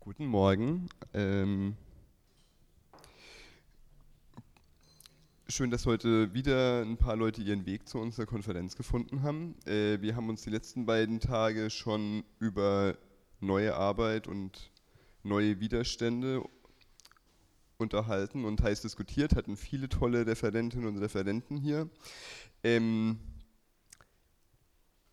Guten 0.00 0.26
Morgen. 0.26 0.88
Ähm, 1.12 1.76
schön, 5.48 5.70
dass 5.70 5.86
heute 5.86 6.32
wieder 6.32 6.82
ein 6.82 6.96
paar 6.96 7.16
Leute 7.16 7.42
ihren 7.42 7.66
Weg 7.66 7.88
zu 7.88 7.98
unserer 7.98 8.24
Konferenz 8.24 8.76
gefunden 8.76 9.22
haben. 9.22 9.56
Äh, 9.66 10.00
wir 10.00 10.14
haben 10.14 10.28
uns 10.28 10.42
die 10.42 10.50
letzten 10.50 10.86
beiden 10.86 11.18
Tage 11.18 11.68
schon 11.68 12.24
über 12.38 12.96
neue 13.40 13.74
Arbeit 13.74 14.28
und 14.28 14.70
neue 15.24 15.58
Widerstände 15.60 16.42
unterhalten 17.76 18.44
und 18.44 18.62
heiß 18.62 18.82
diskutiert, 18.82 19.34
hatten 19.34 19.56
viele 19.56 19.88
tolle 19.88 20.26
Referentinnen 20.26 20.86
und 20.86 20.98
Referenten 20.98 21.56
hier. 21.56 21.90
Ähm, 22.62 23.18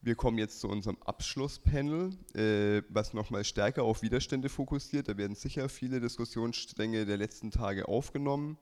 wir 0.05 0.15
kommen 0.15 0.37
jetzt 0.37 0.59
zu 0.59 0.69
unserem 0.69 0.97
Abschlusspanel, 1.03 2.11
äh, 2.35 2.83
was 2.89 3.15
nochmal 3.15 3.43
stärker 3.43 3.81
auf 3.81 4.03
Widerstände 4.03 4.49
fokussiert. 4.49 5.07
Da 5.07 5.17
werden 5.17 5.35
sicher 5.35 5.67
viele 5.67 5.99
Diskussionsstränge 5.99 7.07
der 7.07 7.17
letzten 7.17 7.49
Tage 7.49 7.87
aufgenommen. 7.87 8.59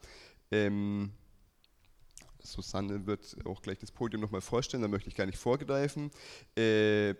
Ähm, 0.52 1.12
Susanne 2.40 3.06
wird 3.06 3.36
auch 3.46 3.62
gleich 3.62 3.78
das 3.78 3.92
Podium 3.92 4.22
nochmal 4.22 4.40
vorstellen, 4.40 4.84
da 4.84 4.88
möchte 4.88 5.10
ich 5.10 5.16
gar 5.16 5.26
nicht 5.26 5.38
vorgreifen. 5.38 6.12
Äh, 6.56 7.16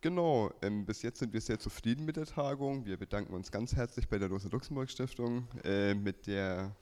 genau, 0.00 0.50
ähm, 0.62 0.86
bis 0.86 1.02
jetzt 1.02 1.18
sind 1.18 1.34
wir 1.34 1.42
sehr 1.42 1.58
zufrieden 1.58 2.06
mit 2.06 2.16
der 2.16 2.26
Tagung. 2.26 2.86
Wir 2.86 2.96
bedanken 2.96 3.34
uns 3.34 3.52
ganz 3.52 3.76
herzlich 3.76 4.08
bei 4.08 4.16
der 4.16 4.30
Rosa-Luxemburg-Stiftung, 4.30 5.48
äh, 5.64 5.92
mit 5.92 6.26
der 6.26 6.74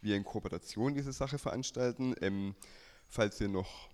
wir 0.00 0.16
in 0.16 0.24
Kooperation 0.24 0.94
diese 0.94 1.12
Sache 1.12 1.36
veranstalten. 1.36 2.14
Ähm, 2.22 2.54
falls 3.06 3.38
ihr 3.42 3.48
noch 3.48 3.90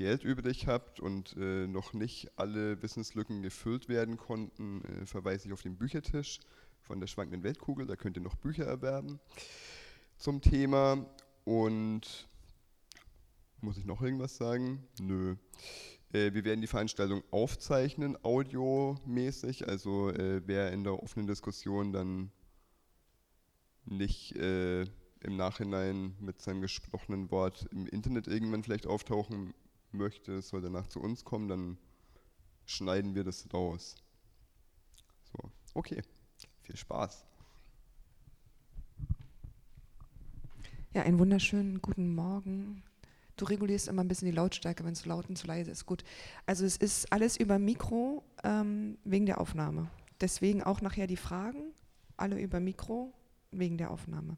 Geld 0.00 0.24
übrig 0.24 0.66
habt 0.66 0.98
und 0.98 1.36
äh, 1.36 1.66
noch 1.66 1.92
nicht 1.92 2.30
alle 2.36 2.82
Wissenslücken 2.82 3.42
gefüllt 3.42 3.90
werden 3.90 4.16
konnten, 4.16 4.82
äh, 4.82 5.04
verweise 5.04 5.46
ich 5.46 5.52
auf 5.52 5.60
den 5.60 5.76
Büchertisch 5.76 6.40
von 6.80 7.00
der 7.00 7.06
schwankenden 7.06 7.42
Weltkugel. 7.42 7.86
Da 7.86 7.96
könnt 7.96 8.16
ihr 8.16 8.22
noch 8.22 8.36
Bücher 8.36 8.64
erwerben 8.64 9.20
zum 10.16 10.40
Thema. 10.40 11.04
Und 11.44 12.30
muss 13.60 13.76
ich 13.76 13.84
noch 13.84 14.00
irgendwas 14.00 14.38
sagen? 14.38 14.88
Nö. 15.02 15.36
Äh, 16.14 16.32
wir 16.32 16.46
werden 16.46 16.62
die 16.62 16.66
Veranstaltung 16.66 17.22
aufzeichnen, 17.30 18.16
audiomäßig. 18.24 19.68
Also 19.68 20.08
äh, 20.08 20.40
wer 20.46 20.72
in 20.72 20.82
der 20.82 21.02
offenen 21.02 21.26
Diskussion 21.26 21.92
dann 21.92 22.32
nicht 23.84 24.34
äh, 24.36 24.84
im 25.20 25.36
Nachhinein 25.36 26.16
mit 26.20 26.40
seinem 26.40 26.62
gesprochenen 26.62 27.30
Wort 27.30 27.68
im 27.70 27.86
Internet 27.86 28.28
irgendwann 28.28 28.62
vielleicht 28.62 28.86
auftauchen 28.86 29.52
möchte, 29.92 30.34
es 30.34 30.48
soll 30.48 30.60
danach 30.60 30.86
zu 30.86 31.00
uns 31.00 31.24
kommen, 31.24 31.48
dann 31.48 31.78
schneiden 32.64 33.14
wir 33.14 33.24
das 33.24 33.52
raus. 33.52 33.96
So, 35.32 35.50
okay, 35.74 36.02
viel 36.62 36.76
Spaß. 36.76 37.26
Ja, 40.92 41.02
einen 41.02 41.18
wunderschönen 41.18 41.80
guten 41.80 42.14
Morgen. 42.14 42.82
Du 43.36 43.44
regulierst 43.44 43.88
immer 43.88 44.02
ein 44.02 44.08
bisschen 44.08 44.26
die 44.26 44.34
Lautstärke, 44.34 44.84
wenn 44.84 44.92
es 44.92 45.02
zu 45.02 45.08
laut 45.08 45.28
und 45.28 45.36
zu 45.36 45.46
leise 45.46 45.70
ist. 45.70 45.86
Gut. 45.86 46.04
Also 46.46 46.64
es 46.64 46.76
ist 46.76 47.12
alles 47.12 47.36
über 47.36 47.58
Mikro 47.58 48.24
ähm, 48.44 48.98
wegen 49.04 49.24
der 49.24 49.40
Aufnahme. 49.40 49.88
Deswegen 50.20 50.62
auch 50.62 50.80
nachher 50.80 51.06
die 51.06 51.16
Fragen, 51.16 51.72
alle 52.16 52.40
über 52.40 52.60
Mikro 52.60 53.14
wegen 53.50 53.78
der 53.78 53.90
Aufnahme. 53.90 54.36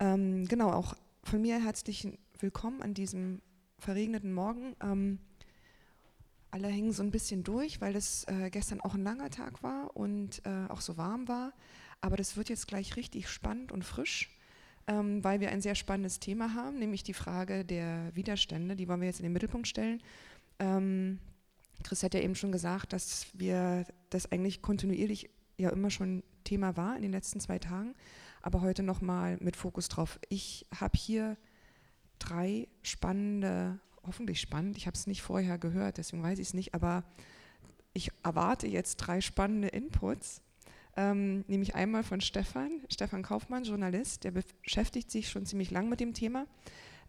Ähm, 0.00 0.46
genau, 0.48 0.72
auch 0.72 0.94
von 1.22 1.40
mir 1.40 1.62
herzlichen 1.62 2.18
Willkommen 2.40 2.82
an 2.82 2.94
diesem 2.94 3.40
verregneten 3.78 4.32
Morgen. 4.32 4.74
Ähm, 4.82 5.18
alle 6.50 6.68
hängen 6.68 6.92
so 6.92 7.02
ein 7.02 7.10
bisschen 7.10 7.44
durch, 7.44 7.80
weil 7.80 7.96
es 7.96 8.24
äh, 8.24 8.50
gestern 8.50 8.80
auch 8.80 8.94
ein 8.94 9.02
langer 9.02 9.30
Tag 9.30 9.62
war 9.62 9.96
und 9.96 10.40
äh, 10.46 10.66
auch 10.68 10.80
so 10.80 10.96
warm 10.96 11.28
war. 11.28 11.52
Aber 12.00 12.16
das 12.16 12.36
wird 12.36 12.48
jetzt 12.48 12.66
gleich 12.66 12.96
richtig 12.96 13.28
spannend 13.28 13.72
und 13.72 13.84
frisch, 13.84 14.30
ähm, 14.86 15.22
weil 15.24 15.40
wir 15.40 15.50
ein 15.50 15.60
sehr 15.60 15.74
spannendes 15.74 16.20
Thema 16.20 16.54
haben, 16.54 16.78
nämlich 16.78 17.02
die 17.02 17.14
Frage 17.14 17.64
der 17.64 18.14
Widerstände. 18.14 18.76
Die 18.76 18.88
wollen 18.88 19.00
wir 19.00 19.08
jetzt 19.08 19.20
in 19.20 19.24
den 19.24 19.32
Mittelpunkt 19.32 19.68
stellen. 19.68 20.02
Ähm, 20.58 21.18
Chris 21.82 22.02
hat 22.02 22.14
ja 22.14 22.20
eben 22.20 22.34
schon 22.34 22.52
gesagt, 22.52 22.92
dass 22.92 23.26
wir 23.34 23.84
das 24.10 24.30
eigentlich 24.32 24.62
kontinuierlich 24.62 25.30
ja 25.58 25.70
immer 25.70 25.90
schon 25.90 26.22
Thema 26.44 26.76
war 26.76 26.96
in 26.96 27.02
den 27.02 27.12
letzten 27.12 27.40
zwei 27.40 27.58
Tagen, 27.58 27.94
aber 28.40 28.60
heute 28.60 28.82
nochmal 28.82 29.36
mit 29.40 29.56
Fokus 29.56 29.88
drauf. 29.88 30.18
Ich 30.28 30.66
habe 30.74 30.96
hier 30.96 31.36
drei 32.18 32.68
spannende, 32.82 33.78
hoffentlich 34.04 34.40
spannend, 34.40 34.76
ich 34.76 34.86
habe 34.86 34.96
es 34.96 35.06
nicht 35.06 35.22
vorher 35.22 35.58
gehört, 35.58 35.98
deswegen 35.98 36.22
weiß 36.22 36.38
ich 36.38 36.48
es 36.48 36.54
nicht, 36.54 36.74
aber 36.74 37.04
ich 37.92 38.10
erwarte 38.22 38.66
jetzt 38.66 38.96
drei 38.96 39.20
spannende 39.20 39.68
Inputs. 39.68 40.42
Ähm, 40.98 41.44
nämlich 41.46 41.74
einmal 41.74 42.02
von 42.02 42.20
Stefan, 42.20 42.80
Stefan 42.90 43.22
Kaufmann, 43.22 43.64
Journalist, 43.64 44.24
der 44.24 44.30
beschäftigt 44.30 45.10
sich 45.10 45.28
schon 45.28 45.44
ziemlich 45.44 45.70
lang 45.70 45.88
mit 45.88 46.00
dem 46.00 46.14
Thema, 46.14 46.46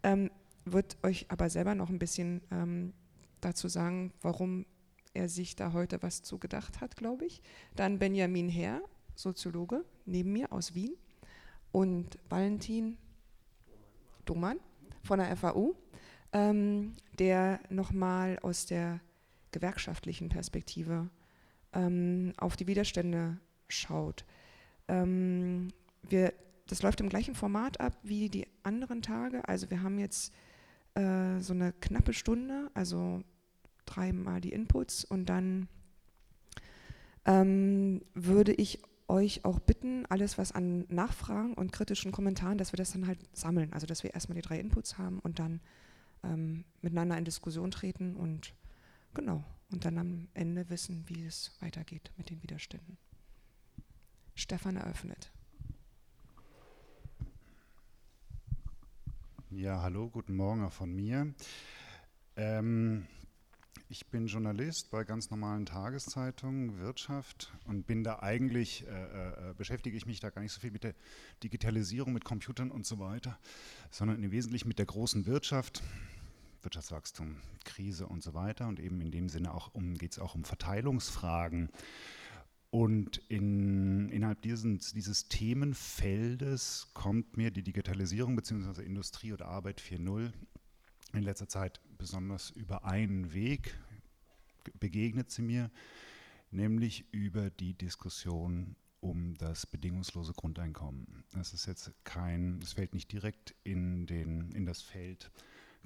ähm, 0.03 0.29
wird 0.65 0.97
euch 1.03 1.25
aber 1.29 1.49
selber 1.49 1.73
noch 1.73 1.89
ein 1.89 1.99
bisschen 1.99 2.41
ähm, 2.51 2.93
dazu 3.39 3.69
sagen, 3.69 4.11
warum 4.21 4.65
er 5.13 5.29
sich 5.29 5.55
da 5.55 5.73
heute 5.73 6.01
was 6.03 6.21
zugedacht 6.21 6.81
hat, 6.81 6.95
glaube 6.95 7.25
ich. 7.25 7.41
Dann 7.75 7.99
Benjamin 7.99 8.49
Herr, 8.49 8.81
Soziologe, 9.15 9.83
neben 10.05 10.31
mir 10.31 10.51
aus 10.51 10.75
Wien. 10.75 10.93
Und 11.71 12.17
Valentin 12.29 12.97
Dumann, 14.25 14.59
von 15.07 15.19
der 15.19 15.35
FAU, 15.35 15.75
ähm, 16.33 16.93
der 17.17 17.59
nochmal 17.69 18.37
aus 18.41 18.65
der 18.65 18.99
gewerkschaftlichen 19.51 20.29
Perspektive 20.29 21.09
ähm, 21.73 22.33
auf 22.37 22.55
die 22.55 22.67
Widerstände 22.67 23.37
schaut. 23.67 24.25
Ähm, 24.87 25.69
wir, 26.03 26.33
das 26.67 26.81
läuft 26.81 27.01
im 27.01 27.09
gleichen 27.09 27.35
Format 27.35 27.79
ab 27.79 27.97
wie 28.03 28.29
die 28.29 28.47
anderen 28.63 29.01
Tage. 29.01 29.47
Also 29.47 29.69
wir 29.69 29.81
haben 29.81 29.97
jetzt 29.97 30.33
äh, 30.95 31.39
so 31.39 31.53
eine 31.53 31.73
knappe 31.73 32.13
Stunde, 32.13 32.69
also 32.73 33.21
dreimal 33.85 34.41
die 34.41 34.51
Inputs 34.51 35.05
und 35.05 35.27
dann 35.27 35.67
ähm, 37.25 38.01
würde 38.13 38.53
ich 38.53 38.81
euch 39.07 39.45
auch 39.45 39.59
bitten, 39.59 40.05
alles 40.07 40.37
was 40.37 40.51
an 40.51 40.85
Nachfragen 40.89 41.53
und 41.53 41.71
kritischen 41.71 42.11
Kommentaren, 42.11 42.57
dass 42.57 42.73
wir 42.73 42.77
das 42.77 42.91
dann 42.91 43.07
halt 43.07 43.19
sammeln. 43.33 43.73
Also 43.73 43.87
dass 43.87 44.03
wir 44.03 44.13
erstmal 44.13 44.35
die 44.35 44.41
drei 44.41 44.59
Inputs 44.59 44.97
haben 44.97 45.19
und 45.19 45.39
dann 45.39 45.61
ähm, 46.23 46.65
miteinander 46.81 47.17
in 47.17 47.25
Diskussion 47.25 47.71
treten 47.71 48.15
und 48.15 48.53
genau, 49.13 49.43
und 49.71 49.85
dann 49.85 49.97
am 49.97 50.27
Ende 50.33 50.69
wissen, 50.69 51.03
wie 51.07 51.25
es 51.25 51.55
weitergeht 51.59 52.11
mit 52.17 52.29
den 52.29 52.41
Widerständen. 52.43 52.97
Stefan 54.35 54.75
eröffnet. 54.75 55.31
Ja, 59.49 59.81
hallo, 59.81 60.09
guten 60.09 60.35
Morgen 60.35 60.63
auch 60.63 60.73
von 60.73 60.93
mir. 60.93 61.33
Ähm, 62.35 63.07
ich 63.89 64.07
bin 64.07 64.27
Journalist 64.27 64.91
bei 64.91 65.03
ganz 65.03 65.29
normalen 65.29 65.65
Tageszeitungen, 65.65 66.77
Wirtschaft 66.79 67.53
und 67.65 67.87
bin 67.87 68.03
da 68.03 68.19
eigentlich, 68.19 68.85
äh, 68.87 69.49
äh, 69.49 69.53
beschäftige 69.57 69.97
ich 69.97 70.05
mich 70.05 70.19
da 70.19 70.29
gar 70.29 70.41
nicht 70.41 70.51
so 70.51 70.59
viel 70.59 70.71
mit 70.71 70.83
der 70.83 70.95
Digitalisierung, 71.43 72.13
mit 72.13 72.25
Computern 72.25 72.71
und 72.71 72.85
so 72.85 72.99
weiter, 72.99 73.39
sondern 73.89 74.23
im 74.23 74.31
Wesentlichen 74.31 74.67
mit 74.67 74.79
der 74.79 74.85
großen 74.85 75.25
Wirtschaft, 75.25 75.83
Wirtschaftswachstum, 76.61 77.37
Krise 77.63 78.07
und 78.07 78.23
so 78.23 78.33
weiter. 78.33 78.67
Und 78.67 78.79
eben 78.79 79.01
in 79.01 79.11
dem 79.11 79.29
Sinne 79.29 79.53
um, 79.73 79.95
geht 79.95 80.11
es 80.11 80.19
auch 80.19 80.35
um 80.35 80.43
Verteilungsfragen. 80.43 81.69
Und 82.69 83.17
in, 83.29 84.09
innerhalb 84.09 84.41
diesen, 84.41 84.79
dieses 84.93 85.29
Themenfeldes 85.29 86.89
kommt 86.93 87.37
mir 87.37 87.51
die 87.51 87.63
Digitalisierung 87.63 88.35
bzw. 88.35 88.83
Industrie 88.83 89.33
oder 89.33 89.47
Arbeit 89.47 89.81
4.0 89.81 90.33
in 91.13 91.23
letzter 91.23 91.47
Zeit 91.47 91.79
besonders 91.97 92.51
über 92.51 92.85
einen 92.85 93.33
Weg 93.33 93.77
begegnet 94.79 95.31
sie 95.31 95.41
mir, 95.41 95.71
nämlich 96.51 97.05
über 97.11 97.49
die 97.49 97.73
Diskussion 97.73 98.75
um 98.99 99.35
das 99.35 99.65
bedingungslose 99.65 100.33
Grundeinkommen. 100.33 101.23
Das 101.33 101.53
ist 101.53 101.65
jetzt 101.67 101.91
kein, 102.03 102.59
das 102.59 102.73
fällt 102.73 102.93
nicht 102.93 103.11
direkt 103.11 103.55
in, 103.63 104.05
den, 104.07 104.51
in 104.51 104.65
das 104.65 104.81
Feld 104.81 105.31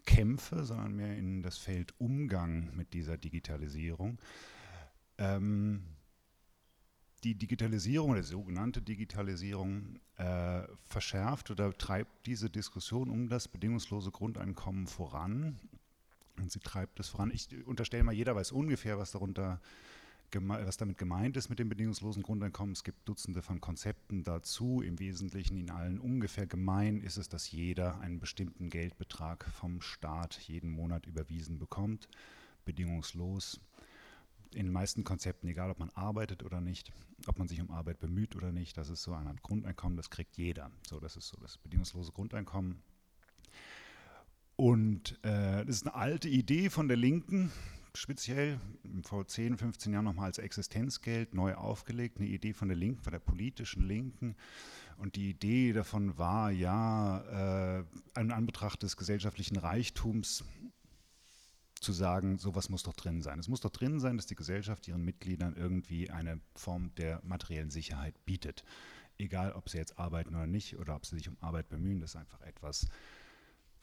Kämpfe, 0.06 0.64
sondern 0.66 0.96
mehr 0.96 1.16
in 1.18 1.44
das 1.44 1.58
Feld 1.58 1.94
Umgang 2.00 2.76
mit 2.76 2.94
dieser 2.94 3.18
Digitalisierung. 3.18 4.20
Ähm, 5.18 5.84
die 7.24 7.36
Digitalisierung 7.36 8.12
oder 8.12 8.24
sogenannte 8.24 8.82
Digitalisierung 8.82 10.00
äh, 10.18 10.64
verschärft 10.86 11.52
oder 11.52 11.72
treibt 11.78 12.26
diese 12.26 12.50
Diskussion 12.50 13.10
um 13.10 13.30
das 13.30 13.48
bedingungslose 13.48 14.10
Grundeinkommen 14.10 14.88
voran. 14.88 15.60
Und 16.42 16.52
sie 16.52 16.60
treibt 16.60 17.00
es 17.00 17.10
voran. 17.10 17.32
Ich 17.32 17.48
unterstelle 17.66 18.04
mal, 18.04 18.14
jeder 18.14 18.36
weiß 18.36 18.52
ungefähr, 18.52 18.98
was 18.98 19.12
darunter 19.12 19.62
was 20.34 20.78
damit 20.78 20.98
gemeint 20.98 21.36
ist 21.36 21.50
mit 21.50 21.60
dem 21.60 21.68
bedingungslosen 21.68 22.24
Grundeinkommen. 22.24 22.72
Es 22.72 22.86
gibt 22.86 23.08
Dutzende 23.08 23.42
von 23.42 23.60
Konzepten 23.60 24.24
dazu. 24.24 24.82
Im 24.82 24.98
Wesentlichen 25.00 25.58
in 25.58 25.70
allen 25.70 26.00
ungefähr 26.00 26.48
gemein 26.48 27.02
ist 27.02 27.18
es, 27.18 27.28
dass 27.28 27.52
jeder 27.52 28.00
einen 28.00 28.20
bestimmten 28.20 28.70
Geldbetrag 28.70 29.46
vom 29.52 29.82
Staat 29.82 30.40
jeden 30.40 30.72
Monat 30.72 31.06
überwiesen 31.06 31.60
bekommt, 31.60 32.08
bedingungslos 32.64 33.60
in 34.54 34.68
den 34.68 34.74
meisten 34.74 35.04
Konzepten, 35.04 35.48
egal 35.48 35.72
ob 35.72 35.80
man 35.80 35.90
arbeitet 35.92 36.44
oder 36.44 36.62
nicht, 36.62 36.92
ob 37.28 37.38
man 37.38 37.48
sich 37.48 37.62
um 37.62 37.72
Arbeit 37.72 38.00
bemüht 38.00 38.36
oder 38.36 38.52
nicht, 38.52 38.78
das 38.78 38.90
ist 38.90 39.04
so 39.04 39.14
ein 39.14 39.40
Grundeinkommen, 39.42 39.96
das 39.96 40.10
kriegt 40.10 40.38
jeder. 40.38 40.72
So, 40.88 41.00
das 41.00 41.16
ist 41.16 41.30
so 41.30 41.38
das 41.42 41.58
bedingungslose 41.58 42.12
Grundeinkommen. 42.12 42.82
Und 44.62 45.18
äh, 45.24 45.66
das 45.66 45.78
ist 45.78 45.88
eine 45.88 45.96
alte 45.96 46.30
Idee 46.30 46.70
von 46.70 46.88
der 46.88 46.96
Linken, 46.96 47.52
speziell 47.96 48.62
vor 49.02 49.26
10, 49.26 49.58
15 49.58 49.92
Jahren 49.92 50.06
nochmal 50.06 50.26
als 50.26 50.38
Existenzgeld 50.38 51.34
neu 51.34 51.56
aufgelegt, 51.56 52.20
eine 52.20 52.28
Idee 52.28 52.54
von 52.54 52.68
der 52.68 52.78
Linken, 52.78 53.02
von 53.02 53.12
der 53.12 53.22
politischen 53.22 53.82
Linken. 53.82 54.36
Und 54.98 55.16
die 55.16 55.32
Idee 55.32 55.74
davon 55.74 56.16
war, 56.20 56.52
ja, 56.52 57.80
äh, 57.80 58.20
in 58.20 58.32
Anbetracht 58.32 58.84
des 58.84 58.98
gesellschaftlichen 58.98 59.58
Reichtums 59.58 60.44
zu 61.80 61.92
sagen, 61.92 62.38
sowas 62.38 62.70
muss 62.70 62.84
doch 62.84 62.94
drin 62.94 63.24
sein. 63.24 63.40
Es 63.40 63.48
muss 63.48 63.62
doch 63.62 63.72
drin 63.72 64.00
sein, 64.00 64.16
dass 64.16 64.28
die 64.28 64.36
Gesellschaft 64.36 64.88
ihren 64.88 65.04
Mitgliedern 65.04 65.56
irgendwie 65.56 66.12
eine 66.12 66.40
Form 66.54 66.94
der 66.98 67.20
materiellen 67.24 67.72
Sicherheit 67.72 68.14
bietet. 68.26 68.64
Egal, 69.18 69.54
ob 69.54 69.70
sie 69.70 69.80
jetzt 69.80 69.98
arbeiten 69.98 70.36
oder 70.36 70.46
nicht 70.46 70.78
oder 70.78 70.96
ob 70.96 71.08
sie 71.08 71.18
sich 71.18 71.30
um 71.30 71.38
Arbeit 71.40 71.68
bemühen, 71.70 72.00
das 72.00 72.12
ist 72.12 72.18
einfach 72.18 72.42
etwas, 72.42 72.86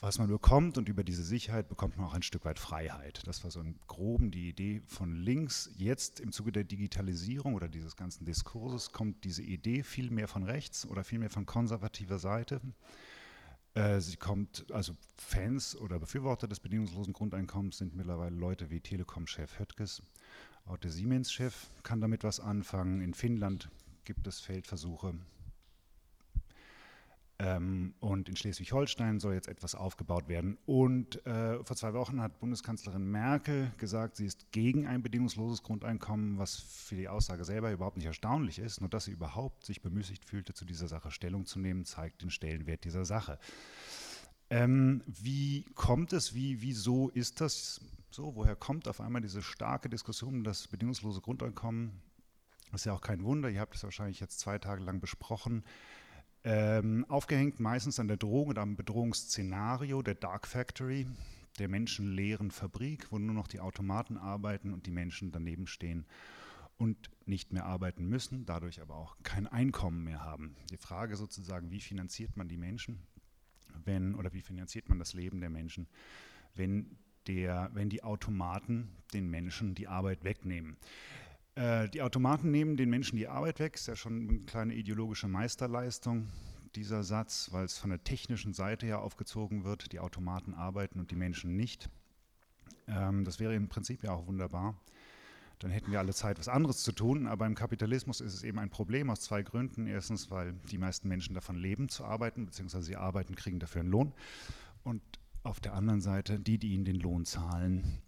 was 0.00 0.18
man 0.18 0.28
bekommt 0.28 0.78
und 0.78 0.88
über 0.88 1.02
diese 1.02 1.24
Sicherheit 1.24 1.68
bekommt 1.68 1.96
man 1.96 2.06
auch 2.06 2.14
ein 2.14 2.22
Stück 2.22 2.44
weit 2.44 2.58
Freiheit. 2.58 3.26
Das 3.26 3.42
war 3.42 3.50
so 3.50 3.60
im 3.60 3.74
Groben 3.88 4.30
die 4.30 4.48
Idee 4.48 4.80
von 4.86 5.16
links. 5.16 5.70
Jetzt 5.76 6.20
im 6.20 6.30
Zuge 6.30 6.52
der 6.52 6.64
Digitalisierung 6.64 7.54
oder 7.54 7.68
dieses 7.68 7.96
ganzen 7.96 8.24
Diskurses 8.24 8.92
kommt 8.92 9.24
diese 9.24 9.42
Idee 9.42 9.82
viel 9.82 10.10
mehr 10.10 10.28
von 10.28 10.44
rechts 10.44 10.86
oder 10.86 11.02
viel 11.02 11.18
mehr 11.18 11.30
von 11.30 11.46
konservativer 11.46 12.20
Seite. 12.20 12.60
Äh, 13.74 14.00
sie 14.00 14.16
kommt, 14.16 14.66
also 14.72 14.94
Fans 15.16 15.76
oder 15.76 15.98
Befürworter 15.98 16.46
des 16.46 16.60
bedingungslosen 16.60 17.12
Grundeinkommens 17.12 17.78
sind 17.78 17.96
mittlerweile 17.96 18.36
Leute 18.36 18.70
wie 18.70 18.80
Telekom-Chef 18.80 19.58
Höttges. 19.58 20.02
Auch 20.64 20.78
der 20.78 20.92
Siemens-Chef 20.92 21.66
kann 21.82 22.00
damit 22.00 22.22
was 22.22 22.38
anfangen. 22.38 23.00
In 23.00 23.14
Finnland 23.14 23.68
gibt 24.04 24.26
es 24.28 24.38
Feldversuche. 24.38 25.14
Ähm, 27.40 27.94
und 28.00 28.28
in 28.28 28.34
Schleswig-Holstein 28.34 29.20
soll 29.20 29.34
jetzt 29.34 29.46
etwas 29.46 29.76
aufgebaut 29.76 30.28
werden. 30.28 30.58
Und 30.66 31.24
äh, 31.24 31.62
vor 31.62 31.76
zwei 31.76 31.94
Wochen 31.94 32.20
hat 32.20 32.40
Bundeskanzlerin 32.40 33.08
Merkel 33.08 33.70
gesagt, 33.78 34.16
sie 34.16 34.26
ist 34.26 34.50
gegen 34.50 34.88
ein 34.88 35.02
bedingungsloses 35.02 35.62
Grundeinkommen, 35.62 36.38
was 36.38 36.56
für 36.56 36.96
die 36.96 37.08
Aussage 37.08 37.44
selber 37.44 37.70
überhaupt 37.70 37.96
nicht 37.96 38.06
erstaunlich 38.06 38.58
ist. 38.58 38.80
Nur 38.80 38.90
dass 38.90 39.04
sie 39.04 39.12
überhaupt 39.12 39.64
sich 39.64 39.82
bemüßigt 39.82 40.24
fühlte, 40.24 40.52
zu 40.52 40.64
dieser 40.64 40.88
Sache 40.88 41.12
Stellung 41.12 41.46
zu 41.46 41.60
nehmen, 41.60 41.84
zeigt 41.84 42.22
den 42.22 42.30
Stellenwert 42.30 42.84
dieser 42.84 43.04
Sache. 43.04 43.38
Ähm, 44.50 45.04
wie 45.06 45.64
kommt 45.74 46.12
es, 46.12 46.34
wie, 46.34 46.60
wieso 46.60 47.08
ist 47.10 47.40
das 47.40 47.80
so? 48.10 48.34
Woher 48.34 48.56
kommt 48.56 48.88
auf 48.88 49.00
einmal 49.00 49.22
diese 49.22 49.42
starke 49.42 49.88
Diskussion 49.88 50.36
um 50.36 50.44
das 50.44 50.66
bedingungslose 50.66 51.20
Grundeinkommen? 51.20 51.92
Ist 52.72 52.84
ja 52.84 52.92
auch 52.92 53.00
kein 53.00 53.22
Wunder, 53.22 53.48
ihr 53.48 53.60
habt 53.60 53.76
es 53.76 53.84
wahrscheinlich 53.84 54.20
jetzt 54.20 54.40
zwei 54.40 54.58
Tage 54.58 54.82
lang 54.82 55.00
besprochen. 55.00 55.64
Ähm, 56.44 57.04
aufgehängt 57.08 57.60
meistens 57.60 57.98
an 57.98 58.08
der 58.08 58.16
Drohung 58.16 58.48
oder 58.48 58.62
am 58.62 58.76
Bedrohungsszenario 58.76 60.02
der 60.02 60.14
Dark 60.14 60.46
Factory, 60.46 61.06
der 61.58 61.68
menschenleeren 61.68 62.50
Fabrik, 62.50 63.10
wo 63.10 63.18
nur 63.18 63.34
noch 63.34 63.48
die 63.48 63.60
Automaten 63.60 64.16
arbeiten 64.16 64.72
und 64.72 64.86
die 64.86 64.92
Menschen 64.92 65.32
daneben 65.32 65.66
stehen 65.66 66.06
und 66.76 67.10
nicht 67.26 67.52
mehr 67.52 67.66
arbeiten 67.66 68.08
müssen, 68.08 68.46
dadurch 68.46 68.80
aber 68.80 68.94
auch 68.94 69.16
kein 69.24 69.46
Einkommen 69.48 70.04
mehr 70.04 70.24
haben. 70.24 70.54
Die 70.70 70.76
Frage 70.76 71.16
sozusagen, 71.16 71.70
wie 71.70 71.80
finanziert 71.80 72.36
man 72.36 72.48
die 72.48 72.56
Menschen, 72.56 73.02
wenn 73.84 74.14
oder 74.14 74.32
wie 74.32 74.42
finanziert 74.42 74.88
man 74.88 74.98
das 74.98 75.12
Leben 75.12 75.40
der 75.40 75.50
Menschen, 75.50 75.88
wenn 76.54 76.96
der, 77.26 77.70
wenn 77.74 77.90
die 77.90 78.04
Automaten 78.04 78.90
den 79.12 79.28
Menschen 79.28 79.74
die 79.74 79.88
Arbeit 79.88 80.24
wegnehmen. 80.24 80.76
Äh, 81.58 81.88
die 81.88 82.02
Automaten 82.02 82.52
nehmen 82.52 82.76
den 82.76 82.88
Menschen 82.88 83.16
die 83.16 83.26
Arbeit 83.26 83.58
weg, 83.58 83.74
ist 83.74 83.88
ja 83.88 83.96
schon 83.96 84.28
eine 84.28 84.38
kleine 84.40 84.74
ideologische 84.74 85.26
Meisterleistung, 85.26 86.28
dieser 86.76 87.02
Satz, 87.02 87.48
weil 87.50 87.64
es 87.64 87.78
von 87.78 87.90
der 87.90 88.04
technischen 88.04 88.52
Seite 88.52 88.86
ja 88.86 89.00
aufgezogen 89.00 89.64
wird, 89.64 89.90
die 89.90 89.98
Automaten 89.98 90.54
arbeiten 90.54 91.00
und 91.00 91.10
die 91.10 91.16
Menschen 91.16 91.56
nicht. 91.56 91.90
Ähm, 92.86 93.24
das 93.24 93.40
wäre 93.40 93.56
im 93.56 93.68
Prinzip 93.68 94.04
ja 94.04 94.12
auch 94.12 94.28
wunderbar. 94.28 94.80
Dann 95.58 95.72
hätten 95.72 95.90
wir 95.90 95.98
alle 95.98 96.14
Zeit, 96.14 96.38
was 96.38 96.46
anderes 96.46 96.84
zu 96.84 96.92
tun. 96.92 97.26
Aber 97.26 97.44
im 97.44 97.56
Kapitalismus 97.56 98.20
ist 98.20 98.34
es 98.34 98.44
eben 98.44 98.60
ein 98.60 98.70
Problem 98.70 99.10
aus 99.10 99.22
zwei 99.22 99.42
Gründen. 99.42 99.88
Erstens, 99.88 100.30
weil 100.30 100.52
die 100.70 100.78
meisten 100.78 101.08
Menschen 101.08 101.34
davon 101.34 101.56
leben, 101.56 101.88
zu 101.88 102.04
arbeiten, 102.04 102.46
beziehungsweise 102.46 102.84
sie 102.84 102.96
arbeiten, 102.96 103.34
kriegen 103.34 103.58
dafür 103.58 103.80
einen 103.80 103.90
Lohn. 103.90 104.12
Und 104.84 105.02
auf 105.42 105.58
der 105.58 105.74
anderen 105.74 106.00
Seite, 106.00 106.38
die, 106.38 106.58
die 106.58 106.74
ihnen 106.74 106.84
den 106.84 107.00
Lohn 107.00 107.24
zahlen, 107.24 108.00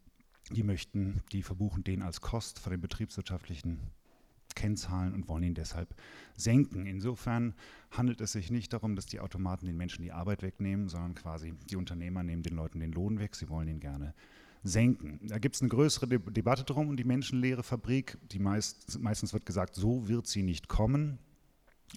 die 0.50 0.62
möchten, 0.62 1.22
die 1.32 1.42
verbuchen 1.42 1.84
den 1.84 2.02
als 2.02 2.20
Kost 2.20 2.58
von 2.58 2.70
den 2.70 2.80
betriebswirtschaftlichen 2.80 3.80
Kennzahlen 4.54 5.14
und 5.14 5.28
wollen 5.28 5.44
ihn 5.44 5.54
deshalb 5.54 5.94
senken. 6.36 6.86
Insofern 6.86 7.54
handelt 7.90 8.20
es 8.20 8.32
sich 8.32 8.50
nicht 8.50 8.72
darum, 8.72 8.96
dass 8.96 9.06
die 9.06 9.20
Automaten 9.20 9.66
den 9.66 9.76
Menschen 9.76 10.02
die 10.02 10.12
Arbeit 10.12 10.42
wegnehmen, 10.42 10.88
sondern 10.88 11.14
quasi 11.14 11.54
die 11.70 11.76
Unternehmer 11.76 12.22
nehmen 12.22 12.42
den 12.42 12.56
Leuten 12.56 12.80
den 12.80 12.92
Lohn 12.92 13.18
weg. 13.18 13.36
Sie 13.36 13.48
wollen 13.48 13.68
ihn 13.68 13.80
gerne 13.80 14.14
senken. 14.62 15.20
Da 15.22 15.38
gibt 15.38 15.54
es 15.54 15.62
eine 15.62 15.70
größere 15.70 16.06
De 16.06 16.18
Debatte 16.18 16.64
drum 16.64 16.88
um 16.88 16.96
die 16.96 17.04
menschenleere 17.04 17.62
Fabrik. 17.62 18.18
Die 18.32 18.38
meist, 18.38 19.00
meistens 19.00 19.32
wird 19.32 19.46
gesagt, 19.46 19.74
so 19.74 20.08
wird 20.08 20.26
sie 20.26 20.42
nicht 20.42 20.68
kommen. 20.68 21.18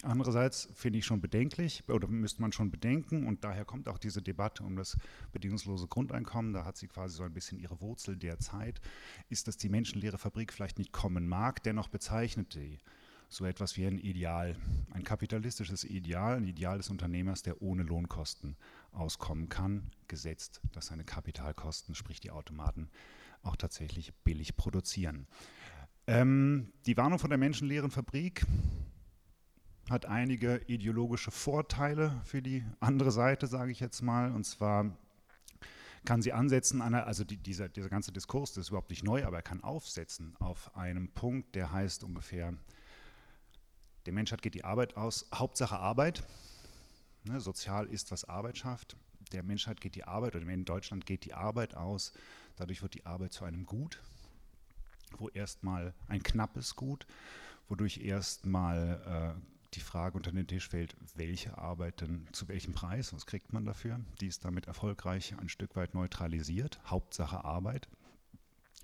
Andererseits 0.02 0.68
finde 0.74 0.98
ich 0.98 1.06
schon 1.06 1.20
bedenklich 1.20 1.84
oder 1.88 2.08
müsste 2.08 2.42
man 2.42 2.52
schon 2.52 2.70
bedenken 2.70 3.26
und 3.26 3.44
daher 3.44 3.64
kommt 3.64 3.88
auch 3.88 3.98
diese 3.98 4.22
Debatte 4.22 4.64
um 4.64 4.76
das 4.76 4.96
bedingungslose 5.32 5.86
Grundeinkommen. 5.86 6.52
Da 6.52 6.64
hat 6.64 6.76
sie 6.76 6.88
quasi 6.88 7.16
so 7.16 7.22
ein 7.22 7.32
bisschen 7.32 7.58
ihre 7.58 7.80
Wurzel 7.80 8.16
derzeit. 8.16 8.80
Ist, 9.28 9.46
dass 9.46 9.56
die 9.56 9.68
menschenleere 9.68 10.18
Fabrik 10.18 10.52
vielleicht 10.52 10.78
nicht 10.78 10.92
kommen 10.92 11.28
mag, 11.28 11.62
dennoch 11.62 11.88
bezeichnet 11.88 12.52
sie 12.52 12.80
so 13.28 13.44
etwas 13.44 13.76
wie 13.76 13.86
ein 13.86 13.98
Ideal, 13.98 14.56
ein 14.90 15.02
kapitalistisches 15.02 15.84
Ideal, 15.84 16.36
ein 16.36 16.46
Ideal 16.46 16.78
des 16.78 16.90
Unternehmers, 16.90 17.42
der 17.42 17.62
ohne 17.62 17.82
Lohnkosten 17.82 18.56
auskommen 18.92 19.48
kann, 19.48 19.90
gesetzt, 20.08 20.60
dass 20.72 20.86
seine 20.86 21.04
Kapitalkosten, 21.04 21.94
sprich 21.94 22.20
die 22.20 22.30
Automaten, 22.30 22.88
auch 23.42 23.56
tatsächlich 23.56 24.14
billig 24.24 24.56
produzieren. 24.56 25.26
Ähm, 26.06 26.72
die 26.86 26.96
Warnung 26.96 27.18
von 27.18 27.30
der 27.30 27.38
menschenleeren 27.38 27.90
Fabrik 27.90 28.44
hat 29.90 30.06
einige 30.06 30.62
ideologische 30.66 31.30
Vorteile 31.30 32.20
für 32.24 32.42
die 32.42 32.64
andere 32.80 33.10
Seite, 33.10 33.46
sage 33.46 33.72
ich 33.72 33.80
jetzt 33.80 34.02
mal. 34.02 34.32
Und 34.32 34.44
zwar 34.44 34.96
kann 36.04 36.22
sie 36.22 36.32
ansetzen, 36.32 36.80
also 36.82 37.24
die, 37.24 37.36
dieser, 37.36 37.68
dieser 37.68 37.88
ganze 37.88 38.12
Diskurs, 38.12 38.52
das 38.52 38.66
ist 38.66 38.68
überhaupt 38.68 38.90
nicht 38.90 39.04
neu, 39.04 39.24
aber 39.24 39.36
er 39.36 39.42
kann 39.42 39.62
aufsetzen 39.62 40.36
auf 40.38 40.74
einem 40.76 41.08
Punkt, 41.08 41.54
der 41.54 41.72
heißt 41.72 42.04
ungefähr, 42.04 42.54
der 44.06 44.12
Menschheit 44.12 44.42
geht 44.42 44.54
die 44.54 44.64
Arbeit 44.64 44.96
aus, 44.96 45.26
Hauptsache 45.34 45.78
Arbeit. 45.78 46.24
Ne, 47.24 47.40
sozial 47.40 47.86
ist, 47.86 48.10
was 48.10 48.24
Arbeit 48.24 48.58
schafft. 48.58 48.98
Der 49.32 49.42
Menschheit 49.42 49.80
geht 49.80 49.94
die 49.94 50.04
Arbeit, 50.04 50.36
oder 50.36 50.46
in 50.46 50.66
Deutschland 50.66 51.06
geht 51.06 51.24
die 51.24 51.32
Arbeit 51.32 51.74
aus. 51.74 52.12
Dadurch 52.56 52.82
wird 52.82 52.92
die 52.92 53.06
Arbeit 53.06 53.32
zu 53.32 53.46
einem 53.46 53.64
Gut, 53.64 54.02
wo 55.16 55.30
erstmal 55.30 55.94
ein 56.06 56.22
knappes 56.22 56.76
Gut, 56.76 57.06
wodurch 57.68 57.98
erstmal 57.98 59.36
äh, 59.40 59.53
die 59.76 59.80
Frage 59.80 60.16
unter 60.16 60.32
den 60.32 60.46
Tisch 60.46 60.68
fällt, 60.68 60.96
welche 61.14 61.58
Arbeit 61.58 62.00
denn 62.00 62.26
zu 62.32 62.48
welchem 62.48 62.74
Preis, 62.74 63.12
was 63.12 63.26
kriegt 63.26 63.52
man 63.52 63.64
dafür? 63.64 64.00
Die 64.20 64.26
ist 64.26 64.44
damit 64.44 64.66
erfolgreich 64.66 65.34
ein 65.38 65.48
Stück 65.48 65.76
weit 65.76 65.94
neutralisiert. 65.94 66.80
Hauptsache 66.86 67.44
Arbeit. 67.44 67.88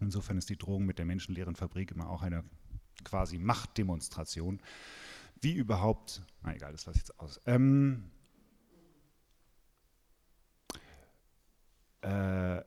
Insofern 0.00 0.38
ist 0.38 0.48
die 0.48 0.56
Drohung 0.56 0.86
mit 0.86 0.98
der 0.98 1.06
menschenleeren 1.06 1.56
Fabrik 1.56 1.90
immer 1.90 2.08
auch 2.08 2.22
eine 2.22 2.44
quasi 3.04 3.38
Machtdemonstration. 3.38 4.60
Wie 5.40 5.54
überhaupt, 5.54 6.22
na 6.42 6.54
egal, 6.54 6.72
das 6.72 6.86
lasse 6.86 6.96
ich 6.96 7.02
jetzt 7.02 7.20
aus. 7.20 7.40
Ähm, 7.46 8.10
äh, 12.02 12.62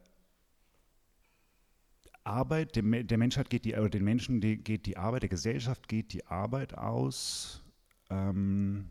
Arbeit, 2.23 2.75
der, 2.75 3.17
Menschheit 3.17 3.49
geht 3.49 3.65
die, 3.65 3.75
oder 3.75 3.89
den 3.89 4.03
Menschen 4.03 4.39
geht 4.39 4.85
die 4.85 4.97
Arbeit, 4.97 5.23
der 5.23 5.29
Gesellschaft 5.29 5.87
geht 5.87 6.13
die 6.13 6.25
Arbeit 6.25 6.77
aus 6.77 7.62
ähm, 8.09 8.89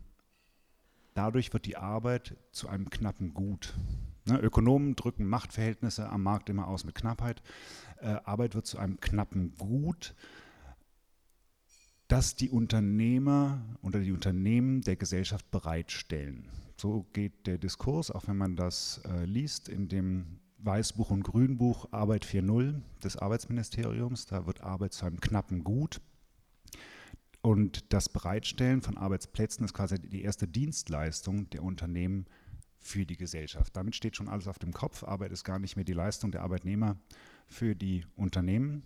dadurch 1.13 1.53
wird 1.53 1.65
die 1.65 1.77
Arbeit 1.77 2.35
zu 2.51 2.67
einem 2.67 2.89
knappen 2.89 3.33
Gut. 3.33 3.73
Ne, 4.25 4.39
Ökonomen 4.39 4.95
drücken 4.95 5.27
Machtverhältnisse 5.27 6.09
am 6.09 6.23
Markt 6.23 6.49
immer 6.49 6.67
aus 6.67 6.85
mit 6.85 6.95
Knappheit. 6.95 7.41
Äh, 7.99 8.15
Arbeit 8.23 8.55
wird 8.55 8.65
zu 8.65 8.77
einem 8.77 8.99
knappen 8.99 9.55
Gut, 9.57 10.15
das 12.07 12.35
die 12.35 12.49
Unternehmer 12.49 13.61
oder 13.81 13.99
die 13.99 14.11
Unternehmen 14.11 14.81
der 14.81 14.95
Gesellschaft 14.95 15.49
bereitstellen. 15.51 16.47
So 16.77 17.05
geht 17.13 17.47
der 17.47 17.57
Diskurs, 17.57 18.11
auch 18.11 18.27
wenn 18.27 18.37
man 18.37 18.55
das 18.55 19.01
äh, 19.05 19.25
liest 19.25 19.67
in 19.67 19.89
dem 19.89 20.39
Weißbuch 20.59 21.09
und 21.09 21.23
Grünbuch 21.23 21.87
Arbeit 21.91 22.25
4.0 22.25 22.81
des 23.03 23.17
Arbeitsministeriums. 23.17 24.25
Da 24.25 24.45
wird 24.45 24.61
Arbeit 24.61 24.93
zu 24.93 25.05
einem 25.05 25.19
knappen 25.19 25.63
Gut. 25.63 25.99
Und 27.45 27.91
das 27.91 28.07
Bereitstellen 28.07 28.81
von 28.81 28.97
Arbeitsplätzen 28.97 29.65
ist 29.65 29.73
quasi 29.73 29.99
die 29.99 30.23
erste 30.23 30.47
Dienstleistung 30.47 31.49
der 31.49 31.61
Unternehmen 31.61 32.25
für 32.79 33.05
die 33.05 33.17
Gesellschaft. 33.17 33.75
Damit 33.75 33.95
steht 33.97 34.15
schon 34.15 34.29
alles 34.29 34.47
auf 34.47 34.59
dem 34.59 34.71
Kopf. 34.71 35.03
Arbeit 35.03 35.33
ist 35.33 35.43
gar 35.43 35.59
nicht 35.59 35.75
mehr 35.75 35.83
die 35.83 35.93
Leistung 35.93 36.31
der 36.31 36.41
Arbeitnehmer 36.41 36.97
für 37.47 37.75
die 37.75 38.05
Unternehmen. 38.15 38.83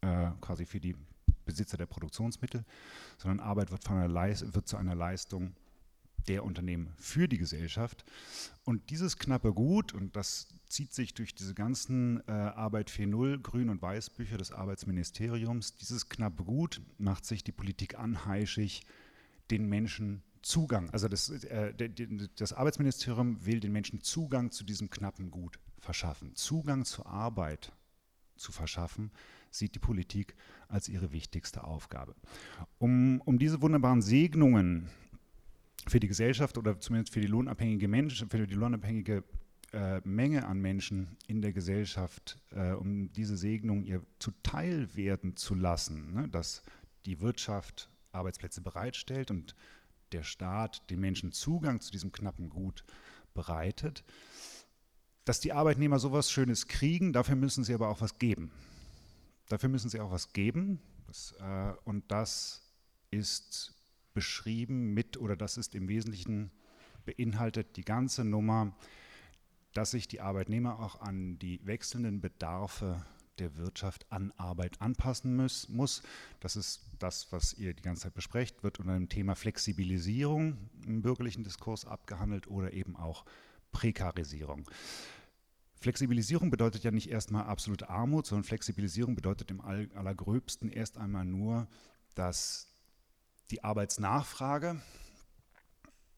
äh, 0.00 0.30
quasi 0.40 0.66
für 0.66 0.80
die 0.80 0.96
Besitzer 1.44 1.76
der 1.76 1.86
Produktionsmittel, 1.86 2.64
sondern 3.18 3.40
Arbeit 3.40 3.70
wird, 3.70 3.84
von 3.84 3.96
einer 3.96 4.12
wird 4.12 4.68
zu 4.68 4.76
einer 4.76 4.94
Leistung 4.94 5.54
der 6.28 6.44
Unternehmen 6.44 6.92
für 6.96 7.28
die 7.28 7.38
Gesellschaft. 7.38 8.04
Und 8.64 8.90
dieses 8.90 9.18
knappe 9.18 9.52
Gut, 9.52 9.94
und 9.94 10.16
das 10.16 10.48
zieht 10.66 10.92
sich 10.92 11.14
durch 11.14 11.34
diese 11.34 11.54
ganzen 11.54 12.26
äh, 12.26 12.32
Arbeit 12.32 12.90
4.0, 12.90 13.42
Grün- 13.42 13.70
und 13.70 13.82
Weißbücher 13.82 14.38
des 14.38 14.52
Arbeitsministeriums, 14.52 15.76
dieses 15.76 16.08
knappe 16.08 16.44
Gut 16.44 16.80
macht 16.98 17.24
sich 17.24 17.44
die 17.44 17.52
Politik 17.52 17.98
anheischig, 17.98 18.82
den 19.50 19.66
Menschen 19.66 20.22
Zugang, 20.44 20.90
also 20.90 21.08
das, 21.08 21.30
äh, 21.30 21.72
das 22.36 22.52
Arbeitsministerium 22.52 23.46
will 23.46 23.60
den 23.60 23.72
Menschen 23.72 24.02
Zugang 24.02 24.50
zu 24.50 24.64
diesem 24.64 24.90
knappen 24.90 25.30
Gut 25.30 25.58
verschaffen. 25.78 26.34
Zugang 26.34 26.84
zur 26.84 27.06
Arbeit 27.06 27.72
zu 28.36 28.52
verschaffen, 28.52 29.10
sieht 29.50 29.74
die 29.74 29.78
Politik 29.78 30.34
als 30.68 30.88
ihre 30.88 31.12
wichtigste 31.12 31.64
Aufgabe. 31.64 32.14
Um, 32.78 33.20
um 33.22 33.38
diese 33.38 33.62
wunderbaren 33.62 34.02
Segnungen 34.02 34.90
für 35.86 36.00
die 36.00 36.08
Gesellschaft 36.08 36.58
oder 36.58 36.78
zumindest 36.80 37.12
für 37.12 37.20
die 37.20 37.26
lohnabhängige 37.26 37.88
Menschen, 37.88 38.28
für 38.28 38.46
die 38.46 38.54
lohnabhängige 38.54 39.24
äh, 39.72 40.00
Menge 40.04 40.46
an 40.46 40.60
Menschen 40.60 41.16
in 41.26 41.42
der 41.42 41.52
Gesellschaft, 41.52 42.38
äh, 42.52 42.72
um 42.72 43.12
diese 43.12 43.36
Segnung 43.36 43.84
ihr 43.84 44.02
zuteil 44.18 44.94
werden 44.94 45.36
zu 45.36 45.54
lassen, 45.54 46.14
ne, 46.14 46.28
dass 46.28 46.62
die 47.06 47.20
Wirtschaft 47.20 47.90
Arbeitsplätze 48.12 48.60
bereitstellt 48.60 49.30
und 49.30 49.54
der 50.12 50.22
Staat 50.22 50.88
den 50.90 51.00
Menschen 51.00 51.32
Zugang 51.32 51.80
zu 51.80 51.90
diesem 51.90 52.12
knappen 52.12 52.48
Gut 52.48 52.84
bereitet. 53.34 54.04
Dass 55.24 55.40
die 55.40 55.52
Arbeitnehmer 55.52 55.98
sowas 55.98 56.30
Schönes 56.30 56.68
kriegen, 56.68 57.12
dafür 57.12 57.34
müssen 57.34 57.64
sie 57.64 57.74
aber 57.74 57.88
auch 57.88 58.00
was 58.00 58.18
geben. 58.18 58.52
Dafür 59.48 59.68
müssen 59.68 59.88
sie 59.90 60.00
auch 60.00 60.12
was 60.12 60.32
geben. 60.32 60.80
Das, 61.08 61.34
äh, 61.40 61.72
und 61.84 62.10
das 62.10 62.70
ist 63.10 63.74
beschrieben 64.14 64.94
mit, 64.94 65.16
oder 65.16 65.36
das 65.36 65.56
ist 65.56 65.74
im 65.74 65.88
Wesentlichen 65.88 66.50
beinhaltet 67.04 67.76
die 67.76 67.84
ganze 67.84 68.24
Nummer, 68.24 68.74
dass 69.74 69.90
sich 69.90 70.08
die 70.08 70.20
Arbeitnehmer 70.20 70.78
auch 70.78 71.00
an 71.00 71.38
die 71.38 71.60
wechselnden 71.66 72.20
Bedarfe 72.20 73.04
der 73.38 73.56
Wirtschaft 73.56 74.06
an 74.10 74.32
Arbeit 74.36 74.80
anpassen 74.80 75.36
muss, 75.36 75.68
muss. 75.68 76.02
Das 76.40 76.54
ist 76.56 76.82
das, 76.98 77.32
was 77.32 77.54
ihr 77.54 77.74
die 77.74 77.82
ganze 77.82 78.02
Zeit 78.02 78.14
besprecht, 78.14 78.62
wird 78.62 78.78
unter 78.78 78.94
dem 78.94 79.08
Thema 79.08 79.34
Flexibilisierung 79.34 80.56
im 80.86 81.02
bürgerlichen 81.02 81.42
Diskurs 81.42 81.84
abgehandelt 81.84 82.46
oder 82.46 82.72
eben 82.72 82.96
auch 82.96 83.24
Prekarisierung. 83.72 84.64
Flexibilisierung 85.80 86.50
bedeutet 86.50 86.84
ja 86.84 86.92
nicht 86.92 87.10
erstmal 87.10 87.44
absolute 87.44 87.90
Armut, 87.90 88.26
sondern 88.26 88.44
Flexibilisierung 88.44 89.16
bedeutet 89.16 89.50
im 89.50 89.60
allergröbsten 89.60 90.70
erst 90.70 90.96
einmal 90.96 91.24
nur, 91.24 91.68
dass 92.14 92.73
die 93.50 93.62
Arbeitsnachfrage 93.62 94.80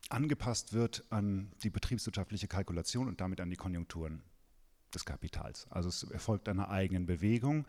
angepasst 0.08 0.72
wird 0.72 1.04
an 1.10 1.52
die 1.62 1.70
betriebswirtschaftliche 1.70 2.48
Kalkulation 2.48 3.08
und 3.08 3.20
damit 3.20 3.40
an 3.40 3.50
die 3.50 3.56
Konjunkturen 3.56 4.22
des 4.94 5.04
Kapitals. 5.04 5.66
Also 5.70 5.88
es 5.88 6.04
erfolgt 6.04 6.48
einer 6.48 6.70
eigenen 6.70 7.06
Bewegung. 7.06 7.66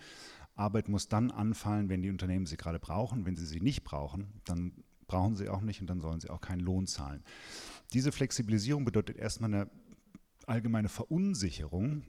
Arbeit 0.56 0.88
muss 0.90 1.08
dann 1.08 1.32
anfallen, 1.32 1.90
wenn 1.90 2.02
die 2.02 2.10
Unternehmen 2.10 2.46
sie 2.46 2.58
gerade 2.58 2.80
brauchen. 2.80 3.26
Wenn 3.26 3.36
sie 3.36 3.46
sie 3.46 3.60
nicht 3.60 3.84
brauchen, 3.84 4.42
dann 4.46 4.84
brauchen 5.08 5.36
sie 5.36 5.50
auch 5.50 5.62
nicht 5.62 5.82
und 5.82 5.88
dann 5.88 6.02
sollen 6.02 6.20
sie 6.20 6.30
auch 6.30 6.42
keinen 6.42 6.60
Lohn 6.60 6.86
zahlen. 6.88 7.24
Diese 7.94 8.12
Flexibilisierung 8.12 8.86
bedeutet 8.86 9.18
erstmal 9.18 9.54
eine 9.54 9.70
allgemeine 10.46 10.90
Verunsicherung, 10.90 12.04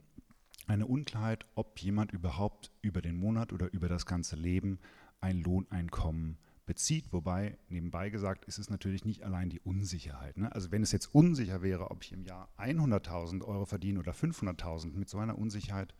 eine 0.67 0.85
Unklarheit, 0.85 1.45
ob 1.55 1.79
jemand 1.79 2.11
überhaupt 2.11 2.71
über 2.81 3.01
den 3.01 3.15
Monat 3.15 3.53
oder 3.53 3.71
über 3.73 3.89
das 3.89 4.05
ganze 4.05 4.35
Leben 4.35 4.79
ein 5.21 5.41
Lohneinkommen 5.41 6.37
bezieht. 6.69 7.11
Wobei, 7.11 7.57
nebenbei 7.67 8.11
gesagt, 8.11 8.45
ist 8.45 8.59
es 8.59 8.69
natürlich 8.69 9.03
nicht 9.03 9.23
allein 9.23 9.49
die 9.49 9.59
Unsicherheit. 9.59 10.37
Ne? 10.37 10.53
Also 10.53 10.71
wenn 10.71 10.83
es 10.83 10.91
jetzt 10.91 11.07
unsicher 11.15 11.63
wäre, 11.63 11.89
ob 11.89 12.03
ich 12.03 12.11
im 12.11 12.23
Jahr 12.23 12.47
100.000 12.59 13.43
Euro 13.43 13.65
verdiene 13.65 13.97
oder 13.99 14.11
500.000, 14.11 14.93
mit 14.93 15.09
so 15.09 15.17
einer 15.17 15.39
Unsicherheit 15.39 15.95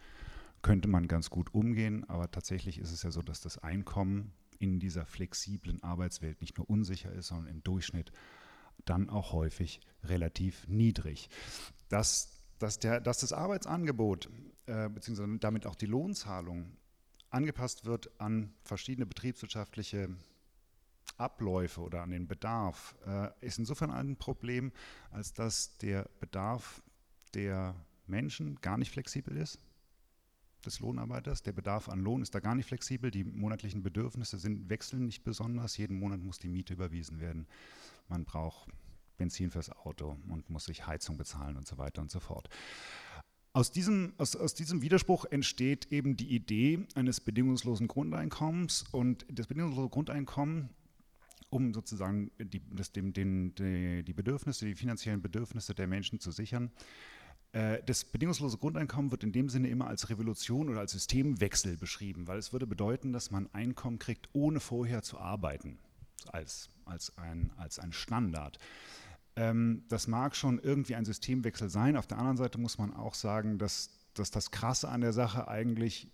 könnte 0.62 0.88
man 0.88 1.08
ganz 1.08 1.32
gut 1.32 1.56
umgehen. 1.56 2.08
Aber 2.08 2.30
tatsächlich 2.30 2.78
ist 2.78 2.92
es 2.92 3.02
ja 3.02 3.10
so, 3.10 3.24
dass 3.24 3.42
das 3.42 3.58
Einkommen 3.58 4.32
in 4.60 4.80
dieser 4.80 5.08
flexiblen 5.08 5.82
Arbeitswelt 5.82 6.40
nicht 6.40 6.60
nur 6.60 6.70
unsicher 6.70 7.12
ist, 7.14 7.30
sondern 7.30 7.48
im 7.48 7.64
Durchschnitt 7.64 8.12
dann 8.86 9.10
auch 9.10 9.34
häufig 9.34 9.82
relativ 10.04 10.68
niedrig. 10.68 11.32
Dass, 11.88 12.44
dass, 12.60 12.78
der, 12.78 13.02
dass 13.02 13.18
das 13.18 13.34
Arbeitsangebot 13.34 14.30
äh, 14.68 14.88
beziehungsweise 14.88 15.40
damit 15.40 15.66
auch 15.66 15.76
die 15.76 15.88
Lohnzahlung 15.88 16.78
angepasst 17.32 17.86
wird 17.86 18.12
an 18.22 18.54
verschiedene 18.62 19.08
betriebswirtschaftliche 19.08 20.10
Abläufe 21.20 21.82
oder 21.82 22.02
an 22.02 22.12
den 22.12 22.28
Bedarf, 22.28 22.96
äh, 23.06 23.30
ist 23.42 23.60
insofern 23.60 23.92
ein 23.92 24.16
Problem, 24.16 24.72
als 25.12 25.34
dass 25.34 25.78
der 25.78 26.10
Bedarf 26.20 26.82
der 27.34 27.76
Menschen 28.08 28.60
gar 28.62 28.78
nicht 28.78 28.92
flexibel 28.92 29.38
ist, 29.38 29.60
des 30.66 30.80
Lohnarbeiters. 30.80 31.44
Der 31.44 31.54
Bedarf 31.54 31.90
an 31.90 32.00
Lohn 32.00 32.22
ist 32.22 32.36
da 32.36 32.40
gar 32.40 32.56
nicht 32.56 32.66
flexibel. 32.66 33.12
Die 33.12 33.24
monatlichen 33.24 33.84
Bedürfnisse 33.84 34.38
sind, 34.38 34.70
wechseln 34.70 35.06
nicht 35.06 35.24
besonders. 35.24 35.78
Jeden 35.78 36.00
Monat 36.00 36.22
muss 36.22 36.40
die 36.40 36.50
Miete 36.50 36.74
überwiesen 36.74 37.20
werden. 37.20 37.48
Man 38.08 38.26
braucht 38.26 38.70
Benzin 39.18 39.52
fürs 39.52 39.70
Auto 39.72 40.18
und 40.30 40.50
muss 40.50 40.66
sich 40.66 40.88
Heizung 40.88 41.18
bezahlen 41.18 41.58
und 41.58 41.68
so 41.68 41.78
weiter 41.78 42.02
und 42.02 42.12
so 42.12 42.20
fort. 42.20 42.50
Aus 43.52 43.72
diesem, 43.72 44.14
aus, 44.18 44.36
aus 44.36 44.54
diesem 44.54 44.82
Widerspruch 44.82 45.26
entsteht 45.26 45.92
eben 45.92 46.16
die 46.16 46.34
Idee 46.36 46.86
eines 46.96 47.20
bedingungslosen 47.20 47.88
Grundeinkommens 47.88 48.86
und 48.92 49.26
das 49.30 49.48
bedingungslose 49.48 49.90
Grundeinkommen 49.90 50.70
um 51.50 51.74
sozusagen 51.74 52.32
die, 52.38 52.62
das, 52.72 52.92
dem, 52.92 53.14
den, 53.14 53.56
die, 53.56 54.04
die 54.04 54.14
Bedürfnisse, 54.14 54.66
die 54.66 54.76
finanziellen 54.76 55.22
Bedürfnisse 55.22 55.74
der 55.74 55.88
Menschen 55.88 56.20
zu 56.20 56.32
sichern. 56.32 56.72
Äh, 57.52 57.82
das 57.86 58.06
bedingungslose 58.06 58.58
Grundeinkommen 58.58 59.12
wird 59.12 59.24
in 59.24 59.32
dem 59.32 59.50
Sinne 59.50 59.70
immer 59.70 59.88
als 59.88 60.10
Revolution 60.10 60.70
oder 60.70 60.80
als 60.80 60.92
Systemwechsel 60.92 61.78
beschrieben, 61.78 62.28
weil 62.28 62.38
es 62.38 62.54
würde 62.54 62.68
bedeuten, 62.68 63.14
dass 63.14 63.32
man 63.32 63.48
Einkommen 63.54 64.00
kriegt, 64.00 64.30
ohne 64.34 64.60
vorher 64.60 65.02
zu 65.02 65.18
arbeiten, 65.18 65.80
als, 66.32 66.70
als, 66.86 67.18
ein, 67.18 67.52
als 67.58 67.80
ein 67.80 67.92
Standard. 67.92 68.60
Ähm, 69.36 69.84
das 69.90 70.08
mag 70.08 70.36
schon 70.36 70.60
irgendwie 70.60 70.96
ein 70.96 71.06
Systemwechsel 71.06 71.70
sein. 71.70 71.98
Auf 71.98 72.08
der 72.08 72.20
anderen 72.20 72.38
Seite 72.38 72.60
muss 72.60 72.78
man 72.78 72.94
auch 72.94 73.16
sagen, 73.16 73.58
dass, 73.58 73.90
dass 74.14 74.30
das 74.30 74.52
Krasse 74.52 74.90
an 74.90 75.02
der 75.02 75.14
Sache 75.14 75.48
eigentlich 75.48 76.12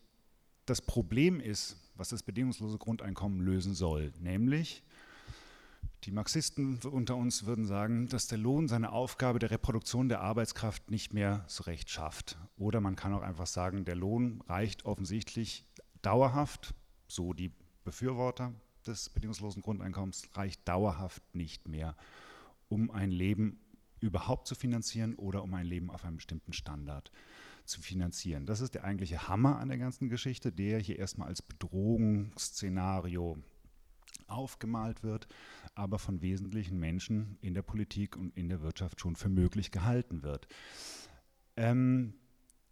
das 0.65 0.81
Problem 0.81 1.39
ist, 1.39 1.77
was 1.95 2.09
das 2.09 2.23
bedingungslose 2.23 2.77
Grundeinkommen 2.77 3.39
lösen 3.41 3.73
soll, 3.73 4.13
nämlich 4.19 4.83
die 6.03 6.11
Marxisten 6.11 6.79
unter 6.83 7.15
uns 7.15 7.45
würden 7.45 7.65
sagen, 7.65 8.07
dass 8.07 8.27
der 8.27 8.37
Lohn 8.37 8.67
seine 8.67 8.91
Aufgabe 8.91 9.39
der 9.39 9.51
Reproduktion 9.51 10.09
der 10.09 10.21
Arbeitskraft 10.21 10.91
nicht 10.91 11.13
mehr 11.13 11.43
so 11.47 11.63
recht 11.63 11.89
schafft. 11.89 12.37
Oder 12.57 12.81
man 12.81 12.95
kann 12.95 13.13
auch 13.13 13.21
einfach 13.21 13.47
sagen, 13.47 13.85
der 13.85 13.95
Lohn 13.95 14.41
reicht 14.47 14.85
offensichtlich 14.85 15.65
dauerhaft, 16.01 16.75
so 17.07 17.33
die 17.33 17.51
Befürworter 17.83 18.53
des 18.85 19.09
bedingungslosen 19.09 19.61
Grundeinkommens, 19.61 20.29
reicht 20.33 20.67
dauerhaft 20.67 21.23
nicht 21.33 21.67
mehr, 21.67 21.95
um 22.69 22.91
ein 22.91 23.11
Leben 23.11 23.59
überhaupt 23.99 24.47
zu 24.47 24.55
finanzieren 24.55 25.15
oder 25.15 25.43
um 25.43 25.53
ein 25.53 25.65
Leben 25.65 25.89
auf 25.89 26.05
einem 26.05 26.17
bestimmten 26.17 26.53
Standard 26.53 27.11
zu 27.65 27.81
finanzieren. 27.81 28.45
Das 28.45 28.61
ist 28.61 28.75
der 28.75 28.83
eigentliche 28.83 29.27
Hammer 29.27 29.57
an 29.57 29.69
der 29.69 29.79
ganzen 29.79 30.09
Geschichte, 30.09 30.51
der 30.51 30.79
hier 30.79 30.99
erstmal 30.99 31.27
als 31.29 31.41
Bedrohungsszenario 31.41 33.39
aufgemalt 34.27 35.03
wird, 35.03 35.27
aber 35.73 35.99
von 35.99 36.21
wesentlichen 36.21 36.79
Menschen 36.79 37.37
in 37.41 37.53
der 37.53 37.61
Politik 37.61 38.15
und 38.15 38.35
in 38.37 38.49
der 38.49 38.61
Wirtschaft 38.61 38.99
schon 38.99 39.15
für 39.15 39.29
möglich 39.29 39.71
gehalten 39.71 40.23
wird. 40.23 40.47
Ähm, 41.57 42.15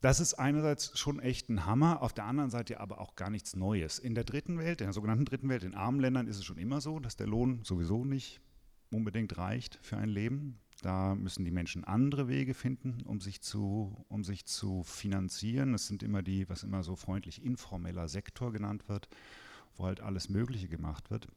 das 0.01 0.19
ist 0.19 0.33
einerseits 0.33 0.99
schon 0.99 1.21
echt 1.21 1.47
ein 1.47 1.65
Hammer, 1.65 2.01
auf 2.01 2.11
der 2.11 2.25
anderen 2.25 2.49
Seite 2.49 2.81
aber 2.81 2.99
auch 2.99 3.15
gar 3.15 3.29
nichts 3.29 3.55
Neues. 3.55 3.99
In 3.99 4.15
der 4.15 4.25
dritten 4.25 4.57
Welt, 4.57 4.81
in 4.81 4.87
der 4.87 4.93
sogenannten 4.93 5.23
dritten 5.23 5.47
Welt, 5.47 5.63
in 5.63 5.75
armen 5.75 6.01
Ländern 6.01 6.27
ist 6.27 6.37
es 6.37 6.43
schon 6.43 6.57
immer 6.57 6.81
so, 6.81 6.99
dass 6.99 7.15
der 7.15 7.27
Lohn 7.27 7.61
sowieso 7.63 8.03
nicht 8.03 8.41
unbedingt 8.91 9.37
reicht 9.37 9.79
für 9.81 9.95
ein 9.95 10.09
Leben. 10.09 10.59
Da 10.81 11.15
müssen 11.15 11.45
die 11.45 11.51
Menschen 11.51 11.85
andere 11.85 12.27
Wege 12.27 12.53
finden, 12.53 13.01
um 13.05 13.21
sich 13.21 13.41
zu, 13.41 14.05
um 14.09 14.25
sich 14.25 14.45
zu 14.45 14.83
finanzieren. 14.83 15.73
Es 15.73 15.87
sind 15.87 16.03
immer 16.03 16.21
die, 16.21 16.49
was 16.49 16.63
immer 16.63 16.83
so 16.83 16.97
freundlich 16.97 17.41
informeller 17.41 18.09
Sektor 18.09 18.51
genannt 18.51 18.89
wird, 18.89 19.07
wo 19.75 19.85
halt 19.85 20.01
alles 20.01 20.29
Mögliche 20.29 20.67
gemacht 20.67 21.09
wird. 21.11 21.27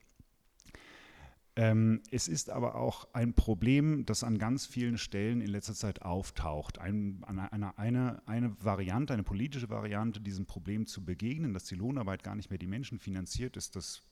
Ähm, 1.58 2.02
es 2.10 2.28
ist 2.28 2.50
aber 2.50 2.74
auch 2.74 3.08
ein 3.14 3.32
Problem, 3.32 4.04
das 4.04 4.22
an 4.22 4.36
ganz 4.36 4.66
vielen 4.66 4.98
Stellen 4.98 5.40
in 5.40 5.48
letzter 5.48 5.74
Zeit 5.74 6.02
auftaucht. 6.02 6.78
Ein, 6.78 7.24
eine, 7.26 7.78
eine, 7.78 8.22
eine 8.28 8.62
Variante, 8.62 9.14
eine 9.14 9.22
politische 9.22 9.70
Variante, 9.70 10.20
diesem 10.20 10.44
Problem 10.44 10.86
zu 10.86 11.02
begegnen, 11.02 11.54
dass 11.54 11.64
die 11.64 11.74
Lohnarbeit 11.74 12.22
gar 12.22 12.34
nicht 12.34 12.50
mehr 12.50 12.58
die 12.58 12.66
Menschen 12.66 12.98
finanziert, 12.98 13.56
ist 13.56 13.74
das, 13.74 14.02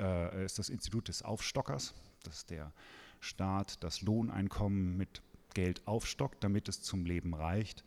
äh, 0.00 0.44
ist 0.44 0.58
das 0.58 0.68
Institut 0.70 1.06
des 1.06 1.22
Aufstockers, 1.22 1.94
dass 2.24 2.46
der 2.46 2.72
Staat 3.20 3.82
das 3.84 4.02
Lohneinkommen 4.02 4.96
mit 4.96 5.22
Geld 5.54 5.86
aufstockt, 5.86 6.42
damit 6.42 6.68
es 6.68 6.82
zum 6.82 7.06
Leben 7.06 7.32
reicht. 7.32 7.84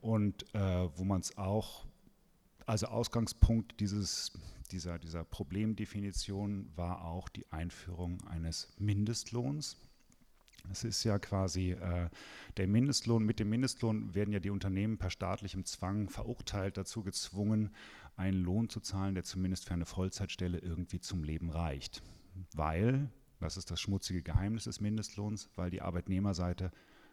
Und 0.00 0.54
äh, 0.54 0.88
wo 0.96 1.02
man 1.02 1.20
es 1.20 1.36
auch 1.36 1.84
also 2.64 2.86
Ausgangspunkt 2.86 3.80
dieses, 3.80 4.30
dieser, 4.72 4.98
dieser 4.98 5.24
Problemdefinition 5.24 6.70
war 6.76 7.04
auch 7.04 7.28
die 7.28 7.50
Einführung 7.50 8.18
eines 8.28 8.68
Mindestlohns. 8.78 9.76
Es 10.70 10.84
ist 10.84 11.04
ja 11.04 11.18
quasi 11.18 11.72
äh, 11.72 12.08
der 12.56 12.68
Mindestlohn. 12.68 13.24
Mit 13.24 13.40
dem 13.40 13.48
Mindestlohn 13.48 14.14
werden 14.14 14.32
ja 14.32 14.40
die 14.40 14.50
Unternehmen 14.50 14.98
per 14.98 15.10
staatlichem 15.10 15.64
Zwang 15.64 16.08
verurteilt, 16.08 16.76
dazu 16.76 17.02
gezwungen, 17.02 17.70
einen 18.16 18.42
Lohn 18.42 18.68
zu 18.68 18.80
zahlen, 18.80 19.14
der 19.14 19.24
zumindest 19.24 19.66
für 19.66 19.74
eine 19.74 19.86
Vollzeitstelle 19.86 20.58
irgendwie 20.58 21.00
zum 21.00 21.24
Leben 21.24 21.50
reicht. 21.50 22.02
Weil, 22.52 23.10
das 23.40 23.56
ist 23.56 23.70
das 23.70 23.80
schmutzige 23.80 24.22
Geheimnis 24.22 24.64
des 24.64 24.80
Mindestlohns, 24.80 25.48
weil 25.56 25.70
die 25.70 25.82
Arbeitnehmerseite 25.82 26.70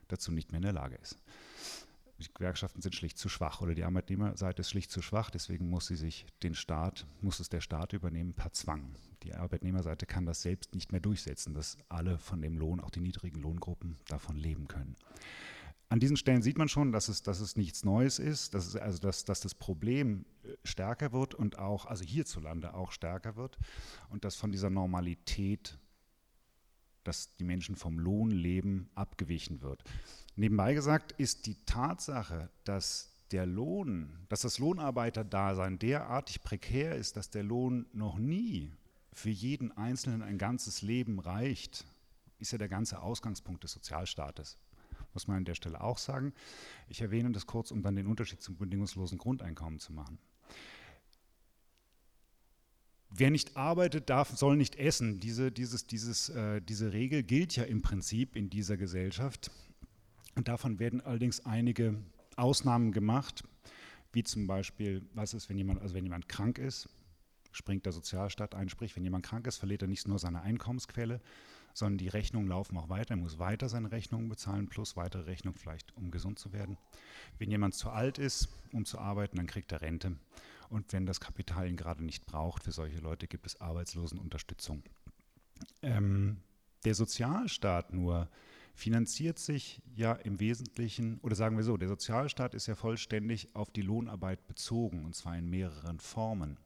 dazu 0.09 0.31
nicht 0.31 0.51
mehr 0.51 0.59
in 0.59 0.63
der 0.63 0.73
Lage 0.73 0.95
ist. 0.95 1.17
Die 2.19 2.25
Gewerkschaften 2.33 2.81
sind 2.81 2.95
schlicht 2.95 3.17
zu 3.17 3.29
schwach 3.29 3.61
oder 3.61 3.75
die 3.75 3.83
Arbeitnehmerseite 3.83 4.61
ist 4.61 4.69
schlicht 4.69 4.91
zu 4.91 5.01
schwach, 5.01 5.29
deswegen 5.29 5.69
muss 5.69 5.87
sie 5.87 5.95
sich 5.95 6.25
den 6.41 6.55
Staat, 6.55 7.05
muss 7.21 7.39
es 7.39 7.49
der 7.49 7.61
Staat 7.61 7.93
übernehmen 7.93 8.33
per 8.33 8.53
Zwang. 8.53 8.95
Die 9.23 9.35
Arbeitnehmerseite 9.35 10.05
kann 10.05 10.25
das 10.25 10.41
selbst 10.41 10.73
nicht 10.73 10.91
mehr 10.91 11.01
durchsetzen, 11.01 11.53
dass 11.53 11.77
alle 11.89 12.17
von 12.17 12.41
dem 12.41 12.57
Lohn, 12.57 12.79
auch 12.79 12.89
die 12.89 13.01
niedrigen 13.01 13.41
Lohngruppen, 13.41 13.97
davon 14.07 14.35
leben 14.35 14.67
können. 14.67 14.95
An 15.89 15.99
diesen 15.99 16.17
Stellen 16.17 16.41
sieht 16.41 16.57
man 16.57 16.67
schon, 16.67 16.91
dass 16.91 17.07
es, 17.07 17.21
dass 17.21 17.39
es 17.39 17.55
nichts 17.55 17.85
Neues 17.85 18.19
ist, 18.19 18.53
dass, 18.53 18.65
es 18.67 18.75
also 18.75 18.99
dass, 18.99 19.23
dass 19.23 19.39
das 19.39 19.55
Problem 19.55 20.25
äh, 20.43 20.53
stärker 20.63 21.13
wird 21.13 21.33
und 21.33 21.59
auch, 21.59 21.85
also 21.85 22.03
hierzulande 22.03 22.73
auch 22.73 22.91
stärker 22.91 23.35
wird 23.35 23.57
und 24.09 24.25
dass 24.25 24.35
von 24.35 24.51
dieser 24.51 24.69
Normalität 24.69 25.79
dass 27.07 27.33
die 27.37 27.45
Menschen 27.45 27.75
vom 27.75 27.99
Lohn 27.99 28.31
leben, 28.31 28.89
abgewichen 28.93 29.61
wird. 29.61 29.81
Nebenbei 30.37 30.75
gesagt 30.75 31.13
ist 31.13 31.47
die 31.47 31.55
Tatsache, 31.65 32.51
dass 32.63 33.11
der 33.31 33.47
Lohn, 33.47 34.13
dass 34.29 34.41
das 34.41 34.59
Lohnarbeiterdasein 34.59 35.79
derartig 35.79 36.43
prekär 36.43 36.95
ist, 36.95 37.17
dass 37.17 37.31
der 37.31 37.41
Lohn 37.41 37.87
noch 37.91 38.19
nie 38.19 38.71
für 39.11 39.31
jeden 39.31 39.75
Einzelnen 39.75 40.21
ein 40.21 40.37
ganzes 40.37 40.83
Leben 40.83 41.19
reicht, 41.19 41.85
ist 42.37 42.51
ja 42.51 42.59
der 42.59 42.69
ganze 42.69 43.01
Ausgangspunkt 43.01 43.63
des 43.63 43.71
Sozialstaates. 43.71 44.59
Muss 45.13 45.27
man 45.27 45.37
an 45.37 45.45
der 45.45 45.55
Stelle 45.55 45.81
auch 45.81 45.97
sagen. 45.97 46.33
Ich 46.87 47.01
erwähne 47.01 47.31
das 47.31 47.47
kurz, 47.47 47.71
um 47.71 47.81
dann 47.81 47.95
den 47.95 48.05
Unterschied 48.05 48.39
zum 48.39 48.57
bedingungslosen 48.57 49.17
Grundeinkommen 49.17 49.79
zu 49.79 49.91
machen. 49.91 50.19
Wer 53.09 53.31
nicht 53.31 53.57
arbeitet, 53.57 54.11
darf, 54.11 54.37
soll 54.37 54.55
nicht 54.55 54.75
essen. 54.75 55.19
Diese, 55.19 55.51
dieses, 55.51 55.87
dieses, 55.87 56.29
äh, 56.29 56.61
diese 56.61 56.93
Regel 56.93 57.23
gilt 57.23 57.55
ja 57.55 57.63
im 57.63 57.81
Prinzip 57.81 58.35
in 58.35 58.51
dieser 58.51 58.77
Gesellschaft. 58.77 59.49
Davon 60.43 60.79
werden 60.79 61.01
allerdings 61.01 61.45
einige 61.45 61.95
Ausnahmen 62.35 62.91
gemacht, 62.91 63.43
wie 64.13 64.23
zum 64.23 64.47
Beispiel, 64.47 65.05
was 65.13 65.33
ist, 65.33 65.49
wenn 65.49 65.57
jemand, 65.57 65.81
also 65.81 65.95
wenn 65.95 66.03
jemand 66.03 66.29
krank 66.29 66.57
ist, 66.57 66.89
springt 67.51 67.85
der 67.85 67.93
Sozialstaat 67.93 68.55
ein, 68.55 68.69
sprich, 68.69 68.95
wenn 68.95 69.03
jemand 69.03 69.25
krank 69.25 69.47
ist, 69.47 69.57
verliert 69.57 69.81
er 69.81 69.87
nicht 69.87 70.07
nur 70.07 70.19
seine 70.19 70.41
Einkommensquelle, 70.41 71.21
sondern 71.73 71.97
die 71.97 72.07
Rechnungen 72.07 72.47
laufen 72.47 72.77
auch 72.77 72.89
weiter. 72.89 73.11
Er 73.11 73.17
muss 73.17 73.39
weiter 73.39 73.69
seine 73.69 73.91
Rechnungen 73.91 74.29
bezahlen, 74.29 74.67
plus 74.67 74.95
weitere 74.95 75.23
Rechnungen 75.23 75.57
vielleicht, 75.57 75.95
um 75.95 76.11
gesund 76.11 76.39
zu 76.39 76.53
werden. 76.53 76.77
Wenn 77.37 77.51
jemand 77.51 77.75
zu 77.75 77.89
alt 77.89 78.17
ist, 78.17 78.49
um 78.73 78.85
zu 78.85 78.99
arbeiten, 78.99 79.37
dann 79.37 79.47
kriegt 79.47 79.71
er 79.71 79.81
Rente. 79.81 80.17
Und 80.69 80.91
wenn 80.93 81.05
das 81.05 81.19
Kapital 81.19 81.67
ihn 81.67 81.77
gerade 81.77 82.03
nicht 82.03 82.25
braucht, 82.25 82.63
für 82.63 82.71
solche 82.71 82.99
Leute 82.99 83.27
gibt 83.27 83.45
es 83.45 83.61
Arbeitslosenunterstützung. 83.61 84.83
Ähm, 85.81 86.37
der 86.83 86.93
Sozialstaat 86.93 87.93
nur 87.93 88.29
finanziert 88.77 89.39
sich 89.39 89.81
ja 89.95 90.13
im 90.13 90.39
Wesentlichen, 90.39 91.19
oder 91.23 91.35
sagen 91.35 91.57
wir 91.57 91.63
so, 91.63 91.77
der 91.77 91.87
Sozialstaat 91.87 92.53
ist 92.53 92.67
ja 92.67 92.75
vollständig 92.75 93.49
auf 93.55 93.71
die 93.71 93.81
Lohnarbeit 93.81 94.47
bezogen, 94.47 95.03
und 95.03 95.15
zwar 95.15 95.35
in 95.35 95.49
mehreren 95.49 95.99
Formen. 95.99 96.59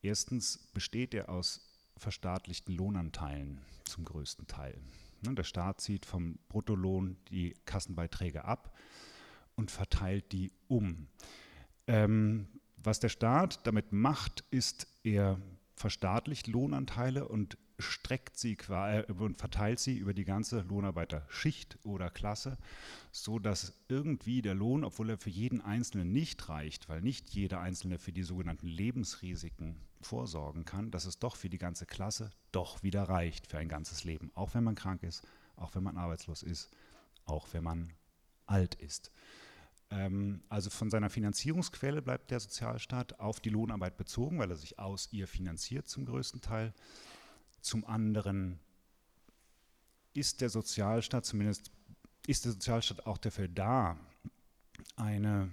Erstens 0.00 0.56
besteht 0.72 1.12
er 1.12 1.28
aus 1.28 1.60
verstaatlichten 1.98 2.74
Lohnanteilen 2.74 3.60
zum 3.84 4.06
größten 4.06 4.46
Teil. 4.46 4.80
Ne, 5.20 5.34
der 5.34 5.44
Staat 5.44 5.82
zieht 5.82 6.06
vom 6.06 6.38
Bruttolohn 6.48 7.18
die 7.28 7.54
Kassenbeiträge 7.66 8.46
ab 8.46 8.74
und 9.54 9.70
verteilt 9.70 10.32
die 10.32 10.50
um. 10.66 11.08
Ähm, 11.86 12.48
was 12.78 13.00
der 13.00 13.10
Staat 13.10 13.66
damit 13.66 13.92
macht, 13.92 14.44
ist, 14.50 14.86
er 15.02 15.38
verstaatlicht 15.76 16.46
Lohnanteile 16.46 17.28
und 17.28 17.58
streckt 17.78 18.38
sie 18.38 18.56
äh, 18.68 19.04
und 19.12 19.38
verteilt 19.38 19.80
sie 19.80 19.96
über 19.96 20.14
die 20.14 20.24
ganze 20.24 20.60
Lohnarbeiterschicht 20.60 21.78
oder 21.84 22.10
Klasse, 22.10 22.56
so 23.12 23.38
dass 23.38 23.74
irgendwie 23.88 24.42
der 24.42 24.54
Lohn, 24.54 24.84
obwohl 24.84 25.10
er 25.10 25.18
für 25.18 25.30
jeden 25.30 25.60
Einzelnen 25.60 26.12
nicht 26.12 26.48
reicht, 26.48 26.88
weil 26.88 27.00
nicht 27.00 27.30
jeder 27.30 27.60
Einzelne 27.60 27.98
für 27.98 28.12
die 28.12 28.22
sogenannten 28.22 28.68
Lebensrisiken 28.68 29.76
vorsorgen 30.00 30.64
kann, 30.64 30.90
dass 30.90 31.04
es 31.04 31.18
doch 31.18 31.36
für 31.36 31.48
die 31.48 31.58
ganze 31.58 31.86
Klasse 31.86 32.30
doch 32.52 32.82
wieder 32.82 33.04
reicht 33.04 33.46
für 33.46 33.58
ein 33.58 33.68
ganzes 33.68 34.04
Leben, 34.04 34.30
auch 34.34 34.54
wenn 34.54 34.64
man 34.64 34.74
krank 34.74 35.02
ist, 35.02 35.26
auch 35.56 35.74
wenn 35.74 35.82
man 35.82 35.96
arbeitslos 35.96 36.42
ist, 36.42 36.70
auch 37.24 37.48
wenn 37.52 37.64
man 37.64 37.92
alt 38.46 38.74
ist. 38.74 39.10
Ähm, 39.90 40.42
also 40.48 40.70
von 40.70 40.90
seiner 40.90 41.10
Finanzierungsquelle 41.10 42.02
bleibt 42.02 42.30
der 42.30 42.40
Sozialstaat 42.40 43.20
auf 43.20 43.40
die 43.40 43.50
Lohnarbeit 43.50 43.96
bezogen, 43.96 44.38
weil 44.38 44.50
er 44.50 44.56
sich 44.56 44.78
aus 44.78 45.08
ihr 45.12 45.28
finanziert 45.28 45.88
zum 45.88 46.04
größten 46.04 46.40
Teil. 46.40 46.72
Zum 47.64 47.86
anderen 47.86 48.60
ist 50.12 50.42
der 50.42 50.50
Sozialstaat, 50.50 51.24
zumindest 51.24 51.72
ist 52.26 52.44
der 52.44 52.52
Sozialstaat 52.52 53.06
auch 53.06 53.16
dafür 53.16 53.48
da, 53.48 53.96
eine, 54.96 55.50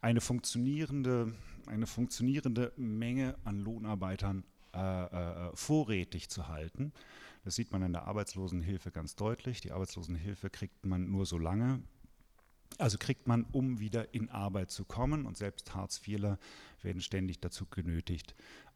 eine, 0.00 0.20
funktionierende, 0.20 1.32
eine 1.66 1.86
funktionierende 1.86 2.72
Menge 2.76 3.36
an 3.44 3.60
Lohnarbeitern 3.60 4.42
äh, 4.74 5.04
äh, 5.04 5.50
vorrätig 5.54 6.28
zu 6.30 6.48
halten. 6.48 6.92
Das 7.44 7.54
sieht 7.54 7.70
man 7.70 7.82
in 7.82 7.92
der 7.92 8.08
Arbeitslosenhilfe 8.08 8.90
ganz 8.90 9.14
deutlich. 9.14 9.60
Die 9.60 9.70
Arbeitslosenhilfe 9.70 10.50
kriegt 10.50 10.84
man 10.84 11.12
nur 11.12 11.26
so 11.26 11.38
lange, 11.38 11.80
also 12.78 12.98
kriegt 12.98 13.28
man, 13.28 13.44
um 13.52 13.78
wieder 13.78 14.14
in 14.14 14.30
Arbeit 14.30 14.72
zu 14.72 14.84
kommen. 14.84 15.26
Und 15.26 15.36
selbst 15.36 15.76
Hartz-IVler 15.76 16.40
werden 16.82 17.00
ständig 17.00 17.38
dazu 17.38 17.66
genötigt, 17.66 18.34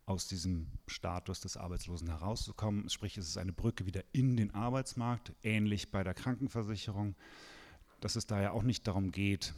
aus 0.08 0.26
diesem 0.26 0.68
Status 0.86 1.40
des 1.40 1.58
Arbeitslosen 1.58 2.08
herauszukommen. 2.08 2.88
Sprich, 2.88 3.18
es 3.18 3.28
ist 3.28 3.36
eine 3.36 3.52
Brücke 3.52 3.84
wieder 3.84 4.02
in 4.12 4.38
den 4.38 4.54
Arbeitsmarkt, 4.54 5.34
ähnlich 5.42 5.90
bei 5.90 6.02
der 6.02 6.14
Krankenversicherung, 6.14 7.14
dass 8.00 8.16
es 8.16 8.26
daher 8.26 8.54
auch 8.54 8.62
nicht 8.62 8.86
darum 8.86 9.12
geht, 9.12 9.52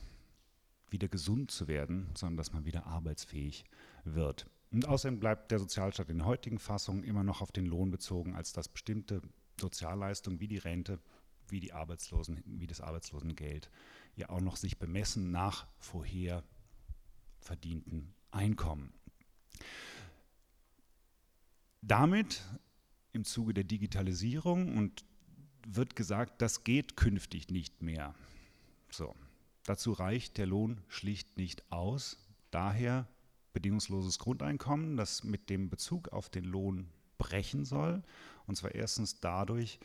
wieder 0.90 1.06
gesund 1.06 1.52
zu 1.52 1.68
werden, 1.68 2.08
sondern 2.16 2.36
dass 2.36 2.52
man 2.52 2.64
wieder 2.64 2.86
arbeitsfähig 2.86 3.64
wird. 4.04 4.50
Und 4.72 4.88
außerdem 4.88 5.20
bleibt 5.20 5.52
der 5.52 5.60
Sozialstaat 5.60 6.10
in 6.10 6.18
der 6.18 6.26
heutigen 6.26 6.58
Fassung 6.58 7.04
immer 7.04 7.22
noch 7.22 7.42
auf 7.42 7.52
den 7.52 7.66
Lohn 7.66 7.92
bezogen, 7.92 8.34
als 8.34 8.52
dass 8.52 8.68
bestimmte 8.68 9.22
Sozialleistungen 9.60 10.40
wie 10.40 10.48
die 10.48 10.58
Rente, 10.58 10.98
wie, 11.48 11.60
die 11.60 11.72
Arbeitslosen, 11.72 12.42
wie 12.44 12.66
das 12.66 12.80
Arbeitslosengeld 12.80 13.70
ja 14.16 14.30
auch 14.30 14.40
noch 14.40 14.56
sich 14.56 14.78
bemessen 14.78 15.30
nach 15.30 15.68
vorher 15.78 16.42
verdienten 17.38 18.14
Einkommen. 18.32 18.92
Damit 21.82 22.42
im 23.12 23.24
Zuge 23.24 23.54
der 23.54 23.64
Digitalisierung 23.64 24.76
und 24.76 25.04
wird 25.66 25.96
gesagt, 25.96 26.40
das 26.42 26.64
geht 26.64 26.96
künftig 26.96 27.48
nicht 27.50 27.82
mehr. 27.82 28.14
So, 28.90 29.14
dazu 29.64 29.92
reicht 29.92 30.38
der 30.38 30.46
Lohn 30.46 30.80
schlicht 30.88 31.36
nicht 31.36 31.70
aus. 31.70 32.18
Daher 32.50 33.08
bedingungsloses 33.52 34.18
Grundeinkommen, 34.18 34.96
das 34.96 35.24
mit 35.24 35.50
dem 35.50 35.68
Bezug 35.68 36.08
auf 36.08 36.28
den 36.28 36.44
Lohn 36.44 36.88
brechen 37.18 37.64
soll. 37.64 38.02
Und 38.46 38.56
zwar 38.56 38.74
erstens 38.74 39.20
dadurch, 39.20 39.78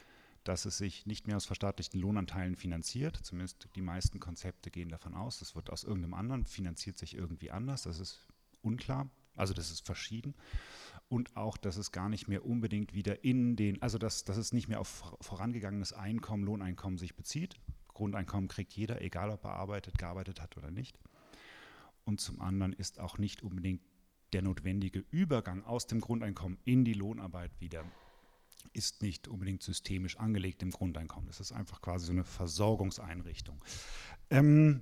dass 0.43 0.65
es 0.65 0.77
sich 0.77 1.05
nicht 1.05 1.27
mehr 1.27 1.37
aus 1.37 1.45
verstaatlichten 1.45 1.99
Lohnanteilen 1.99 2.55
finanziert. 2.55 3.17
Zumindest 3.17 3.67
die 3.75 3.81
meisten 3.81 4.19
Konzepte 4.19 4.69
gehen 4.69 4.89
davon 4.89 5.15
aus, 5.15 5.39
das 5.39 5.55
wird 5.55 5.69
aus 5.69 5.83
irgendeinem 5.83 6.13
anderen, 6.13 6.45
finanziert 6.45 6.97
sich 6.97 7.15
irgendwie 7.15 7.51
anders. 7.51 7.83
Das 7.83 7.99
ist 7.99 8.27
unklar. 8.61 9.09
Also 9.35 9.53
das 9.53 9.71
ist 9.71 9.85
verschieden. 9.85 10.35
Und 11.07 11.37
auch, 11.37 11.57
dass 11.57 11.77
es 11.77 11.91
gar 11.91 12.09
nicht 12.09 12.27
mehr 12.27 12.45
unbedingt 12.45 12.93
wieder 12.93 13.23
in 13.23 13.55
den, 13.55 13.81
also 13.81 13.97
dass, 13.97 14.23
dass 14.23 14.37
es 14.37 14.53
nicht 14.53 14.67
mehr 14.67 14.79
auf 14.79 15.15
vorangegangenes 15.21 15.93
Einkommen, 15.93 16.43
Lohneinkommen 16.43 16.97
sich 16.97 17.15
bezieht. 17.15 17.55
Grundeinkommen 17.89 18.47
kriegt 18.47 18.73
jeder, 18.73 19.01
egal 19.01 19.29
ob 19.29 19.43
er 19.45 19.51
arbeitet, 19.51 19.97
gearbeitet 19.97 20.41
hat 20.41 20.57
oder 20.57 20.71
nicht 20.71 20.97
und 22.05 22.21
zum 22.21 22.39
anderen 22.39 22.71
ist 22.71 22.99
auch 22.99 23.17
nicht 23.17 23.43
unbedingt 23.43 23.81
der 24.31 24.41
notwendige 24.41 25.03
Übergang 25.11 25.63
aus 25.63 25.87
dem 25.87 25.99
Grundeinkommen 25.99 26.57
in 26.63 26.85
die 26.85 26.93
Lohnarbeit 26.93 27.59
wieder 27.59 27.83
ist 28.73 29.01
nicht 29.01 29.27
unbedingt 29.27 29.61
systemisch 29.61 30.17
angelegt 30.17 30.63
im 30.63 30.71
Grundeinkommen. 30.71 31.27
Das 31.27 31.39
ist 31.39 31.51
einfach 31.51 31.81
quasi 31.81 32.07
so 32.07 32.11
eine 32.11 32.23
Versorgungseinrichtung. 32.23 33.63
Ähm, 34.29 34.81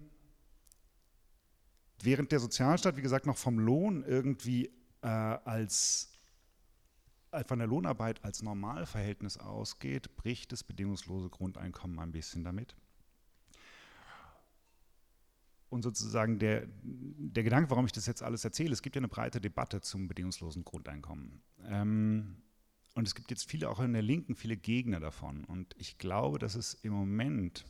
während 2.04 2.32
der 2.32 2.40
Sozialstaat, 2.40 2.98
wie 2.98 3.02
gesagt, 3.02 3.26
noch 3.26 3.38
vom 3.38 3.60
Lohn 3.60 4.04
irgendwie 4.04 4.72
äh, 5.02 5.08
als 5.08 6.10
von 7.48 7.58
der 7.58 7.68
Lohnarbeit 7.68 8.24
als 8.24 8.44
Normalverhältnis 8.44 9.38
ausgeht, 9.38 10.16
bricht 10.16 10.52
das 10.52 10.64
bedingungslose 10.64 11.30
Grundeinkommen 11.30 11.98
ein 11.98 12.12
bisschen 12.12 12.44
damit. 12.44 12.76
und 15.74 15.82
sozusagen 15.82 16.38
der, 16.38 16.68
der 16.84 17.44
Gedanke, 17.44 17.72
warum 17.72 17.86
ich 17.86 17.92
das 17.92 18.06
jetzt 18.06 18.22
alles 18.22 18.46
erzähle, 18.46 18.72
es 18.72 18.84
gibt 18.84 18.96
ja 18.96 19.00
eine 19.00 19.08
breite 19.08 19.42
Debatte 19.42 19.82
zum 19.82 20.08
bedingungslosen 20.08 20.64
Grundeinkommen. 20.64 21.42
Ähm, 21.66 22.38
und 22.94 23.08
es 23.08 23.16
gibt 23.16 23.32
jetzt 23.32 23.50
viele, 23.50 23.70
auch 23.70 23.80
in 23.80 23.92
der 23.92 24.04
Linken, 24.04 24.36
viele 24.36 24.56
Gegner 24.56 25.00
davon. 25.00 25.44
Und 25.46 25.76
ich 25.80 25.98
glaube, 25.98 26.38
dass 26.38 26.54
es 26.54 26.76
im 26.76 26.94
Moment 26.94 27.66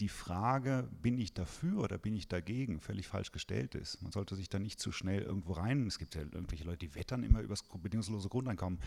die 0.00 0.08
Frage, 0.08 0.88
bin 1.02 1.18
ich 1.18 1.34
dafür 1.34 1.80
oder 1.80 1.98
bin 1.98 2.14
ich 2.14 2.26
dagegen, 2.26 2.80
völlig 2.80 3.06
falsch 3.06 3.32
gestellt 3.32 3.74
ist. 3.74 4.02
Man 4.02 4.12
sollte 4.12 4.34
sich 4.34 4.48
da 4.48 4.58
nicht 4.58 4.80
zu 4.80 4.92
schnell 4.92 5.22
irgendwo 5.22 5.52
rein. 5.52 5.86
Es 5.86 5.98
gibt 5.98 6.14
ja 6.14 6.22
irgendwelche 6.22 6.64
Leute, 6.64 6.78
die 6.78 6.94
wettern 6.94 7.22
immer 7.22 7.40
über 7.40 7.52
das 7.52 7.62
bedingungslose 7.62 8.28
Grundeinkommen. 8.30 8.80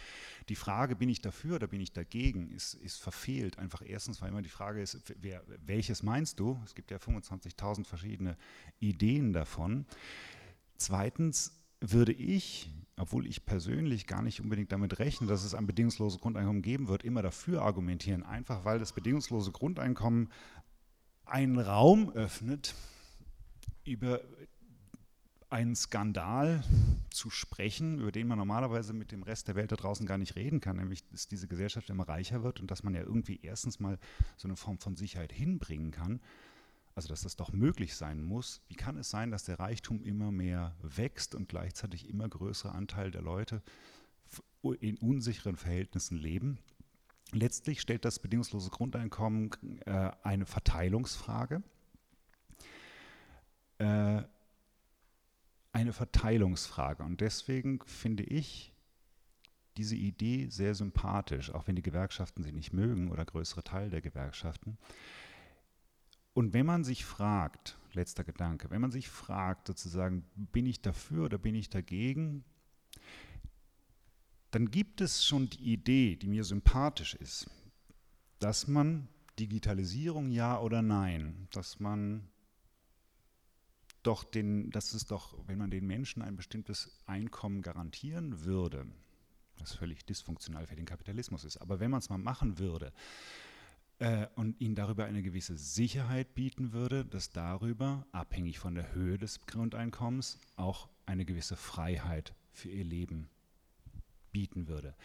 Die 0.49 0.55
Frage, 0.55 0.95
bin 0.95 1.09
ich 1.09 1.21
dafür 1.21 1.55
oder 1.57 1.67
bin 1.67 1.81
ich 1.81 1.93
dagegen, 1.93 2.49
ist, 2.49 2.73
ist 2.73 2.99
verfehlt. 2.99 3.59
Einfach 3.59 3.83
erstens, 3.85 4.21
weil 4.21 4.29
immer 4.29 4.41
die 4.41 4.49
Frage 4.49 4.81
ist, 4.81 4.99
wer, 5.21 5.43
welches 5.65 6.01
meinst 6.01 6.39
du? 6.39 6.59
Es 6.65 6.73
gibt 6.73 6.89
ja 6.89 6.97
25.000 6.97 7.85
verschiedene 7.85 8.35
Ideen 8.79 9.33
davon. 9.33 9.85
Zweitens 10.77 11.59
würde 11.79 12.13
ich, 12.13 12.71
obwohl 12.97 13.27
ich 13.27 13.45
persönlich 13.45 14.07
gar 14.07 14.21
nicht 14.21 14.41
unbedingt 14.41 14.71
damit 14.71 14.99
rechne, 14.99 15.27
dass 15.27 15.43
es 15.43 15.53
ein 15.53 15.67
bedingungsloses 15.67 16.19
Grundeinkommen 16.19 16.61
geben 16.61 16.87
wird, 16.87 17.03
immer 17.03 17.21
dafür 17.21 17.61
argumentieren, 17.61 18.23
einfach 18.23 18.65
weil 18.65 18.79
das 18.79 18.93
bedingungslose 18.93 19.51
Grundeinkommen 19.51 20.29
einen 21.25 21.59
Raum 21.59 22.09
öffnet, 22.11 22.75
über 23.85 24.21
einen 25.49 25.75
Skandal 25.75 26.63
zu 27.11 27.29
sprechen, 27.29 27.99
über 27.99 28.11
den 28.11 28.27
man 28.27 28.39
normalerweise 28.39 28.91
mit 28.91 29.11
dem 29.11 29.21
Rest 29.21 29.47
der 29.47 29.55
Welt 29.55 29.71
da 29.71 29.75
draußen 29.75 30.07
gar 30.07 30.17
nicht 30.17 30.35
reden 30.35 30.59
kann, 30.59 30.77
nämlich 30.77 31.07
dass 31.09 31.27
diese 31.27 31.47
Gesellschaft 31.47 31.89
immer 31.91 32.07
reicher 32.07 32.43
wird 32.43 32.59
und 32.59 32.71
dass 32.71 32.81
man 32.81 32.95
ja 32.95 33.01
irgendwie 33.01 33.39
erstens 33.43 33.79
mal 33.79 33.99
so 34.35 34.47
eine 34.47 34.55
Form 34.55 34.79
von 34.79 34.95
Sicherheit 34.95 35.31
hinbringen 35.31 35.91
kann, 35.91 36.21
also 36.95 37.07
dass 37.07 37.21
das 37.21 37.35
doch 37.35 37.53
möglich 37.53 37.95
sein 37.95 38.23
muss. 38.23 38.61
Wie 38.67 38.75
kann 38.75 38.97
es 38.97 39.11
sein, 39.11 39.29
dass 39.29 39.43
der 39.43 39.59
Reichtum 39.59 40.03
immer 40.03 40.31
mehr 40.31 40.75
wächst 40.81 41.35
und 41.35 41.49
gleichzeitig 41.49 42.09
immer 42.09 42.27
größere 42.27 42.71
Anteil 42.71 43.11
der 43.11 43.21
Leute 43.21 43.61
in 44.79 44.97
unsicheren 44.97 45.57
Verhältnissen 45.57 46.17
leben? 46.17 46.57
Letztlich 47.33 47.81
stellt 47.81 48.05
das 48.05 48.19
bedingungslose 48.19 48.69
Grundeinkommen 48.69 49.51
äh, 49.85 50.11
eine 50.21 50.45
Verteilungsfrage. 50.45 51.63
Äh, 53.79 54.23
eine 55.71 55.93
Verteilungsfrage. 55.93 57.03
Und 57.03 57.21
deswegen 57.21 57.79
finde 57.85 58.23
ich 58.23 58.71
diese 59.77 59.95
Idee 59.95 60.47
sehr 60.49 60.75
sympathisch, 60.75 61.51
auch 61.51 61.67
wenn 61.67 61.75
die 61.75 61.81
Gewerkschaften 61.81 62.43
sie 62.43 62.51
nicht 62.51 62.73
mögen 62.73 63.11
oder 63.11 63.25
größere 63.25 63.63
Teil 63.63 63.89
der 63.89 64.01
Gewerkschaften. 64.01 64.77
Und 66.35 66.53
wenn 66.53 66.65
man 66.65 66.83
sich 66.83 67.05
fragt, 67.05 67.77
letzter 67.93 68.23
Gedanke, 68.23 68.69
wenn 68.69 68.81
man 68.81 68.91
sich 68.91 69.09
fragt, 69.09 69.67
sozusagen, 69.67 70.25
bin 70.35 70.65
ich 70.65 70.81
dafür 70.81 71.25
oder 71.25 71.37
bin 71.37 71.55
ich 71.55 71.69
dagegen, 71.69 72.43
dann 74.53 74.69
gibt 74.69 75.01
es 75.01 75.25
schon 75.25 75.49
die 75.49 75.73
Idee, 75.73 76.15
die 76.15 76.27
mir 76.27 76.43
sympathisch 76.43 77.15
ist, 77.15 77.49
dass 78.37 78.67
man 78.67 79.07
Digitalisierung 79.39 80.29
ja 80.29 80.59
oder 80.59 80.83
nein, 80.83 81.47
dass 81.49 81.79
man 81.79 82.29
doch 84.03 84.23
den, 84.23 84.69
dass 84.69 84.93
es 84.93 85.07
doch, 85.07 85.35
wenn 85.47 85.57
man 85.57 85.71
den 85.71 85.87
Menschen 85.87 86.21
ein 86.21 86.35
bestimmtes 86.35 86.99
Einkommen 87.07 87.63
garantieren 87.63 88.45
würde, 88.45 88.85
was 89.57 89.73
völlig 89.73 90.05
dysfunktional 90.05 90.67
für 90.67 90.75
den 90.75 90.85
Kapitalismus 90.85 91.45
ist, 91.45 91.57
aber 91.57 91.79
wenn 91.79 91.89
man 91.89 91.99
es 91.99 92.09
mal 92.09 92.19
machen 92.19 92.59
würde 92.59 92.93
äh, 93.97 94.27
und 94.35 94.61
ihnen 94.61 94.75
darüber 94.75 95.05
eine 95.05 95.23
gewisse 95.23 95.57
Sicherheit 95.57 96.35
bieten 96.35 96.73
würde, 96.73 97.05
dass 97.05 97.31
darüber, 97.31 98.05
abhängig 98.11 98.59
von 98.59 98.75
der 98.75 98.93
Höhe 98.93 99.17
des 99.17 99.47
Grundeinkommens, 99.47 100.37
auch 100.57 100.89
eine 101.07 101.25
gewisse 101.25 101.55
Freiheit 101.55 102.35
für 102.51 102.69
ihr 102.69 102.83
Leben 102.83 103.29
bieten 104.33 104.67
würde. 104.67 104.95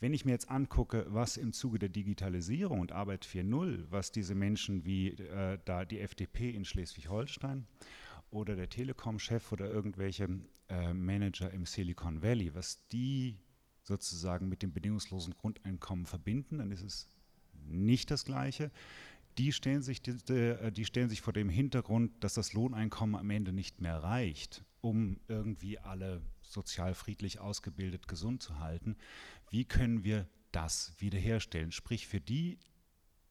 Wenn 0.00 0.12
ich 0.12 0.26
mir 0.26 0.32
jetzt 0.32 0.50
angucke, 0.50 1.06
was 1.08 1.38
im 1.38 1.54
Zuge 1.54 1.78
der 1.78 1.88
Digitalisierung 1.88 2.80
und 2.80 2.92
Arbeit 2.92 3.24
4.0, 3.24 3.86
was 3.88 4.12
diese 4.12 4.34
Menschen 4.34 4.84
wie 4.84 5.12
äh, 5.12 5.58
da 5.64 5.86
die 5.86 6.00
FDP 6.00 6.50
in 6.50 6.66
Schleswig-Holstein 6.66 7.66
oder 8.30 8.54
der 8.56 8.68
Telekom-Chef 8.68 9.50
oder 9.52 9.70
irgendwelche 9.70 10.28
äh, 10.68 10.92
Manager 10.92 11.50
im 11.50 11.64
Silicon 11.64 12.22
Valley, 12.22 12.54
was 12.54 12.86
die 12.88 13.38
sozusagen 13.82 14.48
mit 14.48 14.62
dem 14.62 14.72
bedingungslosen 14.72 15.34
Grundeinkommen 15.34 16.06
verbinden, 16.06 16.58
dann 16.58 16.70
ist 16.70 16.82
es 16.82 17.08
nicht 17.66 18.10
das 18.10 18.24
Gleiche. 18.24 18.70
Die 19.38 19.52
stellen, 19.52 19.82
sich, 19.82 20.02
die, 20.02 20.12
äh, 20.32 20.70
die 20.70 20.84
stellen 20.84 21.08
sich 21.08 21.20
vor 21.22 21.32
dem 21.32 21.48
Hintergrund, 21.48 22.12
dass 22.22 22.34
das 22.34 22.52
Lohneinkommen 22.52 23.16
am 23.16 23.30
Ende 23.30 23.52
nicht 23.52 23.80
mehr 23.80 24.02
reicht, 24.02 24.64
um 24.84 25.18
irgendwie 25.28 25.78
alle 25.78 26.20
sozial 26.42 26.92
friedlich 26.94 27.40
ausgebildet, 27.40 28.06
gesund 28.06 28.42
zu 28.42 28.58
halten. 28.58 28.96
Wie 29.48 29.64
können 29.64 30.04
wir 30.04 30.28
das 30.52 30.92
wiederherstellen? 30.98 31.72
Sprich, 31.72 32.06
für 32.06 32.20
die 32.20 32.58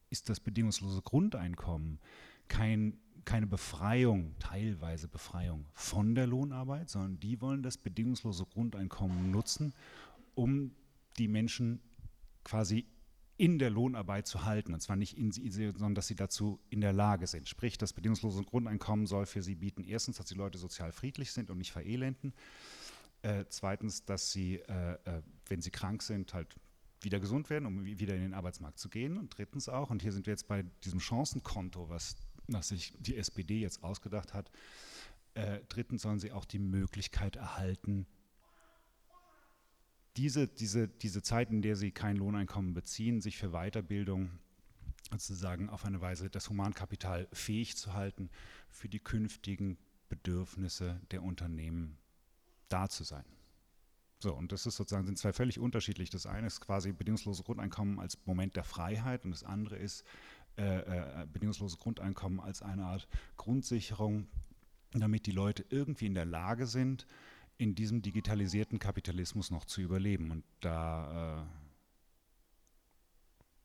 ist 0.09 0.29
das 0.29 0.39
bedingungslose 0.39 1.03
Grundeinkommen 1.03 1.99
kein, 2.47 2.97
keine 3.23 3.45
Befreiung, 3.45 4.35
teilweise 4.39 5.07
Befreiung 5.07 5.67
von 5.73 6.15
der 6.15 6.25
Lohnarbeit, 6.25 6.89
sondern 6.89 7.19
die 7.19 7.39
wollen 7.39 7.61
das 7.61 7.77
bedingungslose 7.77 8.47
Grundeinkommen 8.47 9.29
nutzen, 9.29 9.75
um 10.33 10.71
die 11.19 11.27
Menschen 11.27 11.81
quasi 12.43 12.87
in 13.37 13.57
der 13.59 13.69
Lohnarbeit 13.69 14.27
zu 14.27 14.45
halten. 14.45 14.73
Und 14.73 14.81
zwar 14.81 14.95
nicht 14.95 15.17
in 15.17 15.31
sie, 15.31 15.49
sondern 15.49 15.95
dass 15.95 16.07
sie 16.07 16.15
dazu 16.15 16.59
in 16.69 16.81
der 16.81 16.93
Lage 16.93 17.27
sind. 17.27 17.49
Sprich, 17.49 17.77
das 17.77 17.93
bedingungslose 17.93 18.43
Grundeinkommen 18.43 19.07
soll 19.07 19.25
für 19.25 19.41
sie 19.41 19.55
bieten, 19.55 19.83
erstens, 19.83 20.17
dass 20.17 20.27
die 20.27 20.35
Leute 20.35 20.57
sozial 20.57 20.91
friedlich 20.91 21.31
sind 21.31 21.49
und 21.49 21.57
nicht 21.57 21.71
verelenden. 21.71 22.33
Äh, 23.21 23.45
zweitens, 23.49 24.05
dass 24.05 24.31
sie, 24.31 24.57
äh, 24.57 24.93
äh, 25.05 25.21
wenn 25.47 25.61
sie 25.61 25.71
krank 25.71 26.03
sind, 26.03 26.33
halt 26.33 26.55
wieder 27.01 27.19
gesund 27.19 27.49
werden, 27.49 27.65
um 27.65 27.85
wieder 27.85 28.15
in 28.15 28.21
den 28.21 28.33
Arbeitsmarkt 28.33 28.79
zu 28.79 28.89
gehen. 28.89 29.17
Und 29.17 29.37
drittens 29.37 29.67
auch, 29.69 29.89
und 29.89 30.01
hier 30.01 30.11
sind 30.11 30.25
wir 30.25 30.33
jetzt 30.33 30.47
bei 30.47 30.63
diesem 30.83 30.99
Chancenkonto, 30.99 31.89
was, 31.89 32.15
was 32.47 32.69
sich 32.69 32.93
die 32.99 33.17
SPD 33.17 33.59
jetzt 33.59 33.83
ausgedacht 33.83 34.33
hat, 34.33 34.51
äh, 35.33 35.59
drittens 35.69 36.03
sollen 36.03 36.19
sie 36.19 36.31
auch 36.31 36.45
die 36.45 36.59
Möglichkeit 36.59 37.35
erhalten, 37.35 38.05
diese, 40.17 40.47
diese, 40.47 40.87
diese 40.87 41.21
Zeit, 41.21 41.49
in 41.49 41.61
der 41.61 41.75
sie 41.75 41.91
kein 41.91 42.17
Lohneinkommen 42.17 42.73
beziehen, 42.73 43.21
sich 43.21 43.37
für 43.37 43.49
Weiterbildung 43.49 44.31
sozusagen 45.11 45.69
auf 45.69 45.85
eine 45.85 46.01
Weise 46.01 46.29
das 46.29 46.49
Humankapital 46.49 47.27
fähig 47.33 47.77
zu 47.77 47.93
halten, 47.93 48.29
für 48.69 48.89
die 48.89 48.99
künftigen 48.99 49.77
Bedürfnisse 50.09 51.01
der 51.11 51.23
Unternehmen 51.23 51.97
da 52.69 52.89
zu 52.89 53.03
sein. 53.03 53.25
So, 54.19 54.33
und 54.33 54.51
das 54.51 54.65
ist 54.65 54.77
sozusagen, 54.77 55.05
sind 55.05 55.17
zwei 55.17 55.33
völlig 55.33 55.59
unterschiedlich. 55.59 56.09
Das 56.09 56.25
eine 56.25 56.47
ist 56.47 56.61
quasi 56.61 56.93
bedingungsloses 56.93 57.43
Grundeinkommen 57.43 57.99
als 57.99 58.17
Moment 58.25 58.55
der 58.55 58.63
Freiheit 58.63 59.25
und 59.25 59.31
das 59.31 59.43
andere 59.43 59.75
ist 59.75 60.05
äh, 60.57 60.79
äh, 60.79 61.27
bedingungsloses 61.31 61.79
Grundeinkommen 61.79 62.39
als 62.39 62.61
eine 62.61 62.85
Art 62.85 63.07
Grundsicherung, 63.37 64.27
damit 64.91 65.25
die 65.25 65.31
Leute 65.31 65.65
irgendwie 65.69 66.05
in 66.05 66.13
der 66.13 66.25
Lage 66.25 66.67
sind, 66.67 67.05
in 67.57 67.75
diesem 67.75 68.01
digitalisierten 68.01 68.79
Kapitalismus 68.79 69.51
noch 69.51 69.65
zu 69.65 69.81
überleben. 69.81 70.31
Und 70.31 70.43
da 70.59 71.41
äh, 71.41 71.45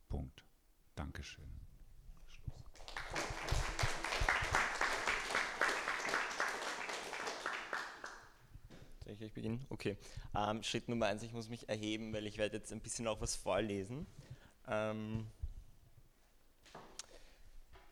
Punkt. 0.08 0.44
Dankeschön. 0.94 1.44
Soll 9.18 9.26
ich 9.26 9.32
beginnen? 9.32 9.66
Okay. 9.68 9.96
Ähm, 10.36 10.62
Schritt 10.62 10.88
Nummer 10.88 11.06
eins, 11.06 11.24
ich 11.24 11.32
muss 11.32 11.48
mich 11.48 11.68
erheben, 11.68 12.12
weil 12.12 12.26
ich 12.26 12.38
werde 12.38 12.56
jetzt 12.58 12.72
ein 12.72 12.80
bisschen 12.80 13.08
auch 13.08 13.20
was 13.20 13.34
vorlesen. 13.34 14.06
Ähm, 14.68 15.26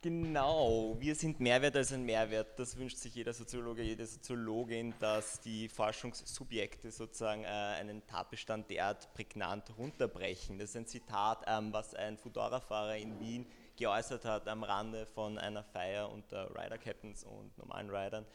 Genau, 0.02 0.94
wir 1.00 1.14
sind 1.14 1.40
Mehrwert 1.40 1.74
als 1.74 1.92
ein 1.92 2.04
Mehrwert. 2.04 2.58
Das 2.58 2.76
wünscht 2.76 2.98
sich 2.98 3.14
jeder 3.14 3.32
Soziologe, 3.32 3.82
jede 3.82 4.06
Soziologin, 4.06 4.94
dass 5.00 5.40
die 5.40 5.68
Forschungssubjekte 5.68 6.90
sozusagen 6.90 7.44
äh, 7.44 7.46
einen 7.46 8.06
Tatbestand 8.06 8.70
derart 8.70 9.12
prägnant 9.14 9.76
runterbrechen. 9.76 10.58
Das 10.58 10.70
ist 10.70 10.76
ein 10.76 10.86
Zitat, 10.86 11.44
ähm, 11.46 11.72
was 11.72 11.94
ein 11.94 12.18
Fudora-Fahrer 12.18 12.98
in 12.98 13.18
Wien 13.18 13.46
geäußert 13.76 14.24
hat 14.24 14.48
am 14.48 14.62
Rande 14.64 15.06
von 15.06 15.38
einer 15.38 15.64
Feier 15.64 16.10
unter 16.10 16.50
Rider 16.50 16.78
Captains 16.78 17.24
und 17.24 17.56
normalen 17.58 17.90
Riders. 17.90 18.26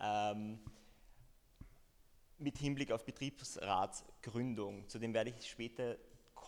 Ähm, 0.00 0.58
mit 2.38 2.56
Hinblick 2.56 2.90
auf 2.90 3.04
Betriebsratsgründung. 3.04 4.88
Zu 4.88 4.98
dem 4.98 5.12
werde 5.12 5.30
ich 5.30 5.48
später 5.48 5.96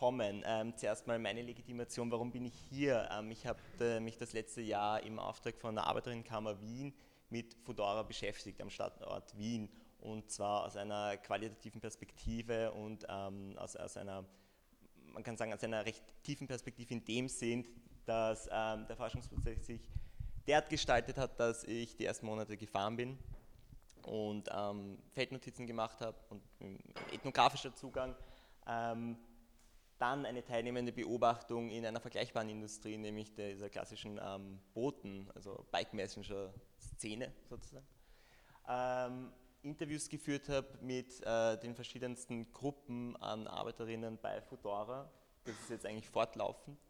kommen. 0.02 0.42
Ähm, 0.44 0.76
zuerst 0.76 1.06
mal 1.06 1.16
meine 1.20 1.42
Legitimation, 1.42 2.10
warum 2.10 2.32
bin 2.32 2.44
ich 2.44 2.54
hier? 2.68 3.08
Ähm, 3.12 3.30
ich 3.30 3.46
habe 3.46 3.60
äh, 3.78 4.00
mich 4.00 4.18
das 4.18 4.32
letzte 4.32 4.60
Jahr 4.60 5.00
im 5.04 5.20
Auftrag 5.20 5.56
von 5.60 5.76
der 5.76 5.84
Arbeiterinnenkammer 5.84 6.60
Wien 6.60 6.92
mit 7.30 7.54
Fudora 7.62 8.02
beschäftigt 8.02 8.60
am 8.60 8.68
Standort 8.68 9.38
Wien 9.38 9.68
und 10.00 10.28
zwar 10.28 10.64
aus 10.64 10.76
einer 10.76 11.16
qualitativen 11.18 11.80
Perspektive 11.80 12.72
und 12.72 13.06
ähm, 13.08 13.54
aus, 13.56 13.76
aus, 13.76 13.96
einer, 13.96 14.24
man 15.12 15.22
kann 15.22 15.36
sagen, 15.36 15.54
aus 15.54 15.62
einer 15.62 15.86
recht 15.86 16.02
tiefen 16.24 16.48
Perspektive 16.48 16.94
in 16.94 17.04
dem 17.04 17.28
Sinn, 17.28 17.64
dass 18.04 18.48
ähm, 18.50 18.84
der 18.88 18.96
Forschungsprozess 18.96 19.66
sich 19.66 19.88
der 20.48 20.56
hat 20.56 20.68
gestaltet 20.68 21.16
hat, 21.16 21.38
dass 21.38 21.62
ich 21.62 21.94
die 21.94 22.06
ersten 22.06 22.26
Monate 22.26 22.56
gefahren 22.56 22.96
bin 22.96 23.16
und 24.02 24.48
ähm, 24.52 24.98
Feldnotizen 25.12 25.64
gemacht 25.64 26.00
habe 26.00 26.16
und 26.28 26.42
ethnografischer 27.12 27.72
Zugang. 27.76 28.16
Ähm, 28.66 29.16
dann 30.02 30.26
eine 30.26 30.44
teilnehmende 30.44 30.92
Beobachtung 30.92 31.70
in 31.70 31.86
einer 31.86 32.00
vergleichbaren 32.00 32.48
Industrie, 32.48 32.98
nämlich 32.98 33.32
dieser 33.34 33.70
klassischen 33.70 34.20
ähm, 34.20 34.58
Booten, 34.74 35.30
also 35.36 35.64
Bike-Messenger-Szene 35.70 37.32
sozusagen. 37.48 37.86
Ähm, 38.68 39.32
Interviews 39.62 40.08
geführt 40.08 40.48
habe 40.48 40.66
mit 40.80 41.24
äh, 41.24 41.56
den 41.58 41.76
verschiedensten 41.76 42.50
Gruppen 42.50 43.16
an 43.18 43.46
Arbeiterinnen 43.46 44.18
bei 44.20 44.42
Fudora. 44.42 45.08
Das 45.44 45.54
ist 45.54 45.70
jetzt 45.70 45.86
eigentlich 45.86 46.08
fortlaufend. 46.08 46.80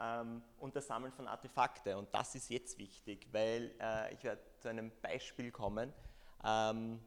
Ähm, 0.00 0.42
und 0.58 0.74
das 0.74 0.86
Sammeln 0.86 1.12
von 1.12 1.28
Artefakte. 1.28 1.98
Und 1.98 2.14
das 2.14 2.34
ist 2.34 2.48
jetzt 2.48 2.78
wichtig, 2.78 3.28
weil 3.30 3.74
äh, 3.78 4.14
ich 4.14 4.24
werde 4.24 4.40
zu 4.60 4.68
einem 4.68 4.90
Beispiel 5.02 5.50
kommen, 5.50 5.92
ähm, 6.42 6.98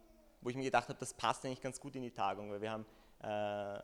wo 0.41 0.49
ich 0.49 0.55
mir 0.55 0.65
gedacht 0.65 0.87
habe, 0.87 0.99
das 0.99 1.15
passt 1.15 1.43
eigentlich 1.45 1.61
ganz 1.61 1.79
gut 1.79 1.95
in 1.95 2.03
die 2.03 2.11
Tagung, 2.11 2.51
weil 2.51 2.61
wir 2.61 2.69
haben 2.69 2.85
äh, 3.21 3.79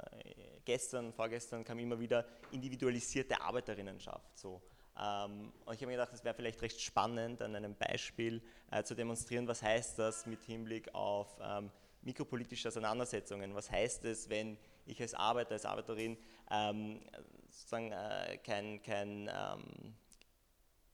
gestern, 0.65 1.13
vorgestern 1.13 1.63
kam 1.63 1.80
immer 1.80 2.00
wieder 2.00 2.26
individualisierte 2.52 3.39
Arbeiterinnenschaft. 3.41 4.38
So. 4.38 4.62
Ähm, 5.00 5.52
und 5.65 5.74
ich 5.74 5.82
habe 5.82 5.88
mir 5.88 5.93
gedacht, 5.93 6.13
es 6.13 6.24
wäre 6.24 6.36
vielleicht 6.36 6.62
recht 6.62 6.80
spannend, 6.80 7.41
an 7.41 7.56
einem 7.56 7.76
Beispiel 7.76 8.41
äh, 8.72 8.84
zu 8.84 8.96
demonstrieren, 8.96 9.48
was 9.48 9.62
heißt 9.62 9.98
das 9.98 10.26
mit 10.26 10.43
Hinblick 10.43 10.93
auf 10.93 11.36
ähm, 11.41 11.72
mikropolitische 12.02 12.67
Auseinandersetzungen. 12.67 13.56
Was 13.56 13.72
heißt 13.72 14.06
es, 14.06 14.30
wenn 14.30 14.58
ich 14.86 15.02
als 15.02 15.13
Arbeiter, 15.13 15.54
als 15.54 15.65
Arbeiterin 15.65 16.17
ähm, 16.52 17.02
sozusagen 17.50 17.91
äh, 17.91 18.38
kein, 18.43 18.82
kein 18.84 19.30
ähm, 19.34 19.96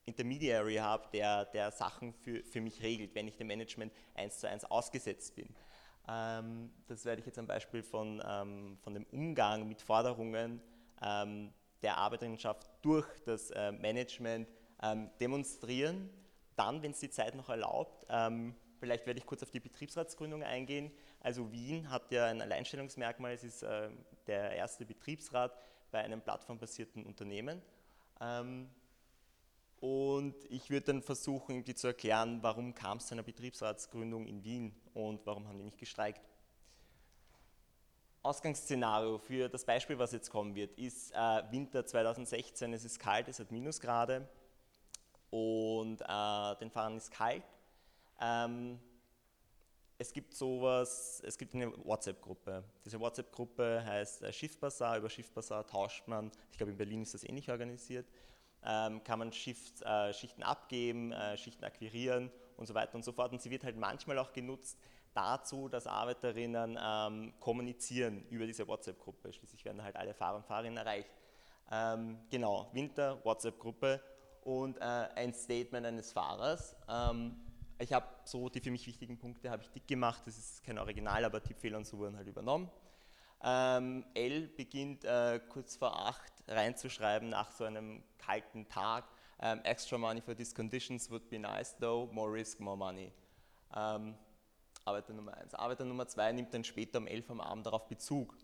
Intermediary 0.05 0.75
habe, 0.75 1.07
der, 1.13 1.45
der 1.45 1.71
Sachen 1.71 2.13
für, 2.13 2.43
für 2.43 2.61
mich 2.61 2.81
regelt, 2.81 3.13
wenn 3.15 3.27
ich 3.27 3.37
dem 3.37 3.47
Management 3.47 3.93
eins 4.15 4.39
zu 4.39 4.47
eins 4.47 4.65
ausgesetzt 4.65 5.35
bin. 5.35 5.53
Ähm, 6.09 6.71
das 6.87 7.05
werde 7.05 7.19
ich 7.19 7.25
jetzt 7.25 7.37
am 7.37 7.45
Beispiel 7.45 7.83
von, 7.83 8.21
ähm, 8.25 8.77
von 8.81 8.93
dem 8.93 9.05
Umgang 9.11 9.67
mit 9.67 9.81
Forderungen 9.81 10.61
ähm, 11.01 11.53
der 11.81 11.97
Arbeiterinnenschaft 11.97 12.69
durch 12.81 13.07
das 13.25 13.51
äh, 13.51 13.71
Management 13.71 14.49
ähm, 14.81 15.09
demonstrieren. 15.19 16.09
Dann, 16.55 16.81
wenn 16.81 16.91
es 16.91 16.99
die 16.99 17.09
Zeit 17.09 17.35
noch 17.35 17.49
erlaubt, 17.49 18.05
ähm, 18.09 18.55
vielleicht 18.79 19.05
werde 19.05 19.19
ich 19.19 19.25
kurz 19.25 19.43
auf 19.43 19.51
die 19.51 19.59
Betriebsratsgründung 19.59 20.43
eingehen. 20.43 20.91
Also 21.21 21.51
Wien 21.51 21.89
hat 21.89 22.11
ja 22.11 22.25
ein 22.25 22.41
Alleinstellungsmerkmal, 22.41 23.33
es 23.33 23.43
ist 23.43 23.63
äh, 23.63 23.89
der 24.27 24.51
erste 24.51 24.85
Betriebsrat 24.85 25.55
bei 25.91 25.99
einem 25.99 26.21
plattformbasierten 26.21 27.05
Unternehmen. 27.05 27.61
Ähm, 28.19 28.69
und 29.81 30.35
ich 30.49 30.69
würde 30.69 30.87
dann 30.87 31.01
versuchen, 31.01 31.55
irgendwie 31.55 31.75
zu 31.75 31.87
erklären, 31.87 32.39
warum 32.41 32.75
kam 32.75 32.97
es 32.97 33.07
zu 33.07 33.15
einer 33.15 33.23
Betriebsratsgründung 33.23 34.27
in 34.27 34.43
Wien 34.43 34.75
und 34.93 35.25
warum 35.25 35.47
haben 35.47 35.57
die 35.57 35.63
nicht 35.63 35.77
gestreikt. 35.77 36.21
Ausgangsszenario 38.21 39.17
für 39.17 39.47
das 39.47 39.63
Beispiel, 39.63 39.97
was 39.97 40.11
jetzt 40.11 40.29
kommen 40.29 40.53
wird, 40.53 40.77
ist 40.77 41.11
äh, 41.13 41.43
Winter 41.51 41.85
2016, 41.85 42.73
es 42.73 42.83
ist 42.83 42.99
kalt, 42.99 43.29
es 43.29 43.39
hat 43.39 43.51
Minusgrade 43.51 44.27
und 45.29 46.01
äh, 46.01 46.55
den 46.57 46.69
Fahrern 46.69 46.97
ist 46.97 47.11
kalt. 47.11 47.43
Ähm, 48.19 48.79
es 49.97 50.11
gibt 50.11 50.33
sowas, 50.33 51.21
es 51.25 51.37
gibt 51.37 51.55
eine 51.55 51.73
WhatsApp-Gruppe. 51.85 52.63
Diese 52.85 52.99
WhatsApp-Gruppe 52.99 53.83
heißt 53.85 54.23
äh, 54.23 54.33
Schiffbasar. 54.33 54.97
Über 54.97 55.09
Schiffbasar 55.09 55.65
tauscht 55.65 56.07
man, 56.07 56.31
ich 56.51 56.57
glaube 56.57 56.71
in 56.71 56.77
Berlin 56.77 57.01
ist 57.03 57.13
das 57.13 57.23
ähnlich 57.23 57.49
organisiert, 57.49 58.05
ähm, 58.65 59.03
kann 59.03 59.19
man 59.19 59.31
Shift, 59.31 59.81
äh, 59.81 60.13
Schichten 60.13 60.43
abgeben, 60.43 61.11
äh, 61.11 61.37
Schichten 61.37 61.63
akquirieren 61.63 62.31
und 62.57 62.67
so 62.67 62.73
weiter 62.73 62.95
und 62.95 63.03
so 63.03 63.11
fort. 63.11 63.31
Und 63.31 63.41
sie 63.41 63.49
wird 63.49 63.63
halt 63.63 63.77
manchmal 63.77 64.17
auch 64.19 64.33
genutzt 64.33 64.77
dazu, 65.13 65.69
dass 65.69 65.87
Arbeiterinnen 65.87 66.77
ähm, 66.81 67.33
kommunizieren 67.39 68.25
über 68.29 68.45
diese 68.45 68.67
WhatsApp-Gruppe. 68.67 69.33
Schließlich 69.33 69.65
werden 69.65 69.83
halt 69.83 69.95
alle 69.95 70.13
Fahrer 70.13 70.37
und 70.37 70.45
Fahrerinnen 70.45 70.77
erreicht. 70.77 71.09
Ähm, 71.71 72.19
genau, 72.29 72.69
Winter, 72.73 73.23
WhatsApp-Gruppe 73.23 74.01
und 74.43 74.77
äh, 74.77 74.81
ein 74.81 75.33
Statement 75.33 75.85
eines 75.85 76.11
Fahrers. 76.11 76.75
Ähm, 76.87 77.35
ich 77.79 77.93
habe 77.93 78.07
so 78.25 78.49
die 78.49 78.59
für 78.59 78.71
mich 78.71 78.85
wichtigen 78.87 79.17
Punkte 79.17 79.49
habe 79.49 79.63
ich 79.63 79.69
dick 79.69 79.87
gemacht. 79.87 80.21
Das 80.25 80.37
ist 80.37 80.63
kein 80.63 80.77
Original, 80.77 81.23
aber 81.23 81.41
Tippfehler 81.41 81.77
und 81.77 81.85
so 81.85 81.97
wurden 81.97 82.17
halt 82.17 82.27
übernommen. 82.27 82.69
Ähm, 83.41 84.05
L 84.13 84.47
beginnt 84.47 85.05
äh, 85.05 85.39
kurz 85.49 85.77
vor 85.77 86.07
acht 86.07 86.33
reinzuschreiben 86.47 87.29
nach 87.29 87.51
so 87.51 87.63
einem 87.63 88.03
kalten 88.17 88.67
Tag. 88.67 89.05
Ähm, 89.41 89.61
extra 89.63 89.97
money 89.97 90.21
for 90.21 90.35
these 90.35 90.53
conditions 90.53 91.09
would 91.09 91.29
be 91.29 91.39
nice 91.39 91.75
though, 91.77 92.09
more 92.11 92.31
risk, 92.31 92.59
more 92.59 92.75
money. 92.75 93.13
Ähm, 93.75 94.15
Arbeiter 94.83 95.13
Nummer 95.13 95.37
1. 95.37 95.53
Arbeiter 95.53 95.85
Nummer 95.85 96.07
2 96.07 96.33
nimmt 96.33 96.53
dann 96.53 96.63
später 96.63 96.97
um 96.97 97.07
11 97.07 97.29
am 97.29 97.41
Abend 97.41 97.65
darauf 97.65 97.87
Bezug 97.87 98.35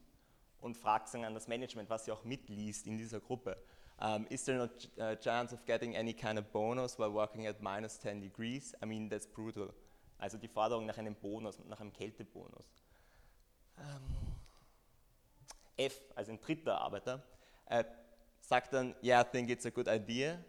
und 0.62 0.78
fragt 0.78 1.14
dann 1.14 1.26
an 1.26 1.34
das 1.34 1.48
Management, 1.48 1.90
was 1.90 2.06
sie 2.06 2.12
auch 2.12 2.24
mitliest 2.24 2.88
in 2.88 2.98
dieser 2.98 3.20
Gruppe. 3.20 3.58
Um, 3.98 4.28
is 4.28 4.44
there 4.44 4.58
no 4.58 4.66
uh, 5.02 5.16
chance 5.16 5.54
of 5.54 5.66
getting 5.66 5.96
any 5.96 6.14
kind 6.14 6.38
of 6.38 6.52
bonus 6.52 7.00
while 7.00 7.14
working 7.14 7.48
at 7.48 7.62
minus 7.62 7.98
10 8.00 8.22
degrees? 8.22 8.76
I 8.84 8.86
mean, 8.86 9.10
that's 9.10 9.26
brutal. 9.26 9.74
Also 10.18 10.38
die 10.38 10.50
Forderung 10.50 10.86
nach 10.86 10.98
einem 10.98 11.16
Bonus, 11.16 11.60
nach 11.66 11.80
einem 11.80 11.94
Kältebonus. 11.94 12.68
Um, 13.78 14.35
F, 15.78 16.02
also 16.16 16.32
ein 16.32 16.40
dritter 16.40 16.80
Arbeiter, 16.80 17.24
äh, 17.68 17.84
sagt 18.40 18.74
dann, 18.74 18.96
yeah, 19.04 19.22
I 19.22 19.24
think 19.24 19.50
it's 19.50 19.66
a 19.66 19.70
good 19.70 19.88
idea. 19.88 20.44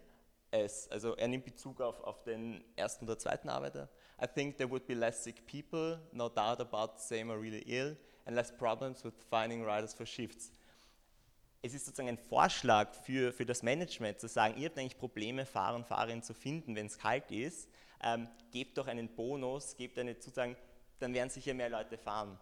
S, 0.51 0.87
also 0.89 1.15
er 1.15 1.27
nimmt 1.27 1.45
Bezug 1.45 1.81
auf, 1.81 1.99
auf 2.01 2.23
den 2.23 2.63
ersten 2.75 3.05
oder 3.05 3.17
zweiten 3.17 3.49
Arbeiter. 3.49 3.89
I 4.21 4.27
think 4.27 4.57
there 4.57 4.69
would 4.69 4.87
be 4.87 4.93
less 4.93 5.23
sick 5.23 5.45
people, 5.45 5.99
no 6.11 6.29
doubt 6.29 6.61
about 6.61 6.97
same 6.97 7.31
are 7.31 7.39
really 7.39 7.63
ill, 7.67 7.97
and 8.25 8.35
less 8.35 8.55
problems 8.55 9.03
with 9.03 9.13
finding 9.29 9.63
riders 9.63 9.93
for 9.93 10.05
shifts. 10.05 10.51
Es 11.61 11.73
ist 11.73 11.85
sozusagen 11.85 12.09
ein 12.09 12.17
Vorschlag 12.17 12.93
für, 12.93 13.33
für 13.33 13.45
das 13.45 13.61
Management 13.61 14.19
zu 14.19 14.27
sagen, 14.27 14.57
ihr 14.57 14.69
habt 14.69 14.77
eigentlich 14.77 14.97
Probleme, 14.97 15.45
Fahrer 15.45 15.75
und 15.75 15.85
Fahrerinnen 15.85 16.23
zu 16.23 16.33
finden, 16.33 16.75
wenn 16.75 16.85
es 16.85 16.97
kalt 16.97 17.29
ist. 17.31 17.69
Ähm, 18.01 18.29
gebt 18.51 18.77
doch 18.77 18.87
einen 18.87 19.13
Bonus, 19.15 19.75
gebt 19.75 19.97
eine 19.97 20.13
sozusagen, 20.13 20.55
dann 20.99 21.13
werden 21.13 21.29
sicher 21.29 21.53
mehr 21.53 21.69
Leute 21.69 21.97
fahren. 21.97 22.39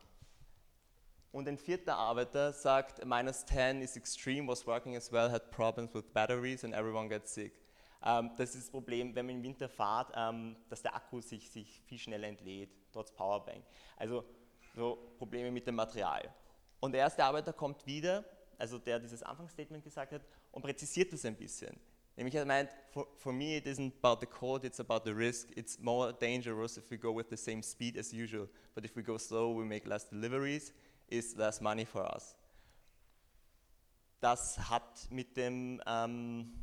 Und 1.36 1.50
ein 1.50 1.58
vierter 1.58 1.98
Arbeiter 1.98 2.54
sagt, 2.54 3.04
minus 3.04 3.45
10 3.45 3.82
is 3.82 3.98
extreme, 3.98 4.48
was 4.48 4.65
working 4.65 4.95
as 4.95 5.12
well, 5.12 5.30
had 5.30 5.52
problems 5.52 5.93
with 5.93 6.06
batteries 6.13 6.63
and 6.63 6.74
everyone 6.74 7.10
gets 7.10 7.34
sick. 7.34 7.52
Ähm, 8.06 8.32
das 8.38 8.56
ist 8.56 8.67
das 8.67 8.71
Problem, 8.71 9.13
wenn 9.13 9.26
man 9.26 9.36
im 9.36 9.43
Winter 9.43 9.67
fährt, 9.67 10.13
ähm, 10.15 10.56
dass 10.69 10.82
der 10.82 10.95
Akku 10.95 11.19
sich, 11.19 11.52
sich 11.52 11.82
viel 11.88 11.98
schneller 11.98 12.30
entlädt, 12.30 12.69
trotz 12.93 13.12
Powerbank. 13.12 13.65
Also 13.98 14.24
so 14.78 14.98
Probleme 15.17 15.52
mit 15.52 15.67
dem 15.67 15.76
Material. 15.76 16.34
Und 16.80 16.93
der 16.93 17.02
erste 17.02 17.21
Arbeiter 17.26 17.52
kommt 17.52 17.86
wieder, 17.86 18.24
also 18.58 18.80
der 18.80 19.02
dieses 19.02 19.21
Anfangsstatement 19.21 19.84
gesagt 19.84 20.13
hat, 20.13 20.21
und 20.54 20.62
präzisiert 20.62 21.12
das 21.12 21.26
ein 21.26 21.36
bisschen. 21.36 21.78
Nämlich 22.15 22.36
er 22.36 22.45
meint, 22.45 22.69
for, 22.91 23.08
for 23.17 23.34
me 23.34 23.58
it 23.58 23.65
isn't 23.65 23.91
about 24.02 24.21
the 24.21 24.26
code, 24.26 24.65
it's 24.65 24.80
about 24.80 25.02
the 25.04 25.12
risk. 25.12 25.50
It's 25.58 25.78
more 25.80 26.13
dangerous 26.13 26.78
if 26.78 26.89
we 26.89 26.98
go 26.98 27.13
with 27.13 27.26
the 27.30 27.36
same 27.36 27.62
speed 27.62 27.98
as 27.98 28.13
usual. 28.13 28.48
But 28.74 28.86
if 28.86 28.95
we 28.95 29.04
go 29.04 29.17
slow, 29.17 29.54
we 29.54 29.65
make 29.65 29.86
less 29.86 30.08
deliveries 30.08 30.71
is 31.08 31.36
less 31.36 31.62
money 31.62 31.86
for 31.86 32.04
us. 32.13 32.36
Das 34.20 34.58
hat 34.70 35.08
mit 35.12 35.38
dem, 35.38 35.82
ähm, 35.86 36.54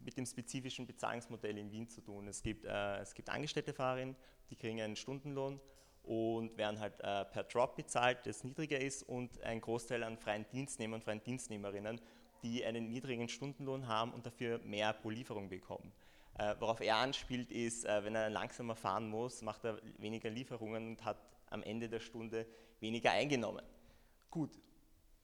mit 0.00 0.16
dem 0.16 0.26
spezifischen 0.26 0.86
Bezahlungsmodell 0.86 1.56
in 1.58 1.70
Wien 1.70 1.88
zu 1.88 2.00
tun. 2.00 2.28
Es 2.28 2.42
gibt, 2.42 2.64
äh, 2.64 2.98
es 2.98 3.14
gibt 3.14 3.28
angestellte 3.28 3.72
Fahrerinnen, 3.72 4.16
die 4.50 4.56
kriegen 4.56 4.80
einen 4.80 4.96
Stundenlohn 4.96 5.60
und 6.02 6.56
werden 6.58 6.80
halt 6.80 7.00
äh, 7.00 7.24
per 7.24 7.44
Drop 7.44 7.76
bezahlt, 7.76 8.26
das 8.26 8.44
niedriger 8.44 8.78
ist 8.78 9.02
und 9.02 9.40
ein 9.42 9.60
Großteil 9.60 10.02
an 10.02 10.18
freien 10.18 10.46
Dienstnehmern 10.52 11.00
und 11.00 11.04
freien 11.04 11.22
Dienstnehmerinnen, 11.22 12.00
die 12.42 12.64
einen 12.64 12.88
niedrigen 12.88 13.28
Stundenlohn 13.28 13.88
haben 13.88 14.12
und 14.12 14.26
dafür 14.26 14.58
mehr 14.58 14.92
pro 14.92 15.10
Lieferung 15.10 15.48
bekommen. 15.48 15.92
Äh, 16.36 16.56
worauf 16.58 16.80
er 16.80 16.96
anspielt 16.96 17.50
ist, 17.50 17.84
äh, 17.84 18.04
wenn 18.04 18.14
er 18.14 18.28
langsamer 18.28 18.74
fahren 18.74 19.08
muss, 19.08 19.40
macht 19.40 19.64
er 19.64 19.80
weniger 19.98 20.30
Lieferungen 20.30 20.88
und 20.88 21.04
hat 21.04 21.16
am 21.48 21.62
Ende 21.62 21.88
der 21.88 22.00
Stunde 22.00 22.46
weniger 22.80 23.12
eingenommen. 23.12 23.64
Gut. 24.34 24.50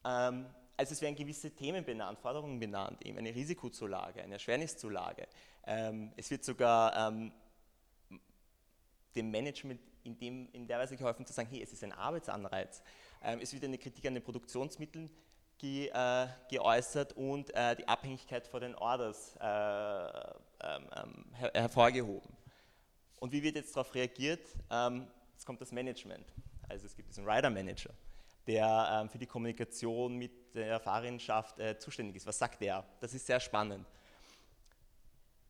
Ähm, 0.05 0.45
also 0.77 0.93
es 0.93 1.01
werden 1.01 1.15
gewisse 1.15 1.51
Themen 1.51 1.83
benannt, 1.83 2.17
Forderungen 2.17 2.61
benannt, 2.61 3.05
eben 3.05 3.17
eine 3.17 3.35
Risikozulage, 3.35 4.23
eine 4.23 4.35
Erschwerniszulage. 4.35 5.27
Ähm, 5.65 6.13
es 6.15 6.31
wird 6.31 6.45
sogar 6.45 7.09
ähm, 7.09 7.33
dem 9.13 9.29
Management 9.29 9.81
in, 10.05 10.17
dem, 10.17 10.47
in, 10.53 10.65
der 10.65 10.79
Weise 10.79 10.95
geholfen 10.95 11.25
zu 11.25 11.33
sagen, 11.33 11.49
hey, 11.51 11.61
es 11.61 11.73
ist 11.73 11.83
ein 11.83 11.91
Arbeitsanreiz. 11.91 12.81
Ähm, 13.21 13.39
es 13.41 13.51
wird 13.51 13.65
eine 13.65 13.77
Kritik 13.77 14.05
an 14.05 14.13
den 14.13 14.23
Produktionsmitteln 14.23 15.09
ge, 15.57 15.89
äh, 15.89 16.27
geäußert 16.49 17.11
und 17.17 17.53
äh, 17.53 17.75
die 17.75 17.89
Abhängigkeit 17.89 18.47
von 18.47 18.61
den 18.61 18.75
Orders 18.75 19.35
äh, 19.41 19.43
ähm, 19.43 20.87
ähm, 20.95 21.25
her 21.33 21.51
hervorgehoben. 21.53 22.31
Und 23.19 23.33
wie 23.33 23.43
wird 23.43 23.57
jetzt 23.57 23.75
darauf 23.75 23.93
reagiert? 23.93 24.47
Jetzt 25.33 25.45
kommt 25.45 25.59
das 25.59 25.73
Management. 25.73 26.33
Also 26.69 26.85
es 26.85 26.95
gibt 26.95 27.09
diesen 27.09 27.29
Rider 27.29 27.49
Manager 27.49 27.93
der 28.51 29.01
ähm, 29.01 29.09
für 29.09 29.17
die 29.17 29.25
Kommunikation 29.25 30.17
mit 30.17 30.53
der 30.55 30.79
Fahrerinnenschaft 30.79 31.57
äh, 31.59 31.77
zuständig 31.79 32.17
ist. 32.17 32.25
Was 32.27 32.37
sagt 32.37 32.61
er? 32.61 32.83
Das 32.99 33.13
ist 33.13 33.25
sehr 33.25 33.39
spannend. 33.39 33.87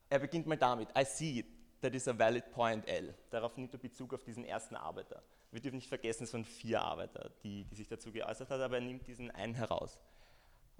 Er 0.09 0.19
beginnt 0.19 0.45
mal 0.45 0.57
damit, 0.57 0.89
I 0.95 1.03
see 1.03 1.45
that 1.81 1.95
is 1.95 2.07
a 2.07 2.17
valid 2.17 2.51
point 2.51 2.87
L. 2.87 3.15
Darauf 3.31 3.57
nimmt 3.57 3.73
er 3.73 3.79
Bezug 3.79 4.13
auf 4.13 4.23
diesen 4.23 4.45
ersten 4.45 4.75
Arbeiter. 4.75 5.23
Wir 5.49 5.61
dürfen 5.61 5.77
nicht 5.77 5.89
vergessen, 5.89 6.25
es 6.25 6.33
waren 6.33 6.45
vier 6.45 6.81
Arbeiter, 6.81 7.31
die, 7.43 7.65
die 7.65 7.75
sich 7.75 7.87
dazu 7.87 8.11
geäußert 8.11 8.51
haben, 8.51 8.61
aber 8.61 8.75
er 8.75 8.81
nimmt 8.81 9.07
diesen 9.07 9.31
einen 9.31 9.55
heraus. 9.55 9.97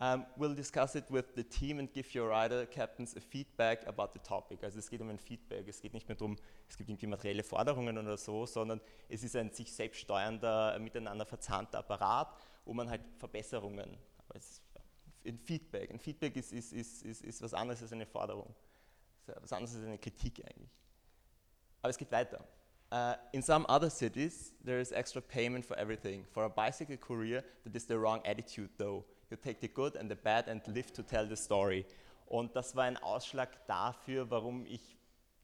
Um, 0.02 0.26
we'll 0.36 0.56
discuss 0.56 0.96
it 0.96 1.06
with 1.12 1.36
the 1.36 1.44
team 1.44 1.78
and 1.78 1.94
give 1.94 2.16
your 2.16 2.30
rider 2.30 2.66
captains 2.66 3.16
a 3.16 3.22
feedback 3.22 3.88
about 3.88 4.14
the 4.14 4.20
topic. 4.20 4.64
Also 4.64 4.80
es 4.80 4.90
geht 4.90 5.00
um 5.00 5.10
ein 5.10 5.20
Feedback. 5.20 5.68
Es 5.68 5.80
geht 5.80 5.94
nicht 5.94 6.08
mehr 6.08 6.16
darum, 6.16 6.38
es 6.68 6.76
gibt 6.76 6.90
irgendwie 6.90 7.06
materielle 7.06 7.44
Forderungen 7.44 7.96
oder 8.00 8.18
so, 8.18 8.48
sondern 8.48 8.82
es 9.10 9.24
ist 9.24 9.36
ein 9.36 9.52
sich 9.52 9.72
selbst 9.72 10.00
steuernder, 10.02 10.80
miteinander 10.80 11.24
verzahnter 11.24 11.78
Apparat, 11.78 12.36
wo 12.66 12.74
man 12.74 12.90
halt 12.90 13.02
Verbesserungen, 13.20 13.96
ein 15.24 15.38
Feedback. 15.38 15.92
Ein 15.92 16.00
Feedback 16.00 16.36
ist, 16.36 16.52
ist, 16.52 16.74
ist, 16.74 17.04
ist, 17.04 17.22
ist 17.22 17.42
was 17.44 17.54
anderes 17.54 17.84
als 17.84 17.94
eine 17.94 18.08
Forderung. 18.08 18.56
Was 19.28 19.54
anderes 19.54 19.76
als 19.76 19.86
eine 19.86 20.00
Kritik 20.00 20.44
eigentlich. 20.44 20.72
Aber 21.84 21.92
es 21.92 21.98
geht 21.98 22.12
weiter. 22.12 22.44
Uh, 22.92 23.14
in 23.34 23.44
some 23.44 23.68
other 23.70 23.90
cities, 23.92 24.52
there 24.66 24.82
is 24.82 24.92
extra 24.92 25.22
payment 25.22 25.64
for 25.64 25.78
everything. 25.78 26.26
For 26.26 26.44
a 26.46 26.50
bicycle 26.50 26.98
courier, 26.98 27.44
that 27.64 27.76
is 27.76 27.86
the 27.86 28.00
wrong 28.00 28.20
attitude 28.26 28.72
though 28.80 29.06
you 29.32 29.38
take 29.38 29.60
the 29.62 29.70
good 29.70 29.96
and 29.96 30.10
the 30.10 30.15
bad 30.15 30.48
and 30.50 30.62
live 30.67 30.91
to 30.94 31.02
tell 31.02 31.28
the 31.28 31.36
story. 31.36 31.86
Und 32.26 32.56
das 32.56 32.76
war 32.76 32.84
ein 32.84 32.98
Ausschlag 32.98 33.65
dafür, 33.65 34.30
warum 34.30 34.65
ich 34.65 34.98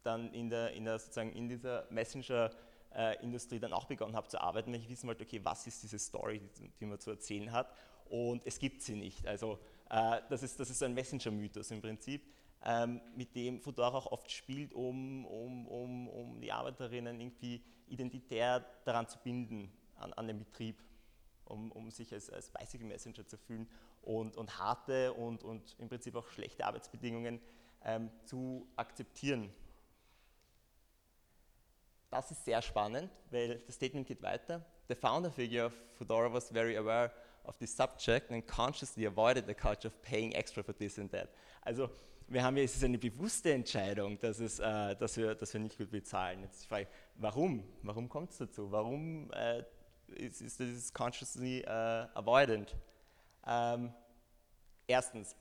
dann 0.03 0.31
in, 0.33 0.49
der, 0.49 0.71
in, 0.71 0.85
der, 0.85 0.99
sozusagen 0.99 1.33
in 1.33 1.49
dieser 1.49 1.85
Messenger-Industrie 1.89 3.59
dann 3.59 3.73
auch 3.73 3.85
begonnen 3.85 4.15
habe 4.15 4.27
zu 4.27 4.39
arbeiten, 4.39 4.71
weil 4.71 4.79
ich 4.79 4.89
wissen 4.89 5.07
wollte, 5.07 5.23
okay, 5.23 5.41
was 5.43 5.67
ist 5.67 5.83
diese 5.83 5.99
Story, 5.99 6.41
die, 6.79 6.85
man 6.85 6.99
zu 6.99 7.11
erzählen 7.11 7.51
hat? 7.51 7.73
Und 8.09 8.45
es 8.45 8.57
gibt 8.59 8.81
sie 8.81 8.95
nicht. 8.95 9.27
Also 9.27 9.59
äh, 9.89 10.21
das, 10.29 10.43
ist, 10.43 10.59
das 10.59 10.69
ist 10.69 10.81
ein 10.81 10.93
Messenger-Mythos 10.93 11.71
im 11.71 11.81
Prinzip, 11.81 12.25
ähm, 12.63 13.01
mit 13.15 13.35
dem 13.35 13.59
Fedora 13.59 13.97
auch 13.97 14.11
oft 14.11 14.31
spielt, 14.31 14.73
um, 14.73 15.25
um, 15.25 15.67
um, 15.67 16.07
um 16.07 16.41
die 16.41 16.51
Arbeiterinnen 16.51 17.19
irgendwie 17.19 17.61
identitär 17.87 18.65
daran 18.85 19.07
zu 19.07 19.19
binden, 19.19 19.71
an, 19.95 20.13
an 20.13 20.27
den 20.27 20.39
Betrieb 20.39 20.81
um, 21.47 21.71
um 21.71 21.89
sich 21.91 22.13
als, 22.13 22.29
als 22.29 22.49
Bicycle 22.49 22.87
Messenger 22.87 23.25
zu 23.25 23.37
fühlen 23.37 23.67
und, 24.01 24.37
und 24.37 24.57
harte 24.57 25.13
und, 25.13 25.43
und 25.43 25.75
im 25.79 25.89
Prinzip 25.89 26.15
auch 26.15 26.27
schlechte 26.27 26.65
Arbeitsbedingungen 26.65 27.41
ähm, 27.83 28.09
zu 28.25 28.67
akzeptieren. 28.75 29.51
Das 32.09 32.31
ist 32.31 32.45
sehr 32.45 32.61
spannend, 32.61 33.11
weil 33.31 33.59
das 33.65 33.75
Statement 33.75 34.07
geht 34.07 34.21
weiter. 34.21 34.65
The 34.87 34.95
founder 34.95 35.31
figure 35.31 35.65
of 35.65 35.73
Fedora 35.97 36.31
was 36.31 36.49
very 36.49 36.77
aware 36.77 37.11
of 37.43 37.57
this 37.57 37.75
subject 37.75 38.31
and 38.31 38.45
consciously 38.47 39.05
avoided 39.05 39.45
the 39.47 39.53
culture 39.53 39.87
of 39.87 40.01
paying 40.01 40.31
extra 40.33 40.63
for 40.63 40.73
this 40.73 40.97
and 40.97 41.11
that. 41.11 41.29
Also 41.61 41.89
wir 42.29 42.43
haben 42.43 42.57
ja, 42.57 42.63
es 42.63 42.75
ist 42.75 42.83
eine 42.83 42.97
bewusste 42.97 43.53
Entscheidung, 43.53 44.19
dass, 44.19 44.39
es, 44.39 44.59
äh, 44.59 44.95
dass, 44.95 45.15
wir, 45.17 45.35
dass 45.35 45.53
wir 45.53 45.61
nicht 45.61 45.77
gut 45.77 45.89
bezahlen. 45.89 46.41
Jetzt 46.41 46.65
Frage, 46.65 46.87
warum? 47.15 47.63
Warum 47.83 48.09
kommt 48.09 48.31
es 48.31 48.37
dazu? 48.37 48.71
Warum 48.71 49.31
äh, 49.31 49.63
is, 50.15 50.41
is 50.41 50.57
this 50.57 50.91
consciously 50.93 51.65
uh, 51.67 52.07
avoidant. 52.15 52.75
Um, 53.43 53.93
erstens, 54.87 55.35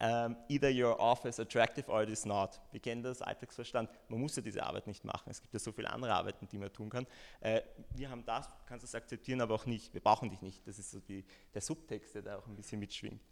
um, 0.00 0.36
either 0.48 0.70
your 0.70 0.96
is 1.24 1.38
attractive 1.38 1.88
or 1.88 2.02
it 2.02 2.10
is 2.10 2.26
not. 2.26 2.60
Wir 2.72 2.80
kennen 2.80 3.02
das 3.02 3.22
Alltagsverstand. 3.22 3.88
Man 4.08 4.20
muss 4.20 4.36
ja 4.36 4.42
diese 4.42 4.62
Arbeit 4.62 4.86
nicht 4.86 5.04
machen. 5.04 5.30
Es 5.30 5.40
gibt 5.40 5.54
ja 5.54 5.60
so 5.60 5.72
viele 5.72 5.90
andere 5.90 6.12
Arbeiten, 6.12 6.48
die 6.48 6.58
man 6.58 6.72
tun 6.72 6.90
kann. 6.90 7.06
Äh, 7.40 7.62
wir 7.94 8.10
haben 8.10 8.24
das, 8.24 8.48
du 8.48 8.64
kannst 8.66 8.82
das 8.82 8.94
akzeptieren, 8.94 9.40
aber 9.40 9.54
auch 9.54 9.66
nicht. 9.66 9.94
Wir 9.94 10.00
brauchen 10.00 10.30
dich 10.30 10.42
nicht. 10.42 10.66
Das 10.66 10.78
ist 10.78 10.90
so 10.90 11.00
die, 11.00 11.24
der 11.54 11.62
Subtext, 11.62 12.14
der 12.14 12.22
da 12.22 12.38
auch 12.38 12.46
ein 12.46 12.56
bisschen 12.56 12.80
mitschwingt. 12.80 13.22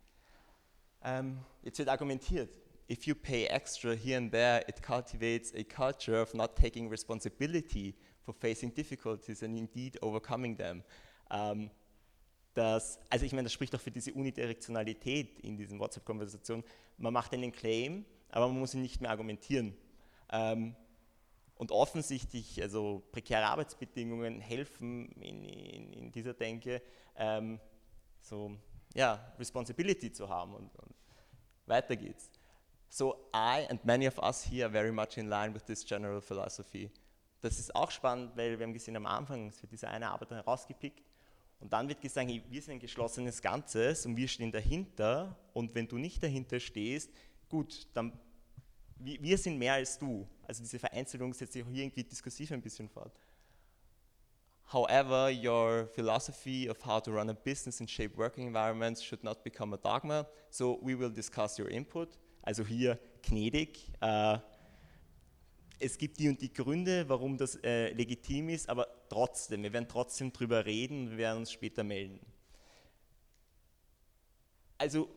Ähm, 1.03 1.39
jetzt 1.63 1.79
wird 1.79 1.89
argumentiert. 1.89 2.59
If 2.89 3.07
you 3.07 3.15
pay 3.15 3.47
extra 3.47 3.93
here 3.93 4.19
and 4.19 4.31
there, 4.31 4.65
it 4.69 4.83
cultivates 4.83 5.53
a 5.55 5.65
culture 5.65 6.21
of 6.21 6.33
not 6.35 6.57
taking 6.57 6.89
responsibility 6.89 7.95
for 8.25 8.35
facing 8.35 8.75
difficulties 8.75 9.43
and 9.43 9.57
indeed 9.57 10.03
overcoming 10.03 10.57
them. 10.57 10.83
Ähm, 11.31 11.71
das, 12.55 13.01
also 13.09 13.25
ich 13.25 13.33
meine, 13.33 13.45
das 13.45 13.53
spricht 13.53 13.75
auch 13.75 13.81
für 13.81 13.91
diese 13.91 14.13
Unidirektionalität 14.13 15.41
in 15.41 15.57
diesen 15.57 15.79
WhatsApp-Konversationen. 15.79 16.65
Man 16.99 17.13
macht 17.13 17.33
einen 17.33 17.53
Claim, 17.53 18.05
aber 18.31 18.49
man 18.49 18.59
muss 18.59 18.75
ihn 18.75 18.83
nicht 18.83 19.01
mehr 19.01 19.11
argumentieren. 19.11 19.75
Ähm, 20.31 20.77
und 21.57 21.71
offensichtlich, 21.71 22.61
also 22.61 23.03
prekäre 23.13 23.47
Arbeitsbedingungen 23.47 24.41
helfen 24.41 25.13
in, 25.13 25.45
in, 25.45 25.93
in 25.93 26.13
dieser 26.13 26.35
Denke, 26.35 26.83
ähm, 27.17 27.61
so, 28.21 28.57
ja, 28.95 29.33
Responsibility 29.39 30.13
zu 30.13 30.29
haben 30.29 30.55
und, 30.55 30.75
und 30.77 30.95
weiter 31.67 31.97
geht's. 31.97 32.31
So 32.89 33.15
I 33.35 33.67
and 33.71 33.83
many 33.85 34.07
of 34.07 34.19
us 34.19 34.45
here 34.45 34.67
are 34.67 34.73
very 34.73 34.93
much 34.93 35.17
in 35.17 35.29
line 35.29 35.55
with 35.55 35.65
this 35.65 35.85
general 35.85 36.21
philosophy 36.21 36.91
das 37.43 37.59
ist 37.59 37.75
auch 37.75 37.91
spannend, 37.91 38.37
weil 38.37 38.59
wir 38.59 38.65
haben 38.65 38.73
gesehen 38.73 38.97
am 38.97 39.07
Anfang, 39.07 39.53
wird 39.61 39.73
diese 39.73 39.89
eine 39.89 40.09
Arbeit 40.09 40.31
herausgepickt 40.31 41.03
und 41.61 41.73
dann 41.73 41.89
wird 41.89 42.01
gesagt, 42.01 42.29
wir 42.29 42.63
sind 42.63 42.75
ein 42.75 42.81
geschlossenes 42.81 43.43
Ganzes 43.43 44.07
und 44.07 44.17
wir 44.17 44.29
stehen 44.29 44.51
dahinter 44.51 45.37
und 45.53 45.75
wenn 45.75 45.87
du 45.87 45.99
nicht 45.99 46.23
dahinter 46.23 46.59
stehst, 46.59 47.11
gut, 47.49 47.87
dann 47.95 48.19
wir 49.05 49.37
sind 49.37 49.59
mehr 49.59 49.75
als 49.75 49.99
du. 49.99 50.29
Also 50.47 50.63
diese 50.63 50.79
Vereinzelung 50.79 51.35
setzt 51.35 51.55
sich 51.55 51.65
auch 51.65 51.69
hier 51.69 51.83
irgendwie 51.83 52.05
diskursiv 52.05 52.53
ein 52.53 52.63
bisschen 52.63 52.89
fort. 52.89 53.13
However, 54.73 55.29
your 55.29 55.89
philosophy 55.95 56.69
of 56.71 56.79
how 56.87 57.03
to 57.03 57.11
run 57.11 57.29
a 57.29 57.33
business 57.33 57.81
and 57.81 57.91
shape 57.91 58.17
working 58.17 58.47
environments 58.47 59.03
should 59.03 59.25
not 59.25 59.43
become 59.43 59.75
a 59.75 59.77
dogma. 59.77 60.27
So 60.51 60.79
we 60.83 60.97
will 60.97 61.13
discuss 61.13 61.59
your 61.59 61.69
input. 61.69 62.17
Also 62.43 62.65
hier 62.65 62.99
gnädig. 63.23 63.93
Äh, 64.01 64.39
es 65.83 65.99
gibt 65.99 66.19
die 66.21 66.29
und 66.29 66.41
die 66.41 66.53
Gründe, 66.53 67.09
warum 67.09 67.37
das 67.37 67.57
äh, 67.57 67.93
legitim 67.93 68.49
ist, 68.51 68.69
aber 68.69 68.87
trotzdem, 69.09 69.65
wir 69.65 69.73
werden 69.73 69.89
trotzdem 69.89 70.33
drüber 70.33 70.65
reden 70.65 71.03
und 71.03 71.11
wir 71.11 71.19
werden 71.19 71.39
uns 71.39 71.51
später 71.51 71.83
melden. 71.83 72.21
Also, 74.79 75.09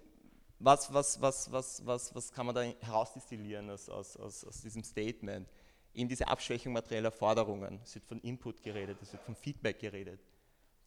was, 0.57 0.91
was, 0.91 1.21
was, 1.21 1.51
was, 1.51 1.85
was, 1.85 2.15
was 2.15 2.31
kann 2.31 2.47
man 2.47 2.55
da 2.55 2.61
herausdestillieren 2.61 3.69
aus, 3.69 3.89
aus, 3.89 4.17
aus, 4.17 4.43
aus 4.43 4.61
diesem 4.61 4.83
Statement? 4.83 5.47
In 5.93 6.07
diese 6.07 6.27
Abschwächung 6.27 6.73
materieller 6.73 7.11
Forderungen. 7.11 7.79
Es 7.83 7.95
wird 7.95 8.05
von 8.05 8.19
Input 8.21 8.61
geredet, 8.61 8.97
es 9.01 9.13
wird 9.13 9.23
von 9.23 9.35
Feedback 9.35 9.79
geredet. 9.79 10.19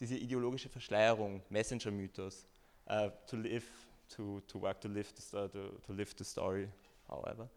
Diese 0.01 0.17
ideologische 0.17 0.69
Verschleierung, 0.69 1.43
Messenger-Mythos, 1.51 2.47
uh, 2.91 3.11
to 3.27 3.37
live, 3.37 3.65
to, 4.09 4.41
to 4.41 4.61
work, 4.61 4.81
to 4.81 4.89
live, 4.89 5.09
the, 5.17 5.49
to, 5.49 5.71
to 5.87 5.93
live 5.93 6.15
the 6.19 6.25
story, 6.25 6.69
however. 7.09 7.49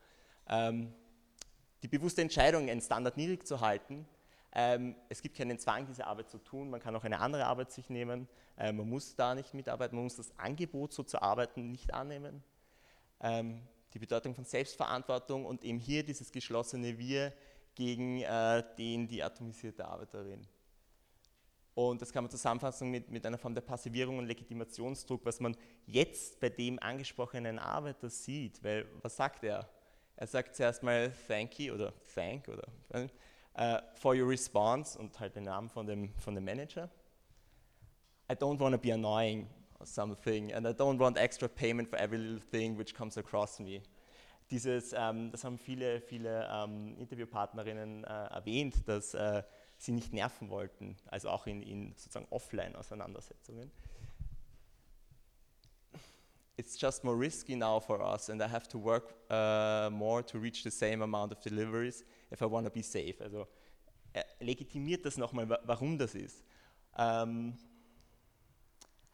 Um, 0.48 0.94
die 1.84 1.88
bewusste 1.88 2.22
Entscheidung, 2.22 2.70
einen 2.70 2.82
Standard 2.82 3.18
niedrig 3.18 3.46
zu 3.46 3.60
halten. 3.60 4.08
Ähm, 4.54 4.96
es 5.10 5.22
gibt 5.22 5.38
keinen 5.38 5.58
Zwang, 5.58 5.86
diese 5.86 6.06
Arbeit 6.06 6.30
zu 6.30 6.38
tun. 6.38 6.70
Man 6.70 6.80
kann 6.82 6.96
auch 6.96 7.04
eine 7.04 7.20
andere 7.20 7.46
Arbeit 7.46 7.72
sich 7.72 7.90
nehmen. 7.90 8.28
Ähm, 8.58 8.78
man 8.78 8.90
muss 8.90 9.16
da 9.16 9.34
nicht 9.34 9.54
mitarbeiten. 9.54 9.96
Man 9.96 10.04
muss 10.04 10.18
das 10.18 10.38
Angebot, 10.38 10.94
so 10.94 11.04
zu 11.04 11.22
arbeiten, 11.22 11.72
nicht 11.72 11.94
annehmen. 11.94 12.44
Ähm, 13.22 13.62
die 13.94 14.00
Bedeutung 14.00 14.36
von 14.36 14.46
Selbstverantwortung 14.46 15.46
und 15.46 15.64
eben 15.64 15.80
hier 15.80 16.04
dieses 16.04 16.32
geschlossene 16.32 16.98
Wir 16.98 17.34
gegen 17.76 18.22
äh, 18.22 18.64
den, 18.78 19.08
die 19.08 19.24
atomisierte 19.24 19.86
Arbeiterin. 19.86 20.46
Und 21.74 22.02
das 22.02 22.12
kann 22.12 22.26
man 22.26 22.32
zusammenfassen 22.32 22.92
mit, 22.92 23.10
mit 23.10 23.26
einer 23.26 23.38
Form 23.38 23.56
der 23.56 23.62
Passivierung 23.62 24.18
und 24.18 24.26
Legitimationsdruck, 24.26 25.26
was 25.26 25.40
man 25.40 25.56
jetzt 25.86 26.40
bei 26.40 26.50
dem 26.50 26.78
angesprochenen 26.80 27.60
Arbeiter 27.60 28.10
sieht. 28.10 28.62
Weil, 28.64 28.86
was 29.02 29.16
sagt 29.16 29.44
er? 29.44 29.70
Er 30.22 30.28
sagt 30.28 30.56
zuerst 30.56 30.84
mal 30.84 31.12
Thank 31.28 31.58
you 31.58 31.74
oder 31.74 31.92
Thank 32.14 32.48
oder 32.48 32.68
uh, 33.58 33.80
for 33.96 34.14
your 34.14 34.30
response 34.30 34.96
und 35.00 35.20
halt 35.20 35.36
den 35.36 35.46
Namen 35.46 35.68
von 35.68 35.88
dem, 35.88 36.14
von 36.20 36.36
dem 36.36 36.46
Manager. 36.46 36.92
I 38.32 38.36
don't 38.36 38.60
want 38.60 38.76
to 38.76 38.78
be 38.78 38.94
annoying 38.94 39.50
or 39.80 39.86
something 39.88 40.54
and 40.54 40.68
I 40.68 40.74
don't 40.74 41.00
want 41.00 41.18
extra 41.18 41.48
payment 41.48 41.90
for 41.90 41.98
every 41.98 42.20
little 42.20 42.40
thing 42.52 42.78
which 42.78 42.94
comes 42.94 43.18
across 43.18 43.60
me. 43.60 43.82
Dieses, 44.52 44.94
ähm, 44.96 45.32
das 45.32 45.44
haben 45.44 45.58
viele, 45.58 46.02
viele 46.02 46.48
ähm, 46.54 46.96
Interviewpartnerinnen 47.00 48.04
äh, 48.04 48.08
erwähnt, 48.08 48.88
dass 48.88 49.16
äh, 49.16 49.42
sie 49.80 49.92
nicht 49.92 50.14
nerven 50.14 50.52
wollten, 50.52 50.98
also 51.08 51.30
auch 51.30 51.48
in, 51.48 51.64
in 51.64 51.96
sozusagen 51.96 52.28
Offline-Auseinandersetzungen 52.30 53.72
it's 56.62 56.78
just 56.78 57.04
more 57.04 57.18
risky 57.18 57.56
now 57.56 57.80
for 57.80 58.04
us, 58.04 58.30
and 58.30 58.40
I 58.42 58.48
have 58.48 58.68
to 58.68 58.78
work 58.78 59.16
uh, 59.32 59.90
more 59.92 60.22
to 60.22 60.38
reach 60.38 60.64
the 60.64 60.70
same 60.70 61.02
amount 61.02 61.32
of 61.32 61.42
deliveries 61.42 62.04
if 62.30 62.44
I 62.44 62.46
want 62.46 62.66
to 62.66 62.70
be 62.70 62.84
safe. 62.84 63.20
Also 63.20 63.48
er 64.14 64.26
legitimiert 64.40 65.04
das 65.04 65.18
nochmal, 65.18 65.50
warum 65.66 65.98
das 65.98 66.14
ist. 66.14 66.44
Um, 66.96 67.58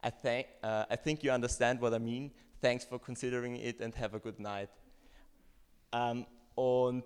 I, 0.03 0.11
th 0.11 0.45
uh, 0.61 0.85
I 0.89 0.97
think 0.97 1.23
you 1.23 1.31
understand 1.31 1.79
what 1.79 1.93
I 1.93 1.99
mean. 1.99 2.31
Thanks 2.59 2.85
for 2.85 2.99
considering 2.99 3.55
it 3.55 3.81
and 3.81 3.95
have 3.95 4.13
a 4.13 4.19
good 4.19 4.39
night. 4.39 4.69
Um, 5.93 6.25
und 6.55 7.05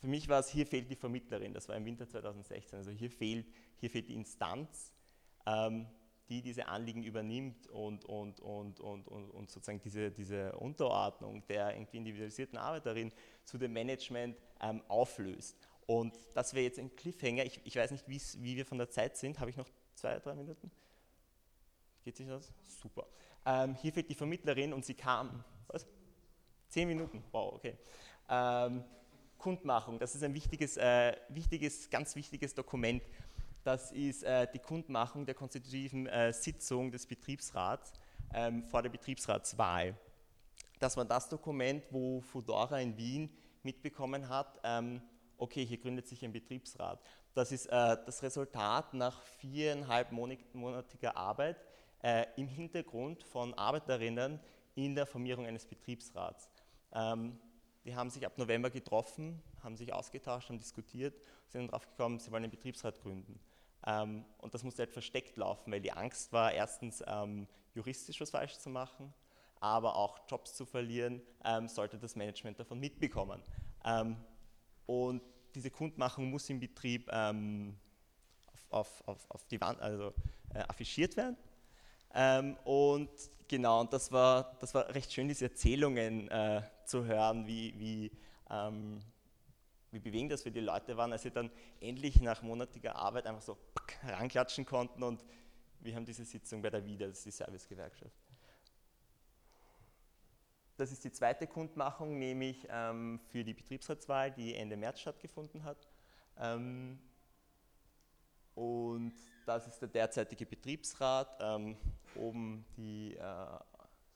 für 0.00 0.06
mich 0.06 0.28
war 0.28 0.40
es, 0.40 0.50
hier 0.50 0.66
fehlt 0.66 0.90
die 0.90 0.96
Vermittlerin, 0.96 1.54
das 1.54 1.66
war 1.68 1.76
im 1.76 1.86
Winter 1.86 2.06
2016, 2.06 2.78
also 2.78 2.90
hier 2.90 3.10
fehlt, 3.10 3.46
hier 3.76 3.88
fehlt 3.88 4.08
die 4.08 4.14
Instanz, 4.14 4.92
ähm, 5.46 5.86
die 6.28 6.42
diese 6.42 6.68
Anliegen 6.68 7.02
übernimmt 7.02 7.66
und, 7.68 8.04
und, 8.04 8.40
und, 8.40 8.80
und, 8.80 9.08
und, 9.08 9.30
und 9.30 9.50
sozusagen 9.50 9.80
diese, 9.80 10.10
diese 10.10 10.56
Unterordnung 10.56 11.46
der 11.46 11.74
irgendwie 11.74 11.98
individualisierten 11.98 12.58
Arbeiterin 12.58 13.12
zu 13.44 13.58
dem 13.58 13.72
Management 13.72 14.36
ähm, 14.60 14.82
auflöst. 14.88 15.56
Und 15.86 16.18
das 16.34 16.54
wäre 16.54 16.64
jetzt 16.64 16.78
ein 16.78 16.94
Cliffhanger. 16.96 17.44
Ich, 17.44 17.60
ich 17.64 17.76
weiß 17.76 17.90
nicht, 17.90 18.08
wie 18.08 18.56
wir 18.56 18.64
von 18.64 18.78
der 18.78 18.88
Zeit 18.88 19.16
sind. 19.16 19.38
Habe 19.38 19.50
ich 19.50 19.56
noch 19.56 19.68
zwei, 19.94 20.18
drei 20.18 20.34
Minuten? 20.34 20.70
Geht 22.04 22.16
sich 22.16 22.26
das? 22.26 22.52
Super. 22.80 23.06
Ähm, 23.44 23.74
hier 23.74 23.92
fehlt 23.92 24.08
die 24.08 24.14
Vermittlerin 24.14 24.72
und 24.72 24.84
sie 24.84 24.94
kam. 24.94 25.44
Was? 25.68 25.86
Zehn 26.68 26.88
Minuten. 26.88 27.22
Wow, 27.32 27.54
okay. 27.54 27.76
Ähm, 28.28 28.84
Kundmachung, 29.38 29.98
das 29.98 30.14
ist 30.14 30.22
ein 30.22 30.32
wichtiges, 30.32 30.78
äh, 30.78 31.14
wichtiges, 31.28 31.90
ganz 31.90 32.16
wichtiges 32.16 32.54
Dokument. 32.54 33.02
Das 33.64 33.92
ist 33.92 34.22
äh, 34.22 34.46
die 34.52 34.58
Kundmachung 34.58 35.24
der 35.24 35.34
konstitutiven 35.34 36.06
äh, 36.06 36.32
Sitzung 36.34 36.92
des 36.92 37.06
Betriebsrats 37.06 37.94
ähm, 38.34 38.62
vor 38.64 38.82
der 38.82 38.90
Betriebsratswahl. 38.90 39.96
Das 40.78 40.96
war 40.98 41.06
das 41.06 41.30
Dokument, 41.30 41.82
wo 41.90 42.20
Fudora 42.20 42.78
in 42.78 42.94
Wien 42.98 43.34
mitbekommen 43.62 44.28
hat, 44.28 44.60
ähm, 44.64 45.00
okay, 45.38 45.64
hier 45.64 45.78
gründet 45.78 46.06
sich 46.06 46.22
ein 46.22 46.32
Betriebsrat. 46.32 47.00
Das 47.32 47.52
ist 47.52 47.66
äh, 47.66 47.96
das 48.04 48.22
Resultat 48.22 48.92
nach 48.92 49.22
viereinhalb 49.22 50.12
monatiger 50.12 51.16
Arbeit 51.16 51.56
äh, 52.02 52.26
im 52.36 52.46
Hintergrund 52.46 53.22
von 53.22 53.54
Arbeiterinnen 53.54 54.40
in 54.74 54.94
der 54.94 55.06
Formierung 55.06 55.46
eines 55.46 55.64
Betriebsrats. 55.64 56.50
Ähm, 56.92 57.38
die 57.84 57.94
haben 57.94 58.10
sich 58.10 58.26
ab 58.26 58.36
November 58.36 58.68
getroffen, 58.68 59.42
haben 59.62 59.76
sich 59.76 59.92
ausgetauscht, 59.92 60.48
haben 60.48 60.58
diskutiert, 60.58 61.14
sind 61.48 61.68
darauf 61.68 61.88
gekommen, 61.88 62.18
sie 62.18 62.30
wollen 62.30 62.44
einen 62.44 62.50
Betriebsrat 62.50 63.00
gründen. 63.00 63.40
Ähm, 63.86 64.24
und 64.38 64.54
das 64.54 64.62
musste 64.62 64.82
halt 64.82 64.92
versteckt 64.92 65.36
laufen, 65.36 65.72
weil 65.72 65.80
die 65.80 65.92
Angst 65.92 66.32
war, 66.32 66.52
erstens 66.52 67.02
ähm, 67.06 67.46
juristisch 67.74 68.20
was 68.20 68.30
falsch 68.30 68.58
zu 68.58 68.70
machen, 68.70 69.12
aber 69.60 69.96
auch 69.96 70.20
Jobs 70.28 70.54
zu 70.54 70.64
verlieren, 70.64 71.22
ähm, 71.44 71.68
sollte 71.68 71.98
das 71.98 72.16
Management 72.16 72.58
davon 72.58 72.80
mitbekommen. 72.80 73.42
Ähm, 73.84 74.16
und 74.86 75.22
diese 75.54 75.70
Kundmachung 75.70 76.30
muss 76.30 76.48
im 76.50 76.60
Betrieb 76.60 77.08
ähm, 77.12 77.76
auf, 78.70 79.06
auf, 79.06 79.30
auf, 79.30 79.46
die 79.46 79.60
Wand, 79.60 79.80
also 79.80 80.12
äh, 80.52 80.60
affichiert 80.60 81.16
werden. 81.16 81.36
Ähm, 82.14 82.56
und 82.64 83.10
genau, 83.48 83.80
und 83.80 83.92
das 83.92 84.10
war, 84.10 84.56
das 84.60 84.74
war 84.74 84.94
recht 84.94 85.12
schön, 85.12 85.28
diese 85.28 85.46
Erzählungen 85.46 86.28
äh, 86.28 86.62
zu 86.84 87.04
hören, 87.04 87.46
wie, 87.46 87.78
wie, 87.78 88.10
ähm, 88.50 89.00
wie 89.94 90.00
bewegend 90.00 90.32
das 90.32 90.42
für 90.42 90.50
die 90.50 90.60
Leute 90.60 90.96
waren, 90.96 91.12
als 91.12 91.22
sie 91.22 91.30
dann 91.30 91.50
endlich 91.80 92.20
nach 92.20 92.42
monatiger 92.42 92.96
Arbeit 92.96 93.26
einfach 93.26 93.42
so 93.42 93.56
ranklatschen 94.02 94.66
konnten 94.66 95.02
und 95.02 95.24
wir 95.80 95.94
haben 95.94 96.04
diese 96.04 96.24
Sitzung 96.24 96.62
bei 96.62 96.70
der 96.70 96.84
WIDA, 96.84 97.06
das 97.06 97.18
ist 97.18 97.26
die 97.26 97.30
Servicegewerkschaft. 97.30 98.16
Das 100.76 100.90
ist 100.90 101.04
die 101.04 101.12
zweite 101.12 101.46
Kundmachung, 101.46 102.18
nämlich 102.18 102.66
ähm, 102.68 103.20
für 103.30 103.44
die 103.44 103.54
Betriebsratswahl, 103.54 104.32
die 104.32 104.54
Ende 104.56 104.76
März 104.76 105.00
stattgefunden 105.00 105.62
hat. 105.62 105.86
Ähm, 106.36 106.98
und 108.56 109.14
das 109.46 109.68
ist 109.68 109.80
der 109.80 109.88
derzeitige 109.88 110.46
Betriebsrat. 110.46 111.38
Ähm, 111.40 111.76
oben 112.16 112.64
die, 112.76 113.14
äh, 113.14 113.46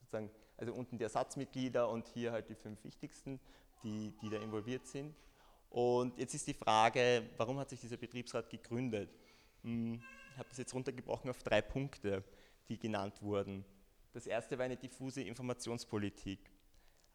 sozusagen, 0.00 0.30
also 0.56 0.72
unten 0.72 0.98
die 0.98 1.04
Ersatzmitglieder 1.04 1.88
und 1.88 2.08
hier 2.08 2.32
halt 2.32 2.48
die 2.48 2.56
fünf 2.56 2.82
wichtigsten, 2.82 3.38
die, 3.84 4.12
die 4.20 4.30
da 4.30 4.38
involviert 4.38 4.86
sind. 4.86 5.14
Und 5.70 6.18
jetzt 6.18 6.34
ist 6.34 6.46
die 6.46 6.54
Frage, 6.54 7.28
warum 7.36 7.58
hat 7.58 7.70
sich 7.70 7.80
dieser 7.80 7.96
Betriebsrat 7.96 8.48
gegründet? 8.48 9.10
Hm, 9.62 10.02
ich 10.32 10.38
habe 10.38 10.48
das 10.48 10.58
jetzt 10.58 10.74
runtergebrochen 10.74 11.30
auf 11.30 11.42
drei 11.42 11.60
Punkte, 11.60 12.24
die 12.68 12.78
genannt 12.78 13.20
wurden. 13.20 13.64
Das 14.12 14.26
erste 14.26 14.56
war 14.58 14.64
eine 14.64 14.76
diffuse 14.76 15.22
Informationspolitik. 15.22 16.50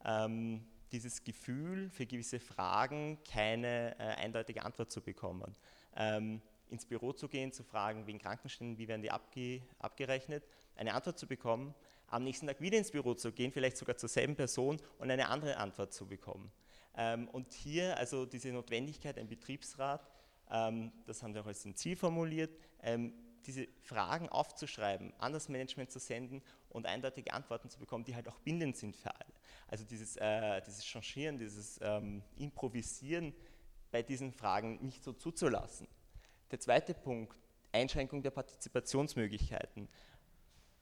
Ähm, 0.06 0.66
dieses 0.92 1.24
Gefühl, 1.24 1.90
für 1.90 2.06
gewisse 2.06 2.40
Fragen 2.40 3.18
keine 3.30 3.98
äh, 3.98 4.04
eindeutige 4.22 4.64
Antwort 4.64 4.92
zu 4.92 5.02
bekommen. 5.02 5.56
Ähm, 5.96 6.42
ins 6.70 6.86
Büro 6.86 7.14
zu 7.14 7.28
gehen, 7.28 7.52
zu 7.52 7.64
fragen, 7.64 8.06
wegen 8.08 8.20
Krankenständen, 8.20 8.78
wie 8.78 8.88
werden 8.88 9.02
die 9.02 9.12
abge 9.12 9.62
abgerechnet, 9.80 10.44
eine 10.76 10.94
Antwort 10.94 11.20
zu 11.20 11.28
bekommen, 11.28 11.74
am 12.08 12.24
nächsten 12.24 12.48
Tag 12.48 12.62
wieder 12.62 12.78
ins 12.78 12.92
Büro 12.92 13.14
zu 13.16 13.32
gehen, 13.32 13.52
vielleicht 13.52 13.78
sogar 13.78 13.98
zur 13.98 14.10
selben 14.10 14.36
Person 14.36 14.80
und 15.00 15.10
eine 15.10 15.30
andere 15.30 15.58
Antwort 15.58 15.94
zu 15.94 16.08
bekommen. 16.08 16.52
Ähm, 16.96 17.28
und 17.30 17.54
hier 17.54 17.98
also 17.98 18.26
diese 18.26 18.52
Notwendigkeit, 18.52 19.18
ein 19.18 19.28
Betriebsrat, 19.28 20.10
ähm, 20.50 20.92
das 21.06 21.24
haben 21.24 21.34
wir 21.34 21.42
auch 21.42 21.48
als 21.48 21.66
ein 21.66 21.76
Ziel 21.76 21.96
formuliert, 21.96 22.56
ähm, 22.82 23.14
diese 23.46 23.68
Fragen 23.82 24.30
aufzuschreiben, 24.30 25.14
an 25.20 25.34
das 25.34 25.50
Management 25.50 25.92
zu 25.92 26.00
senden 26.00 26.42
und 26.70 26.86
eindeutige 26.86 27.34
Antworten 27.34 27.70
zu 27.70 27.80
bekommen, 27.80 28.06
die 28.06 28.16
halt 28.16 28.28
auch 28.30 28.40
bindend 28.40 28.78
sind 28.78 28.96
für 28.96 29.14
alle. 29.14 29.34
Also 29.68 29.84
dieses, 29.84 30.16
äh, 30.18 30.62
dieses 30.62 30.86
Changieren, 30.86 31.38
dieses 31.38 31.80
ähm, 31.82 32.24
Improvisieren 32.38 33.34
bei 33.92 34.02
diesen 34.02 34.32
Fragen 34.32 34.84
nicht 34.84 35.04
so 35.04 35.14
zuzulassen. 35.14 35.88
Der 36.52 36.60
zweite 36.60 36.94
Punkt, 36.94 37.38
Einschränkung 37.72 38.22
der 38.22 38.32
Partizipationsmöglichkeiten. 38.32 39.90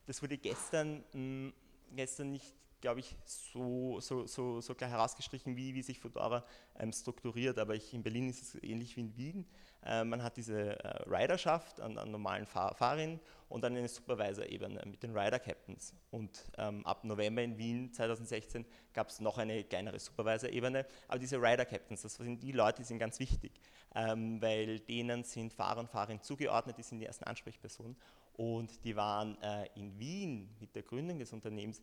Das 0.06 0.22
wurde 0.22 0.38
gestern, 0.38 0.98
mh, 0.98 1.14
hm, 1.14 1.54
gestern 1.96 2.32
nicht 2.32 2.54
glaube 2.82 3.00
ich, 3.00 3.16
so, 3.26 4.00
so, 4.00 4.26
so, 4.28 4.60
so 4.60 4.76
klar 4.76 4.90
herausgestrichen, 4.90 5.56
wie, 5.56 5.74
wie 5.74 5.82
sich 5.82 6.00
Fedora 6.00 6.44
ähm, 6.80 6.92
strukturiert. 6.92 7.58
Aber 7.60 7.76
ich, 7.76 7.94
in 7.94 8.04
Berlin 8.04 8.30
ist 8.30 8.42
es 8.42 8.64
ähnlich 8.64 8.96
wie 8.98 9.02
in 9.02 9.16
Wien. 9.16 9.46
Äh, 9.84 10.04
man 10.04 10.22
hat 10.22 10.38
diese 10.38 10.84
äh, 10.84 11.10
Riderschaft 11.10 11.80
an, 11.80 11.98
an 11.98 12.12
normalen 12.12 12.46
Fahr 12.46 12.76
Fahrerinnen 12.76 13.20
und 13.50 13.64
dann 13.64 13.76
eine 13.76 13.88
Supervisor-Ebene 13.88 14.82
mit 14.86 15.04
den 15.04 15.18
Rider-Captains. 15.18 15.94
Und 16.10 16.46
ähm, 16.58 16.86
ab 16.86 17.04
November 17.04 17.42
in 17.42 17.58
Wien 17.58 17.94
2016 17.94 18.66
gab 18.94 19.10
es 19.10 19.20
noch 19.20 19.38
eine 19.38 19.64
kleinere 19.64 20.00
Supervisor-Ebene. 20.00 20.86
Aber 21.08 21.20
diese 21.20 21.38
Rider-Captains, 21.38 22.02
das 22.02 22.16
sind 22.16 22.42
die 22.42 22.52
Leute, 22.52 22.82
die 22.82 22.88
sind 22.88 23.00
ganz 23.00 23.20
wichtig, 23.20 23.54
ähm, 23.96 24.42
weil 24.42 24.80
denen 24.80 25.24
sind 25.24 25.54
Fahrer 25.54 25.80
und 25.80 25.90
Fahrerinnen 25.90 26.22
zugeordnet, 26.22 26.78
die 26.78 26.84
sind 26.84 27.00
die 27.00 27.06
ersten 27.06 27.26
Ansprechpersonen. 27.26 27.96
Und 28.34 28.84
die 28.86 28.96
waren 28.96 29.38
äh, 29.42 29.68
in 29.76 30.00
Wien 30.00 30.50
mit 30.60 30.76
der 30.76 30.84
Gründung 30.84 31.20
des 31.20 31.34
Unternehmens 31.34 31.82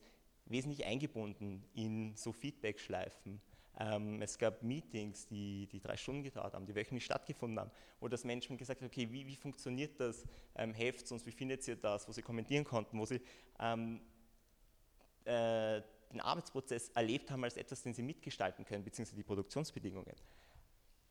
wesentlich 0.49 0.85
eingebunden 0.85 1.65
in 1.75 2.15
so 2.17 2.33
Feedback-Schleifen. 2.33 3.41
Ähm, 3.81 4.21
es 4.23 4.39
gab 4.39 4.63
Meetings, 4.63 5.27
die, 5.29 5.69
die 5.71 5.81
drei 5.81 5.97
Stunden 5.97 6.25
gedauert 6.25 6.55
haben, 6.55 6.67
die 6.67 6.75
wöchentlich 6.75 7.05
stattgefunden 7.05 7.61
haben, 7.61 7.71
wo 8.01 8.09
das 8.09 8.25
Management 8.25 8.59
gesagt 8.59 8.81
hat, 8.81 8.89
okay, 8.89 9.09
wie, 9.11 9.27
wie 9.27 9.37
funktioniert 9.37 10.01
das, 10.01 10.25
ähm, 10.57 10.75
helft 10.75 11.11
uns, 11.13 11.25
wie 11.25 11.31
findet 11.31 11.67
ihr 11.69 11.77
das, 11.77 12.09
wo 12.09 12.13
sie 12.13 12.23
kommentieren 12.23 12.65
konnten, 12.65 12.99
wo 12.99 13.05
sie 13.05 13.21
ähm, 13.61 14.01
äh, 15.25 15.81
den 16.13 16.21
Arbeitsprozess 16.21 16.89
erlebt 16.89 17.31
haben 17.31 17.45
als 17.45 17.57
etwas, 17.57 17.83
den 17.83 17.95
sie 17.95 18.03
mitgestalten 18.03 18.65
können, 18.65 18.83
beziehungsweise 18.83 19.17
die 19.17 19.23
Produktionsbedingungen. 19.23 20.15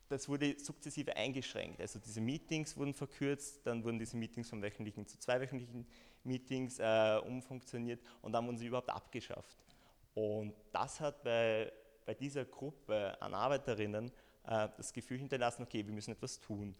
Das 0.09 0.29
wurde 0.29 0.57
sukzessive 0.57 1.15
eingeschränkt. 1.15 1.81
Also 1.81 1.99
diese 1.99 2.21
Meetings 2.21 2.77
wurden 2.77 2.93
verkürzt, 2.93 3.65
dann 3.65 3.83
wurden 3.83 3.99
diese 3.99 4.15
Meetings 4.15 4.49
von 4.49 4.61
wöchentlichen 4.61 5.05
zu 5.05 5.19
zweiwöchentlichen 5.19 5.85
Meetings 6.23 6.79
äh, 6.79 7.19
umfunktioniert 7.25 8.01
und 8.21 8.31
dann 8.31 8.45
wurden 8.45 8.57
sie 8.57 8.67
überhaupt 8.67 8.89
abgeschafft. 8.89 9.57
Und 10.13 10.53
das 10.71 10.99
hat 10.99 11.23
bei, 11.23 11.71
bei 12.05 12.13
dieser 12.13 12.45
Gruppe 12.45 13.21
an 13.21 13.33
Arbeiterinnen 13.33 14.11
äh, 14.43 14.69
das 14.77 14.93
Gefühl 14.93 15.17
hinterlassen, 15.17 15.63
okay, 15.63 15.85
wir 15.85 15.93
müssen 15.93 16.11
etwas 16.11 16.39
tun, 16.39 16.75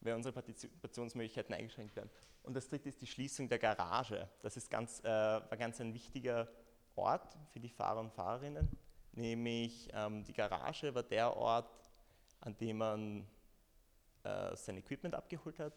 weil 0.00 0.14
unsere 0.14 0.32
Partizipationsmöglichkeiten 0.32 1.54
eingeschränkt 1.54 1.96
werden. 1.96 2.10
Und 2.44 2.54
das 2.54 2.68
dritte 2.68 2.88
ist 2.88 3.02
die 3.02 3.06
Schließung 3.06 3.48
der 3.48 3.58
Garage. 3.58 4.28
Das 4.42 4.56
ist 4.56 4.70
ganz, 4.70 5.00
äh, 5.00 5.04
war 5.04 5.56
ganz 5.56 5.80
ein 5.80 5.92
wichtiger 5.92 6.48
Ort 6.94 7.36
für 7.52 7.60
die 7.60 7.68
Fahrer 7.68 8.00
und 8.00 8.12
Fahrerinnen, 8.12 8.68
nämlich 9.12 9.88
ähm, 9.92 10.24
die 10.24 10.32
Garage 10.32 10.94
war 10.94 11.02
der 11.02 11.36
Ort, 11.36 11.87
an 12.48 12.56
dem 12.56 12.78
man 12.78 13.26
äh, 14.24 14.56
sein 14.56 14.78
Equipment 14.78 15.14
abgeholt 15.14 15.58
hat 15.58 15.74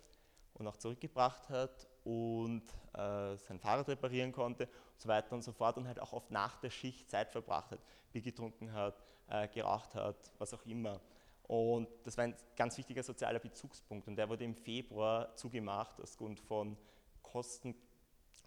und 0.54 0.66
auch 0.68 0.78
zurückgebracht 0.78 1.50
hat 1.50 1.86
und 2.06 2.64
äh, 2.94 3.36
sein 3.36 3.60
Fahrrad 3.60 3.90
reparieren 3.90 4.32
konnte 4.32 4.68
und 4.68 5.02
so 5.02 5.10
weiter 5.10 5.34
und 5.34 5.42
so 5.42 5.52
fort 5.52 5.76
und 5.78 5.86
halt 5.86 6.00
auch 6.00 6.14
oft 6.14 6.32
nach 6.32 6.62
der 6.62 6.70
Schicht 6.70 7.12
Zeit 7.12 7.30
verbracht 7.30 7.72
hat, 7.72 7.80
Bier 8.14 8.22
getrunken 8.22 8.72
hat, 8.72 9.04
äh, 9.28 9.50
geraucht 9.50 9.94
hat, 9.96 10.32
was 10.38 10.54
auch 10.54 10.66
immer. 10.66 11.02
Und 11.44 11.90
das 12.04 12.16
war 12.16 12.24
ein 12.24 12.36
ganz 12.56 12.78
wichtiger 12.78 13.04
sozialer 13.04 13.40
Bezugspunkt 13.40 14.08
und 14.08 14.16
der 14.16 14.30
wurde 14.30 14.46
im 14.46 14.56
Februar 14.56 15.36
zugemacht 15.36 16.00
aus 16.00 16.16
Grund 16.16 16.40
von 16.40 16.78
Kosten, 17.22 17.76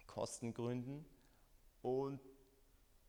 Kostengründen. 0.07 1.05
Und 1.83 2.19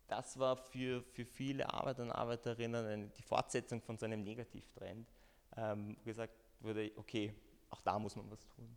das 0.08 0.38
war 0.38 0.56
für, 0.56 1.02
für 1.02 1.24
viele 1.24 1.72
Arbeiter 1.72 2.02
und 2.02 2.12
Arbeiterinnen 2.12 2.86
eine, 2.86 3.08
die 3.08 3.22
Fortsetzung 3.22 3.80
von 3.80 3.98
so 3.98 4.06
einem 4.06 4.22
Negativtrend, 4.22 5.08
ähm, 5.56 5.96
gesagt 6.04 6.34
wurde, 6.60 6.92
okay, 6.96 7.34
auch 7.70 7.82
da 7.82 7.98
muss 7.98 8.16
man 8.16 8.30
was 8.30 8.46
tun. 8.48 8.68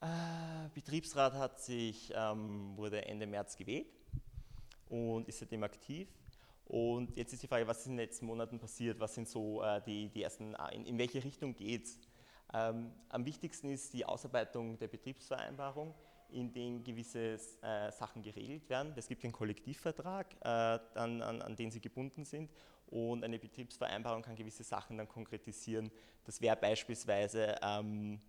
Äh, 0.00 0.68
Betriebsrat 0.74 1.34
hat 1.34 1.60
sich, 1.60 2.12
ähm, 2.14 2.76
wurde 2.76 3.04
Ende 3.04 3.26
März 3.26 3.56
gewählt 3.56 3.92
und 4.88 5.28
ist 5.28 5.40
seitdem 5.40 5.62
aktiv. 5.62 6.08
Und 6.64 7.16
jetzt 7.16 7.32
ist 7.32 7.42
die 7.42 7.48
Frage, 7.48 7.66
was 7.66 7.80
ist 7.80 7.86
in 7.86 7.92
den 7.92 8.06
letzten 8.06 8.26
Monaten 8.26 8.58
passiert? 8.58 8.98
Was 9.00 9.14
sind 9.14 9.28
so 9.28 9.62
äh, 9.62 9.82
die, 9.82 10.08
die 10.08 10.22
ersten, 10.22 10.54
äh, 10.54 10.74
in, 10.74 10.86
in 10.86 10.98
welche 10.98 11.22
Richtung 11.22 11.54
geht 11.54 11.84
es? 11.84 11.98
Ähm, 12.54 12.92
am 13.08 13.24
wichtigsten 13.24 13.70
ist 13.70 13.92
die 13.92 14.04
Ausarbeitung 14.04 14.78
der 14.78 14.88
Betriebsvereinbarung, 14.88 15.94
in 16.32 16.52
dem 16.52 16.82
gewisse 16.82 17.38
äh, 17.62 17.90
Sachen 17.92 18.22
geregelt 18.22 18.68
werden. 18.68 18.92
Es 18.96 19.08
gibt 19.08 19.24
einen 19.24 19.32
Kollektivvertrag, 19.32 20.34
äh, 20.40 20.48
an, 20.48 21.22
an, 21.22 21.42
an, 21.42 21.56
den 21.56 21.70
sie 21.70 21.80
gebunden 21.80 22.24
sind 22.24 22.50
und 22.86 23.24
eine 23.24 23.38
Betriebsvereinbarung 23.38 24.22
kann 24.22 24.36
gewisse 24.36 24.64
Sachen 24.64 24.98
dann 24.98 25.08
konkretisieren. 25.08 25.90
Das 26.24 26.40
wäre 26.40 26.56
beispielsweise, 26.56 27.56
ähm, 27.62 28.20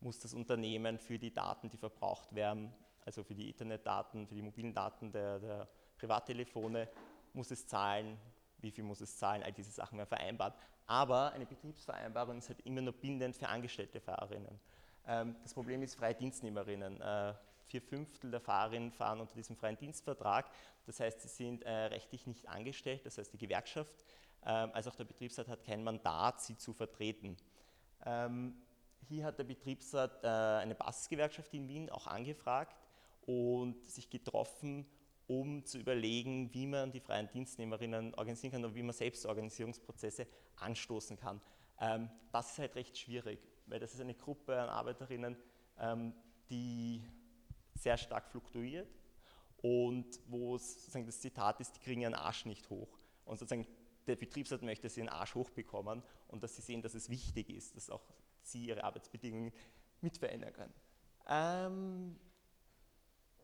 muss 0.00 0.18
das 0.18 0.32
Unternehmen 0.32 0.98
für 0.98 1.18
die 1.18 1.32
Daten, 1.32 1.68
die 1.68 1.76
verbraucht 1.76 2.34
werden, 2.34 2.72
also 3.04 3.22
für 3.22 3.34
die 3.34 3.48
Internetdaten, 3.48 4.26
für 4.26 4.34
die 4.34 4.42
mobilen 4.42 4.72
Daten 4.72 5.12
der, 5.12 5.38
der 5.38 5.68
Privattelefone, 5.96 6.88
muss 7.32 7.50
es 7.50 7.66
zahlen, 7.66 8.18
wie 8.58 8.70
viel 8.70 8.84
muss 8.84 9.00
es 9.00 9.16
zahlen, 9.16 9.42
all 9.42 9.52
diese 9.52 9.70
Sachen 9.70 9.98
werden 9.98 10.08
vereinbart. 10.08 10.56
Aber 10.86 11.32
eine 11.32 11.44
Betriebsvereinbarung 11.44 12.38
ist 12.38 12.48
halt 12.48 12.60
immer 12.62 12.80
nur 12.80 12.94
bindend 12.94 13.36
für 13.36 13.48
angestellte 13.48 14.00
Fahrerinnen. 14.00 14.58
Ähm, 15.08 15.36
das 15.42 15.54
Problem 15.54 15.82
ist 15.82 15.94
freie 15.94 16.14
Dienstnehmerinnen. 16.14 17.00
Äh, 17.00 17.34
vier 17.66 17.82
Fünftel 17.82 18.30
der 18.30 18.40
Fahrerinnen 18.40 18.92
fahren 18.92 19.20
unter 19.20 19.34
diesem 19.34 19.56
freien 19.56 19.76
Dienstvertrag. 19.76 20.50
Das 20.86 21.00
heißt, 21.00 21.20
sie 21.22 21.28
sind 21.28 21.64
äh, 21.64 21.70
rechtlich 21.70 22.26
nicht 22.26 22.48
angestellt. 22.48 23.04
Das 23.04 23.18
heißt, 23.18 23.32
die 23.32 23.38
Gewerkschaft 23.38 24.04
ähm, 24.44 24.70
als 24.72 24.86
auch 24.86 24.94
der 24.94 25.04
Betriebsrat 25.04 25.48
hat 25.48 25.64
kein 25.64 25.82
Mandat, 25.82 26.42
sie 26.42 26.56
zu 26.56 26.72
vertreten. 26.72 27.36
Ähm, 28.04 28.54
hier 29.08 29.24
hat 29.24 29.38
der 29.38 29.44
Betriebsrat 29.44 30.22
äh, 30.22 30.26
eine 30.26 30.74
Basisgewerkschaft 30.74 31.52
in 31.54 31.66
Wien 31.68 31.90
auch 31.90 32.06
angefragt 32.06 32.76
und 33.26 33.88
sich 33.88 34.10
getroffen, 34.10 34.86
um 35.26 35.64
zu 35.64 35.78
überlegen, 35.78 36.52
wie 36.54 36.66
man 36.66 36.92
die 36.92 37.00
freien 37.00 37.28
Dienstnehmerinnen 37.30 38.14
organisieren 38.14 38.52
kann 38.52 38.64
und 38.64 38.74
wie 38.74 38.82
man 38.82 38.94
Selbstorganisierungsprozesse 38.94 40.26
anstoßen 40.56 41.18
kann. 41.18 41.40
Das 42.32 42.52
ist 42.52 42.58
halt 42.58 42.74
recht 42.76 42.96
schwierig, 42.96 43.38
weil 43.68 43.80
das 43.80 43.94
ist 43.94 44.00
eine 44.00 44.14
Gruppe 44.14 44.58
an 44.60 44.68
Arbeiterinnen, 44.68 45.36
ähm, 45.78 46.14
die 46.50 47.02
sehr 47.74 47.96
stark 47.96 48.28
fluktuiert 48.28 48.88
und 49.58 50.20
wo 50.26 50.56
sozusagen 50.58 51.06
das 51.06 51.20
Zitat 51.20 51.60
ist, 51.60 51.76
die 51.76 51.80
kriegen 51.80 52.02
ihren 52.02 52.14
Arsch 52.14 52.44
nicht 52.44 52.70
hoch. 52.70 52.98
Und 53.24 53.38
sozusagen 53.38 53.66
der 54.06 54.16
Betriebsrat 54.16 54.62
möchte 54.62 54.88
sie 54.88 55.00
ihren 55.00 55.08
Arsch 55.08 55.34
hochbekommen 55.34 56.02
und 56.28 56.42
dass 56.42 56.56
sie 56.56 56.62
sehen, 56.62 56.82
dass 56.82 56.94
es 56.94 57.10
wichtig 57.10 57.50
ist, 57.50 57.76
dass 57.76 57.90
auch 57.90 58.02
sie 58.42 58.66
ihre 58.66 58.84
Arbeitsbedingungen 58.84 59.52
mit 60.00 60.16
verändern 60.16 60.52
können. 60.52 60.74
Ähm, 61.28 62.18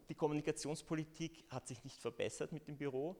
die 0.08 0.14
Kommunikationspolitik 0.14 1.44
hat 1.50 1.66
sich 1.66 1.82
nicht 1.84 2.00
verbessert 2.00 2.52
mit 2.52 2.66
dem 2.68 2.76
Büro. 2.76 3.16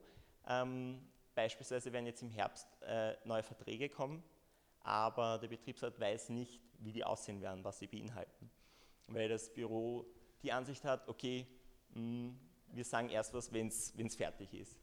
Ähm, 0.46 1.07
beispielsweise 1.34 1.92
werden 1.92 2.07
jetzt 2.07 2.22
im 2.22 2.30
Herbst 2.30 2.68
äh, 2.82 3.16
neue 3.24 3.42
Verträge 3.42 3.88
kommen, 3.88 4.22
aber 4.80 5.38
der 5.38 5.48
Betriebsrat 5.48 5.98
weiß 5.98 6.30
nicht, 6.30 6.61
wie 6.85 6.93
die 6.93 7.05
aussehen 7.05 7.41
werden, 7.41 7.64
was 7.64 7.78
sie 7.78 7.87
beinhalten. 7.87 8.51
Weil 9.07 9.28
das 9.28 9.53
Büro 9.53 10.07
die 10.43 10.53
Ansicht 10.53 10.85
hat, 10.85 11.09
okay, 11.09 11.47
mh, 11.91 12.01
hm, 12.01 12.39
wir 12.68 12.85
sagen 12.85 13.09
erst 13.09 13.32
was, 13.35 13.53
wenn 13.53 13.68
es 13.68 14.16
fertig 14.16 14.53
ist. 14.53 14.76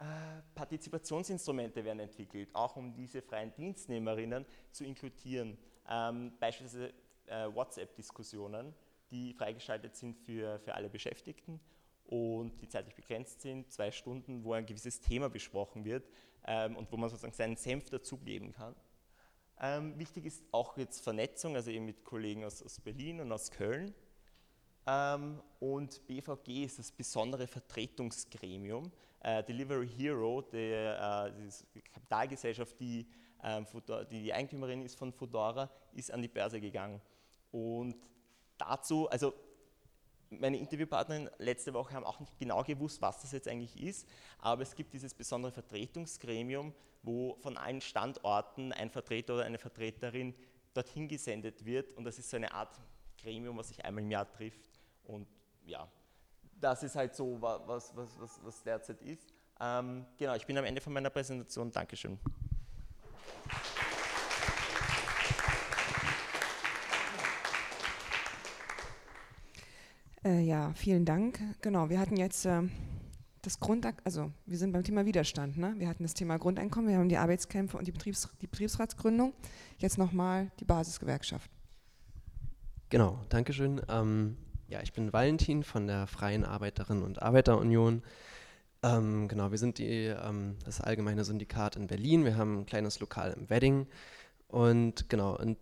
Äh, 0.00 0.42
Partizipationsinstrumente 0.54 1.84
werden 1.84 2.00
entwickelt, 2.00 2.48
auch 2.52 2.76
um 2.76 2.94
diese 2.94 3.20
freien 3.20 3.52
Dienstnehmerinnen 3.54 4.44
zu 4.70 4.84
inkludieren. 4.84 5.58
Ähm, 5.88 6.32
beispielsweise 6.38 6.92
äh, 7.26 7.52
WhatsApp-Diskussionen, 7.52 8.74
die 9.10 9.32
freigeschaltet 9.32 9.96
sind 9.96 10.16
für, 10.16 10.60
für 10.60 10.74
alle 10.74 10.88
Beschäftigten 10.88 11.60
und 12.04 12.60
die 12.60 12.68
zeitlich 12.68 12.94
begrenzt 12.94 13.40
sind, 13.40 13.72
zwei 13.72 13.90
Stunden, 13.90 14.44
wo 14.44 14.52
ein 14.52 14.66
gewisses 14.66 15.00
Thema 15.00 15.28
besprochen 15.28 15.84
wird 15.84 16.08
ähm, 16.46 16.76
und 16.76 16.90
wo 16.92 16.96
man 16.96 17.08
sozusagen 17.08 17.34
seinen 17.34 17.56
Senf 17.56 17.90
dazugeben 17.90 18.52
kann. 18.52 18.74
Ähm, 19.60 19.98
wichtig 19.98 20.26
ist 20.26 20.42
auch 20.52 20.76
jetzt 20.76 21.02
Vernetzung, 21.02 21.56
also 21.56 21.70
eben 21.70 21.84
mit 21.84 22.04
Kollegen 22.04 22.44
aus, 22.44 22.62
aus 22.62 22.80
Berlin 22.80 23.20
und 23.20 23.32
aus 23.32 23.50
Köln. 23.50 23.92
Ähm, 24.86 25.40
und 25.58 26.06
BVG 26.06 26.64
ist 26.64 26.78
das 26.78 26.92
besondere 26.92 27.46
Vertretungsgremium. 27.46 28.92
Äh, 29.20 29.42
Delivery 29.42 29.88
Hero, 29.88 30.42
der, 30.42 31.32
äh, 31.34 31.50
die 31.74 31.82
Kapitalgesellschaft, 31.82 32.78
die, 32.78 33.06
ähm, 33.42 33.66
die 34.10 34.22
die 34.22 34.32
Eigentümerin 34.32 34.82
ist 34.82 34.96
von 34.96 35.12
Fedora, 35.12 35.68
ist 35.92 36.12
an 36.12 36.22
die 36.22 36.28
Börse 36.28 36.60
gegangen. 36.60 37.00
Und 37.50 37.96
dazu, 38.56 39.08
also 39.10 39.34
meine 40.30 40.58
Interviewpartnerin 40.58 41.30
letzte 41.38 41.74
Woche 41.74 41.94
haben 41.94 42.04
auch 42.04 42.20
nicht 42.20 42.38
genau 42.38 42.62
gewusst, 42.62 43.00
was 43.02 43.20
das 43.22 43.32
jetzt 43.32 43.48
eigentlich 43.48 43.80
ist, 43.80 44.06
aber 44.38 44.62
es 44.62 44.74
gibt 44.74 44.92
dieses 44.92 45.14
besondere 45.14 45.52
Vertretungsgremium, 45.52 46.74
wo 47.02 47.36
von 47.36 47.56
allen 47.56 47.80
Standorten 47.80 48.72
ein 48.72 48.90
Vertreter 48.90 49.34
oder 49.34 49.44
eine 49.44 49.58
Vertreterin 49.58 50.34
dorthin 50.74 51.08
gesendet 51.08 51.64
wird 51.64 51.92
und 51.96 52.04
das 52.04 52.18
ist 52.18 52.30
so 52.30 52.36
eine 52.36 52.52
Art 52.52 52.80
Gremium, 53.20 53.56
was 53.56 53.68
sich 53.68 53.84
einmal 53.84 54.04
im 54.04 54.10
Jahr 54.10 54.30
trifft 54.30 54.60
und 55.04 55.26
ja, 55.64 55.88
das 56.60 56.82
ist 56.82 56.96
halt 56.96 57.14
so, 57.14 57.40
was, 57.40 57.94
was, 57.94 58.18
was, 58.18 58.40
was 58.42 58.62
derzeit 58.62 59.00
ist. 59.02 59.32
Ähm, 59.60 60.06
genau, 60.16 60.34
ich 60.34 60.46
bin 60.46 60.56
am 60.56 60.64
Ende 60.64 60.80
von 60.80 60.92
meiner 60.92 61.10
Präsentation. 61.10 61.70
Dankeschön. 61.70 62.18
Äh, 70.24 70.40
ja, 70.40 70.72
vielen 70.74 71.04
Dank. 71.04 71.40
Genau, 71.60 71.88
wir 71.88 71.98
hatten 71.98 72.16
jetzt 72.16 72.44
äh, 72.44 72.62
das 73.42 73.60
Grund, 73.60 73.86
also 74.04 74.32
wir 74.46 74.58
sind 74.58 74.72
beim 74.72 74.84
Thema 74.84 75.06
Widerstand. 75.06 75.56
Ne? 75.56 75.74
Wir 75.78 75.88
hatten 75.88 76.02
das 76.02 76.14
Thema 76.14 76.38
Grundeinkommen, 76.38 76.88
wir 76.88 76.98
haben 76.98 77.08
die 77.08 77.16
Arbeitskämpfe 77.16 77.76
und 77.76 77.86
die, 77.86 77.92
Betriebs, 77.92 78.28
die 78.40 78.46
Betriebsratsgründung. 78.46 79.32
Jetzt 79.78 79.98
nochmal 79.98 80.50
die 80.60 80.64
Basisgewerkschaft. 80.64 81.50
Genau, 82.90 83.20
Dankeschön. 83.28 83.82
Ähm, 83.88 84.36
ja, 84.68 84.80
ich 84.82 84.92
bin 84.92 85.12
Valentin 85.12 85.62
von 85.62 85.86
der 85.86 86.06
Freien 86.06 86.44
Arbeiterinnen 86.44 87.02
und 87.02 87.22
Arbeiterunion. 87.22 88.02
Ähm, 88.82 89.28
genau, 89.28 89.50
wir 89.50 89.58
sind 89.58 89.78
die, 89.78 90.06
ähm, 90.06 90.56
das 90.64 90.80
allgemeine 90.80 91.24
Syndikat 91.24 91.76
in 91.76 91.86
Berlin. 91.86 92.24
Wir 92.24 92.36
haben 92.36 92.60
ein 92.60 92.66
kleines 92.66 93.00
Lokal 93.00 93.32
im 93.32 93.50
Wedding. 93.50 93.86
Und 94.46 95.08
genau, 95.08 95.36
und 95.36 95.58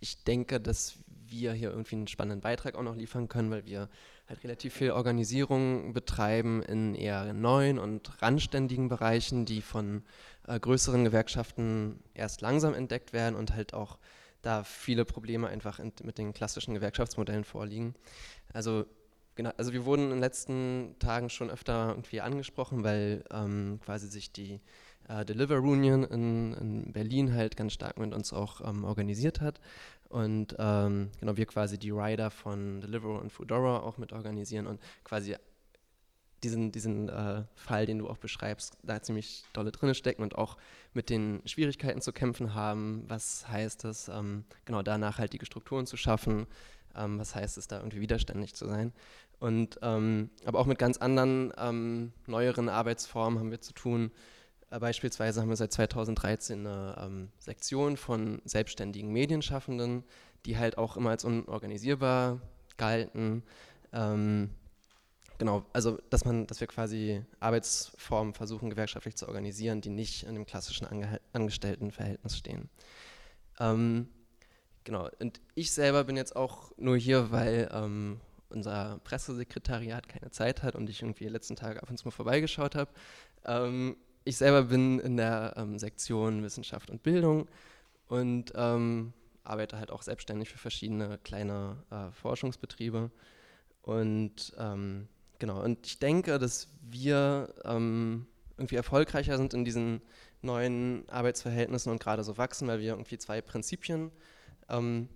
ich 0.00 0.24
denke, 0.24 0.60
dass 0.60 0.98
wir 1.30 1.52
hier 1.52 1.70
irgendwie 1.70 1.96
einen 1.96 2.08
spannenden 2.08 2.40
Beitrag 2.40 2.74
auch 2.74 2.82
noch 2.82 2.96
liefern 2.96 3.28
können, 3.28 3.50
weil 3.50 3.66
wir 3.66 3.88
halt 4.28 4.44
relativ 4.44 4.74
viel 4.74 4.90
Organisierung 4.90 5.92
betreiben 5.92 6.62
in 6.62 6.94
eher 6.94 7.32
neuen 7.32 7.78
und 7.78 8.22
randständigen 8.22 8.88
Bereichen, 8.88 9.44
die 9.44 9.62
von 9.62 10.02
äh, 10.46 10.58
größeren 10.58 11.04
Gewerkschaften 11.04 12.00
erst 12.14 12.40
langsam 12.40 12.74
entdeckt 12.74 13.12
werden 13.12 13.36
und 13.36 13.54
halt 13.54 13.74
auch 13.74 13.98
da 14.42 14.64
viele 14.64 15.04
Probleme 15.04 15.48
einfach 15.48 15.78
in, 15.78 15.92
mit 16.02 16.18
den 16.18 16.32
klassischen 16.32 16.74
Gewerkschaftsmodellen 16.74 17.44
vorliegen. 17.44 17.94
Also 18.52 18.86
genau, 19.34 19.50
also 19.56 19.72
wir 19.72 19.84
wurden 19.84 20.04
in 20.04 20.10
den 20.10 20.20
letzten 20.20 20.96
Tagen 20.98 21.30
schon 21.30 21.50
öfter 21.50 21.90
irgendwie 21.90 22.20
angesprochen, 22.20 22.84
weil 22.84 23.24
ähm, 23.30 23.80
quasi 23.84 24.08
sich 24.08 24.32
die 24.32 24.60
äh, 25.08 25.24
Deliver 25.24 25.60
Union 25.60 26.04
in, 26.04 26.54
in, 26.54 26.92
Berlin 26.92 27.34
halt 27.34 27.56
ganz 27.56 27.72
stark 27.72 27.98
mit 27.98 28.14
uns 28.14 28.32
auch 28.32 28.60
ähm, 28.68 28.84
organisiert 28.84 29.40
hat 29.40 29.60
und 30.08 30.56
ähm, 30.58 31.10
genau 31.20 31.36
wir 31.36 31.46
quasi 31.46 31.78
die 31.78 31.90
Rider 31.90 32.30
von 32.30 32.80
Deliveroo 32.80 33.18
und 33.18 33.30
Foodora 33.30 33.80
auch 33.80 33.98
mit 33.98 34.12
organisieren 34.12 34.66
und 34.66 34.80
quasi 35.04 35.36
diesen, 36.42 36.72
diesen 36.72 37.08
äh, 37.08 37.42
Fall, 37.54 37.86
den 37.86 37.98
du 37.98 38.08
auch 38.08 38.18
beschreibst, 38.18 38.78
da 38.82 39.02
ziemlich 39.02 39.44
dolle 39.52 39.72
drin 39.72 39.94
stecken 39.94 40.22
und 40.22 40.36
auch 40.36 40.56
mit 40.92 41.10
den 41.10 41.42
Schwierigkeiten 41.46 42.00
zu 42.00 42.12
kämpfen 42.12 42.54
haben. 42.54 43.04
Was 43.08 43.48
heißt 43.48 43.84
es, 43.84 44.08
ähm, 44.08 44.44
genau 44.64 44.82
da 44.82 44.98
nachhaltige 44.98 45.46
Strukturen 45.46 45.86
zu 45.86 45.96
schaffen? 45.96 46.46
Ähm, 46.94 47.18
was 47.18 47.34
heißt 47.34 47.58
es, 47.58 47.66
da 47.66 47.78
irgendwie 47.78 48.00
widerständig 48.00 48.54
zu 48.54 48.66
sein? 48.66 48.92
Und 49.40 49.78
ähm, 49.82 50.30
aber 50.44 50.58
auch 50.58 50.66
mit 50.66 50.78
ganz 50.78 50.98
anderen 50.98 51.52
ähm, 51.58 52.12
neueren 52.26 52.68
Arbeitsformen 52.68 53.38
haben 53.38 53.50
wir 53.50 53.60
zu 53.60 53.72
tun. 53.72 54.10
Beispielsweise 54.70 55.40
haben 55.40 55.48
wir 55.48 55.56
seit 55.56 55.72
2013 55.72 56.66
eine 56.66 56.96
ähm, 57.00 57.28
Sektion 57.38 57.96
von 57.96 58.42
selbstständigen 58.44 59.10
Medienschaffenden, 59.12 60.04
die 60.46 60.58
halt 60.58 60.78
auch 60.78 60.96
immer 60.96 61.10
als 61.10 61.24
unorganisierbar 61.24 62.40
galten. 62.76 63.42
Ähm, 63.92 64.50
Genau, 65.38 65.64
also 65.72 65.98
dass 66.10 66.24
man, 66.24 66.48
dass 66.48 66.60
wir 66.60 66.66
quasi 66.66 67.22
Arbeitsformen 67.38 68.34
versuchen, 68.34 68.70
gewerkschaftlich 68.70 69.14
zu 69.14 69.28
organisieren, 69.28 69.80
die 69.80 69.88
nicht 69.88 70.24
in 70.24 70.34
dem 70.34 70.46
klassischen 70.46 70.84
Ange 70.84 71.20
Angestelltenverhältnis 71.32 72.36
stehen. 72.36 72.68
Ähm, 73.60 74.08
genau, 74.82 75.08
und 75.20 75.40
ich 75.54 75.70
selber 75.70 76.02
bin 76.02 76.16
jetzt 76.16 76.34
auch 76.34 76.72
nur 76.76 76.96
hier, 76.96 77.30
weil 77.30 77.68
ähm, 77.72 78.20
unser 78.48 78.98
Pressesekretariat 79.04 80.08
keine 80.08 80.32
Zeit 80.32 80.64
hat 80.64 80.74
und 80.74 80.90
ich 80.90 81.02
irgendwie 81.02 81.28
letzten 81.28 81.54
Tage 81.54 81.80
ab 81.82 81.88
und 81.88 81.96
zu 81.98 82.06
mal 82.06 82.10
vorbeigeschaut 82.10 82.74
habe. 82.74 82.90
Ähm, 83.44 83.96
ich 84.28 84.36
selber 84.36 84.64
bin 84.64 84.98
in 85.00 85.16
der 85.16 85.54
ähm, 85.56 85.78
Sektion 85.78 86.42
Wissenschaft 86.42 86.90
und 86.90 87.02
Bildung 87.02 87.48
und 88.08 88.52
ähm, 88.54 89.12
arbeite 89.44 89.78
halt 89.78 89.90
auch 89.90 90.02
selbstständig 90.02 90.48
für 90.48 90.58
verschiedene 90.58 91.18
kleine 91.18 91.76
äh, 91.90 92.10
Forschungsbetriebe. 92.12 93.10
Und 93.82 94.54
ähm, 94.58 95.08
Genau, 95.38 95.62
und 95.62 95.86
ich 95.86 95.98
denke, 95.98 96.38
dass 96.38 96.68
wir 96.82 97.54
ähm, 97.64 98.26
irgendwie 98.56 98.74
erfolgreicher 98.76 99.36
sind 99.36 99.54
in 99.54 99.64
diesen 99.64 100.02
neuen 100.42 101.08
Arbeitsverhältnissen 101.08 101.92
und 101.92 102.02
gerade 102.02 102.24
so 102.24 102.36
wachsen, 102.38 102.66
weil 102.66 102.80
wir 102.80 102.90
irgendwie 102.90 103.18
zwei 103.18 103.40
Prinzipien 103.40 104.10
ähm, 104.68 105.08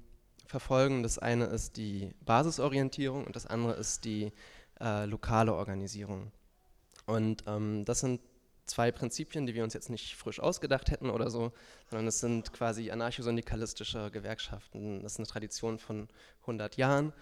verfolgen. 0.47 1.03
Das 1.03 1.19
eine 1.19 1.47
ist 1.47 1.77
die 1.77 2.13
Basisorientierung 2.25 3.27
und 3.27 3.35
das 3.35 3.47
andere 3.47 3.75
ist 3.75 4.05
die 4.05 4.33
äh, 4.81 5.07
lokale 5.07 5.55
Organisierung. 5.55 6.31
Und 7.07 7.43
ähm, 7.49 7.85
das 7.85 8.01
sind 8.01 8.21
zwei 8.67 8.93
Prinzipien, 8.93 9.47
die 9.47 9.55
wir 9.55 9.65
uns 9.65 9.75
jetzt 9.75 9.91
nicht 9.91 10.15
frisch 10.17 10.41
ausgedacht 10.41 10.91
hätten 10.91 11.11
oder 11.11 11.31
so, 11.31 11.53
sondern 11.91 12.07
es 12.07 12.21
sind 12.21 12.53
quasi 12.53 12.91
anarchosyndikalistische 12.91 14.11
Gewerkschaften. 14.11 15.03
Das 15.03 15.13
ist 15.13 15.19
eine 15.19 15.27
Tradition 15.27 15.79
von 15.79 16.09
100 16.43 16.77
Jahren. 16.77 17.13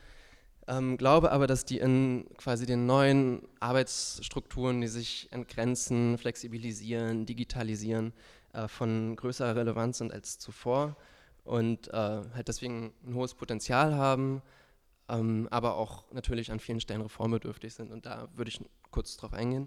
Ähm, 0.69 0.97
glaube 0.97 1.33
aber, 1.33 1.47
dass 1.47 1.65
die 1.65 1.79
in 1.79 2.27
quasi 2.37 2.67
den 2.67 2.87
neuen 2.87 3.43
Arbeitsstrukturen, 3.59 4.81
die 4.81 4.89
sich 4.89 5.29
entgrenzen, 5.33 6.19
flexibilisieren, 6.19 7.27
digitalisieren, 7.27 8.13
äh, 8.53 8.69
von 8.69 9.17
größerer 9.17 9.57
Relevanz 9.57 9.99
sind 9.99 10.13
als 10.13 10.39
zuvor 10.39 10.97
und 11.45 11.89
äh, 11.89 11.93
halt 11.93 12.49
deswegen 12.49 12.93
ein 13.05 13.15
hohes 13.15 13.35
Potenzial 13.35 13.95
haben, 13.95 14.43
ähm, 15.09 15.49
aber 15.51 15.77
auch 15.77 16.05
natürlich 16.13 16.53
an 16.53 16.61
vielen 16.61 16.81
Stellen 16.81 17.01
reformbedürftig 17.01 17.75
sind. 17.75 17.91
Und 17.91 18.07
da 18.07 18.29
würde 18.35 18.51
ich 18.51 18.61
kurz 18.91 19.17
drauf 19.17 19.33
eingehen. 19.33 19.67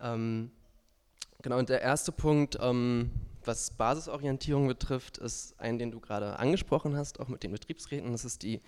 Ähm, 0.00 0.52
genau, 1.42 1.58
und 1.58 1.68
der 1.68 1.82
erste 1.82 2.12
Punkt, 2.12 2.58
ähm, 2.60 3.10
was 3.44 3.70
Basisorientierung 3.70 4.68
betrifft, 4.68 5.18
ist 5.18 5.58
ein, 5.58 5.78
den 5.78 5.90
du 5.90 6.00
gerade 6.00 6.38
angesprochen 6.38 6.96
hast, 6.96 7.20
auch 7.20 7.28
mit 7.28 7.42
den 7.42 7.52
Betriebsräten, 7.52 8.12
das 8.12 8.24
ist 8.24 8.42
die 8.42 8.60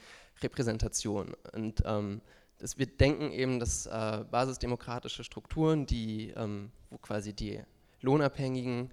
Repräsentation. 0.42 1.34
Und 1.52 1.82
ähm, 1.84 2.22
das, 2.58 2.78
wir 2.78 2.86
denken 2.86 3.32
eben, 3.32 3.58
dass 3.58 3.86
äh, 3.86 4.24
basisdemokratische 4.30 5.24
Strukturen, 5.24 5.86
die, 5.86 6.32
ähm, 6.36 6.70
wo 6.90 6.98
quasi 6.98 7.32
die 7.32 7.60
Lohnabhängigen 8.00 8.90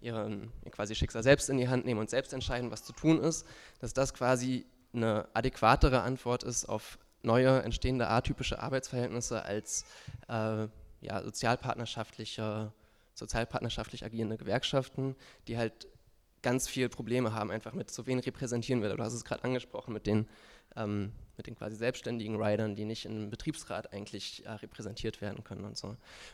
ihren 0.00 0.50
quasi 0.70 0.94
Schicksal 0.94 1.22
selbst 1.22 1.50
in 1.50 1.58
die 1.58 1.68
Hand 1.68 1.84
nehmen 1.84 2.00
und 2.00 2.10
selbst 2.10 2.32
entscheiden, 2.32 2.70
was 2.70 2.84
zu 2.84 2.92
tun 2.92 3.22
ist, 3.22 3.46
dass 3.80 3.92
das 3.92 4.14
quasi 4.14 4.66
eine 4.92 5.28
adäquatere 5.34 6.02
Antwort 6.02 6.42
ist 6.42 6.64
auf 6.64 6.98
neue 7.22 7.62
entstehende 7.62 8.08
atypische 8.08 8.58
Arbeitsverhältnisse 8.60 9.42
als 9.44 9.84
äh, 10.28 10.66
ja, 11.02 11.22
sozialpartnerschaftliche, 11.22 12.72
sozialpartnerschaftlich 13.14 14.04
agierende 14.04 14.36
Gewerkschaften, 14.36 15.16
die 15.48 15.58
halt 15.58 15.88
ganz 16.42 16.68
viele 16.68 16.88
Probleme 16.88 17.34
haben, 17.34 17.50
einfach 17.50 17.74
mit 17.74 17.90
so 17.90 18.06
wen 18.06 18.18
repräsentieren 18.18 18.82
wir. 18.82 18.94
Du 18.94 19.02
hast 19.02 19.12
es 19.12 19.24
gerade 19.24 19.44
angesprochen 19.44 19.92
mit 19.92 20.06
den, 20.06 20.26
ähm, 20.76 21.12
mit 21.36 21.46
den 21.46 21.54
quasi 21.54 21.76
selbstständigen 21.76 22.42
Riders, 22.42 22.70
die 22.74 22.84
nicht 22.84 23.04
im 23.04 23.30
Betriebsrat 23.30 23.92
eigentlich 23.92 24.44
äh, 24.46 24.52
repräsentiert 24.52 25.20
werden 25.20 25.44
können 25.44 25.64
und 25.64 25.76
so. 25.76 25.88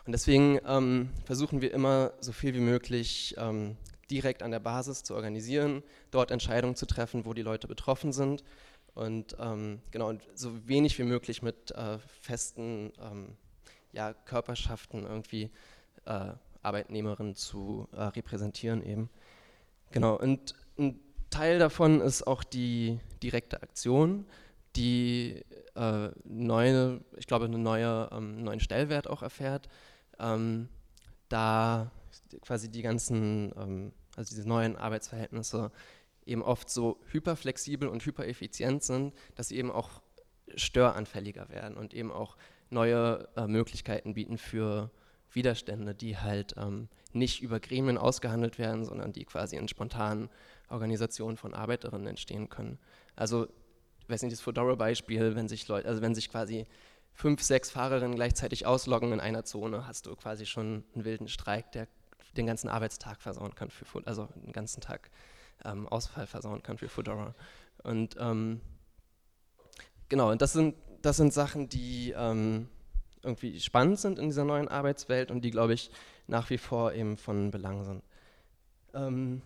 Und 0.05 0.13
deswegen 0.13 0.61
ähm, 0.67 1.11
versuchen 1.25 1.61
wir 1.61 1.73
immer 1.73 2.13
so 2.21 2.33
viel 2.33 2.55
wie 2.55 2.61
möglich 2.61 3.35
ähm, 3.39 3.77
direkt 4.11 4.43
an 4.43 4.53
der 4.53 4.61
Basis 4.61 5.03
zu 5.03 5.15
organisieren, 5.15 5.83
dort 6.11 6.31
Entscheidungen 6.31 6.77
zu 6.77 6.87
treffen, 6.87 7.25
wo 7.25 7.35
die 7.35 7.43
Leute 7.43 7.67
betroffen 7.67 8.13
sind 8.13 8.45
und 8.95 9.37
ähm, 9.39 9.81
genau 9.91 10.09
und 10.09 10.23
so 10.35 10.67
wenig 10.69 10.99
wie 10.99 11.03
möglich 11.03 11.43
mit 11.43 11.73
äh, 11.73 11.99
festen 12.23 12.93
ähm, 13.01 13.37
ja, 13.93 14.13
Körperschaften 14.15 15.05
irgendwie 15.05 15.51
äh, 16.05 16.33
Arbeitnehmerinnen 16.67 17.35
zu 17.35 17.89
äh, 17.93 18.03
repräsentieren 18.03 18.83
eben. 18.83 19.09
Genau, 19.93 20.19
und 20.19 20.55
ein 20.79 21.01
Teil 21.31 21.59
davon 21.59 22.01
ist 22.01 22.27
auch 22.27 22.45
die 22.45 23.01
direkte 23.23 23.63
Aktion, 23.63 24.27
die 24.77 25.43
äh, 25.75 26.11
neue, 26.25 27.01
ich 27.17 27.27
glaube, 27.27 27.47
einen 27.47 27.63
neue, 27.63 28.09
ähm, 28.13 28.43
neuen 28.43 28.61
Stellwert 28.61 29.09
auch 29.09 29.23
erfährt, 29.23 29.69
ähm, 30.19 30.69
da 31.29 31.91
quasi 32.43 32.71
die 32.71 32.83
ganzen, 32.83 33.53
ähm, 33.57 33.93
also 34.17 34.35
diese 34.35 34.47
neuen 34.47 34.77
Arbeitsverhältnisse 34.77 35.73
eben 36.25 36.43
oft 36.43 36.69
so 36.69 36.99
hyperflexibel 37.11 37.89
und 37.89 38.05
hypereffizient 38.05 38.83
sind, 38.83 39.15
dass 39.35 39.49
sie 39.49 39.57
eben 39.57 39.71
auch 39.71 40.03
störanfälliger 40.55 41.49
werden 41.49 41.77
und 41.77 41.95
eben 41.95 42.11
auch 42.11 42.37
neue 42.71 43.29
äh, 43.37 43.47
Möglichkeiten 43.47 44.15
bieten 44.15 44.39
für 44.39 44.91
Widerstände, 45.37 45.95
die 45.95 46.19
halt 46.19 46.55
ähm, 46.57 46.89
nicht 47.13 47.43
über 47.43 47.61
Gremien 47.61 47.99
ausgehandelt 47.99 48.59
werden, 48.59 48.85
sondern 48.85 49.13
die 49.13 49.25
quasi 49.25 49.57
in 49.57 49.69
spontanen 49.69 50.29
Organisationen 50.69 51.37
von 51.37 51.55
Arbeiterinnen 51.55 52.09
entstehen 52.09 52.49
können. 52.49 52.79
Also, 53.15 53.47
ich 54.01 54.09
weiß 54.09 54.23
nicht, 54.23 54.33
das 54.33 54.41
Fedora-Beispiel, 54.41 55.37
wenn 55.37 55.49
sich 55.49 55.69
Leute, 55.69 55.89
also 55.89 56.03
wenn 56.03 56.15
sich 56.15 56.29
quasi 56.31 56.67
fünf, 57.13 57.43
sechs 57.43 57.71
Fahrerinnen 57.71 58.17
gleichzeitig 58.17 58.67
ausloggen 58.67 59.13
in 59.13 59.21
einer 59.21 59.45
Zone, 59.45 59.87
hast 59.87 60.07
du 60.07 60.17
quasi 60.17 60.47
schon 60.47 60.85
einen 60.95 61.05
wilden 61.05 61.29
Streik, 61.29 61.71
der 61.73 61.89
den 62.37 62.47
ganzen 62.47 62.69
Arbeitstag 62.69 63.23
versauen 63.23 63.55
kann 63.55 63.71
für 63.71 63.87
also 64.07 64.29
den 64.35 64.53
ganzen 64.53 64.81
Tag 64.81 65.11
ähm, 65.65 65.89
Ausfall 65.89 66.27
versauen 66.27 66.63
kann 66.63 66.77
für 66.77 66.89
Fedora. 66.89 67.35
Und 67.83 68.17
ähm, 68.19 68.61
genau, 70.09 70.31
und 70.31 70.43
das 70.43 70.53
sind, 70.53 70.75
das 71.03 71.17
sind 71.17 71.33
Sachen, 71.33 71.69
die 71.69 72.15
ähm, 72.17 72.69
irgendwie 73.23 73.59
spannend 73.61 73.99
sind 73.99 74.19
in 74.19 74.27
dieser 74.27 74.45
neuen 74.45 74.69
Arbeitswelt 74.69 75.31
und 75.31 75.43
die, 75.43 75.51
glaube 75.51 75.75
ich, 75.75 75.91
nach 76.27 76.51
wie 76.51 76.59
vor 76.59 76.93
eben 76.93 77.17
von 77.17 77.51
Belang 77.51 77.85
sind. 77.85 78.03
Ähm, 78.95 79.43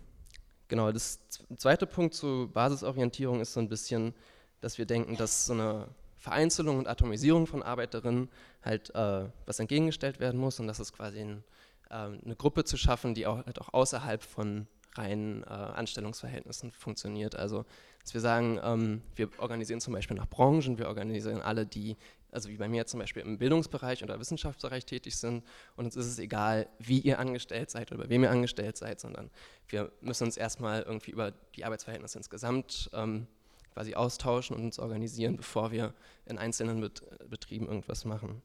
genau, 0.67 0.91
das 0.91 1.19
zweite 1.57 1.85
Punkt 1.85 2.13
zur 2.13 2.51
Basisorientierung 2.51 3.41
ist 3.41 3.53
so 3.53 3.59
ein 3.59 3.69
bisschen, 3.69 4.13
dass 4.61 4.77
wir 4.77 4.85
denken, 4.85 5.17
dass 5.17 5.45
so 5.45 5.53
eine 5.53 5.87
Vereinzelung 6.17 6.77
und 6.77 6.87
Atomisierung 6.87 7.47
von 7.47 7.63
Arbeiterinnen 7.63 8.29
halt 8.63 8.93
äh, 8.93 9.25
was 9.45 9.59
entgegengestellt 9.59 10.19
werden 10.19 10.39
muss 10.39 10.59
und 10.59 10.67
dass 10.67 10.79
es 10.79 10.93
quasi 10.93 11.19
ein, 11.19 11.43
äh, 11.89 11.95
eine 11.95 12.35
Gruppe 12.37 12.63
zu 12.63 12.77
schaffen, 12.77 13.15
die 13.15 13.25
auch, 13.25 13.43
halt 13.45 13.59
auch 13.59 13.73
außerhalb 13.73 14.21
von 14.21 14.67
reinen 14.95 15.43
äh, 15.43 15.47
Anstellungsverhältnissen 15.47 16.71
funktioniert. 16.71 17.35
Also, 17.35 17.65
dass 18.03 18.13
wir 18.13 18.21
sagen, 18.21 18.59
ähm, 18.63 19.01
wir 19.15 19.29
organisieren 19.39 19.81
zum 19.81 19.93
Beispiel 19.93 20.17
nach 20.17 20.29
Branchen, 20.29 20.77
wir 20.77 20.87
organisieren 20.87 21.41
alle, 21.41 21.65
die 21.65 21.97
also 22.31 22.49
wie 22.49 22.57
bei 22.57 22.69
mir 22.69 22.85
zum 22.85 22.99
Beispiel 22.99 23.21
im 23.21 23.37
Bildungsbereich 23.37 24.03
oder 24.03 24.19
Wissenschaftsbereich 24.19 24.85
tätig 24.85 25.17
sind. 25.17 25.43
Und 25.75 25.85
uns 25.85 25.95
ist 25.95 26.07
es 26.07 26.19
egal, 26.19 26.67
wie 26.79 26.99
ihr 26.99 27.19
angestellt 27.19 27.69
seid 27.69 27.91
oder 27.91 28.03
bei 28.03 28.09
wem 28.09 28.23
ihr 28.23 28.31
angestellt 28.31 28.77
seid, 28.77 28.99
sondern 28.99 29.29
wir 29.67 29.91
müssen 30.01 30.23
uns 30.23 30.37
erstmal 30.37 30.81
irgendwie 30.83 31.11
über 31.11 31.31
die 31.55 31.65
Arbeitsverhältnisse 31.65 32.17
insgesamt 32.17 32.89
ähm, 32.93 33.27
quasi 33.73 33.95
austauschen 33.95 34.55
und 34.55 34.63
uns 34.63 34.79
organisieren, 34.79 35.37
bevor 35.37 35.71
wir 35.71 35.93
in 36.25 36.37
einzelnen 36.37 36.81
Bet 36.81 37.01
Betrieben 37.29 37.67
irgendwas 37.67 38.05
machen. 38.05 38.41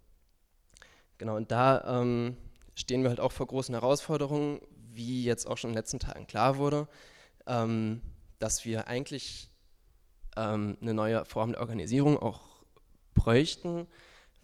Genau, 1.18 1.36
und 1.36 1.50
da 1.50 2.00
ähm, 2.00 2.36
stehen 2.74 3.02
wir 3.02 3.08
halt 3.08 3.20
auch 3.20 3.32
vor 3.32 3.46
großen 3.46 3.74
Herausforderungen, 3.74 4.60
wie 4.92 5.24
jetzt 5.24 5.46
auch 5.46 5.58
schon 5.58 5.70
in 5.70 5.74
den 5.74 5.78
letzten 5.78 5.98
Tagen 5.98 6.26
klar 6.26 6.58
wurde, 6.58 6.88
ähm, 7.46 8.02
dass 8.38 8.64
wir 8.64 8.86
eigentlich 8.86 9.50
ähm, 10.36 10.76
eine 10.80 10.94
neue 10.94 11.24
Form 11.24 11.52
der 11.52 11.60
Organisierung 11.60 12.18
auch 12.18 12.55
bräuchten, 13.26 13.88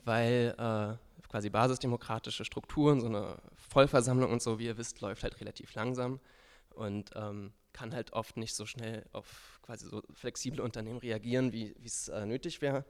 weil 0.05 0.55
äh, 0.59 1.29
quasi 1.29 1.51
basisdemokratische 1.51 2.45
Strukturen, 2.45 3.01
so 3.01 3.07
eine 3.07 3.37
Vollversammlung 3.55 4.33
und 4.33 4.43
so, 4.43 4.59
wie 4.59 4.67
ihr 4.67 4.77
wisst, 4.77 5.01
läuft 5.01 5.23
halt 5.23 5.41
relativ 5.41 5.73
langsam 5.75 6.19
und 6.71 7.11
ähm, 7.15 7.53
kann 7.73 7.95
halt 7.95 8.13
oft 8.13 8.37
nicht 8.37 8.55
so 8.55 8.67
schnell 8.67 9.07
auf 9.13 9.61
quasi 9.63 9.87
so 9.87 10.03
flexible 10.13 10.61
Unternehmen 10.61 10.99
reagieren, 10.99 11.53
wie 11.53 11.75
es 11.85 12.09
äh, 12.09 12.27
nötig 12.27 12.61
wäre. 12.61 12.85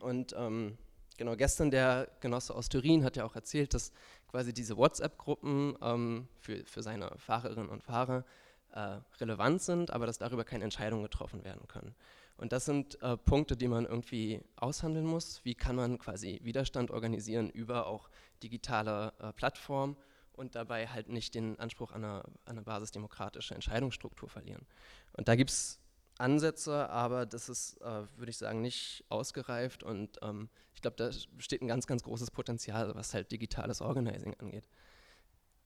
Und 0.00 0.34
ähm, 0.36 0.76
genau, 1.16 1.36
gestern 1.36 1.70
der 1.70 2.08
Genosse 2.20 2.54
aus 2.54 2.68
Turin 2.68 3.04
hat 3.04 3.16
ja 3.16 3.24
auch 3.24 3.36
erzählt, 3.36 3.74
dass 3.74 3.92
quasi 4.28 4.52
diese 4.52 4.76
WhatsApp-Gruppen 4.76 5.76
ähm, 5.80 6.28
für, 6.40 6.64
für 6.64 6.82
seine 6.82 7.10
Fahrerinnen 7.16 7.68
und 7.68 7.84
Fahrer 7.84 8.24
äh, 8.72 8.98
relevant 9.20 9.62
sind, 9.62 9.92
aber 9.92 10.06
dass 10.06 10.18
darüber 10.18 10.44
keine 10.44 10.64
Entscheidungen 10.64 11.04
getroffen 11.04 11.44
werden 11.44 11.66
können. 11.68 11.94
Und 12.36 12.52
das 12.52 12.66
sind 12.66 13.00
äh, 13.02 13.16
Punkte, 13.16 13.56
die 13.56 13.68
man 13.68 13.86
irgendwie 13.86 14.42
aushandeln 14.56 15.06
muss. 15.06 15.40
Wie 15.44 15.54
kann 15.54 15.76
man 15.76 15.98
quasi 15.98 16.40
Widerstand 16.42 16.90
organisieren 16.90 17.50
über 17.50 17.86
auch 17.86 18.10
digitale 18.42 19.12
äh, 19.18 19.32
Plattformen 19.32 19.96
und 20.32 20.54
dabei 20.54 20.86
halt 20.86 21.08
nicht 21.08 21.34
den 21.34 21.58
Anspruch 21.58 21.92
an 21.92 22.04
eine, 22.04 22.24
an 22.24 22.32
eine 22.44 22.62
basisdemokratische 22.62 23.54
Entscheidungsstruktur 23.54 24.28
verlieren. 24.28 24.66
Und 25.14 25.28
da 25.28 25.34
gibt 25.34 25.50
es 25.50 25.80
Ansätze, 26.18 26.88
aber 26.90 27.26
das 27.26 27.48
ist, 27.48 27.80
äh, 27.80 28.04
würde 28.16 28.30
ich 28.30 28.38
sagen, 28.38 28.60
nicht 28.60 29.04
ausgereift 29.08 29.82
und 29.82 30.18
ähm, 30.22 30.48
ich 30.74 30.82
glaube, 30.82 30.96
da 30.96 31.10
besteht 31.32 31.62
ein 31.62 31.68
ganz, 31.68 31.86
ganz 31.86 32.02
großes 32.02 32.30
Potenzial, 32.30 32.94
was 32.94 33.14
halt 33.14 33.32
digitales 33.32 33.80
Organizing 33.80 34.34
angeht. 34.38 34.68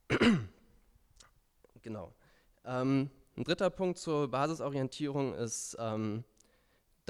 genau. 1.81 2.13
Ähm, 2.65 3.09
ein 3.37 3.43
dritter 3.43 3.69
Punkt 3.69 3.97
zur 3.97 4.29
Basisorientierung 4.29 5.33
ist, 5.33 5.75
ähm, 5.79 6.23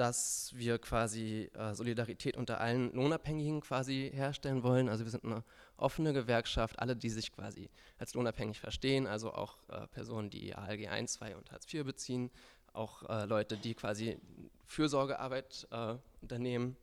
dass 0.02 0.50
wir 0.56 0.80
quasi 0.80 1.48
äh, 1.54 1.74
Solidarität 1.74 2.36
unter 2.36 2.60
allen 2.60 2.92
Lohnabhängigen 2.92 3.60
quasi 3.60 4.10
herstellen 4.12 4.64
wollen. 4.64 4.88
Also 4.88 5.04
wir 5.04 5.12
sind 5.12 5.24
eine 5.24 5.44
offene 5.76 6.12
Gewerkschaft, 6.12 6.80
alle, 6.80 6.96
die 6.96 7.08
sich 7.08 7.30
quasi 7.30 7.70
als 7.98 8.14
lohnabhängig 8.14 8.58
verstehen, 8.58 9.06
also 9.06 9.32
auch 9.32 9.58
äh, 9.68 9.86
Personen, 9.86 10.28
die 10.28 10.56
ALG 10.56 10.88
1, 10.88 11.12
2 11.12 11.36
und 11.36 11.52
Hartz 11.52 11.72
IV 11.72 11.84
beziehen, 11.84 12.32
auch 12.72 13.08
äh, 13.08 13.26
Leute, 13.26 13.56
die 13.56 13.74
quasi 13.74 14.18
Fürsorgearbeit 14.66 15.68
äh, 15.70 15.94
unternehmen. 16.20 16.76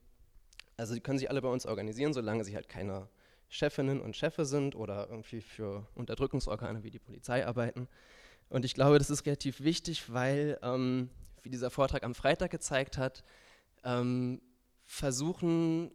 Also 0.77 0.93
die 0.93 1.01
können 1.01 1.19
sich 1.19 1.29
alle 1.29 1.41
bei 1.41 1.49
uns 1.49 1.65
organisieren, 1.65 2.13
solange 2.13 2.45
sie 2.45 2.55
halt 2.55 2.69
keine 2.69 3.09
Chefinnen 3.49 3.99
und 3.99 4.15
Chefe 4.15 4.45
sind 4.45 4.75
oder 4.75 5.09
irgendwie 5.09 5.41
für 5.41 5.85
Unterdrückungsorgane 5.93 6.83
wie 6.83 6.89
die 6.89 6.99
Polizei 6.99 7.45
arbeiten. 7.45 7.89
Und 8.47 8.63
ich 8.63 8.75
glaube, 8.75 8.97
das 8.97 9.09
ist 9.09 9.25
relativ 9.25 9.59
wichtig, 9.59 10.13
weil, 10.13 10.57
ähm, 10.63 11.09
wie 11.43 11.49
dieser 11.49 11.69
Vortrag 11.69 12.03
am 12.03 12.15
Freitag 12.15 12.51
gezeigt 12.51 12.97
hat, 12.97 13.23
ähm, 13.83 14.41
versuchen 14.85 15.91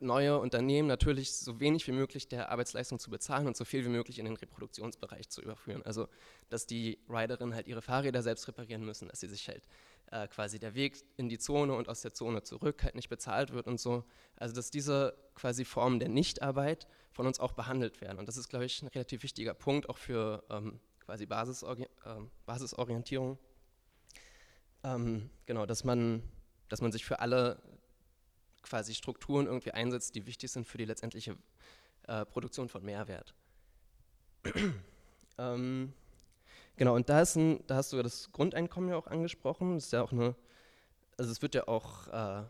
neue 0.00 0.38
Unternehmen 0.38 0.86
natürlich 0.88 1.34
so 1.34 1.60
wenig 1.60 1.86
wie 1.86 1.92
möglich 1.92 2.28
der 2.28 2.50
Arbeitsleistung 2.50 2.98
zu 2.98 3.10
bezahlen 3.10 3.46
und 3.46 3.56
so 3.56 3.64
viel 3.64 3.84
wie 3.84 3.88
möglich 3.88 4.18
in 4.18 4.24
den 4.24 4.36
Reproduktionsbereich 4.36 5.28
zu 5.30 5.40
überführen. 5.40 5.82
Also, 5.82 6.08
dass 6.50 6.66
die 6.66 6.98
Riderinnen 7.08 7.54
halt 7.54 7.66
ihre 7.66 7.82
Fahrräder 7.82 8.22
selbst 8.22 8.46
reparieren 8.46 8.84
müssen, 8.84 9.08
dass 9.08 9.20
sie 9.20 9.28
sich 9.28 9.48
halt 9.48 9.66
äh, 10.10 10.28
quasi 10.28 10.58
der 10.58 10.74
Weg 10.74 11.02
in 11.16 11.28
die 11.28 11.38
Zone 11.38 11.74
und 11.74 11.88
aus 11.88 12.02
der 12.02 12.12
Zone 12.12 12.42
zurück 12.42 12.82
halt 12.82 12.94
nicht 12.94 13.08
bezahlt 13.08 13.52
wird 13.52 13.66
und 13.66 13.80
so. 13.80 14.04
Also, 14.36 14.54
dass 14.54 14.70
diese 14.70 15.16
quasi 15.34 15.64
Formen 15.64 15.98
der 15.98 16.08
Nichtarbeit 16.08 16.86
von 17.12 17.26
uns 17.26 17.40
auch 17.40 17.52
behandelt 17.52 18.00
werden. 18.00 18.18
Und 18.18 18.28
das 18.28 18.36
ist, 18.36 18.48
glaube 18.48 18.66
ich, 18.66 18.82
ein 18.82 18.88
relativ 18.88 19.22
wichtiger 19.22 19.54
Punkt 19.54 19.88
auch 19.88 19.98
für 19.98 20.44
ähm, 20.50 20.80
quasi 21.00 21.26
Basisori 21.26 21.82
äh, 21.82 22.20
Basisorientierung. 22.46 23.38
Ähm, 24.84 25.30
genau, 25.46 25.64
dass 25.66 25.82
man, 25.82 26.22
dass 26.68 26.82
man 26.82 26.92
sich 26.92 27.04
für 27.04 27.18
alle 27.20 27.60
quasi 28.62 28.94
Strukturen 28.94 29.46
irgendwie 29.46 29.72
einsetzt, 29.72 30.14
die 30.14 30.26
wichtig 30.26 30.52
sind 30.52 30.66
für 30.66 30.78
die 30.78 30.84
letztendliche 30.84 31.36
äh, 32.06 32.24
Produktion 32.26 32.68
von 32.68 32.84
Mehrwert. 32.84 33.34
ähm, 35.38 35.92
genau, 36.76 36.94
und 36.94 37.08
da, 37.08 37.22
ist 37.22 37.36
ein, 37.36 37.66
da 37.66 37.76
hast 37.76 37.92
du 37.92 38.02
das 38.02 38.30
Grundeinkommen 38.32 38.90
ja 38.90 38.96
auch 38.96 39.06
angesprochen. 39.06 39.76
Das 39.76 39.86
ist 39.86 39.92
ja 39.92 40.02
auch 40.02 40.12
eine, 40.12 40.34
also 41.16 41.32
es 41.32 41.40
wird 41.40 41.54
ja 41.54 41.66
auch 41.66 42.08
äh, 42.08 42.44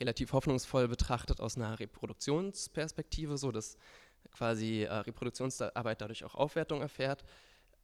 relativ 0.00 0.32
hoffnungsvoll 0.32 0.88
betrachtet 0.88 1.40
aus 1.40 1.56
einer 1.56 1.78
Reproduktionsperspektive, 1.78 3.38
so 3.38 3.52
dass 3.52 3.76
quasi 4.32 4.82
äh, 4.82 4.92
Reproduktionsarbeit 4.92 6.00
dadurch 6.00 6.24
auch 6.24 6.34
Aufwertung 6.34 6.80
erfährt. 6.80 7.24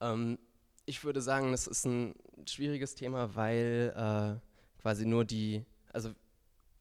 Ähm, 0.01 0.39
ich 0.85 1.05
würde 1.05 1.20
sagen, 1.20 1.53
das 1.53 1.66
ist 1.66 1.85
ein 1.87 2.14
schwieriges 2.47 2.95
Thema, 2.95 3.35
weil 3.35 3.93
äh, 3.97 4.80
quasi 4.80 5.07
nur 5.07 5.24
die, 5.24 5.64
also 5.93 6.12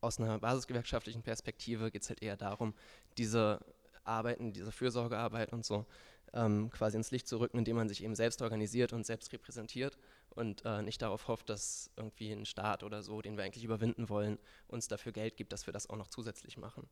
aus 0.02 0.20
einer 0.20 0.40
basisgewerkschaftlichen 0.40 1.22
Perspektive 1.22 1.92
geht 1.92 2.02
es 2.02 2.10
halt 2.10 2.24
eher 2.24 2.38
darum, 2.38 2.74
diese 3.18 3.60
Arbeiten, 4.04 4.52
diese 4.52 4.72
Fürsorgearbeit 4.72 5.54
und 5.54 5.64
so 5.64 5.86
ähm, 6.34 6.70
quasi 6.72 6.98
ins 6.98 7.12
Licht 7.12 7.28
zu 7.28 7.40
rücken, 7.40 7.58
indem 7.58 7.76
man 7.76 7.90
sich 7.90 8.04
eben 8.04 8.16
selbst 8.16 8.42
organisiert 8.42 8.94
und 8.94 9.06
selbst 9.06 9.32
repräsentiert 9.34 9.98
und 10.30 10.64
äh, 10.66 10.82
nicht 10.82 11.02
darauf 11.02 11.28
hofft, 11.28 11.50
dass 11.50 11.92
irgendwie 11.98 12.32
ein 12.32 12.46
Staat 12.46 12.84
oder 12.84 13.04
so, 13.04 13.22
den 13.22 13.38
wir 13.38 13.44
eigentlich 13.44 13.64
überwinden 13.64 14.10
wollen, 14.10 14.40
uns 14.68 14.88
dafür 14.88 15.12
Geld 15.12 15.36
gibt, 15.36 15.52
dass 15.52 15.68
wir 15.68 15.74
das 15.74 15.90
auch 15.90 15.98
noch 15.98 16.08
zusätzlich 16.08 16.58
machen. 16.58 16.88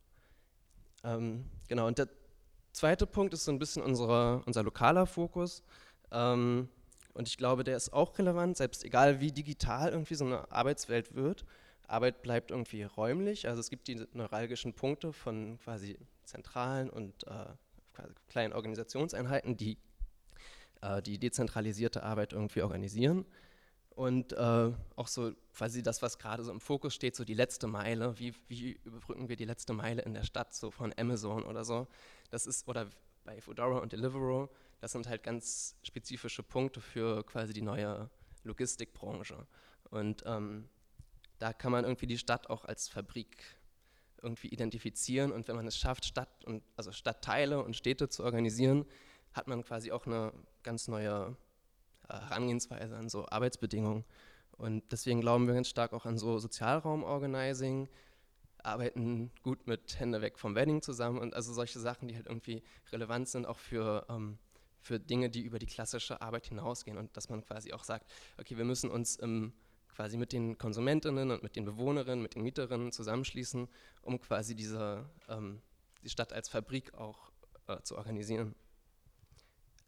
Ähm, 1.03 1.45
genau, 1.67 1.87
und 1.87 1.97
der 1.97 2.09
zweite 2.73 3.07
Punkt 3.07 3.33
ist 3.33 3.45
so 3.45 3.51
ein 3.51 3.59
bisschen 3.59 3.81
unsere, 3.81 4.43
unser 4.45 4.63
lokaler 4.63 5.05
Fokus. 5.05 5.63
Ähm, 6.11 6.69
und 7.19 7.27
ich 7.27 7.35
glaube, 7.35 7.65
der 7.65 7.75
ist 7.75 7.91
auch 7.91 8.17
relevant, 8.17 8.55
selbst 8.55 8.85
egal 8.85 9.19
wie 9.19 9.33
digital 9.33 9.91
irgendwie 9.91 10.15
so 10.15 10.23
eine 10.23 10.49
Arbeitswelt 10.53 11.15
wird. 11.15 11.43
Arbeit 11.85 12.21
bleibt 12.21 12.49
irgendwie 12.49 12.83
räumlich, 12.83 13.45
also 13.45 13.59
es 13.59 13.69
gibt 13.69 13.89
die 13.89 14.07
neuralgischen 14.13 14.73
Punkte 14.73 15.11
von 15.11 15.59
quasi 15.59 15.99
zentralen 16.23 16.89
und 16.89 17.27
äh, 17.27 18.03
kleinen 18.29 18.53
Organisationseinheiten, 18.53 19.57
die 19.57 19.77
äh, 20.81 21.01
die 21.01 21.19
dezentralisierte 21.19 22.03
Arbeit 22.03 22.31
irgendwie 22.31 22.61
organisieren. 22.61 23.25
Und 23.89 24.31
äh, 24.31 24.71
auch 24.95 25.07
so 25.07 25.33
quasi 25.53 25.83
das, 25.83 26.01
was 26.01 26.19
gerade 26.19 26.45
so 26.45 26.53
im 26.53 26.61
Fokus 26.61 26.95
steht, 26.95 27.17
so 27.17 27.25
die 27.25 27.33
letzte 27.33 27.67
Meile, 27.67 28.17
wie, 28.17 28.33
wie 28.47 28.79
überbrücken 28.85 29.27
wir 29.27 29.35
die 29.35 29.43
letzte 29.43 29.73
Meile 29.73 30.03
in 30.03 30.13
der 30.13 30.23
Stadt, 30.23 30.53
so 30.53 30.71
von 30.71 30.93
Amazon 30.97 31.43
oder 31.43 31.65
so. 31.65 31.85
Das 32.29 32.47
ist, 32.47 32.65
oder 32.69 32.89
bei 33.25 33.41
Foodora 33.41 33.79
und 33.79 33.91
Deliveroo, 33.91 34.47
das 34.79 34.91
sind 34.91 35.07
halt 35.07 35.23
ganz 35.23 35.75
spezifische 35.83 36.43
Punkte 36.43 36.81
für 36.81 37.23
quasi 37.25 37.53
die 37.53 37.61
neue 37.61 38.09
Logistikbranche. 38.43 39.45
Und 39.89 40.23
ähm, 40.25 40.69
da 41.39 41.53
kann 41.53 41.71
man 41.71 41.83
irgendwie 41.83 42.07
die 42.07 42.17
Stadt 42.17 42.49
auch 42.49 42.65
als 42.65 42.89
Fabrik 42.89 43.37
irgendwie 44.21 44.47
identifizieren 44.47 45.31
und 45.31 45.47
wenn 45.47 45.55
man 45.55 45.67
es 45.67 45.77
schafft, 45.77 46.05
Stadt 46.05 46.43
und, 46.45 46.61
also 46.75 46.91
Stadtteile 46.91 47.63
und 47.63 47.75
Städte 47.75 48.09
zu 48.09 48.23
organisieren, 48.23 48.85
hat 49.33 49.47
man 49.47 49.63
quasi 49.63 49.91
auch 49.91 50.05
eine 50.05 50.33
ganz 50.63 50.87
neue 50.87 51.37
äh, 52.09 52.13
Herangehensweise 52.13 52.95
an 52.95 53.09
so 53.09 53.27
Arbeitsbedingungen. 53.29 54.03
Und 54.57 54.91
deswegen 54.91 55.21
glauben 55.21 55.47
wir 55.47 55.53
ganz 55.53 55.69
stark 55.69 55.93
auch 55.93 56.05
an 56.05 56.17
so 56.17 56.37
Sozialraum-Organizing, 56.37 57.87
arbeiten 58.61 59.31
gut 59.41 59.67
mit 59.67 59.99
Hände 59.99 60.21
weg 60.21 60.37
vom 60.37 60.53
Wedding 60.53 60.81
zusammen 60.81 61.19
und 61.19 61.33
also 61.33 61.53
solche 61.53 61.79
Sachen, 61.79 62.09
die 62.09 62.15
halt 62.15 62.27
irgendwie 62.27 62.61
relevant 62.91 63.29
sind, 63.29 63.45
auch 63.45 63.57
für, 63.57 64.05
ähm, 64.09 64.37
für 64.81 64.99
Dinge, 64.99 65.29
die 65.29 65.41
über 65.41 65.59
die 65.59 65.65
klassische 65.65 66.21
Arbeit 66.21 66.47
hinausgehen 66.47 66.97
und 66.97 67.15
dass 67.17 67.29
man 67.29 67.43
quasi 67.43 67.73
auch 67.73 67.83
sagt, 67.83 68.09
okay, 68.37 68.57
wir 68.57 68.65
müssen 68.65 68.89
uns 68.89 69.15
im 69.15 69.53
quasi 69.99 70.15
mit 70.15 70.31
den 70.31 70.57
Konsumentinnen 70.57 71.29
und 71.29 71.43
mit 71.43 71.57
den 71.57 71.65
Bewohnerinnen, 71.65 72.21
mit 72.21 72.33
den 72.33 72.41
Mieterinnen 72.43 72.93
zusammenschließen, 72.93 73.67
um 74.01 74.21
quasi 74.21 74.55
diese, 74.55 75.09
ähm, 75.27 75.61
die 76.03 76.09
Stadt 76.09 76.31
als 76.31 76.47
Fabrik 76.47 76.93
auch 76.93 77.33
äh, 77.67 77.81
zu 77.81 77.97
organisieren. 77.97 78.55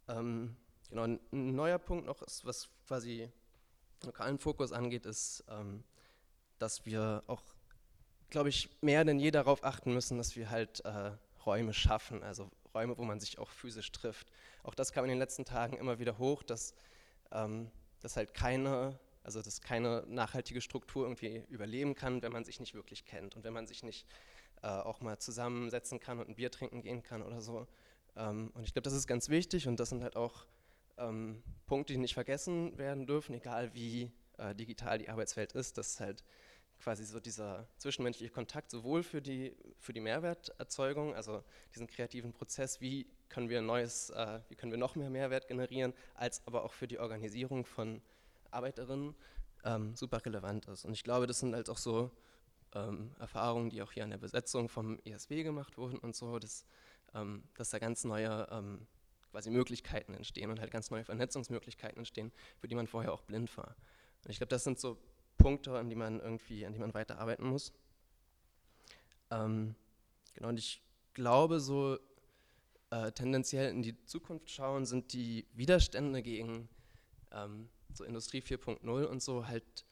Ähm, 0.09 0.57
genau, 0.89 1.05
ein 1.05 1.19
neuer 1.31 1.79
Punkt 1.79 2.07
noch, 2.07 2.21
ist, 2.23 2.43
was 2.43 2.69
quasi 2.87 3.31
lokalen 4.03 4.37
Fokus 4.37 4.73
angeht, 4.73 5.05
ist, 5.05 5.45
ähm, 5.47 5.85
dass 6.59 6.85
wir 6.85 7.23
auch, 7.27 7.41
glaube 8.29 8.49
ich, 8.49 8.69
mehr 8.81 9.05
denn 9.05 9.17
je 9.17 9.31
darauf 9.31 9.63
achten 9.63 9.93
müssen, 9.93 10.17
dass 10.17 10.35
wir 10.35 10.49
halt 10.49 10.83
äh, 10.83 11.11
Räume 11.45 11.73
schaffen, 11.73 12.21
also 12.21 12.51
Räume, 12.73 12.97
wo 12.97 13.03
man 13.03 13.19
sich 13.19 13.39
auch 13.39 13.49
physisch 13.49 13.91
trifft. 13.91 14.31
Auch 14.63 14.75
das 14.75 14.91
kam 14.91 15.05
in 15.05 15.09
den 15.09 15.19
letzten 15.19 15.45
Tagen 15.45 15.77
immer 15.77 15.99
wieder 15.99 16.17
hoch, 16.17 16.43
dass, 16.43 16.73
ähm, 17.31 17.71
dass 18.01 18.15
halt 18.15 18.33
keine 18.33 18.99
also 19.23 19.41
dass 19.41 19.61
keine 19.61 20.03
nachhaltige 20.07 20.61
Struktur 20.61 21.05
irgendwie 21.05 21.43
überleben 21.49 21.95
kann, 21.95 22.21
wenn 22.21 22.31
man 22.31 22.43
sich 22.43 22.59
nicht 22.59 22.73
wirklich 22.73 23.05
kennt 23.05 23.35
und 23.35 23.43
wenn 23.43 23.53
man 23.53 23.67
sich 23.67 23.83
nicht 23.83 24.07
äh, 24.63 24.67
auch 24.67 25.01
mal 25.01 25.19
zusammensetzen 25.19 25.99
kann 25.99 26.19
und 26.19 26.29
ein 26.29 26.35
Bier 26.35 26.51
trinken 26.51 26.81
gehen 26.81 27.03
kann 27.03 27.21
oder 27.21 27.41
so. 27.41 27.67
Ähm, 28.15 28.51
und 28.53 28.63
ich 28.63 28.73
glaube, 28.73 28.83
das 28.83 28.93
ist 28.93 29.07
ganz 29.07 29.29
wichtig 29.29 29.67
und 29.67 29.79
das 29.79 29.89
sind 29.89 30.03
halt 30.03 30.15
auch 30.15 30.45
ähm, 30.97 31.43
Punkte, 31.67 31.93
die 31.93 31.99
nicht 31.99 32.13
vergessen 32.13 32.77
werden 32.77 33.05
dürfen, 33.05 33.33
egal 33.35 33.73
wie 33.73 34.11
äh, 34.37 34.55
digital 34.55 34.97
die 34.97 35.09
Arbeitswelt 35.09 35.53
ist, 35.53 35.77
dass 35.77 35.99
halt 35.99 36.23
quasi 36.81 37.05
so 37.05 37.19
dieser 37.19 37.67
zwischenmenschliche 37.77 38.31
Kontakt 38.31 38.71
sowohl 38.71 39.03
für 39.03 39.21
die, 39.21 39.55
für 39.77 39.93
die 39.93 39.99
Mehrwerterzeugung, 39.99 41.15
also 41.15 41.43
diesen 41.73 41.87
kreativen 41.87 42.33
Prozess, 42.33 42.81
wie 42.81 43.07
können 43.29 43.49
wir 43.49 43.61
neues, 43.61 44.09
äh, 44.09 44.39
wie 44.49 44.55
können 44.55 44.71
wir 44.71 44.79
noch 44.79 44.95
mehr 44.95 45.09
Mehrwert 45.09 45.47
generieren, 45.47 45.93
als 46.15 46.45
aber 46.45 46.63
auch 46.63 46.73
für 46.73 46.87
die 46.87 46.99
Organisierung 46.99 47.65
von 47.65 48.01
Arbeiterinnen 48.49 49.15
ähm, 49.63 49.95
super 49.95 50.25
relevant 50.25 50.67
ist. 50.67 50.85
Und 50.85 50.93
ich 50.93 51.03
glaube, 51.03 51.27
das 51.27 51.39
sind 51.39 51.55
halt 51.55 51.69
auch 51.69 51.77
so 51.77 52.11
ähm, 52.73 53.11
Erfahrungen, 53.19 53.69
die 53.69 53.81
auch 53.81 53.91
hier 53.91 54.03
an 54.03 54.09
der 54.09 54.17
Besetzung 54.17 54.69
vom 54.69 54.99
ESW 55.05 55.43
gemacht 55.43 55.77
wurden 55.77 55.97
und 55.99 56.15
so, 56.15 56.39
dass, 56.39 56.65
ähm, 57.13 57.43
dass 57.55 57.69
da 57.69 57.79
ganz 57.79 58.03
neue 58.03 58.47
ähm, 58.51 58.87
quasi 59.31 59.49
Möglichkeiten 59.49 60.13
entstehen 60.13 60.49
und 60.49 60.59
halt 60.59 60.71
ganz 60.71 60.91
neue 60.91 61.05
Vernetzungsmöglichkeiten 61.05 61.99
entstehen, 61.99 62.31
für 62.57 62.67
die 62.67 62.75
man 62.75 62.87
vorher 62.87 63.13
auch 63.13 63.21
blind 63.21 63.55
war. 63.55 63.75
Und 64.23 64.31
ich 64.31 64.37
glaube, 64.37 64.49
das 64.49 64.63
sind 64.63 64.79
so 64.79 64.97
Punkte, 65.41 65.77
an 65.77 65.89
die 65.89 65.95
man 65.95 66.19
irgendwie, 66.19 66.65
an 66.65 66.73
die 66.73 66.79
man 66.79 66.93
weiterarbeiten 66.93 67.45
muss. 67.47 67.73
Ähm, 69.29 69.75
genau, 70.33 70.49
und 70.49 70.59
ich 70.59 70.81
glaube, 71.13 71.59
so 71.59 71.97
äh, 72.89 73.11
tendenziell 73.11 73.69
in 73.69 73.81
die 73.81 74.03
Zukunft 74.05 74.49
schauen, 74.49 74.85
sind 74.85 75.13
die 75.13 75.47
Widerstände 75.53 76.21
gegen 76.21 76.69
ähm, 77.31 77.69
so 77.93 78.03
Industrie 78.03 78.41
4.0 78.41 79.05
und 79.05 79.21
so 79.21 79.47
halt 79.47 79.85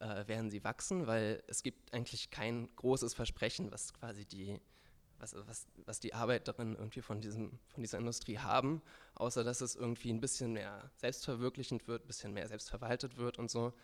äh, 0.00 0.26
werden 0.26 0.50
sie 0.50 0.64
wachsen, 0.64 1.06
weil 1.06 1.42
es 1.46 1.62
gibt 1.62 1.92
eigentlich 1.92 2.30
kein 2.30 2.74
großes 2.76 3.14
Versprechen, 3.14 3.70
was 3.70 3.92
quasi 3.92 4.24
die, 4.24 4.58
was, 5.18 5.34
was, 5.46 5.66
was 5.84 6.00
die 6.00 6.14
Arbeiterinnen 6.14 6.76
irgendwie 6.76 7.02
von, 7.02 7.20
diesem, 7.20 7.58
von 7.68 7.82
dieser 7.82 7.98
Industrie 7.98 8.38
haben, 8.38 8.82
außer 9.14 9.44
dass 9.44 9.60
es 9.60 9.76
irgendwie 9.76 10.10
ein 10.10 10.20
bisschen 10.20 10.54
mehr 10.54 10.90
selbstverwirklichend 10.96 11.86
wird, 11.86 12.04
ein 12.04 12.06
bisschen 12.06 12.32
mehr 12.32 12.48
selbstverwaltet 12.48 13.18
wird 13.18 13.38
und 13.38 13.50
so. 13.50 13.74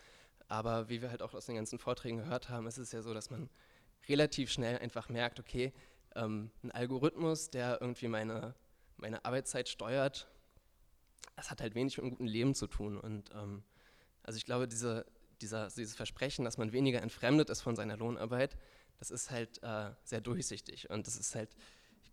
Aber 0.49 0.89
wie 0.89 1.03
wir 1.03 1.11
halt 1.11 1.23
auch 1.23 1.35
aus 1.35 1.47
den 1.47 1.57
ganzen 1.57 1.79
Vorträgen 1.79 2.19
gehört 2.19 2.49
haben, 2.49 2.67
ist 2.67 2.79
es 2.79 2.93
ja 2.93 3.03
so, 3.03 3.15
dass 3.15 3.31
man 3.31 3.51
relativ 4.09 4.51
schnell 4.51 4.79
einfach 4.79 5.09
merkt, 5.09 5.41
okay, 5.41 5.73
ähm, 6.15 6.51
ein 6.63 6.71
Algorithmus, 6.71 7.51
der 7.51 7.81
irgendwie 7.81 8.09
meine, 8.09 8.55
meine 8.97 9.25
Arbeitszeit 9.25 9.69
steuert, 9.69 10.29
das 11.37 11.51
hat 11.51 11.61
halt 11.61 11.75
wenig 11.75 11.97
mit 11.97 12.05
einem 12.05 12.11
guten 12.11 12.27
Leben 12.27 12.55
zu 12.55 12.67
tun. 12.67 12.99
Und 12.99 13.31
ähm, 13.35 13.63
also 14.23 14.37
ich 14.39 14.45
glaube, 14.45 14.69
diese, 14.69 15.07
dieser, 15.41 15.69
dieses 15.69 15.95
Versprechen, 15.95 16.45
dass 16.45 16.59
man 16.59 16.73
weniger 16.73 17.03
entfremdet 17.03 17.51
ist 17.51 17.61
von 17.61 17.77
seiner 17.77 17.97
Lohnarbeit, 17.97 18.57
das 18.99 19.11
ist 19.11 19.31
halt 19.31 19.63
äh, 19.63 19.91
sehr 20.05 20.21
durchsichtig 20.21 20.89
und 20.89 21.07
das 21.07 21.17
ist 21.17 21.35
halt, 21.35 21.55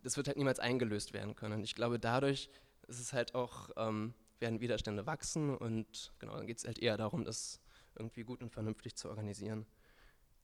das 0.02 0.16
wird 0.16 0.28
halt 0.28 0.36
niemals 0.36 0.58
eingelöst 0.58 1.14
werden 1.14 1.34
können. 1.34 1.54
Und 1.54 1.64
ich 1.64 1.74
glaube, 1.74 1.98
dadurch 1.98 2.50
ist 2.88 3.00
es 3.00 3.12
halt 3.12 3.34
auch, 3.34 3.70
ähm, 3.76 4.12
werden 4.40 4.60
Widerstände 4.60 5.06
wachsen 5.06 5.56
und 5.56 6.12
genau, 6.18 6.36
dann 6.36 6.46
geht 6.46 6.58
es 6.58 6.66
halt 6.66 6.78
eher 6.78 6.98
darum, 6.98 7.24
das 7.24 7.60
irgendwie 7.96 8.24
gut 8.24 8.42
und 8.42 8.50
vernünftig 8.50 8.96
zu 8.96 9.08
organisieren. 9.08 9.66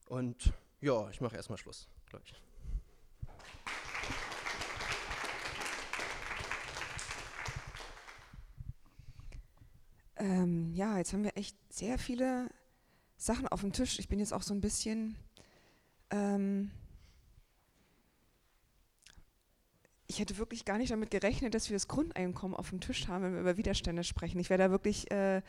Und 0.08 0.52
ja, 0.80 1.08
ich 1.10 1.20
mache 1.20 1.36
erstmal 1.36 1.58
Schluss, 1.58 1.88
glaube 2.06 2.24
ich. 2.26 2.34
Ähm, 10.16 10.72
ja, 10.74 10.98
jetzt 10.98 11.12
haben 11.12 11.24
wir 11.24 11.36
echt 11.36 11.56
sehr 11.72 11.98
viele 11.98 12.50
Sachen 13.16 13.48
auf 13.48 13.62
dem 13.62 13.72
Tisch. 13.72 13.98
Ich 13.98 14.08
bin 14.08 14.18
jetzt 14.18 14.32
auch 14.32 14.42
so 14.42 14.52
ein 14.52 14.60
bisschen. 14.60 15.16
Ähm, 16.10 16.70
ich 20.06 20.18
hätte 20.18 20.36
wirklich 20.38 20.64
gar 20.64 20.76
nicht 20.76 20.90
damit 20.90 21.10
gerechnet, 21.10 21.54
dass 21.54 21.70
wir 21.70 21.76
das 21.76 21.88
Grundeinkommen 21.88 22.56
auf 22.56 22.70
dem 22.70 22.80
Tisch 22.80 23.08
haben, 23.08 23.24
wenn 23.24 23.34
wir 23.34 23.40
über 23.40 23.56
Widerstände 23.56 24.04
sprechen. 24.04 24.40
Ich 24.40 24.50
wäre 24.50 24.58
da 24.58 24.70
wirklich, 24.70 25.10
äh, 25.10 25.40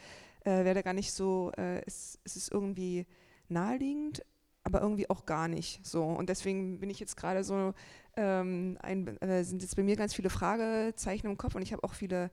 äh, 0.43 0.63
wäre 0.65 0.75
da 0.75 0.81
gar 0.81 0.93
nicht 0.93 1.11
so, 1.11 1.51
äh, 1.57 1.81
es, 1.85 2.19
es 2.23 2.35
ist 2.35 2.51
irgendwie 2.51 3.05
naheliegend, 3.49 4.23
aber 4.63 4.81
irgendwie 4.81 5.09
auch 5.09 5.25
gar 5.25 5.47
nicht 5.47 5.85
so. 5.85 6.03
Und 6.03 6.29
deswegen 6.29 6.79
bin 6.79 6.89
ich 6.89 6.99
jetzt 6.99 7.17
gerade 7.17 7.43
so, 7.43 7.73
ähm, 8.15 8.77
ein, 8.81 9.17
äh, 9.21 9.43
sind 9.43 9.61
jetzt 9.61 9.75
bei 9.75 9.83
mir 9.83 9.95
ganz 9.95 10.13
viele 10.13 10.29
Fragezeichen 10.29 11.27
im 11.27 11.37
Kopf 11.37 11.55
und 11.55 11.61
ich 11.61 11.73
habe 11.73 11.83
auch 11.83 11.93
viele 11.93 12.31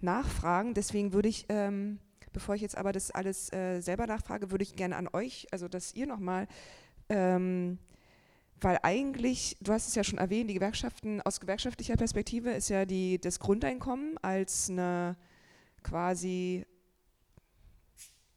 Nachfragen. 0.00 0.74
Deswegen 0.74 1.12
würde 1.12 1.28
ich, 1.28 1.46
ähm, 1.48 1.98
bevor 2.32 2.54
ich 2.54 2.62
jetzt 2.62 2.76
aber 2.76 2.92
das 2.92 3.10
alles 3.10 3.52
äh, 3.52 3.80
selber 3.80 4.06
nachfrage, 4.06 4.50
würde 4.50 4.62
ich 4.62 4.76
gerne 4.76 4.96
an 4.96 5.08
euch, 5.12 5.46
also 5.50 5.68
dass 5.68 5.94
ihr 5.94 6.06
nochmal 6.06 6.46
ähm, 7.08 7.78
weil 8.62 8.78
eigentlich, 8.82 9.56
du 9.60 9.72
hast 9.72 9.88
es 9.88 9.94
ja 9.94 10.04
schon 10.04 10.18
erwähnt, 10.18 10.50
die 10.50 10.54
Gewerkschaften, 10.54 11.20
aus 11.22 11.40
gewerkschaftlicher 11.40 11.96
Perspektive 11.96 12.50
ist 12.50 12.68
ja 12.68 12.84
die, 12.84 13.18
das 13.18 13.38
Grundeinkommen 13.38 14.18
als 14.22 14.68
eine 14.68 15.16
quasi, 15.82 16.64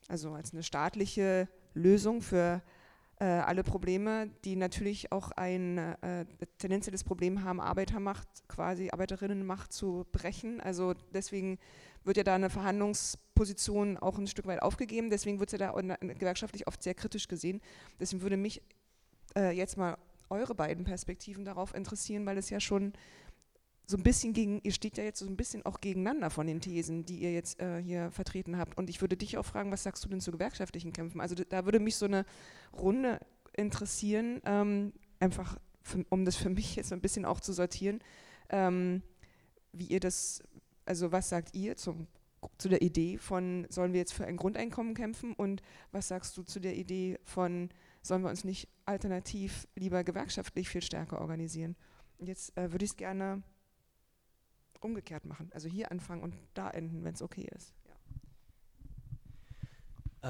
also 0.08 0.34
als 0.34 0.54
eine 0.54 0.64
staatliche 0.64 1.48
Lösung 1.74 2.22
für 2.22 2.62
äh, 3.20 3.26
alle 3.26 3.64
Probleme, 3.64 4.30
die 4.44 4.56
natürlich 4.56 5.12
auch 5.12 5.32
ein 5.32 5.78
äh, 5.78 6.26
tendenzielles 6.58 7.04
Problem 7.04 7.44
haben, 7.44 7.62
Arbeitermacht, 7.62 8.28
quasi 8.48 8.90
Arbeiterinnenmacht 8.92 9.72
zu 9.72 10.06
brechen. 10.12 10.60
Also 10.60 10.94
deswegen 11.14 11.60
wird 12.04 12.18
ja 12.18 12.24
da 12.24 12.36
eine 12.36 12.50
Verhandlungsposition 12.50 13.98
auch 13.98 14.18
ein 14.18 14.28
Stück 14.28 14.46
weit 14.46 14.62
aufgegeben. 14.62 15.10
Deswegen 15.10 15.40
wird 15.40 15.54
es 15.54 15.60
ja 15.60 15.72
da 15.72 15.96
gewerkschaftlich 16.02 16.68
oft 16.68 16.84
sehr 16.84 16.96
kritisch 16.96 17.28
gesehen. 17.28 17.62
Deswegen 18.00 18.24
würde 18.24 18.38
mich 18.38 18.62
äh, 19.36 19.56
jetzt 19.56 19.78
mal 19.78 19.98
eure 20.30 20.56
beiden 20.56 20.84
Perspektiven 20.84 21.46
darauf 21.46 21.74
interessieren, 21.76 22.26
weil 22.26 22.38
es 22.38 22.50
ja 22.50 22.60
schon 22.60 22.94
so 23.86 23.98
ein 23.98 24.04
bisschen 24.04 24.34
gegen, 24.34 24.62
ihr 24.64 24.72
steht 24.72 24.98
ja 24.98 25.04
jetzt 25.04 25.20
so 25.20 25.26
ein 25.26 25.36
bisschen 25.36 25.66
auch 25.66 25.82
gegeneinander 25.82 26.30
von 26.30 26.48
den 26.48 26.62
Thesen, 26.62 27.06
die 27.06 27.18
ihr 27.18 27.34
jetzt 27.34 27.60
äh, 27.60 27.82
hier 27.82 28.12
vertreten 28.12 28.58
habt. 28.58 28.78
Und 28.78 28.90
ich 28.90 29.02
würde 29.02 29.18
dich 29.18 29.38
auch 29.38 29.46
fragen, 29.46 29.72
was 29.72 29.84
sagst 29.84 30.04
du 30.06 30.10
denn 30.10 30.22
zu 30.22 30.32
gewerkschaftlichen 30.32 30.94
Kämpfen? 30.94 31.20
Also 31.20 31.36
da 31.36 31.66
würde 31.66 31.80
mich 31.80 31.98
so 31.98 32.06
eine 32.06 32.26
Runde 32.74 33.20
interessieren, 33.56 34.42
ähm, 34.46 34.94
einfach 35.20 35.58
für, 35.82 36.06
um 36.10 36.24
das 36.26 36.36
für 36.36 36.50
mich 36.52 36.76
jetzt 36.76 36.94
ein 36.94 37.02
bisschen 37.02 37.26
auch 37.26 37.42
zu 37.42 37.52
sortieren, 37.52 38.00
ähm, 38.50 39.04
wie 39.74 39.88
ihr 39.88 40.00
das, 40.00 40.42
also 40.86 41.12
was 41.12 41.30
sagt 41.30 41.54
ihr 41.54 41.76
zum, 41.76 42.08
zu 42.58 42.70
der 42.70 42.82
Idee 42.82 43.18
von, 43.18 43.66
sollen 43.70 43.94
wir 43.94 44.00
jetzt 44.00 44.14
für 44.14 44.26
ein 44.26 44.38
Grundeinkommen 44.38 44.94
kämpfen 44.94 45.34
und 45.34 45.62
was 45.92 46.08
sagst 46.08 46.38
du 46.38 46.44
zu 46.44 46.60
der 46.60 46.76
Idee 46.76 47.20
von, 47.24 47.70
sollen 48.02 48.22
wir 48.22 48.30
uns 48.30 48.44
nicht 48.44 48.70
alternativ 48.86 49.68
lieber 49.76 50.04
gewerkschaftlich 50.04 50.70
viel 50.70 50.82
stärker 50.82 51.20
organisieren? 51.22 51.76
Jetzt 52.20 52.56
äh, 52.58 52.72
würde 52.72 52.86
ich 52.86 52.92
es 52.92 52.98
gerne 52.98 53.44
umgekehrt 54.84 55.26
machen. 55.26 55.50
Also 55.54 55.70
hier 55.70 55.92
anfangen 55.92 56.24
und 56.24 56.36
da 56.54 56.70
enden, 56.70 57.04
wenn 57.04 57.14
es 57.14 57.22
okay 57.22 57.48
ist. 57.56 57.74
Ja. 57.88 57.94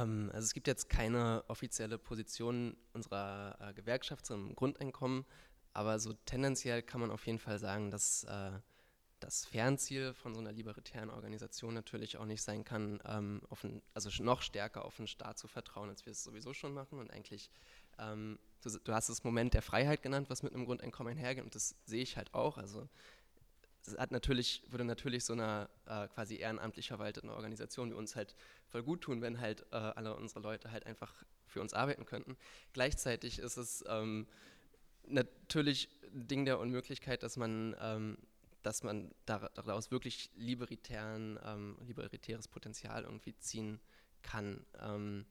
Ähm, 0.04 0.30
also 0.34 0.46
es 0.46 0.54
gibt 0.54 0.68
jetzt 0.68 0.90
keine 0.90 1.44
offizielle 1.48 1.98
Position 1.98 2.76
unserer 2.94 3.58
äh, 3.60 3.74
Gewerkschaft 3.74 4.26
zum 4.26 4.56
Grundeinkommen, 4.56 5.26
aber 5.74 6.00
so 6.00 6.14
tendenziell 6.26 6.82
kann 6.82 7.02
man 7.02 7.12
auf 7.12 7.26
jeden 7.26 7.40
Fall 7.40 7.60
sagen, 7.60 7.92
dass 7.92 8.24
äh, 8.26 8.52
das 9.24 9.46
Fernziel 9.46 10.14
von 10.14 10.34
so 10.34 10.42
einer 10.42 10.52
libertären 10.52 11.10
Organisation 11.10 11.74
natürlich 11.74 12.18
auch 12.18 12.26
nicht 12.26 12.42
sein 12.42 12.64
kann, 12.64 13.00
ähm, 13.06 13.42
ein, 13.64 13.82
also 13.94 14.10
noch 14.24 14.42
stärker 14.42 14.86
auf 14.86 14.98
den 14.98 15.08
Staat 15.08 15.38
zu 15.38 15.48
vertrauen, 15.48 15.90
als 15.90 16.06
wir 16.06 16.12
es 16.12 16.24
sowieso 16.24 16.54
schon 16.54 16.74
machen. 16.74 17.00
Und 17.00 17.12
eigentlich, 17.12 17.50
ähm, 17.98 18.38
du, 18.62 18.70
du, 18.84 18.94
hast 18.94 19.10
das 19.10 19.24
Moment 19.24 19.54
der 19.54 19.62
Freiheit 19.62 20.02
genannt, 20.02 20.30
was 20.30 20.44
mit 20.44 20.54
einem 20.54 20.66
Grundeinkommen 20.66 21.12
einhergeht, 21.12 21.44
und 21.44 21.56
das 21.56 21.76
sehe 21.86 22.04
ich 22.04 22.18
halt 22.18 22.34
auch. 22.34 22.58
Also 22.58 22.88
hat 23.98 24.12
natürlich, 24.12 24.64
würde 24.70 24.86
natürlich 24.86 25.26
so 25.26 25.34
einer 25.34 25.70
äh, 25.86 26.08
quasi 26.08 26.38
ehrenamtlich 26.38 26.88
verwalteten 26.88 27.30
Organisation 27.30 27.92
wie 27.92 27.96
uns 27.96 28.16
halt 28.16 28.36
voll 28.68 28.84
gut 28.84 29.02
tun, 29.02 29.22
wenn 29.22 29.40
halt 29.40 29.66
äh, 29.72 29.76
alle 29.76 30.16
unsere 30.16 30.40
Leute 30.40 30.72
halt 30.72 30.86
einfach 30.86 31.14
für 31.46 31.62
uns 31.62 31.74
arbeiten 31.74 32.06
könnten. 32.06 32.38
Gleichzeitig 32.74 33.40
ist 33.40 33.58
es 33.58 33.84
ähm, 33.88 34.28
natürlich 35.06 35.90
ein 36.14 36.28
Ding 36.28 36.46
der 36.46 36.60
Unmöglichkeit, 36.60 37.24
dass 37.24 37.38
man 37.38 37.76
ähm, 37.80 38.18
dass 38.64 38.82
man 38.82 39.14
daraus 39.26 39.92
wirklich 39.92 40.32
libertären, 40.36 41.38
ähm, 41.44 41.78
libertäres 41.86 42.48
Potenzial 42.48 43.04
irgendwie 43.04 43.38
ziehen 43.38 43.80
kann. 44.22 44.66
Ähm, 44.80 45.26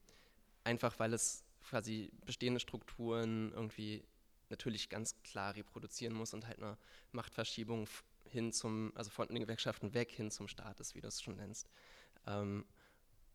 einfach 0.65 0.99
weil 0.99 1.15
es 1.15 1.43
quasi 1.63 2.13
bestehende 2.27 2.61
Strukturen 2.61 3.53
irgendwie 3.53 4.05
natürlich 4.51 4.91
ganz 4.91 5.21
klar 5.23 5.57
reproduzieren 5.57 6.15
muss 6.15 6.35
und 6.35 6.47
halt 6.47 6.59
eine 6.59 6.77
Machtverschiebung 7.13 7.87
hin 8.33 8.53
zum, 8.53 8.93
also 8.95 9.11
von 9.11 9.29
den 9.29 9.41
Gewerkschaften 9.41 9.95
weg 9.95 10.11
hin 10.11 10.31
zum 10.31 10.49
Staat 10.49 10.81
ist, 10.81 10.95
wie 10.95 11.01
du 11.01 11.09
es 11.09 11.21
schon 11.21 11.37
nennst. 11.37 11.69
Ähm, 12.27 12.65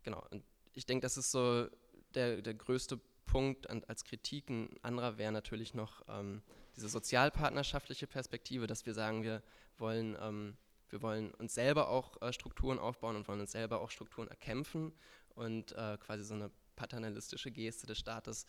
genau, 0.03 0.25
und 0.31 0.43
ich 0.73 0.85
denke, 0.85 1.03
das 1.03 1.17
ist 1.17 1.31
so 1.31 1.67
der, 2.13 2.41
der 2.41 2.53
größte 2.53 2.99
Punkt 3.25 3.69
an, 3.69 3.83
als 3.87 4.03
Kritik. 4.03 4.49
Ein 4.49 4.69
anderer 4.81 5.17
wäre 5.17 5.31
natürlich 5.31 5.73
noch 5.73 6.01
ähm, 6.07 6.41
diese 6.75 6.89
sozialpartnerschaftliche 6.89 8.07
Perspektive, 8.07 8.67
dass 8.67 8.85
wir 8.85 8.93
sagen, 8.93 9.23
wir 9.23 9.43
wollen, 9.77 10.17
ähm, 10.19 10.57
wir 10.89 11.01
wollen 11.01 11.33
uns 11.35 11.53
selber 11.53 11.89
auch 11.89 12.21
äh, 12.21 12.33
Strukturen 12.33 12.79
aufbauen 12.79 13.15
und 13.15 13.27
wollen 13.27 13.41
uns 13.41 13.51
selber 13.51 13.81
auch 13.81 13.91
Strukturen 13.91 14.27
erkämpfen 14.27 14.93
und 15.35 15.73
äh, 15.73 15.97
quasi 15.99 16.23
so 16.23 16.33
eine 16.33 16.49
paternalistische 16.75 17.51
Geste 17.51 17.85
des 17.85 17.99
Staates 17.99 18.45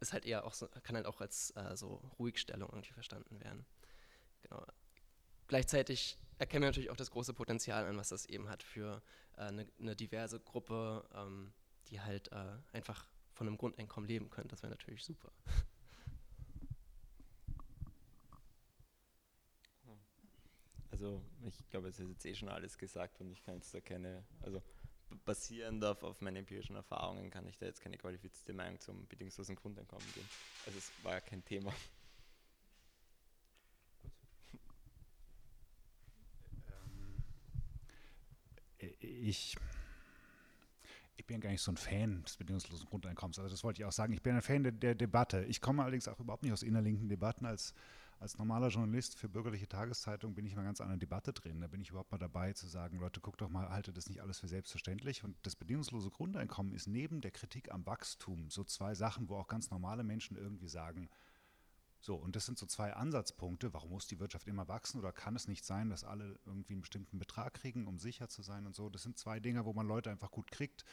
ist 0.00 0.12
halt 0.12 0.24
eher 0.24 0.44
auch 0.44 0.54
so, 0.54 0.68
kann 0.82 0.96
halt 0.96 1.06
auch 1.06 1.20
als 1.20 1.50
äh, 1.56 1.76
so 1.76 2.00
Ruhigstellung 2.18 2.68
irgendwie 2.70 2.92
verstanden 2.92 3.40
werden. 3.40 3.66
Genau. 4.42 4.64
Gleichzeitig 5.48 6.18
erkennen 6.38 6.62
wir 6.62 6.68
natürlich 6.68 6.90
auch 6.90 6.96
das 6.96 7.10
große 7.10 7.34
Potenzial 7.34 7.86
an, 7.86 7.96
was 7.96 8.10
das 8.10 8.26
eben 8.26 8.48
hat 8.48 8.62
für 8.62 9.02
äh, 9.36 9.40
eine, 9.40 9.66
eine, 9.80 9.96
diverse 9.96 10.38
Gruppe, 10.38 11.08
ähm, 11.14 11.52
die 11.88 12.00
halt 12.00 12.30
äh, 12.32 12.56
einfach 12.72 13.06
von 13.32 13.46
einem 13.46 13.56
Grundeinkommen 13.56 14.06
leben 14.08 14.30
können. 14.30 14.48
Das 14.48 14.62
wäre 14.62 14.70
natürlich 14.70 15.02
super. 15.02 15.32
Also 20.90 21.22
ich 21.46 21.70
glaube, 21.70 21.88
es 21.88 22.00
ist 22.00 22.08
jetzt 22.08 22.26
eh 22.26 22.34
schon 22.34 22.48
alles 22.48 22.76
gesagt 22.76 23.20
und 23.20 23.30
ich 23.30 23.42
kann 23.44 23.54
jetzt 23.54 23.72
da 23.72 23.80
keine, 23.80 24.24
also 24.42 24.60
basierend 25.24 25.84
auf, 25.84 26.02
auf 26.02 26.20
meinen 26.20 26.38
empirischen 26.38 26.74
Erfahrungen 26.74 27.30
kann 27.30 27.46
ich 27.46 27.56
da 27.56 27.66
jetzt 27.66 27.80
keine 27.80 27.96
qualifizierte 27.96 28.52
Meinung 28.52 28.80
zum 28.80 29.06
bedingungslosen 29.06 29.54
Grundeinkommen 29.54 30.06
geben. 30.14 30.28
Also 30.66 30.78
es 30.78 30.90
war 31.04 31.14
ja 31.14 31.20
kein 31.20 31.44
Thema. 31.44 31.72
Ich, 39.08 39.56
ich 41.16 41.26
bin 41.26 41.40
gar 41.40 41.50
nicht 41.50 41.62
so 41.62 41.72
ein 41.72 41.76
Fan 41.76 42.22
des 42.24 42.36
bedingungslosen 42.36 42.86
Grundeinkommens. 42.86 43.38
Also 43.38 43.50
das 43.50 43.64
wollte 43.64 43.80
ich 43.80 43.84
auch 43.84 43.92
sagen. 43.92 44.12
Ich 44.12 44.22
bin 44.22 44.34
ein 44.34 44.42
Fan 44.42 44.62
der, 44.62 44.72
der 44.72 44.94
Debatte. 44.94 45.44
Ich 45.44 45.60
komme 45.60 45.82
allerdings 45.82 46.08
auch 46.08 46.20
überhaupt 46.20 46.42
nicht 46.42 46.52
aus 46.52 46.62
innerlinken 46.62 47.08
Debatten 47.08 47.46
als 47.46 47.74
als 48.20 48.36
normaler 48.36 48.68
Journalist 48.68 49.16
für 49.16 49.28
bürgerliche 49.28 49.68
Tageszeitung 49.68 50.34
bin 50.34 50.44
ich 50.44 50.56
mal 50.56 50.64
ganz 50.64 50.80
an 50.80 50.88
der 50.88 50.96
Debatte 50.96 51.32
drin. 51.32 51.60
Da 51.60 51.68
bin 51.68 51.80
ich 51.80 51.90
überhaupt 51.90 52.10
mal 52.10 52.18
dabei 52.18 52.52
zu 52.52 52.66
sagen, 52.66 52.98
Leute, 52.98 53.20
guckt 53.20 53.40
doch 53.40 53.48
mal, 53.48 53.68
haltet 53.68 53.96
das 53.96 54.08
nicht 54.08 54.20
alles 54.20 54.40
für 54.40 54.48
selbstverständlich. 54.48 55.22
Und 55.22 55.36
das 55.42 55.54
bedingungslose 55.54 56.10
Grundeinkommen 56.10 56.74
ist 56.74 56.88
neben 56.88 57.20
der 57.20 57.30
Kritik 57.30 57.72
am 57.72 57.86
Wachstum 57.86 58.50
so 58.50 58.64
zwei 58.64 58.94
Sachen, 58.94 59.28
wo 59.28 59.36
auch 59.36 59.46
ganz 59.46 59.70
normale 59.70 60.02
Menschen 60.02 60.36
irgendwie 60.36 60.68
sagen, 60.68 61.08
so, 62.00 62.14
und 62.14 62.36
das 62.36 62.46
sind 62.46 62.58
so 62.58 62.66
zwei 62.66 62.92
Ansatzpunkte. 62.94 63.74
Warum 63.74 63.90
muss 63.90 64.06
die 64.06 64.20
Wirtschaft 64.20 64.46
immer 64.46 64.68
wachsen 64.68 64.98
oder 64.98 65.12
kann 65.12 65.34
es 65.34 65.48
nicht 65.48 65.64
sein, 65.64 65.90
dass 65.90 66.04
alle 66.04 66.38
irgendwie 66.46 66.74
einen 66.74 66.82
bestimmten 66.82 67.18
Betrag 67.18 67.54
kriegen, 67.54 67.86
um 67.86 67.98
sicher 67.98 68.28
zu 68.28 68.42
sein 68.42 68.66
und 68.66 68.74
so? 68.76 68.88
Das 68.88 69.02
sind 69.02 69.18
zwei 69.18 69.40
Dinge, 69.40 69.64
wo 69.64 69.72
man 69.72 69.86
Leute 69.86 70.10
einfach 70.10 70.30
gut 70.30 70.50
kriegt 70.50 70.84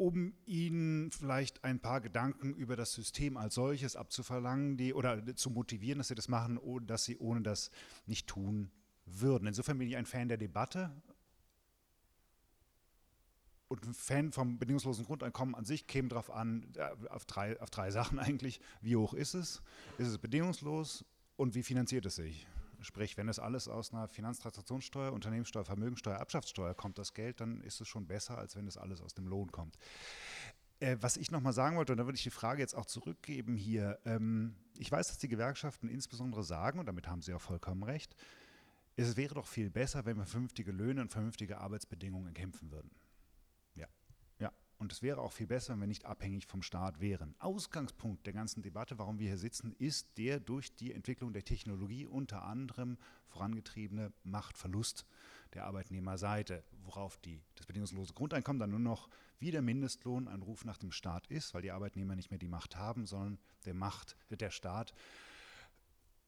um 0.00 0.32
ihnen 0.46 1.10
vielleicht 1.10 1.62
ein 1.62 1.78
paar 1.78 2.00
Gedanken 2.00 2.54
über 2.54 2.74
das 2.74 2.92
System 2.92 3.36
als 3.36 3.54
solches 3.54 3.96
abzuverlangen, 3.96 4.78
die, 4.78 4.94
oder 4.94 5.36
zu 5.36 5.50
motivieren, 5.50 5.98
dass 5.98 6.08
sie 6.08 6.14
das 6.14 6.28
machen, 6.28 6.58
dass 6.86 7.04
sie 7.04 7.18
ohne 7.18 7.42
das 7.42 7.70
nicht 8.06 8.26
tun 8.26 8.70
würden. 9.04 9.46
Insofern 9.46 9.76
bin 9.76 9.88
ich 9.88 9.96
ein 9.96 10.06
Fan 10.06 10.28
der 10.28 10.38
Debatte 10.38 10.90
und 13.70 13.86
ein 13.86 13.94
Fan 13.94 14.32
vom 14.32 14.58
bedingungslosen 14.58 15.04
Grundeinkommen 15.04 15.54
an 15.54 15.64
sich 15.64 15.86
käme 15.86 16.08
darauf 16.08 16.30
an, 16.30 16.66
äh, 16.74 17.08
auf 17.08 17.24
drei, 17.24 17.58
auf 17.60 17.70
drei 17.70 17.90
Sachen 17.92 18.18
eigentlich. 18.18 18.60
Wie 18.80 18.96
hoch 18.96 19.14
ist 19.14 19.34
es? 19.34 19.62
Ist 19.96 20.08
es 20.08 20.18
bedingungslos? 20.18 21.04
Und 21.36 21.54
wie 21.54 21.62
finanziert 21.62 22.04
es 22.04 22.16
sich? 22.16 22.48
Sprich, 22.80 23.16
wenn 23.16 23.28
es 23.28 23.38
alles 23.38 23.68
aus 23.68 23.92
einer 23.92 24.08
Finanztransaktionssteuer, 24.08 25.12
Unternehmenssteuer, 25.12 25.64
Vermögensteuer, 25.64 26.16
Erbschaftssteuer 26.16 26.74
kommt, 26.74 26.98
das 26.98 27.14
Geld, 27.14 27.40
dann 27.40 27.60
ist 27.60 27.80
es 27.80 27.86
schon 27.86 28.06
besser, 28.06 28.38
als 28.38 28.56
wenn 28.56 28.66
es 28.66 28.76
alles 28.76 29.00
aus 29.00 29.14
dem 29.14 29.28
Lohn 29.28 29.52
kommt. 29.52 29.78
Äh, 30.80 30.96
was 31.00 31.16
ich 31.16 31.30
nochmal 31.30 31.52
sagen 31.52 31.76
wollte, 31.76 31.92
und 31.92 31.98
da 31.98 32.06
würde 32.06 32.16
ich 32.16 32.24
die 32.24 32.30
Frage 32.30 32.60
jetzt 32.60 32.74
auch 32.74 32.86
zurückgeben 32.86 33.54
hier. 33.54 34.00
Ähm, 34.04 34.56
ich 34.78 34.90
weiß, 34.90 35.08
dass 35.08 35.18
die 35.18 35.28
Gewerkschaften 35.28 35.88
insbesondere 35.88 36.42
sagen, 36.42 36.80
und 36.80 36.86
damit 36.86 37.06
haben 37.06 37.22
sie 37.22 37.34
auch 37.34 37.40
vollkommen 37.40 37.84
recht, 37.84 38.16
es 38.96 39.16
wäre 39.16 39.34
doch 39.34 39.46
viel 39.46 39.70
besser, 39.70 40.04
wenn 40.06 40.16
wir 40.16 40.26
vernünftige 40.26 40.72
Löhne 40.72 41.02
und 41.02 41.12
vernünftige 41.12 41.58
Arbeitsbedingungen 41.58 42.26
erkämpfen 42.26 42.72
würden. 42.72 42.90
Und 44.80 44.92
es 44.92 45.02
wäre 45.02 45.20
auch 45.20 45.32
viel 45.32 45.46
besser, 45.46 45.74
wenn 45.74 45.80
wir 45.80 45.86
nicht 45.86 46.06
abhängig 46.06 46.46
vom 46.46 46.62
Staat 46.62 47.00
wären. 47.00 47.34
Ausgangspunkt 47.38 48.24
der 48.24 48.32
ganzen 48.32 48.62
Debatte, 48.62 48.98
warum 48.98 49.18
wir 49.18 49.28
hier 49.28 49.36
sitzen, 49.36 49.74
ist 49.78 50.16
der 50.16 50.40
durch 50.40 50.74
die 50.74 50.94
Entwicklung 50.94 51.34
der 51.34 51.44
Technologie 51.44 52.06
unter 52.06 52.44
anderem 52.44 52.96
vorangetriebene 53.28 54.10
Machtverlust 54.24 55.04
der 55.52 55.66
Arbeitnehmerseite, 55.66 56.64
worauf 56.82 57.18
die, 57.18 57.42
das 57.56 57.66
bedingungslose 57.66 58.14
Grundeinkommen 58.14 58.58
dann 58.58 58.70
nur 58.70 58.78
noch 58.78 59.10
wie 59.38 59.50
der 59.50 59.60
Mindestlohn 59.60 60.28
ein 60.28 60.40
Ruf 60.40 60.64
nach 60.64 60.78
dem 60.78 60.92
Staat 60.92 61.26
ist, 61.26 61.52
weil 61.52 61.60
die 61.60 61.72
Arbeitnehmer 61.72 62.16
nicht 62.16 62.30
mehr 62.30 62.38
die 62.38 62.48
Macht 62.48 62.76
haben, 62.76 63.04
sondern 63.04 63.38
der 63.66 63.74
Macht, 63.74 64.16
der 64.30 64.50
Staat 64.50 64.94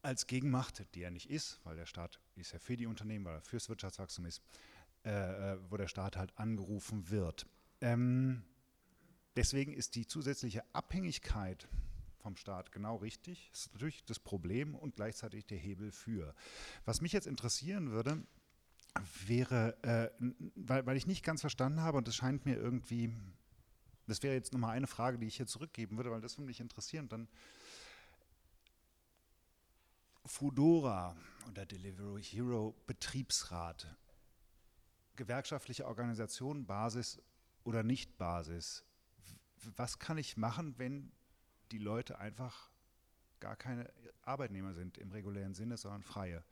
als 0.03 0.27
Gegenmacht, 0.27 0.85
die 0.95 1.03
er 1.03 1.11
nicht 1.11 1.31
ist, 1.31 1.59
weil 1.65 1.77
der 1.77 1.87
Staat 1.87 2.21
ist 2.35 2.53
ja 2.53 2.59
für 2.59 2.77
die 2.77 2.87
Unternehmen, 2.87 3.25
weil 3.25 3.37
er 3.37 3.41
fürs 3.41 3.71
Wirtschaftswachstum 3.71 4.27
ist, 4.27 4.43
äh, 5.05 5.55
äh, 5.55 5.59
wo 5.71 5.79
der 5.79 5.89
Staat 5.89 6.19
halt 6.19 6.37
angerufen 6.39 7.09
wird. 7.09 7.47
Ähm, 7.83 8.45
deswegen 9.37 9.73
ist 9.73 9.97
die 9.97 10.07
zusätzliche 10.07 10.63
Abhängigkeit 10.73 11.69
vom 12.19 12.37
Staat 12.37 12.71
genau 12.71 12.97
richtig. 12.97 13.51
Das 13.51 13.67
ist 13.67 13.73
natürlich 13.73 14.05
das 14.05 14.21
Problem 14.21 14.77
und 14.77 14.95
gleichzeitig 14.95 15.45
der 15.47 15.59
Hebel 15.59 15.91
für. 15.91 16.35
Was 16.85 17.01
mich 17.01 17.13
jetzt 17.13 17.27
interessieren 17.27 17.91
würde, 17.91 18.25
wäre, 19.27 19.77
äh, 19.83 20.11
weil, 20.55 20.87
weil 20.87 20.97
ich 20.97 21.07
nicht 21.09 21.25
ganz 21.25 21.41
verstanden 21.41 21.81
habe 21.81 21.99
und 21.99 22.07
es 22.07 22.15
scheint 22.15 22.47
mir 22.47 22.57
irgendwie, 22.57 23.13
das 24.07 24.23
wäre 24.23 24.35
jetzt 24.35 24.53
nochmal 24.53 24.77
eine 24.77 24.87
Frage, 24.87 25.19
die 25.19 25.27
ich 25.27 25.37
hier 25.37 25.47
zurückgeben 25.47 25.97
würde, 25.97 26.13
weil 26.13 26.21
das 26.21 26.39
würde 26.39 26.47
mich 26.47 26.61
interessieren. 26.61 27.09
Dann 27.09 27.29
Fudora 30.25 31.17
oder 31.49 31.67
Delivery 31.67 32.23
Hero 32.23 32.77
Betriebsrat, 32.87 33.97
gewerkschaftliche 35.17 35.87
Organisation, 35.87 36.65
Basis 36.65 37.21
oder 37.65 37.83
nicht 37.83 38.19
Basis. 38.19 38.85
Was 39.77 39.99
kann 39.99 40.19
ich 40.19 40.37
machen, 40.37 40.75
wenn 40.79 41.13
die 41.71 41.79
Leute 41.79 42.19
einfach 42.19 42.71
gar 43.41 43.57
keine 43.57 43.93
Arbeitnehmer 44.23 44.75
sind 44.75 44.99
im 44.99 45.11
regulären 45.11 45.55
Sinne, 45.55 45.77
sondern 45.77 46.03
freie? 46.03 46.45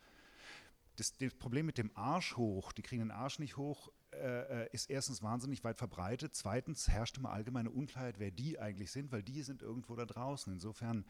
Das, 0.96 1.16
das 1.16 1.34
Problem 1.34 1.66
mit 1.66 1.78
dem 1.78 1.90
Arsch 1.96 2.36
hoch, 2.36 2.72
die 2.72 2.82
kriegen 2.82 3.00
den 3.00 3.10
Arsch 3.10 3.38
nicht 3.38 3.56
hoch, 3.56 3.90
äh, 4.12 4.64
äh, 4.64 4.68
ist 4.72 4.90
erstens 4.90 5.22
wahnsinnig 5.22 5.62
weit 5.62 5.78
verbreitet. 5.78 6.34
Zweitens 6.34 6.88
herrscht 6.88 7.16
immer 7.18 7.30
allgemeine 7.30 7.70
Unklarheit, 7.70 8.18
wer 8.18 8.30
die 8.30 8.58
eigentlich 8.58 8.90
sind, 8.90 9.12
weil 9.12 9.22
die 9.22 9.42
sind 9.42 9.62
irgendwo 9.62 9.94
da 9.94 10.04
draußen. 10.04 10.52
Insofern 10.52 11.04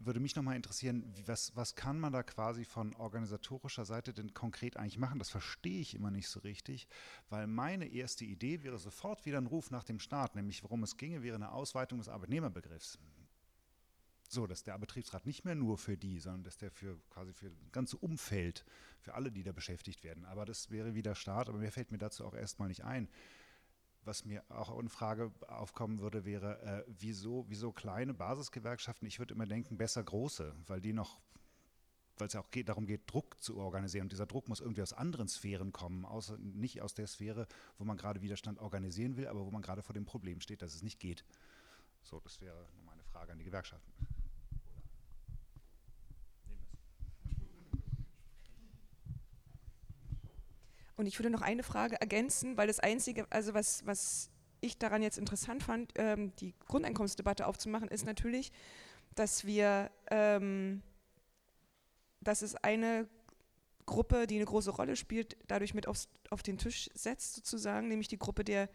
würde 0.00 0.20
mich 0.20 0.36
nochmal 0.36 0.56
interessieren, 0.56 1.12
was, 1.26 1.54
was 1.56 1.74
kann 1.74 1.98
man 1.98 2.12
da 2.12 2.22
quasi 2.22 2.64
von 2.64 2.94
organisatorischer 2.94 3.84
Seite 3.84 4.12
denn 4.12 4.32
konkret 4.32 4.76
eigentlich 4.76 4.98
machen? 4.98 5.18
Das 5.18 5.30
verstehe 5.30 5.80
ich 5.80 5.94
immer 5.94 6.10
nicht 6.10 6.28
so 6.28 6.40
richtig, 6.40 6.86
weil 7.30 7.46
meine 7.46 7.86
erste 7.86 8.24
Idee 8.24 8.62
wäre 8.62 8.78
sofort 8.78 9.26
wieder 9.26 9.38
ein 9.38 9.46
Ruf 9.46 9.70
nach 9.70 9.84
dem 9.84 9.98
Staat, 9.98 10.36
nämlich 10.36 10.62
worum 10.62 10.82
es 10.82 10.96
ginge, 10.96 11.22
wäre 11.22 11.36
eine 11.36 11.52
Ausweitung 11.52 11.98
des 11.98 12.08
Arbeitnehmerbegriffs. 12.08 12.98
So, 14.30 14.46
dass 14.46 14.62
der 14.62 14.78
Betriebsrat 14.78 15.24
nicht 15.24 15.44
mehr 15.44 15.54
nur 15.54 15.78
für 15.78 15.96
die, 15.96 16.20
sondern 16.20 16.44
dass 16.44 16.58
der 16.58 16.70
für 16.70 17.00
quasi 17.08 17.32
für 17.32 17.50
das 17.50 17.72
ganze 17.72 17.96
Umfeld, 17.96 18.64
für 19.00 19.14
alle, 19.14 19.32
die 19.32 19.42
da 19.42 19.52
beschäftigt 19.52 20.04
werden. 20.04 20.26
Aber 20.26 20.44
das 20.44 20.70
wäre 20.70 20.94
wieder 20.94 21.14
Staat, 21.14 21.48
aber 21.48 21.58
mir 21.58 21.72
fällt 21.72 21.92
mir 21.92 21.98
dazu 21.98 22.26
auch 22.26 22.34
erstmal 22.34 22.68
nicht 22.68 22.84
ein 22.84 23.08
was 24.08 24.24
mir 24.24 24.42
auch 24.48 24.76
eine 24.76 24.88
Frage 24.88 25.30
aufkommen 25.46 26.00
würde, 26.00 26.24
wäre, 26.24 26.60
äh, 26.62 26.84
wieso, 26.88 27.44
wieso 27.48 27.72
kleine 27.72 28.14
Basisgewerkschaften? 28.14 29.06
Ich 29.06 29.18
würde 29.18 29.34
immer 29.34 29.46
denken, 29.46 29.76
besser 29.76 30.02
große, 30.02 30.54
weil 30.66 30.80
die 30.80 30.94
noch, 30.94 31.20
weil 32.16 32.26
es 32.26 32.32
ja 32.32 32.40
auch 32.40 32.50
geht, 32.50 32.70
darum 32.70 32.86
geht, 32.86 33.02
Druck 33.06 33.40
zu 33.40 33.58
organisieren. 33.58 34.06
Und 34.06 34.12
dieser 34.12 34.26
Druck 34.26 34.48
muss 34.48 34.60
irgendwie 34.60 34.82
aus 34.82 34.94
anderen 34.94 35.28
Sphären 35.28 35.72
kommen, 35.72 36.06
außer, 36.06 36.38
nicht 36.38 36.80
aus 36.80 36.94
der 36.94 37.06
Sphäre, 37.06 37.46
wo 37.76 37.84
man 37.84 37.98
gerade 37.98 38.22
Widerstand 38.22 38.58
organisieren 38.58 39.18
will, 39.18 39.28
aber 39.28 39.44
wo 39.44 39.50
man 39.50 39.60
gerade 39.60 39.82
vor 39.82 39.92
dem 39.92 40.06
Problem 40.06 40.40
steht, 40.40 40.62
dass 40.62 40.74
es 40.74 40.82
nicht 40.82 40.98
geht. 40.98 41.24
So, 42.02 42.18
das 42.20 42.40
wäre 42.40 42.66
meine 42.86 43.04
Frage 43.04 43.32
an 43.32 43.38
die 43.38 43.44
Gewerkschaften. 43.44 43.92
Und 50.98 51.06
ich 51.06 51.16
würde 51.16 51.30
noch 51.30 51.42
eine 51.42 51.62
Frage 51.62 52.00
ergänzen, 52.00 52.56
weil 52.56 52.66
das 52.66 52.80
Einzige, 52.80 53.24
also 53.30 53.54
was, 53.54 53.86
was 53.86 54.30
ich 54.60 54.78
daran 54.78 55.00
jetzt 55.00 55.16
interessant 55.16 55.62
fand, 55.62 55.92
ähm, 55.94 56.32
die 56.40 56.54
Grundeinkommensdebatte 56.66 57.46
aufzumachen, 57.46 57.86
ist 57.86 58.04
natürlich, 58.04 58.50
dass 59.14 59.46
wir, 59.46 59.92
ähm, 60.10 60.82
dass 62.20 62.42
es 62.42 62.56
eine 62.56 63.08
Gruppe, 63.86 64.26
die 64.26 64.34
eine 64.34 64.46
große 64.46 64.72
Rolle 64.72 64.96
spielt, 64.96 65.36
dadurch 65.46 65.72
mit 65.72 65.86
aufs, 65.86 66.08
auf 66.30 66.42
den 66.42 66.58
Tisch 66.58 66.90
setzt 66.94 67.36
sozusagen, 67.36 67.86
nämlich 67.86 68.08
die 68.08 68.18
Gruppe 68.18 68.42
der 68.42 68.68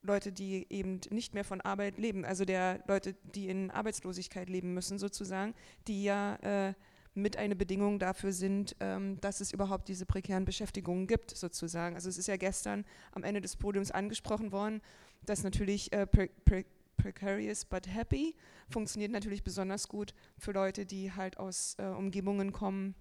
Leute, 0.00 0.32
die 0.32 0.66
eben 0.70 1.02
nicht 1.10 1.34
mehr 1.34 1.44
von 1.44 1.60
Arbeit 1.60 1.98
leben, 1.98 2.24
also 2.24 2.46
der 2.46 2.82
Leute, 2.88 3.14
die 3.34 3.50
in 3.50 3.70
Arbeitslosigkeit 3.70 4.48
leben 4.48 4.72
müssen 4.72 4.98
sozusagen, 4.98 5.54
die 5.86 6.04
ja 6.04 6.36
äh, 6.36 6.74
mit 7.14 7.36
eine 7.36 7.56
Bedingung 7.56 7.98
dafür 7.98 8.32
sind, 8.32 8.76
ähm, 8.80 9.20
dass 9.20 9.40
es 9.40 9.52
überhaupt 9.52 9.88
diese 9.88 10.06
prekären 10.06 10.44
Beschäftigungen 10.44 11.06
gibt, 11.06 11.30
sozusagen. 11.36 11.94
Also 11.94 12.08
es 12.08 12.18
ist 12.18 12.28
ja 12.28 12.36
gestern 12.36 12.84
am 13.12 13.24
Ende 13.24 13.40
des 13.40 13.56
Podiums 13.56 13.90
angesprochen 13.90 14.52
worden, 14.52 14.80
dass 15.26 15.42
natürlich 15.42 15.92
äh, 15.92 16.06
pre 16.06 16.28
pre 16.44 16.64
precarious 16.96 17.64
but 17.64 17.86
happy 17.86 18.34
funktioniert 18.68 19.10
natürlich 19.10 19.42
besonders 19.42 19.88
gut 19.88 20.14
für 20.36 20.52
Leute, 20.52 20.84
die 20.84 21.10
halt 21.10 21.38
aus 21.38 21.74
äh, 21.78 21.86
Umgebungen 21.86 22.52
kommen, 22.52 22.94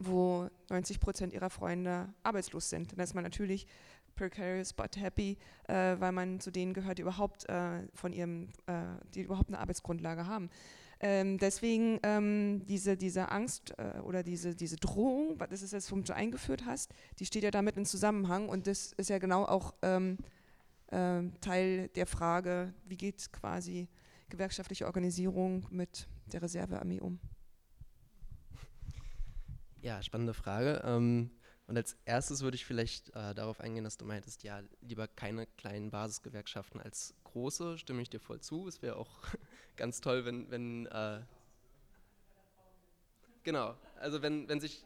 wo 0.00 0.48
90 0.70 0.98
Prozent 0.98 1.32
ihrer 1.32 1.48
Freunde 1.48 2.12
arbeitslos 2.24 2.68
sind. 2.68 2.92
Dann 2.92 2.98
ist 2.98 3.14
man 3.14 3.22
natürlich 3.22 3.68
precarious 4.14 4.72
but 4.72 4.96
happy, 4.96 5.38
äh, 5.68 5.96
weil 5.98 6.12
man 6.12 6.40
zu 6.40 6.50
denen 6.50 6.74
gehört, 6.74 6.98
die 6.98 7.02
überhaupt 7.02 7.48
äh, 7.48 7.82
von 7.94 8.12
ihrem, 8.12 8.48
äh, 8.66 8.82
die 9.14 9.22
überhaupt 9.22 9.48
eine 9.48 9.58
Arbeitsgrundlage 9.58 10.26
haben. 10.26 10.50
Ähm, 11.04 11.36
deswegen 11.36 11.98
ähm, 12.04 12.64
diese, 12.66 12.96
diese 12.96 13.32
Angst 13.32 13.74
äh, 13.76 13.98
oder 14.00 14.22
diese, 14.22 14.54
diese 14.54 14.76
Drohung, 14.76 15.36
das 15.50 15.62
ist 15.62 15.72
jetzt, 15.72 15.90
womit 15.90 16.08
du 16.08 16.14
eingeführt 16.14 16.64
hast, 16.64 16.94
die 17.18 17.26
steht 17.26 17.42
ja 17.42 17.50
damit 17.50 17.76
in 17.76 17.84
Zusammenhang 17.84 18.48
und 18.48 18.68
das 18.68 18.92
ist 18.92 19.10
ja 19.10 19.18
genau 19.18 19.44
auch 19.44 19.74
ähm, 19.82 20.16
äh, 20.92 21.22
Teil 21.40 21.88
der 21.88 22.06
Frage, 22.06 22.72
wie 22.84 22.96
geht 22.96 23.32
quasi 23.32 23.88
gewerkschaftliche 24.28 24.86
Organisierung 24.86 25.66
mit 25.70 26.06
der 26.32 26.42
Reservearmee 26.42 27.00
um? 27.00 27.18
Ja, 29.80 30.00
spannende 30.02 30.34
Frage. 30.34 30.82
Ähm, 30.84 31.32
und 31.72 31.78
als 31.78 31.96
erstes 32.04 32.42
würde 32.42 32.54
ich 32.54 32.66
vielleicht 32.66 33.08
äh, 33.16 33.34
darauf 33.34 33.58
eingehen, 33.58 33.82
dass 33.82 33.96
du 33.96 34.04
meintest, 34.04 34.42
ja, 34.42 34.60
lieber 34.82 35.08
keine 35.08 35.46
kleinen 35.46 35.90
Basisgewerkschaften 35.90 36.78
als 36.78 37.14
große, 37.24 37.78
stimme 37.78 38.02
ich 38.02 38.10
dir 38.10 38.20
voll 38.20 38.42
zu. 38.42 38.68
Es 38.68 38.82
wäre 38.82 38.96
auch 38.96 39.08
ganz 39.78 40.02
toll, 40.02 40.26
wenn, 40.26 40.50
wenn 40.50 40.84
äh, 40.84 41.22
genau, 43.42 43.74
also 43.98 44.20
wenn, 44.20 44.50
wenn 44.50 44.60
sich, 44.60 44.84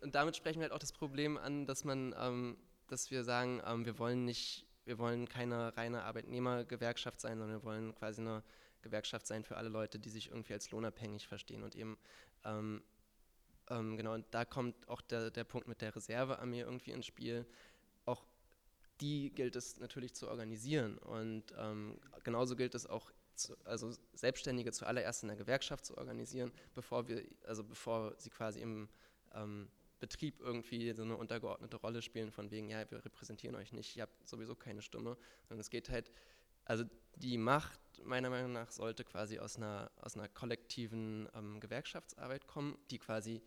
und 0.00 0.14
damit 0.14 0.36
sprechen 0.36 0.60
wir 0.60 0.62
halt 0.62 0.72
auch 0.72 0.78
das 0.78 0.92
Problem 0.92 1.36
an, 1.36 1.66
dass 1.66 1.84
man, 1.84 2.14
ähm, 2.18 2.56
dass 2.88 3.10
wir 3.10 3.22
sagen, 3.22 3.60
ähm, 3.66 3.84
wir 3.84 3.98
wollen 3.98 4.24
nicht, 4.24 4.64
wir 4.86 4.96
wollen 4.96 5.28
keine 5.28 5.76
reine 5.76 6.04
Arbeitnehmergewerkschaft 6.04 7.20
sein, 7.20 7.36
sondern 7.36 7.58
wir 7.58 7.62
wollen 7.62 7.94
quasi 7.94 8.22
eine 8.22 8.42
Gewerkschaft 8.80 9.26
sein 9.26 9.44
für 9.44 9.58
alle 9.58 9.68
Leute, 9.68 9.98
die 9.98 10.08
sich 10.08 10.30
irgendwie 10.30 10.54
als 10.54 10.70
lohnabhängig 10.70 11.28
verstehen 11.28 11.62
und 11.62 11.76
eben 11.76 11.98
ähm, 12.46 12.82
ähm, 13.70 13.96
genau, 13.96 14.14
und 14.14 14.26
da 14.30 14.44
kommt 14.44 14.88
auch 14.88 15.00
der, 15.00 15.30
der 15.30 15.44
Punkt 15.44 15.68
mit 15.68 15.80
der 15.80 15.94
Reservearmee 15.94 16.60
irgendwie 16.60 16.92
ins 16.92 17.06
Spiel. 17.06 17.46
Auch 18.04 18.24
die 19.00 19.30
gilt 19.30 19.56
es 19.56 19.78
natürlich 19.78 20.14
zu 20.14 20.28
organisieren. 20.28 20.98
Und 20.98 21.44
ähm, 21.58 21.98
genauso 22.22 22.56
gilt 22.56 22.74
es 22.74 22.86
auch, 22.86 23.10
zu, 23.34 23.56
also 23.64 23.92
Selbstständige 24.12 24.70
zuallererst 24.70 25.22
in 25.22 25.28
der 25.28 25.36
Gewerkschaft 25.36 25.84
zu 25.84 25.96
organisieren, 25.98 26.52
bevor 26.74 27.08
wir, 27.08 27.24
also 27.46 27.64
bevor 27.64 28.14
sie 28.18 28.30
quasi 28.30 28.60
im 28.60 28.88
ähm, 29.34 29.68
Betrieb 29.98 30.40
irgendwie 30.40 30.92
so 30.92 31.02
eine 31.02 31.16
untergeordnete 31.16 31.76
Rolle 31.78 32.02
spielen, 32.02 32.30
von 32.30 32.50
wegen, 32.50 32.68
ja, 32.68 32.88
wir 32.90 33.04
repräsentieren 33.04 33.56
euch 33.56 33.72
nicht, 33.72 33.96
ihr 33.96 34.02
habt 34.02 34.28
sowieso 34.28 34.54
keine 34.54 34.82
Stimme. 34.82 35.16
Sondern 35.48 35.60
es 35.60 35.70
geht 35.70 35.88
halt, 35.88 36.10
also 36.64 36.84
die 37.16 37.38
Macht, 37.38 37.80
meiner 38.04 38.30
Meinung 38.30 38.52
nach, 38.52 38.70
sollte 38.70 39.04
quasi 39.04 39.38
aus 39.38 39.56
einer, 39.56 39.90
aus 40.00 40.16
einer 40.16 40.28
kollektiven 40.28 41.28
ähm, 41.34 41.60
Gewerkschaftsarbeit 41.60 42.46
kommen, 42.46 42.76
die 42.90 42.98
quasi 42.98 43.42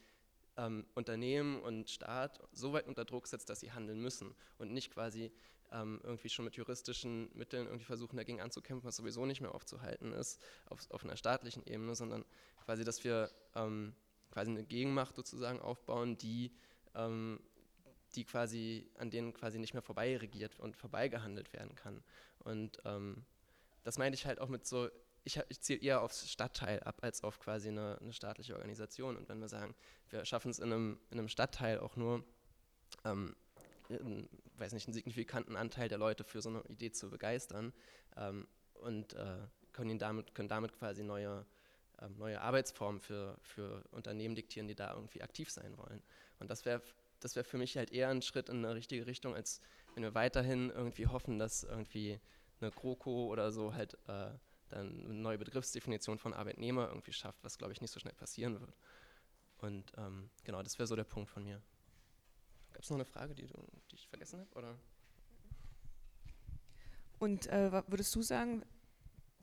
ähm, 0.57 0.86
Unternehmen 0.95 1.61
und 1.61 1.89
Staat 1.89 2.39
so 2.51 2.74
weit 2.74 2.88
unter 2.88 3.05
Druck 3.05 3.28
setzt, 3.28 3.49
dass 3.49 3.59
sie 3.59 3.72
handeln 3.72 4.01
müssen 4.01 4.36
und 4.57 4.72
nicht 4.72 4.91
quasi 4.91 5.32
ähm, 5.72 5.99
irgendwie 6.03 6.30
schon 6.30 6.45
mit 6.45 6.55
juristischen 6.55 7.30
Mitteln 7.34 7.65
irgendwie 7.65 7.86
versuchen, 7.86 8.18
dagegen 8.18 8.41
anzukämpfen, 8.41 8.88
was 8.88 8.95
sowieso 8.95 9.26
nicht 9.26 9.41
mehr 9.41 9.53
aufzuhalten 9.53 10.13
ist 10.13 10.41
auf, 10.68 10.80
auf 10.91 11.03
einer 11.03 11.18
staatlichen 11.18 11.65
Ebene, 11.65 11.95
sondern 11.95 12.26
quasi, 12.63 12.84
dass 12.84 13.03
wir 13.03 13.32
ähm, 13.55 13.93
quasi 14.32 14.51
eine 14.51 14.63
Gegenmacht 14.63 15.15
sozusagen 15.15 15.59
aufbauen, 15.59 16.18
die, 16.18 16.51
ähm, 16.95 17.39
die 18.15 18.24
quasi, 18.24 18.89
an 18.97 19.09
denen 19.09 19.34
quasi 19.34 19.59
nicht 19.59 19.74
mehr 19.74 19.82
vorbei 19.82 20.18
regiert 20.18 20.59
und 20.59 20.78
vorbei 20.78 21.09
gehandelt 21.09 21.51
werden 21.53 21.76
kann. 21.76 22.03
Und 22.48 22.82
ähm, 22.86 23.26
das 23.84 23.98
meine 23.98 24.16
ich 24.16 24.26
halt 24.26 24.39
auch 24.39 24.50
mit 24.50 24.66
so 24.66 24.89
ich, 25.28 25.39
ich 25.50 25.62
ziele 25.62 25.80
eher 25.82 26.02
aufs 26.02 26.30
Stadtteil 26.32 26.80
ab 26.82 27.00
als 27.02 27.24
auf 27.24 27.39
quasi 27.39 27.68
eine, 27.68 27.98
eine 28.02 28.14
staatliche 28.14 28.56
Organisation. 28.56 29.18
Und 29.18 29.28
wenn 29.28 29.39
wir 29.39 29.50
sagen, 29.50 29.76
wir 30.10 30.24
schaffen 30.26 30.50
es 30.50 30.60
in 30.60 30.72
einem, 30.72 31.00
in 31.12 31.20
einem 31.20 31.28
Stadtteil 31.28 31.80
auch 31.80 31.98
nur, 31.98 32.24
ähm, 33.04 33.36
in, 33.89 34.30
weiß 34.56 34.72
nicht, 34.72 34.88
einen 34.88 34.93
signifikanten 34.93 35.58
Anteil 35.58 35.89
der 35.89 35.98
Leute 35.98 36.24
für 36.24 36.41
so 36.41 36.50
eine 36.50 36.62
Idee 36.70 36.91
zu 36.91 37.10
begeistern 37.10 37.74
ähm, 38.16 38.48
und 38.76 39.14
äh, 39.14 39.39
können, 39.74 40.00
damit, 40.00 40.34
können 40.34 40.48
damit 40.48 40.74
quasi 40.74 41.04
neue, 41.04 41.45
ähm, 42.02 42.18
neue 42.18 42.39
Arbeitsformen 42.39 43.02
für, 43.02 43.38
für 43.41 43.84
Unternehmen 43.91 44.36
diktieren, 44.36 44.68
die 44.68 44.76
da 44.76 44.93
irgendwie 44.93 45.22
aktiv 45.22 45.52
sein 45.52 45.78
wollen. 45.78 46.02
Und 46.39 46.50
das 46.50 46.64
wäre 46.64 46.82
das 47.20 47.36
wär 47.36 47.43
für 47.43 47.58
mich 47.58 47.76
halt 47.76 47.91
eher 47.91 48.10
ein 48.10 48.22
Schritt 48.22 48.48
in 48.48 48.64
eine 48.64 48.76
richtige 48.76 49.08
Richtung, 49.08 49.34
als 49.34 49.60
wenn 49.95 50.04
wir 50.04 50.14
weiterhin 50.14 50.70
irgendwie 50.70 51.08
hoffen, 51.08 51.39
dass 51.39 51.64
irgendwie 51.64 52.20
eine 52.60 52.72
GroKo 52.72 53.28
oder 53.28 53.51
so 53.51 53.74
halt 53.74 53.95
äh, 54.08 54.32
dann 54.70 55.05
eine 55.05 55.14
neue 55.14 55.38
Begriffsdefinition 55.38 56.18
von 56.18 56.34
Arbeitnehmer 56.34 56.88
irgendwie 56.89 57.14
schafft, 57.14 57.43
was 57.43 57.58
glaube 57.58 57.74
ich 57.74 57.82
nicht 57.82 57.91
so 57.91 57.99
schnell 57.99 58.14
passieren 58.14 58.60
wird. 58.60 58.76
Und 59.60 59.91
ähm, 59.97 60.30
genau, 60.43 60.62
das 60.62 60.78
wäre 60.78 60.88
so 60.88 60.95
der 60.95 61.03
Punkt 61.03 61.30
von 61.30 61.43
mir. 61.43 61.62
Gab 62.74 62.84
es 62.84 62.89
noch 62.89 62.97
eine 62.97 63.05
Frage, 63.05 63.34
die, 63.34 63.47
du, 63.47 63.58
die 63.89 63.95
ich 63.95 64.08
vergessen 64.08 64.39
habe? 64.39 64.49
Und 67.20 67.47
äh, 67.47 67.72
würdest 67.88 68.14
du 68.16 68.22
sagen, 68.22 68.64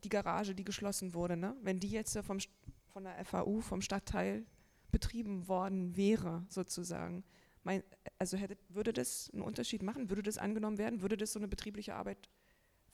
die 0.03 0.09
Garage, 0.09 0.55
die 0.55 0.63
geschlossen 0.63 1.13
wurde, 1.13 1.35
ne? 1.35 1.55
wenn 1.61 1.79
die 1.79 1.89
jetzt 1.89 2.17
vom, 2.19 2.37
von 2.85 3.03
der 3.03 3.25
FAU, 3.25 3.59
vom 3.59 3.81
Stadtteil 3.81 4.45
betrieben 4.91 5.47
worden 5.49 5.97
wäre, 5.97 6.45
sozusagen, 6.47 7.25
mein, 7.63 7.83
also 8.19 8.37
hätte, 8.37 8.57
würde 8.69 8.93
das 8.93 9.29
einen 9.33 9.41
Unterschied 9.41 9.81
machen? 9.81 10.09
Würde 10.09 10.23
das 10.23 10.37
angenommen 10.37 10.77
werden? 10.77 11.01
Würde 11.01 11.17
das 11.17 11.33
so 11.33 11.39
eine 11.39 11.47
betriebliche 11.47 11.95
Arbeit 11.95 12.29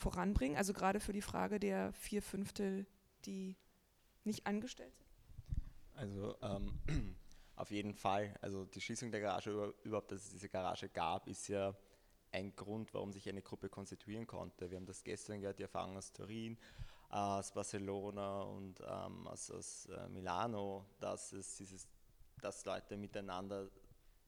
voranbringen? 0.02 0.58
Also 0.58 0.74
gerade 0.74 1.00
für 1.00 1.14
die 1.14 1.22
Frage 1.22 1.60
der 1.60 1.94
vier 1.94 2.22
Fünftel, 2.22 2.86
die 3.26 3.56
nicht 4.24 4.46
angestellt 4.48 4.94
sind? 4.98 5.10
Also 5.94 6.36
ähm, 6.42 6.80
auf 7.56 7.72
jeden 7.72 7.94
Fall. 7.94 8.34
Also 8.42 8.66
die 8.66 8.82
Schließung 8.82 9.12
der 9.12 9.22
Garage, 9.22 9.74
überhaupt, 9.84 10.12
dass 10.12 10.24
es 10.24 10.30
diese 10.32 10.50
Garage 10.50 10.90
gab, 10.90 11.28
ist 11.28 11.48
ja 11.48 11.76
ein 12.32 12.56
Grund, 12.56 12.94
warum 12.94 13.12
sich 13.12 13.28
eine 13.30 13.42
Gruppe 13.42 13.70
konstituieren 13.70 14.26
konnte. 14.26 14.70
Wir 14.70 14.78
haben 14.78 14.86
das 14.86 15.04
gestern 15.04 15.42
gehört, 15.42 15.60
die 15.60 15.64
Erfahrung 15.64 15.98
aus 15.98 16.12
Turin, 16.12 16.58
aus 17.10 17.52
Barcelona 17.52 18.42
und 18.42 18.80
ähm, 18.80 19.28
aus, 19.28 19.52
aus 19.52 19.86
äh, 19.88 20.08
Milano, 20.10 20.86
dass 21.00 21.34
es 21.34 21.58
dieses, 21.58 21.88
dass 22.42 22.66
Leute 22.66 22.98
miteinander 22.98 23.70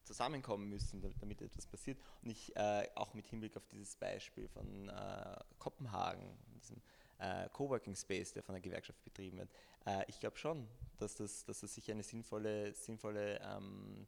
zusammenkommen 0.04 0.70
müssen, 0.70 1.02
damit 1.20 1.42
etwas 1.42 1.66
passiert. 1.66 1.98
Und 2.22 2.30
ich 2.30 2.56
äh, 2.56 2.88
auch 2.96 3.14
mit 3.14 3.28
Hinblick 3.28 3.58
auf 3.58 3.66
dieses 3.68 3.96
Beispiel 3.96 4.48
von 4.48 4.90
äh, 4.90 5.36
Kopenhagen, 5.60 6.38
diesem 6.56 6.82
äh, 7.20 7.50
Coworking 7.50 7.96
Space, 7.96 8.34
der 8.34 8.44
von 8.44 8.54
der 8.54 8.62
Gewerkschaft 8.62 9.04
betrieben 9.04 9.38
wird, 9.38 9.50
äh, 9.86 10.04
ich 10.08 10.20
glaube 10.20 10.38
schon, 10.38 10.68
dass 10.98 11.16
das, 11.16 11.46
dass 11.46 11.62
das 11.62 11.74
sicher 11.74 11.94
eine 11.94 12.04
sinnvolle, 12.04 12.74
sinnvolle 12.74 13.40
ähm, 13.42 14.08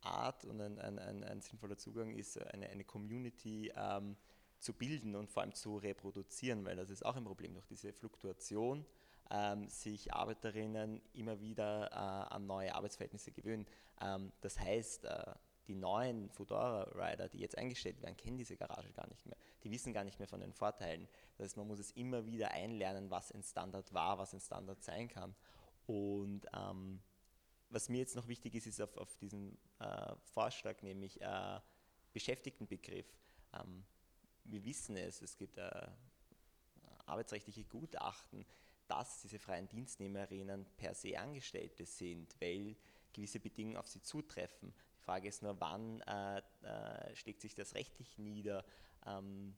Art 0.00 0.44
und 0.44 0.60
ein, 0.60 0.78
ein, 0.78 0.98
ein, 0.98 1.24
ein, 1.24 1.40
sinnvoller 1.40 1.76
Zugang 1.76 2.10
ist, 2.10 2.38
eine, 2.38 2.68
eine 2.68 2.84
Community 2.84 3.72
ähm, 3.74 4.16
zu 4.58 4.72
bilden 4.72 5.14
und 5.14 5.30
vor 5.30 5.42
allem 5.42 5.54
zu 5.54 5.76
reproduzieren, 5.76 6.64
weil 6.64 6.76
das 6.76 6.90
ist 6.90 7.04
auch 7.04 7.16
ein 7.16 7.24
Problem 7.24 7.54
durch 7.54 7.66
diese 7.66 7.92
Fluktuation 7.92 8.84
ähm, 9.30 9.68
sich 9.68 10.12
Arbeiterinnen 10.12 11.00
immer 11.12 11.40
wieder 11.40 11.90
äh, 11.90 12.34
an 12.34 12.46
neue 12.46 12.74
Arbeitsverhältnisse 12.74 13.32
gewöhnen. 13.32 13.66
Ähm, 14.00 14.32
das 14.40 14.58
heißt, 14.58 15.04
äh, 15.04 15.34
die 15.66 15.74
neuen 15.74 16.28
Fedora-Rider, 16.30 17.28
die 17.28 17.38
jetzt 17.38 17.56
eingestellt 17.56 18.00
werden, 18.02 18.16
kennen 18.16 18.36
diese 18.36 18.56
Garage 18.56 18.92
gar 18.92 19.08
nicht 19.08 19.24
mehr. 19.26 19.36
Die 19.62 19.70
wissen 19.70 19.92
gar 19.92 20.04
nicht 20.04 20.18
mehr 20.18 20.28
von 20.28 20.40
den 20.40 20.52
Vorteilen. 20.52 21.08
Das 21.36 21.46
heißt, 21.46 21.56
man 21.56 21.66
muss 21.66 21.78
es 21.78 21.90
immer 21.92 22.26
wieder 22.26 22.50
einlernen, 22.50 23.10
was 23.10 23.32
ein 23.32 23.42
Standard 23.42 23.92
war, 23.94 24.18
was 24.18 24.34
ein 24.34 24.40
Standard 24.40 24.82
sein 24.82 25.08
kann. 25.08 25.34
Und 25.86 26.46
ähm, 26.54 27.00
was 27.70 27.88
mir 27.88 27.98
jetzt 27.98 28.14
noch 28.14 28.28
wichtig 28.28 28.54
ist, 28.54 28.66
ist 28.66 28.80
auf, 28.80 28.96
auf 28.96 29.16
diesen 29.16 29.56
äh, 29.78 30.14
Vorschlag, 30.32 30.82
nämlich 30.82 31.20
äh, 31.20 31.60
Beschäftigtenbegriff. 32.12 33.06
Ähm, 33.54 33.84
wir 34.44 34.64
wissen 34.64 34.96
es, 34.96 35.22
es 35.22 35.36
gibt 35.36 35.56
äh, 35.58 35.88
arbeitsrechtliche 37.06 37.64
Gutachten, 37.64 38.44
dass 38.86 39.22
diese 39.22 39.38
freien 39.38 39.68
Dienstnehmerinnen 39.68 40.66
per 40.76 40.94
se 40.94 41.18
Angestellte 41.18 41.86
sind, 41.86 42.34
weil 42.40 42.76
gewisse 43.12 43.40
Bedingungen 43.40 43.76
auf 43.76 43.88
sie 43.88 44.02
zutreffen. 44.02 44.74
Die 44.98 45.02
Frage 45.02 45.28
ist 45.28 45.42
nur, 45.42 45.58
wann 45.60 46.00
äh, 46.02 46.38
äh, 46.62 47.16
schlägt 47.16 47.40
sich 47.40 47.54
das 47.54 47.74
rechtlich 47.74 48.18
nieder? 48.18 48.64
Ähm, 49.06 49.54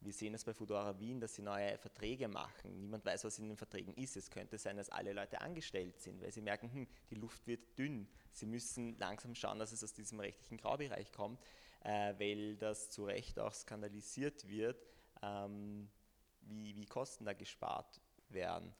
wir 0.00 0.12
sehen 0.12 0.34
es 0.34 0.44
bei 0.44 0.52
Fudora 0.52 0.98
Wien, 0.98 1.18
dass 1.18 1.34
sie 1.34 1.42
neue 1.42 1.78
Verträge 1.78 2.28
machen. 2.28 2.78
Niemand 2.78 3.04
weiß, 3.06 3.24
was 3.24 3.38
in 3.38 3.48
den 3.48 3.56
Verträgen 3.56 3.94
ist. 3.94 4.16
Es 4.16 4.30
könnte 4.30 4.58
sein, 4.58 4.76
dass 4.76 4.90
alle 4.90 5.14
Leute 5.14 5.40
angestellt 5.40 5.98
sind, 5.98 6.20
weil 6.20 6.30
sie 6.30 6.42
merken, 6.42 6.70
hm, 6.70 6.86
die 7.08 7.14
Luft 7.14 7.46
wird 7.46 7.78
dünn. 7.78 8.06
Sie 8.30 8.46
müssen 8.46 8.98
langsam 8.98 9.34
schauen, 9.34 9.58
dass 9.58 9.72
es 9.72 9.82
aus 9.82 9.94
diesem 9.94 10.20
rechtlichen 10.20 10.58
Graubereich 10.58 11.10
kommt, 11.10 11.40
äh, 11.80 12.14
weil 12.18 12.56
das 12.56 12.90
zu 12.90 13.04
Recht 13.04 13.38
auch 13.38 13.54
skandalisiert 13.54 14.46
wird, 14.46 14.76
ähm, 15.22 15.88
wie, 16.42 16.76
wie 16.76 16.86
Kosten 16.86 17.24
da 17.24 17.32
gespart 17.32 18.00
werden. 18.34 18.74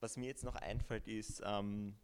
Was 0.00 0.16
mir 0.16 0.26
jetzt 0.26 0.44
noch 0.44 0.56
einfällt, 0.56 1.06
ist 1.08 1.42
ähm, 1.44 1.96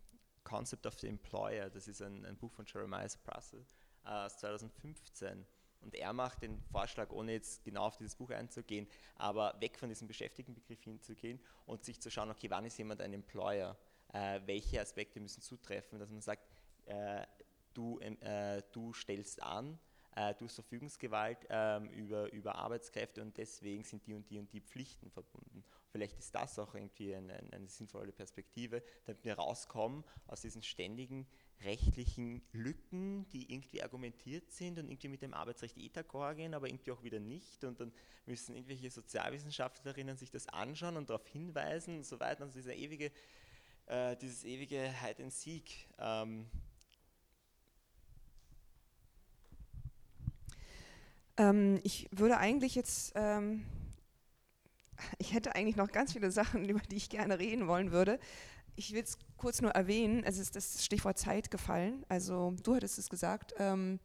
Concept 0.44 0.86
of 0.86 0.98
the 0.98 1.08
Employer. 1.08 1.70
Das 1.70 1.88
ist 1.88 2.02
ein, 2.02 2.24
ein 2.24 2.36
Buch 2.36 2.52
von 2.52 2.66
Jeremiah 2.66 3.08
Prussell 3.24 3.64
äh, 4.04 4.08
aus 4.08 4.36
2015. 4.38 5.46
Und 5.80 5.94
er 5.94 6.12
macht 6.12 6.42
den 6.42 6.60
Vorschlag, 6.72 7.10
ohne 7.10 7.32
jetzt 7.32 7.64
genau 7.64 7.84
auf 7.84 7.96
dieses 7.96 8.16
Buch 8.16 8.30
einzugehen, 8.30 8.88
aber 9.16 9.54
weg 9.60 9.78
von 9.78 9.88
diesem 9.88 10.08
Beschäftigtenbegriff 10.08 10.82
hinzugehen 10.82 11.40
und 11.66 11.84
sich 11.84 12.00
zu 12.00 12.10
schauen, 12.10 12.30
okay, 12.30 12.50
wann 12.50 12.64
ist 12.64 12.78
jemand 12.78 13.00
ein 13.00 13.12
Employer? 13.12 13.76
Äh, 14.12 14.40
welche 14.46 14.80
Aspekte 14.80 15.20
müssen 15.20 15.42
zutreffen, 15.42 15.98
dass 15.98 16.10
man 16.10 16.22
sagt, 16.22 16.42
äh, 16.86 17.26
du, 17.74 17.98
äh, 18.00 18.62
du 18.72 18.92
stellst 18.94 19.42
an, 19.42 19.78
äh, 20.14 20.34
du 20.34 20.46
hast 20.46 20.54
Verfügungsgewalt 20.54 21.46
ähm, 21.50 21.88
über, 21.90 22.32
über 22.32 22.54
Arbeitskräfte 22.54 23.22
und 23.22 23.36
deswegen 23.36 23.84
sind 23.84 24.06
die 24.06 24.14
und 24.14 24.28
die 24.30 24.38
und 24.38 24.52
die 24.52 24.60
Pflichten 24.60 25.10
verbunden. 25.10 25.62
Vielleicht 25.96 26.18
ist 26.18 26.34
das 26.34 26.58
auch 26.58 26.74
irgendwie 26.74 27.14
eine, 27.14 27.38
eine 27.52 27.68
sinnvolle 27.68 28.12
Perspektive, 28.12 28.82
damit 29.06 29.24
wir 29.24 29.32
rauskommen 29.32 30.04
aus 30.26 30.42
diesen 30.42 30.62
ständigen 30.62 31.26
rechtlichen 31.64 32.42
Lücken, 32.52 33.26
die 33.30 33.50
irgendwie 33.50 33.82
argumentiert 33.82 34.52
sind 34.52 34.78
und 34.78 34.90
irgendwie 34.90 35.08
mit 35.08 35.22
dem 35.22 35.32
Arbeitsrecht 35.32 35.78
eh 35.78 35.88
d'accord 35.88 36.34
gehen, 36.34 36.52
aber 36.52 36.68
irgendwie 36.68 36.92
auch 36.92 37.02
wieder 37.02 37.18
nicht. 37.18 37.64
Und 37.64 37.80
dann 37.80 37.94
müssen 38.26 38.54
irgendwelche 38.54 38.90
Sozialwissenschaftlerinnen 38.90 40.18
sich 40.18 40.30
das 40.30 40.46
anschauen 40.48 40.98
und 40.98 41.08
darauf 41.08 41.26
hinweisen 41.28 41.96
und 41.96 42.04
so 42.04 42.20
weiter. 42.20 42.42
Also 42.42 42.58
dieser 42.58 42.74
ewige, 42.74 43.10
äh, 43.86 44.18
dieses 44.18 44.44
ewige 44.44 44.92
Hide 45.00 45.22
and 45.22 45.32
Seek. 45.32 45.88
Ähm. 45.98 46.50
Ähm, 51.38 51.80
ich 51.84 52.06
würde 52.10 52.36
eigentlich 52.36 52.74
jetzt 52.74 53.14
ähm, 53.16 53.64
ich 55.18 55.34
hätte 55.34 55.54
eigentlich 55.54 55.76
noch 55.76 55.90
ganz 55.90 56.12
viele 56.12 56.30
Sachen, 56.30 56.64
über 56.68 56.80
die 56.80 56.96
ich 56.96 57.08
gerne 57.08 57.38
reden 57.38 57.68
wollen 57.68 57.92
würde. 57.92 58.18
Ich 58.76 58.92
will 58.92 59.02
es 59.02 59.18
kurz 59.36 59.62
nur 59.62 59.70
erwähnen, 59.70 60.22
es 60.24 60.38
ist 60.38 60.54
das 60.54 60.84
Stichwort 60.84 61.18
Zeit 61.18 61.50
gefallen. 61.50 62.04
Also 62.08 62.54
du 62.62 62.74
hattest 62.74 62.98
es 62.98 63.08
gesagt, 63.08 63.54
ähm, 63.58 64.00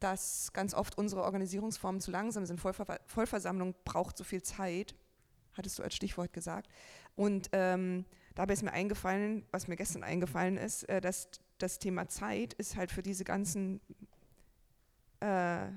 dass 0.00 0.52
ganz 0.52 0.74
oft 0.74 0.98
unsere 0.98 1.22
Organisierungsformen 1.22 2.00
zu 2.00 2.10
langsam 2.10 2.44
sind. 2.44 2.60
Vollver 2.60 3.00
Vollversammlung 3.06 3.74
braucht 3.84 4.18
so 4.18 4.24
viel 4.24 4.42
Zeit, 4.42 4.94
hattest 5.54 5.78
du 5.78 5.82
als 5.82 5.94
Stichwort 5.94 6.32
gesagt. 6.32 6.68
Und 7.14 7.50
ähm, 7.52 8.04
dabei 8.34 8.54
ist 8.54 8.62
mir 8.62 8.72
eingefallen, 8.72 9.46
was 9.50 9.68
mir 9.68 9.76
gestern 9.76 10.02
eingefallen 10.02 10.56
ist, 10.56 10.88
äh, 10.88 11.00
dass 11.00 11.28
das 11.58 11.78
Thema 11.78 12.08
Zeit 12.08 12.54
ist 12.54 12.76
halt 12.76 12.90
für 12.90 13.02
diese 13.02 13.24
ganzen 13.24 13.80
äh, 15.20 15.68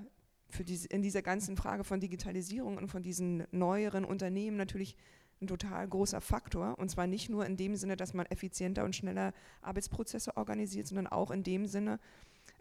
diese, 0.63 0.87
in 0.87 1.01
dieser 1.01 1.21
ganzen 1.21 1.57
Frage 1.57 1.83
von 1.83 1.99
Digitalisierung 1.99 2.77
und 2.77 2.87
von 2.87 3.03
diesen 3.03 3.45
neueren 3.51 4.05
Unternehmen 4.05 4.57
natürlich 4.57 4.95
ein 5.41 5.47
total 5.47 5.87
großer 5.87 6.21
Faktor. 6.21 6.77
Und 6.79 6.89
zwar 6.89 7.07
nicht 7.07 7.29
nur 7.29 7.45
in 7.45 7.57
dem 7.57 7.75
Sinne, 7.75 7.97
dass 7.97 8.13
man 8.13 8.25
effizienter 8.27 8.85
und 8.85 8.95
schneller 8.95 9.33
Arbeitsprozesse 9.61 10.37
organisiert, 10.37 10.87
sondern 10.87 11.07
auch 11.07 11.31
in 11.31 11.43
dem 11.43 11.65
Sinne, 11.65 11.99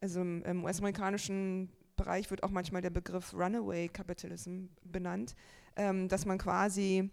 also 0.01 0.21
im 0.21 0.65
US-amerikanischen 0.65 1.71
Bereich 1.97 2.31
wird 2.31 2.43
auch 2.43 2.51
manchmal 2.51 2.83
der 2.83 2.91
Begriff 2.91 3.33
Runaway 3.35 3.89
Capitalism 3.89 4.67
benannt, 4.83 5.37
ähm, 5.77 6.09
dass 6.09 6.27
man 6.27 6.39
quasi 6.39 7.11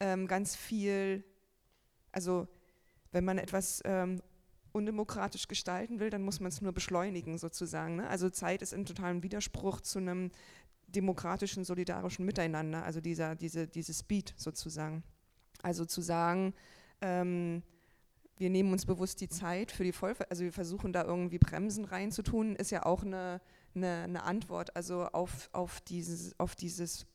ähm, 0.00 0.26
ganz 0.26 0.56
viel, 0.56 1.22
also 2.12 2.48
wenn 3.12 3.24
man 3.24 3.38
etwas 3.38 3.82
ähm, 3.84 4.22
undemokratisch 4.76 5.48
gestalten 5.48 5.98
will, 5.98 6.10
dann 6.10 6.22
muss 6.22 6.40
man 6.40 6.48
es 6.48 6.60
nur 6.60 6.72
beschleunigen 6.72 7.38
sozusagen. 7.38 7.96
Ne? 7.96 8.08
Also 8.08 8.30
Zeit 8.30 8.62
ist 8.62 8.72
in 8.72 8.84
totalem 8.84 9.22
Widerspruch 9.22 9.80
zu 9.80 9.98
einem 9.98 10.30
demokratischen, 10.86 11.64
solidarischen 11.64 12.24
Miteinander, 12.24 12.84
also 12.84 13.00
dieser, 13.00 13.34
diese, 13.34 13.66
diese 13.66 13.92
Speed 13.92 14.34
sozusagen. 14.36 15.02
Also 15.62 15.84
zu 15.84 16.00
sagen, 16.00 16.54
ähm, 17.00 17.62
wir 18.38 18.50
nehmen 18.50 18.72
uns 18.72 18.86
bewusst 18.86 19.20
die 19.20 19.28
Zeit 19.28 19.72
für 19.72 19.84
die 19.84 19.92
Vollver 19.92 20.26
also 20.30 20.44
wir 20.44 20.52
versuchen 20.52 20.92
da 20.92 21.04
irgendwie 21.04 21.38
Bremsen 21.38 21.86
reinzutun, 21.86 22.54
ist 22.56 22.70
ja 22.70 22.84
auch 22.84 23.02
eine, 23.02 23.40
eine, 23.74 24.02
eine 24.04 24.22
Antwort 24.24 24.76
also 24.76 25.06
auf, 25.06 25.48
auf, 25.52 25.80
dieses, 25.80 26.38
auf 26.38 26.54
dieses 26.54 27.06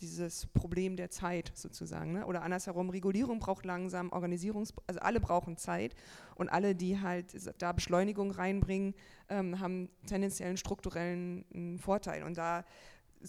dieses 0.00 0.46
Problem 0.46 0.96
der 0.96 1.10
Zeit 1.10 1.52
sozusagen. 1.54 2.12
Ne? 2.12 2.26
Oder 2.26 2.42
andersherum, 2.42 2.90
Regulierung 2.90 3.38
braucht 3.40 3.64
langsam, 3.64 4.10
Organisierungs, 4.10 4.72
also 4.86 5.00
alle 5.00 5.20
brauchen 5.20 5.56
Zeit 5.56 5.94
und 6.34 6.48
alle, 6.48 6.74
die 6.74 7.00
halt 7.00 7.34
da 7.58 7.72
Beschleunigung 7.72 8.30
reinbringen, 8.30 8.94
ähm, 9.28 9.60
haben 9.60 9.90
tendenziell 10.06 10.48
einen 10.48 10.56
strukturellen 10.56 11.78
Vorteil. 11.78 12.22
Und 12.22 12.38
da 12.38 12.64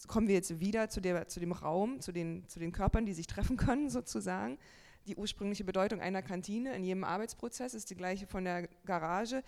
kommen 0.07 0.27
wir 0.27 0.35
jetzt 0.35 0.59
wieder 0.59 0.89
zu, 0.89 1.01
der, 1.01 1.27
zu 1.27 1.39
dem 1.39 1.51
Raum, 1.51 1.99
zu 1.99 2.11
den, 2.11 2.47
zu 2.47 2.59
den 2.59 2.71
Körpern, 2.71 3.05
die 3.05 3.13
sich 3.13 3.27
treffen 3.27 3.57
können 3.57 3.89
sozusagen. 3.89 4.57
Die 5.07 5.15
ursprüngliche 5.15 5.63
Bedeutung 5.63 6.01
einer 6.01 6.21
Kantine 6.21 6.75
in 6.75 6.83
jedem 6.83 7.03
Arbeitsprozess 7.03 7.73
ist 7.73 7.89
die 7.89 7.95
gleiche 7.95 8.27
von 8.27 8.43
der 8.43 8.67
Garage. 8.85 9.43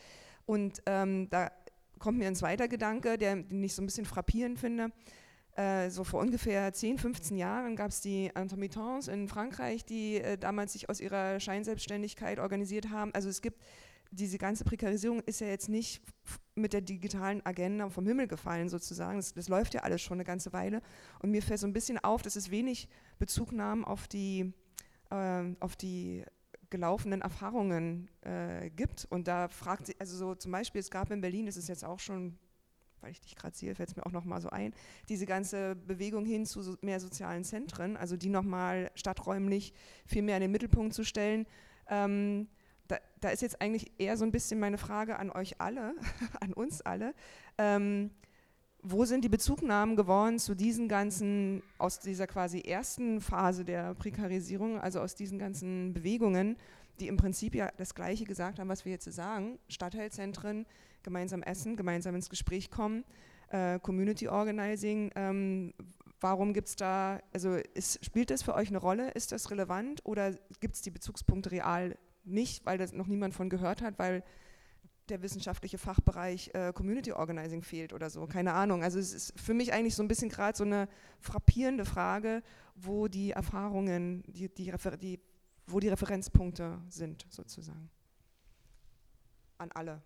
Und 0.46 0.82
ähm, 0.86 1.30
da 1.30 1.52
kommt 2.00 2.18
mir 2.18 2.28
ein 2.28 2.36
zweiter 2.36 2.68
Gedanke, 2.68 3.18
der, 3.18 3.36
den 3.36 3.64
ich 3.64 3.76
so 3.76 3.82
ein 3.82 3.86
bisschen 3.86 4.06
frappierend 4.06 4.60
finde. 4.60 4.92
Äh, 5.56 5.90
so 5.90 6.04
vor 6.04 6.22
ungefähr 6.22 6.72
10, 6.72 6.98
15 6.98 7.38
Jahren 7.38 7.76
gab 7.76 7.90
es 7.90 8.02
die 8.02 8.28
Intermittents 8.28 9.08
in 9.08 9.28
Frankreich, 9.28 9.86
die 9.86 10.18
äh, 10.18 10.38
damals 10.38 10.74
sich 10.74 10.90
aus 10.90 11.00
ihrer 11.00 11.40
Scheinselbstständigkeit 11.40 12.40
organisiert 12.40 12.90
haben. 12.90 13.14
Also 13.14 13.30
es 13.30 13.42
gibt 13.42 13.60
diese 14.12 14.38
ganze 14.38 14.66
Prekarisierung 14.66 15.22
ist 15.22 15.40
ja 15.40 15.48
jetzt 15.48 15.70
nicht 15.70 16.02
mit 16.54 16.74
der 16.74 16.82
digitalen 16.82 17.44
Agenda 17.46 17.90
vom 17.90 18.06
Himmel 18.06 18.28
gefallen 18.28 18.68
sozusagen. 18.68 19.18
Das, 19.18 19.34
das, 19.34 19.48
läuft 19.48 19.74
ja 19.74 19.82
alles 19.82 20.02
schon 20.02 20.18
eine 20.18 20.26
ganze 20.26 20.52
Weile. 20.52 20.82
Und 21.20 21.32
mir 21.32 21.42
fällt 21.42 21.62
so 21.62 21.68
ein 21.68 21.74
bisschen 21.74 21.98
auf, 21.98 22.22
dass 22.22 22.36
es 22.36 22.52
wenig 22.52 22.90
Bezugnahmen 23.20 23.86
auf 23.86 24.10
die, 24.10 24.54
äh, 25.10 25.44
auf 25.62 25.78
die 25.78 26.26
gelaufenen 26.70 27.22
Erfahrungen 27.22 28.10
äh, 28.22 28.70
gibt. 28.70 29.06
Und 29.10 29.28
da 29.30 29.48
fragt 29.48 29.88
sie, 29.88 29.96
also 29.98 30.18
so 30.18 30.36
zum 30.36 30.52
Beispiel, 30.52 30.80
es 30.80 30.92
gab 30.92 31.10
in 31.10 31.22
Berlin, 31.22 31.46
das 31.46 31.56
ist 31.56 31.70
jetzt 31.70 31.86
auch 31.86 32.00
schon, 32.00 32.38
weil 33.02 33.12
ich 33.12 33.22
dich 33.22 33.36
gerade 33.36 33.56
sehe, 33.56 33.76
fällt 33.76 33.90
es 33.90 33.96
mir 33.96 34.06
auch 34.06 34.12
nochmal 34.12 34.42
so 34.42 34.50
ein, 34.50 34.74
diese 35.10 35.26
ganze 35.26 35.76
Bewegung 35.76 36.26
hin 36.26 36.46
zu 36.46 36.62
so 36.62 36.76
mehr 36.82 37.00
sozialen 37.00 37.44
Zentren, 37.44 37.98
also 37.98 38.18
die 38.18 38.30
nochmal 38.30 38.92
stadträumlich 38.96 39.74
viel 40.06 40.22
mehr 40.22 40.38
in 40.38 40.42
den 40.42 40.52
Mittelpunkt 40.52 40.94
zu 40.94 41.04
stellen. 41.04 41.46
Ähm, 41.88 42.48
da, 42.88 42.98
da, 43.20 43.30
ist 43.30 43.42
jetzt 43.42 43.62
eigentlich 43.62 43.92
eher 43.98 44.18
so 44.18 44.26
ein 44.26 44.32
bisschen 44.32 44.60
meine 44.60 44.78
Frage 44.78 45.18
an 45.18 45.32
euch 45.32 45.62
alle, 45.62 45.96
an 46.40 46.54
uns 46.54 46.82
alle. 46.82 47.14
Ähm, 47.58 48.12
wo 48.84 49.06
sind 49.06 49.24
die 49.24 49.30
Bezugnahmen 49.30 49.96
geworden 49.96 50.40
zu 50.40 50.56
diesen 50.56 50.88
ganzen, 50.88 51.62
aus 51.78 52.00
dieser 52.00 52.26
quasi 52.26 52.62
ersten 52.62 53.22
Phase 53.22 53.64
der 53.64 53.94
Prekarisierung, 53.94 54.80
also 54.80 55.00
aus 55.00 55.16
diesen 55.16 55.38
ganzen 55.38 55.94
Bewegungen, 55.94 56.58
die 57.00 57.08
im 57.08 57.18
Prinzip 57.18 57.56
ja 57.56 57.72
das 57.78 57.94
Gleiche 57.94 58.26
gesagt 58.26 58.60
haben, 58.60 58.70
was 58.70 58.86
wir 58.86 58.92
jetzt 58.92 59.12
sagen, 59.12 59.60
Stadtteilzentren, 59.68 60.66
gemeinsam 61.04 61.44
essen, 61.44 61.76
gemeinsam 61.76 62.16
ins 62.16 62.30
Gespräch 62.30 62.72
kommen, 62.72 63.04
äh, 63.50 63.80
Community 63.80 64.28
Organizing, 64.28 65.12
ähm, 65.16 65.74
warum 66.20 66.54
gibt 66.54 66.70
es 66.70 66.76
da, 66.76 67.20
also 67.34 67.56
ist, 67.56 68.04
spielt 68.06 68.30
das 68.30 68.44
für 68.44 68.54
euch 68.54 68.70
eine 68.70 68.78
Rolle, 68.78 69.12
ist 69.12 69.32
das 69.32 69.52
relevant 69.52 70.02
oder 70.06 70.34
gibt 70.60 70.76
es 70.76 70.82
die 70.82 70.92
Bezugspunkte 70.92 71.52
real 71.52 71.98
nicht, 72.24 72.66
weil 72.66 72.78
das 72.78 72.94
noch 72.94 73.08
niemand 73.08 73.34
von 73.34 73.50
gehört 73.50 73.82
hat, 73.82 73.98
weil 73.98 74.24
der 75.10 75.22
wissenschaftliche 75.22 75.78
Fachbereich 75.78 76.52
äh, 76.54 76.72
Community 76.74 77.12
Organizing 77.12 77.64
fehlt 77.64 77.92
oder 77.92 78.10
so, 78.10 78.28
keine 78.28 78.54
Ahnung. 78.54 78.84
Also 78.84 79.00
es 79.00 79.14
ist 79.14 79.40
für 79.40 79.54
mich 79.54 79.74
eigentlich 79.74 79.96
so 79.96 80.04
ein 80.04 80.08
bisschen 80.08 80.30
gerade 80.30 80.58
so 80.58 80.64
eine 80.64 80.88
frappierende 81.20 81.86
Frage, 81.86 82.44
wo 82.76 83.08
die 83.08 83.32
Erfahrungen, 83.32 84.24
die, 84.28 84.48
die, 84.48 84.72
die, 85.02 85.20
wo 85.68 85.80
die 85.80 85.90
Referenzpunkte 85.90 86.80
sind 86.88 87.26
sozusagen. 87.30 87.90
An 89.58 89.72
alle. 89.74 90.02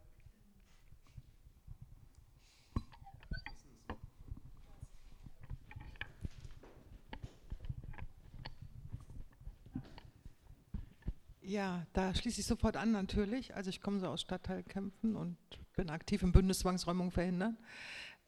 Ja, 11.47 11.85
da 11.93 12.13
schließe 12.13 12.41
ich 12.41 12.47
sofort 12.47 12.75
an 12.75 12.91
natürlich. 12.91 13.55
Also 13.55 13.69
ich 13.69 13.79
komme 13.79 13.99
so 13.99 14.07
aus 14.07 14.21
Stadtteilkämpfen 14.21 15.15
und 15.15 15.37
bin 15.75 15.89
aktiv 15.89 16.23
im 16.23 16.31
Bündnis 16.31 16.59
Zwangsräumung 16.59 17.11
verhindern. 17.11 17.57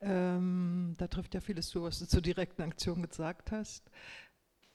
Ähm, 0.01 0.93
da 0.97 1.07
trifft 1.07 1.33
ja 1.33 1.41
vieles 1.41 1.69
zu, 1.69 1.81
was 1.81 1.97
du 1.97 2.07
zur 2.07 2.21
direkten 2.21 2.61
Aktion 2.61 3.01
gesagt 3.01 3.51
hast. 3.51 3.89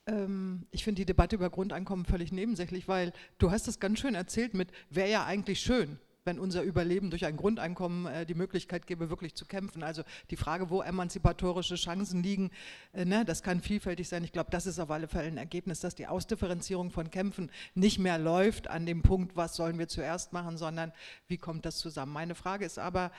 Ähm, 0.07 0.67
ich 0.71 0.83
finde 0.83 1.01
die 1.01 1.05
Debatte 1.05 1.37
über 1.37 1.49
Grundeinkommen 1.49 2.03
völlig 2.05 2.33
nebensächlich, 2.33 2.89
weil 2.89 3.13
du 3.37 3.49
hast 3.49 3.67
das 3.67 3.79
ganz 3.79 3.99
schön 3.99 4.15
erzählt 4.15 4.53
mit, 4.53 4.71
wäre 4.89 5.09
ja 5.09 5.25
eigentlich 5.25 5.61
schön 5.61 5.97
wenn 6.25 6.39
unser 6.39 6.63
Überleben 6.63 7.09
durch 7.09 7.25
ein 7.25 7.35
Grundeinkommen 7.35 8.05
äh, 8.05 8.25
die 8.25 8.33
Möglichkeit 8.33 8.87
gäbe, 8.87 9.09
wirklich 9.09 9.35
zu 9.35 9.45
kämpfen. 9.45 9.83
Also 9.83 10.03
die 10.29 10.37
Frage, 10.37 10.69
wo 10.69 10.81
emanzipatorische 10.81 11.75
Chancen 11.75 12.23
liegen, 12.23 12.51
äh, 12.93 13.05
ne, 13.05 13.25
das 13.25 13.43
kann 13.43 13.61
vielfältig 13.61 14.07
sein. 14.07 14.23
Ich 14.23 14.31
glaube, 14.31 14.51
das 14.51 14.65
ist 14.65 14.79
auf 14.79 14.91
alle 14.91 15.07
Fälle 15.07 15.27
ein 15.27 15.37
Ergebnis, 15.37 15.81
dass 15.81 15.95
die 15.95 16.07
Ausdifferenzierung 16.07 16.91
von 16.91 17.11
Kämpfen 17.11 17.51
nicht 17.75 17.99
mehr 17.99 18.17
läuft 18.17 18.67
an 18.67 18.85
dem 18.85 19.01
Punkt, 19.01 19.35
was 19.35 19.55
sollen 19.55 19.77
wir 19.79 19.87
zuerst 19.87 20.33
machen, 20.33 20.57
sondern 20.57 20.93
wie 21.27 21.37
kommt 21.37 21.65
das 21.65 21.77
zusammen. 21.77 22.13
Meine 22.13 22.35
Frage 22.35 22.65
ist 22.65 22.79
aber, 22.79 23.11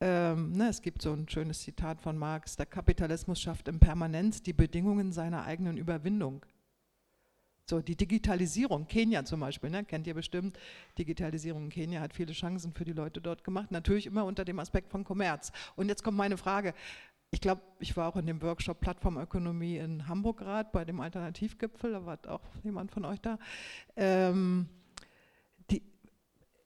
ähm, 0.00 0.52
ne, 0.52 0.68
es 0.68 0.82
gibt 0.82 1.02
so 1.02 1.12
ein 1.12 1.28
schönes 1.28 1.60
Zitat 1.60 2.00
von 2.00 2.16
Marx, 2.18 2.56
der 2.56 2.66
Kapitalismus 2.66 3.40
schafft 3.40 3.68
im 3.68 3.80
Permanenz 3.80 4.42
die 4.42 4.52
Bedingungen 4.52 5.12
seiner 5.12 5.44
eigenen 5.44 5.76
Überwindung. 5.76 6.44
So, 7.66 7.80
die 7.80 7.96
Digitalisierung, 7.96 8.86
Kenia 8.86 9.24
zum 9.24 9.40
Beispiel, 9.40 9.70
ne, 9.70 9.84
kennt 9.84 10.06
ihr 10.06 10.12
bestimmt, 10.12 10.58
Digitalisierung 10.98 11.64
in 11.64 11.70
Kenia 11.70 12.00
hat 12.00 12.12
viele 12.12 12.34
Chancen 12.34 12.74
für 12.74 12.84
die 12.84 12.92
Leute 12.92 13.22
dort 13.22 13.42
gemacht, 13.42 13.70
natürlich 13.70 14.04
immer 14.04 14.26
unter 14.26 14.44
dem 14.44 14.58
Aspekt 14.58 14.90
von 14.90 15.02
Kommerz. 15.02 15.50
Und 15.74 15.88
jetzt 15.88 16.04
kommt 16.04 16.18
meine 16.18 16.36
Frage, 16.36 16.74
ich 17.30 17.40
glaube, 17.40 17.62
ich 17.78 17.96
war 17.96 18.08
auch 18.08 18.16
in 18.16 18.26
dem 18.26 18.42
Workshop 18.42 18.80
Plattformökonomie 18.80 19.78
in 19.78 20.06
Hamburg 20.06 20.38
gerade 20.38 20.68
bei 20.72 20.84
dem 20.84 21.00
Alternativgipfel, 21.00 21.92
da 21.92 22.04
war 22.04 22.18
auch 22.28 22.42
jemand 22.62 22.92
von 22.92 23.06
euch 23.06 23.20
da. 23.22 23.38
Ähm, 23.96 24.68
die, 25.70 25.82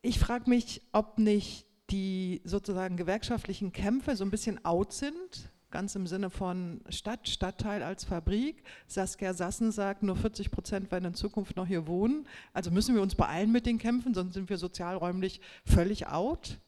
ich 0.03 0.19
frage 0.19 0.51
mich, 0.51 0.83
ob 0.93 1.19
nicht 1.19 1.65
die 1.91 2.43
sozusagen 2.45 2.97
gewerkschaftlichen 2.97 3.71
Kämpfe 3.71 4.17
so 4.17 4.25
ein 4.25 4.31
bisschen 4.31 4.65
out 4.65 4.93
sind, 4.93 5.53
ganz 5.71 5.95
im 5.95 6.07
Sinne 6.07 6.31
von 6.31 6.81
Stadt, 6.89 7.29
Stadtteil 7.29 7.83
als 7.83 8.05
Fabrik. 8.05 8.63
Saskia 8.87 9.35
Sassen 9.35 9.73
sagt, 9.73 10.03
nur 10.03 10.17
40 10.17 10.51
Prozent 10.51 10.91
werden 10.91 11.07
in 11.07 11.15
Zukunft 11.15 11.57
noch 11.57 11.67
hier 11.67 11.87
wohnen. 11.87 12.27
Also 12.53 12.71
müssen 12.71 12.95
wir 12.95 13.03
uns 13.03 13.15
beeilen 13.15 13.53
mit 13.53 13.67
den 13.67 13.79
Kämpfen, 13.79 14.15
sonst 14.15 14.35
sind 14.35 14.49
wir 14.49 14.59
sozialräumlich 14.59 15.41
völlig 15.65 16.07
out. 16.07 16.59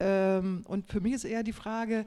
Ähm, 0.00 0.64
und 0.68 0.90
für 0.90 1.00
mich 1.00 1.12
ist 1.14 1.24
eher 1.24 1.42
die 1.42 1.52
Frage, 1.52 2.04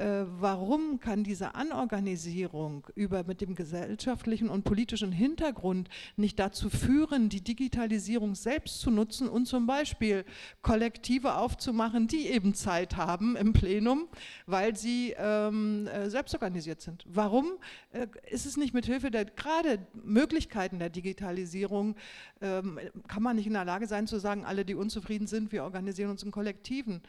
äh, 0.00 0.24
warum 0.40 0.98
kann 0.98 1.24
diese 1.24 1.54
Anorganisierung 1.54 2.86
über 2.94 3.22
mit 3.24 3.42
dem 3.42 3.54
gesellschaftlichen 3.54 4.48
und 4.48 4.64
politischen 4.64 5.12
Hintergrund 5.12 5.90
nicht 6.16 6.38
dazu 6.38 6.70
führen, 6.70 7.28
die 7.28 7.42
Digitalisierung 7.42 8.34
selbst 8.34 8.80
zu 8.80 8.90
nutzen 8.90 9.28
und 9.28 9.44
zum 9.44 9.66
Beispiel 9.66 10.24
Kollektive 10.62 11.34
aufzumachen, 11.34 12.08
die 12.08 12.28
eben 12.28 12.54
Zeit 12.54 12.96
haben 12.96 13.36
im 13.36 13.52
Plenum, 13.52 14.08
weil 14.46 14.74
sie 14.74 15.14
ähm, 15.18 15.86
äh, 15.88 16.08
selbst 16.08 16.32
organisiert 16.34 16.80
sind. 16.80 17.04
Warum 17.06 17.58
äh, 17.92 18.06
ist 18.30 18.46
es 18.46 18.56
nicht 18.56 18.72
mit 18.72 18.86
Hilfe 18.86 19.10
der 19.10 19.26
gerade 19.26 19.86
Möglichkeiten 19.92 20.78
der 20.78 20.88
Digitalisierung, 20.88 21.94
ähm, 22.40 22.80
kann 23.06 23.22
man 23.22 23.36
nicht 23.36 23.46
in 23.46 23.52
der 23.52 23.66
Lage 23.66 23.86
sein 23.86 24.06
zu 24.06 24.18
sagen, 24.18 24.46
alle, 24.46 24.64
die 24.64 24.74
unzufrieden 24.74 25.26
sind, 25.26 25.52
wir 25.52 25.64
organisieren 25.64 26.10
uns 26.10 26.22
in 26.22 26.30
Kollektiven? 26.30 27.02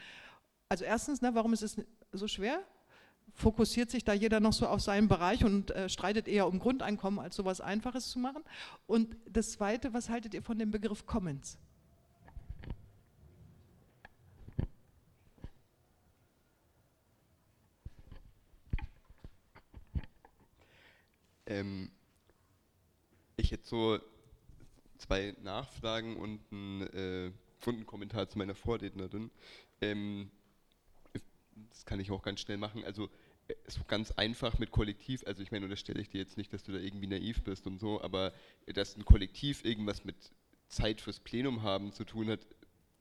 Also 0.68 0.84
erstens, 0.84 1.22
ne, 1.22 1.34
warum 1.34 1.54
ist 1.54 1.64
es 1.64 1.78
so 2.12 2.28
schwer? 2.28 2.62
Fokussiert 3.34 3.90
sich 3.90 4.03
da 4.03 4.14
jeder 4.14 4.40
noch 4.40 4.53
so 4.53 4.68
auf 4.68 4.82
seinen 4.82 5.08
Bereich 5.08 5.44
und 5.44 5.72
äh, 5.72 5.90
streitet 5.90 6.28
eher 6.28 6.48
um 6.48 6.60
Grundeinkommen, 6.60 7.20
als 7.20 7.36
so 7.36 7.44
etwas 7.44 7.62
Einfaches 7.62 8.10
zu 8.10 8.20
machen. 8.20 8.44
Und 8.88 9.16
das 9.30 9.52
Zweite, 9.52 9.94
was 9.94 10.10
haltet 10.10 10.34
ihr 10.34 10.41
von 10.41 10.60
dem 10.60 10.72
Begriff 10.72 11.06
Commons? 11.06 11.58
Ähm, 21.48 21.91
ich 23.36 23.52
hätte 23.52 23.68
so 23.68 23.99
zwei 24.98 25.36
Nachfragen 25.41 26.16
und 26.16 26.40
einen 26.52 26.82
äh, 26.94 27.84
Kommentar 27.86 28.30
zu 28.30 28.38
meiner 28.38 28.56
Vorrednerin. 28.56 29.30
Ähm, 29.82 30.32
das 31.70 31.86
kann 31.86 31.99
ich 31.99 32.12
auch 32.12 32.22
ganz 32.22 32.40
schnell 32.40 32.58
machen. 32.58 32.84
Also 32.86 33.10
so 33.68 33.82
ganz 33.88 34.11
einfach 34.11 34.60
mit 34.60 34.72
Kollektiv, 34.72 35.23
also 35.26 35.41
ich 35.41 35.52
meine, 35.52 35.65
unterstelle 35.65 36.02
ich 36.02 36.10
dir 36.10 36.19
jetzt 36.19 36.38
nicht, 36.38 36.53
dass 36.53 36.64
du 36.64 36.72
da 36.72 36.80
irgendwie 36.80 37.07
naiv 37.07 37.44
bist 37.44 37.68
und 37.68 37.80
so, 37.80 38.02
aber 38.02 38.34
dass 38.68 38.95
ein 38.95 39.06
Kollektiv 39.06 39.64
irgendwas 39.65 40.06
mit 40.06 40.15
Zeit 40.68 41.02
fürs 41.02 41.19
Plenum 41.19 41.64
haben 41.64 41.91
zu 41.91 42.06
tun 42.06 42.30
hat, 42.30 42.40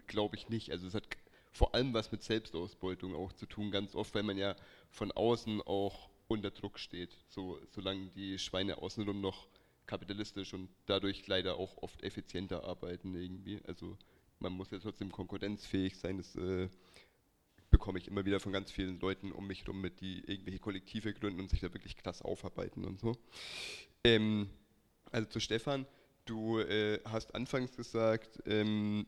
glaube 0.07 0.37
ich 0.37 0.49
nicht. 0.49 0.71
Also 0.71 0.87
es 0.87 0.95
hat 0.95 1.05
vor 1.53 1.75
allem 1.75 1.95
was 1.95 2.13
mit 2.13 2.23
Selbstausbeutung 2.23 3.15
auch 3.15 3.33
zu 3.33 3.47
tun, 3.47 3.71
ganz 3.71 3.95
oft, 3.95 4.15
weil 4.15 4.23
man 4.23 4.37
ja 4.37 4.57
von 4.91 5.13
außen 5.13 5.63
auch 5.63 6.11
unter 6.29 6.51
Druck 6.51 6.79
steht, 6.79 7.17
so, 7.29 7.59
solange 7.71 8.07
die 8.11 8.39
Schweine 8.39 8.79
außenrum 8.79 9.21
noch 9.21 9.49
kapitalistisch 9.87 10.55
und 10.55 10.69
dadurch 10.87 11.27
leider 11.27 11.57
auch 11.57 11.77
oft 11.79 12.03
effizienter 12.05 12.63
arbeiten 12.65 13.15
irgendwie. 13.17 13.61
Also 13.67 13.99
man 14.39 14.53
muss 14.53 14.71
ja 14.71 14.79
trotzdem 14.79 15.11
konkurrenzfähig 15.11 15.97
sein, 15.99 16.19
das 16.19 16.37
äh, 16.37 16.69
bekomme 17.71 17.99
ich 17.99 18.09
immer 18.09 18.25
wieder 18.25 18.41
von 18.41 18.53
ganz 18.53 18.71
vielen 18.71 19.01
Leuten 19.01 19.33
um 19.33 19.47
mich 19.47 19.63
herum 19.63 19.81
mit, 19.81 20.01
die 20.01 20.21
irgendwelche 20.27 20.59
Kollektive 20.59 21.15
gründen 21.15 21.41
und 21.41 21.51
sich 21.51 21.61
da 21.61 21.73
wirklich 21.73 21.97
krass 21.97 22.23
aufarbeiten 22.23 22.85
und 22.85 23.01
so. 23.01 23.17
Ähm, 24.05 24.51
also 25.11 25.29
zu 25.29 25.41
Stefan, 25.41 25.87
du 26.25 26.59
äh, 26.61 27.01
hast 27.05 27.35
anfangs 27.35 27.77
gesagt, 27.77 28.41
ähm, 28.47 29.07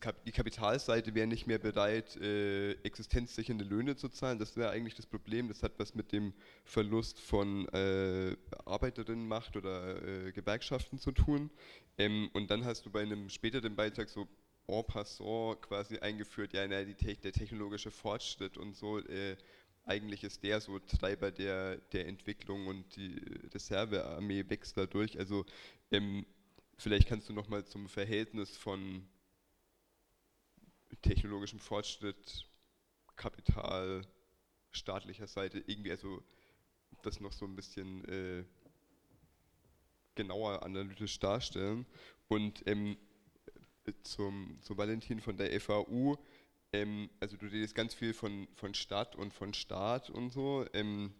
Kap 0.00 0.24
die 0.24 0.32
Kapitalseite 0.32 1.14
wäre 1.14 1.28
nicht 1.28 1.46
mehr 1.46 1.60
bereit, 1.60 2.16
äh, 2.16 2.72
existenzsichernde 2.82 3.64
Löhne 3.64 3.94
zu 3.94 4.08
zahlen. 4.08 4.38
Das 4.40 4.56
wäre 4.56 4.70
eigentlich 4.70 4.96
das 4.96 5.06
Problem. 5.06 5.46
Das 5.46 5.62
hat 5.62 5.78
was 5.78 5.94
mit 5.94 6.10
dem 6.10 6.32
Verlust 6.64 7.20
von 7.20 7.68
äh, 7.68 8.36
Arbeiterinnenmacht 8.64 9.56
oder 9.56 10.02
äh, 10.02 10.32
Gewerkschaften 10.32 10.98
zu 10.98 11.12
tun. 11.12 11.50
Ähm, 11.98 12.30
und 12.32 12.50
dann 12.50 12.64
hast 12.64 12.84
du 12.84 12.90
bei 12.90 13.02
einem 13.02 13.28
späteren 13.28 13.76
Beitrag 13.76 14.08
so 14.08 14.26
en 14.68 14.82
passant 14.82 15.60
quasi 15.62 15.98
eingeführt, 15.98 16.52
ja, 16.52 16.66
na, 16.66 16.84
Te 16.84 17.16
der 17.16 17.32
technologische 17.32 17.90
Fortschritt 17.90 18.56
und 18.56 18.74
so, 18.74 18.98
äh, 18.98 19.36
eigentlich 19.84 20.24
ist 20.24 20.42
der 20.42 20.60
so 20.60 20.78
Treiber 20.80 21.30
der, 21.30 21.76
der 21.92 22.08
Entwicklung 22.08 22.66
und 22.66 22.96
die 22.96 23.16
Reservearmee 23.54 24.48
wächst 24.48 24.76
dadurch. 24.76 25.18
Also 25.18 25.46
ähm, 25.92 26.26
vielleicht 26.76 27.08
kannst 27.08 27.28
du 27.28 27.32
nochmal 27.32 27.64
zum 27.64 27.88
Verhältnis 27.88 28.56
von 28.56 29.06
technologischem 31.02 31.60
Fortschritt, 31.60 32.46
Kapital, 33.14 34.02
staatlicher 34.72 35.28
Seite 35.28 35.62
irgendwie, 35.66 35.92
also 35.92 36.22
das 37.02 37.20
noch 37.20 37.32
so 37.32 37.46
ein 37.46 37.54
bisschen 37.54 38.04
äh, 38.06 38.44
genauer 40.16 40.62
analytisch 40.64 41.18
darstellen. 41.20 41.86
Und 42.28 42.66
ähm, 42.66 42.96
zum, 44.02 44.58
zum 44.62 44.76
Valentin 44.76 45.20
von 45.20 45.36
der 45.36 45.60
FAU, 45.60 46.16
ähm, 46.72 47.10
also 47.20 47.36
du 47.36 47.46
redest 47.46 47.74
ganz 47.74 47.94
viel 47.94 48.12
von, 48.12 48.48
von 48.54 48.74
Stadt 48.74 49.16
und 49.16 49.32
von 49.32 49.54
Staat 49.54 50.10
und 50.10 50.30
so. 50.30 50.66
Ähm, 50.72 51.14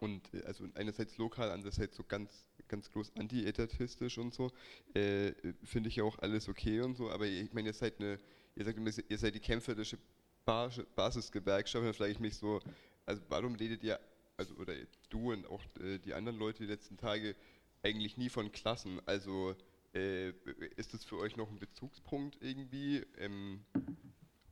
und 0.00 0.32
äh, 0.34 0.42
also 0.44 0.66
einerseits 0.74 1.18
lokal, 1.18 1.50
andererseits 1.50 1.96
so 1.96 2.04
ganz, 2.04 2.46
ganz 2.68 2.90
groß 2.90 3.12
anti-etatistisch 3.16 4.18
und 4.18 4.34
so. 4.34 4.50
Äh, 4.94 5.32
Finde 5.64 5.88
ich 5.88 6.00
auch 6.02 6.18
alles 6.18 6.48
okay 6.48 6.80
und 6.80 6.96
so, 6.96 7.10
aber 7.10 7.26
ich 7.26 7.52
meine, 7.52 7.68
ihr 7.68 7.74
seid 7.74 8.00
eine, 8.00 8.18
ihr 8.56 8.64
sagt 8.64 8.78
immer, 8.78 8.90
ihr 9.08 9.18
seid 9.18 9.34
die 9.34 9.40
kämpferische 9.40 9.98
Basisgewerkschaft, 10.44 11.84
dann 11.84 11.94
frage 11.94 12.12
ich 12.12 12.20
mich 12.20 12.36
so, 12.36 12.60
also 13.06 13.22
warum 13.28 13.54
redet 13.54 13.84
ihr, 13.84 14.00
also 14.36 14.54
oder 14.54 14.74
du 15.10 15.32
und 15.32 15.46
auch 15.46 15.62
äh, 15.80 15.98
die 15.98 16.14
anderen 16.14 16.38
Leute 16.38 16.64
die 16.64 16.70
letzten 16.70 16.96
Tage 16.96 17.36
eigentlich 17.82 18.16
nie 18.16 18.28
von 18.30 18.50
Klassen? 18.52 19.00
Also 19.06 19.54
äh, 19.94 20.30
ist 20.76 20.94
das 20.94 21.04
für 21.04 21.18
euch 21.18 21.36
noch 21.36 21.50
ein 21.50 21.58
Bezugspunkt 21.58 22.36
irgendwie? 22.40 23.04
Ähm, 23.18 23.64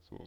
so. 0.09 0.17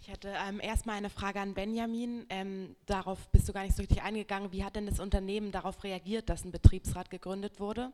Ich 0.00 0.08
hätte 0.08 0.34
ähm, 0.48 0.60
erstmal 0.60 0.96
eine 0.96 1.10
Frage 1.10 1.40
an 1.40 1.54
Benjamin. 1.54 2.26
Ähm, 2.30 2.76
darauf 2.86 3.28
bist 3.30 3.48
du 3.48 3.52
gar 3.52 3.62
nicht 3.62 3.76
so 3.76 3.82
richtig 3.82 4.02
eingegangen. 4.02 4.52
Wie 4.52 4.64
hat 4.64 4.76
denn 4.76 4.86
das 4.86 5.00
Unternehmen 5.00 5.52
darauf 5.52 5.84
reagiert, 5.84 6.28
dass 6.28 6.44
ein 6.44 6.52
Betriebsrat 6.52 7.10
gegründet 7.10 7.60
wurde? 7.60 7.92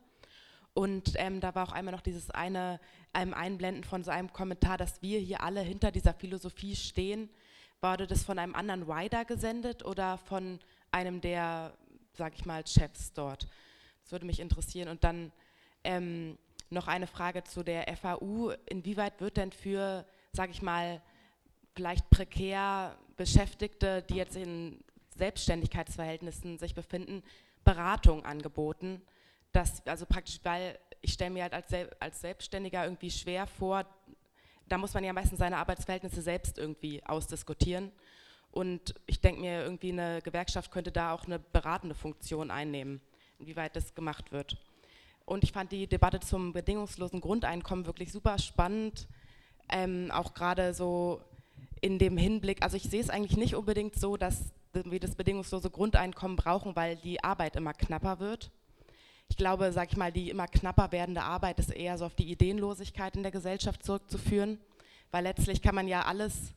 Und 0.72 1.14
ähm, 1.16 1.40
da 1.40 1.54
war 1.54 1.66
auch 1.66 1.72
einmal 1.72 1.94
noch 1.94 2.02
dieses 2.02 2.30
eine 2.30 2.80
ähm, 3.14 3.32
Einblenden 3.32 3.82
von 3.82 4.04
so 4.04 4.10
einem 4.10 4.30
Kommentar, 4.30 4.76
dass 4.76 5.00
wir 5.00 5.18
hier 5.18 5.42
alle 5.42 5.62
hinter 5.62 5.90
dieser 5.90 6.12
Philosophie 6.12 6.76
stehen. 6.76 7.30
Wurde 7.80 8.06
das 8.06 8.24
von 8.24 8.38
einem 8.38 8.54
anderen 8.54 8.82
Rider 8.82 9.24
gesendet 9.24 9.84
oder 9.84 10.18
von 10.18 10.58
einem 10.90 11.20
der, 11.20 11.72
sag 12.14 12.34
ich 12.34 12.44
mal, 12.44 12.66
Chefs 12.66 13.12
dort? 13.12 13.48
Das 14.02 14.12
würde 14.12 14.26
mich 14.26 14.40
interessieren. 14.40 14.88
Und 14.88 15.04
dann 15.04 15.32
ähm, 15.84 16.38
noch 16.70 16.88
eine 16.88 17.06
Frage 17.06 17.44
zu 17.44 17.62
der 17.62 17.86
FAU. 17.96 18.52
Inwieweit 18.66 19.20
wird 19.20 19.36
denn 19.36 19.52
für, 19.52 20.06
sag 20.32 20.50
ich 20.50 20.62
mal, 20.62 21.02
vielleicht 21.74 22.08
prekär 22.10 22.96
Beschäftigte, 23.16 24.02
die 24.02 24.16
jetzt 24.16 24.36
in 24.36 24.82
Selbstständigkeitsverhältnissen 25.16 26.58
sich 26.58 26.74
befinden, 26.74 27.22
Beratung 27.64 28.24
angeboten? 28.24 29.02
Das, 29.52 29.86
also 29.86 30.06
praktisch, 30.06 30.40
weil 30.42 30.78
ich 31.00 31.12
stelle 31.12 31.30
mir 31.30 31.44
halt 31.44 31.54
als, 31.54 31.66
als 32.00 32.20
Selbstständiger 32.20 32.84
irgendwie 32.84 33.10
schwer 33.10 33.46
vor, 33.46 33.84
da 34.68 34.78
muss 34.78 34.94
man 34.94 35.04
ja 35.04 35.12
meistens 35.12 35.38
seine 35.38 35.58
Arbeitsverhältnisse 35.58 36.22
selbst 36.22 36.58
irgendwie 36.58 37.02
ausdiskutieren. 37.04 37.92
Und 38.50 38.94
ich 39.06 39.20
denke 39.20 39.40
mir, 39.40 39.62
irgendwie 39.62 39.92
eine 39.92 40.22
Gewerkschaft 40.22 40.70
könnte 40.70 40.90
da 40.90 41.12
auch 41.12 41.26
eine 41.26 41.38
beratende 41.38 41.94
Funktion 41.94 42.50
einnehmen, 42.50 43.00
inwieweit 43.38 43.76
das 43.76 43.94
gemacht 43.94 44.32
wird. 44.32 44.56
Und 45.26 45.44
ich 45.44 45.52
fand 45.52 45.72
die 45.72 45.86
Debatte 45.86 46.20
zum 46.20 46.52
bedingungslosen 46.52 47.20
Grundeinkommen 47.20 47.84
wirklich 47.84 48.12
super 48.12 48.38
spannend, 48.38 49.08
ähm, 49.68 50.10
auch 50.12 50.34
gerade 50.34 50.72
so 50.72 51.20
in 51.80 51.98
dem 51.98 52.16
Hinblick, 52.16 52.62
also 52.62 52.76
ich 52.76 52.84
sehe 52.84 53.00
es 53.00 53.10
eigentlich 53.10 53.36
nicht 53.36 53.54
unbedingt 53.54 53.96
so, 53.96 54.16
dass 54.16 54.52
wir 54.72 55.00
das 55.00 55.14
bedingungslose 55.14 55.70
Grundeinkommen 55.70 56.36
brauchen, 56.36 56.76
weil 56.76 56.96
die 56.96 57.22
Arbeit 57.22 57.56
immer 57.56 57.72
knapper 57.72 58.20
wird. 58.20 58.50
Ich 59.28 59.36
glaube, 59.36 59.72
sag 59.72 59.90
ich 59.90 59.96
mal, 59.96 60.12
die 60.12 60.30
immer 60.30 60.46
knapper 60.46 60.92
werdende 60.92 61.22
Arbeit 61.22 61.58
ist 61.58 61.70
eher 61.70 61.98
so 61.98 62.06
auf 62.06 62.14
die 62.14 62.30
Ideenlosigkeit 62.30 63.16
in 63.16 63.22
der 63.22 63.32
Gesellschaft 63.32 63.84
zurückzuführen, 63.84 64.58
weil 65.10 65.24
letztlich 65.24 65.62
kann 65.62 65.74
man 65.74 65.88
ja 65.88 66.02
alles 66.02 66.54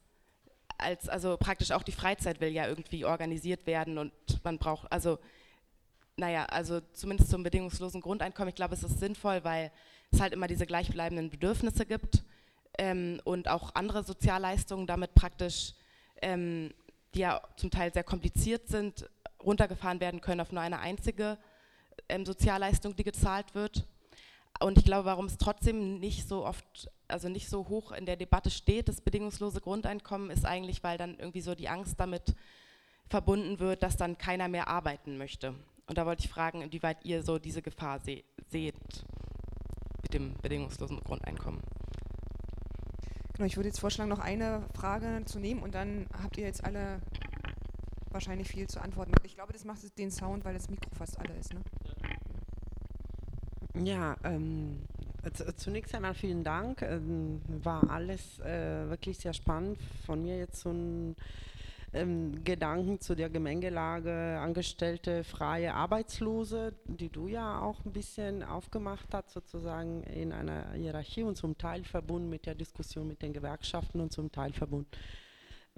als, 0.78 1.10
also 1.10 1.38
praktisch 1.38 1.72
auch 1.72 1.84
die 1.84 1.92
Freizeit 1.92 2.40
will 2.40 2.50
ja 2.50 2.68
irgendwie 2.68 3.06
organisiert 3.06 3.68
werden 3.68 3.98
und 3.98 4.12
man 4.44 4.58
braucht, 4.58 4.92
also 4.92 5.20
naja, 6.16 6.46
also 6.46 6.82
zumindest 6.94 7.30
zum 7.30 7.44
bedingungslosen 7.44 8.02
Grundeinkommen, 8.02 8.50
ich 8.50 8.56
glaube, 8.56 8.74
es 8.74 8.84
ist 8.84 9.00
sinnvoll, 9.00 9.44
weil 9.44 9.72
es 10.12 10.22
halt 10.22 10.34
immer 10.34 10.48
diese 10.48 10.66
gleichbleibenden 10.66 11.30
Bedürfnisse 11.30 11.86
gibt 11.86 12.24
ähm, 12.78 13.22
und 13.24 13.48
auch 13.48 13.76
andere 13.76 14.04
Sozialleistungen 14.04 14.88
damit 14.88 15.16
praktisch, 15.16 15.74
ähm, 16.22 16.74
die 17.14 17.20
ja 17.20 17.42
zum 17.56 17.72
Teil 17.72 17.94
sehr 17.94 18.04
kompliziert 18.04 18.68
sind, 18.68 19.10
runtergefahren 19.44 20.00
werden 20.00 20.22
können 20.22 20.42
auf 20.42 20.52
nur 20.52 20.62
eine 20.62 20.80
einzige 20.80 21.38
ähm, 22.08 22.26
Sozialleistung, 22.26 22.96
die 22.96 23.04
gezahlt 23.04 23.56
wird. 23.56 23.86
Und 24.60 24.78
ich 24.78 24.84
glaube, 24.84 25.06
warum 25.06 25.26
es 25.26 25.38
trotzdem 25.38 26.00
nicht 26.00 26.28
so 26.28 26.46
oft, 26.46 26.90
also 27.08 27.30
nicht 27.30 27.50
so 27.50 27.70
hoch 27.70 27.92
in 27.92 28.06
der 28.06 28.18
Debatte 28.18 28.50
steht, 28.50 28.90
das 28.90 29.02
bedingungslose 29.02 29.62
Grundeinkommen, 29.62 30.32
ist 30.32 30.46
eigentlich, 30.46 30.84
weil 30.84 30.98
dann 30.98 31.18
irgendwie 31.18 31.42
so 31.42 31.56
die 31.56 31.70
Angst 31.70 32.00
damit 32.00 32.36
verbunden 33.08 33.60
wird, 33.60 33.84
dass 33.84 33.98
dann 33.98 34.18
keiner 34.18 34.48
mehr 34.48 34.68
arbeiten 34.68 35.18
möchte. 35.18 35.56
Und 35.88 35.98
da 35.98 36.06
wollte 36.06 36.24
ich 36.24 36.30
fragen, 36.30 36.62
inwieweit 36.62 37.04
ihr 37.06 37.24
so 37.24 37.40
diese 37.40 37.62
Gefahr 37.62 38.00
se 38.00 38.24
seht 38.50 38.76
mit 40.02 40.14
dem 40.14 40.34
bedingungslosen 40.42 41.00
Grundeinkommen. 41.02 41.62
Genau, 43.34 43.46
ich 43.46 43.56
würde 43.56 43.70
jetzt 43.70 43.80
vorschlagen, 43.80 44.10
noch 44.10 44.20
eine 44.20 44.66
Frage 44.74 45.24
zu 45.26 45.40
nehmen 45.40 45.64
und 45.64 45.74
dann 45.74 46.08
habt 46.22 46.38
ihr 46.38 46.46
jetzt 46.46 46.64
alle 46.64 47.00
wahrscheinlich 48.12 48.50
viel 48.50 48.68
zu 48.68 48.82
antworten. 48.82 49.14
Ich 49.24 49.36
glaube, 49.36 49.54
das 49.54 49.66
macht 49.66 49.98
den 49.98 50.12
Sound, 50.12 50.44
weil 50.46 50.54
das 50.54 50.70
Mikro 50.70 50.90
fast 50.94 51.18
alle 51.20 51.34
ist. 51.36 51.54
Ne? 51.54 51.62
Ja, 53.82 54.18
ähm, 54.26 54.82
zunächst 55.56 55.96
einmal 55.96 56.14
vielen 56.14 56.44
Dank. 56.44 56.82
Ähm, 56.82 57.42
war 57.48 57.90
alles 57.90 58.40
äh, 58.40 58.90
wirklich 58.90 59.18
sehr 59.18 59.34
spannend. 59.34 59.78
Von 60.06 60.24
mir 60.24 60.38
jetzt 60.38 60.62
so 60.62 60.72
ein 60.72 61.16
ähm, 61.94 62.44
Gedanken 62.44 63.00
zu 63.00 63.16
der 63.16 63.30
Gemengelage 63.30 64.38
Angestellte, 64.40 65.24
freie 65.24 65.74
Arbeitslose, 65.74 66.74
die 66.86 67.10
du 67.10 67.28
ja 67.28 67.62
auch 67.62 67.86
ein 67.86 67.94
bisschen 67.94 68.44
aufgemacht 68.44 69.08
hast, 69.14 69.32
sozusagen 69.32 70.04
in 70.04 70.34
einer 70.34 70.74
Hierarchie 70.74 71.24
und 71.24 71.38
zum 71.38 71.58
Teil 71.58 71.86
verbunden 71.86 72.30
mit 72.30 72.46
der 72.46 72.56
Diskussion 72.56 73.08
mit 73.08 73.22
den 73.22 73.34
Gewerkschaften 73.34 74.02
und 74.02 74.12
zum 74.12 74.32
Teil 74.32 74.52
verbunden 74.52 74.90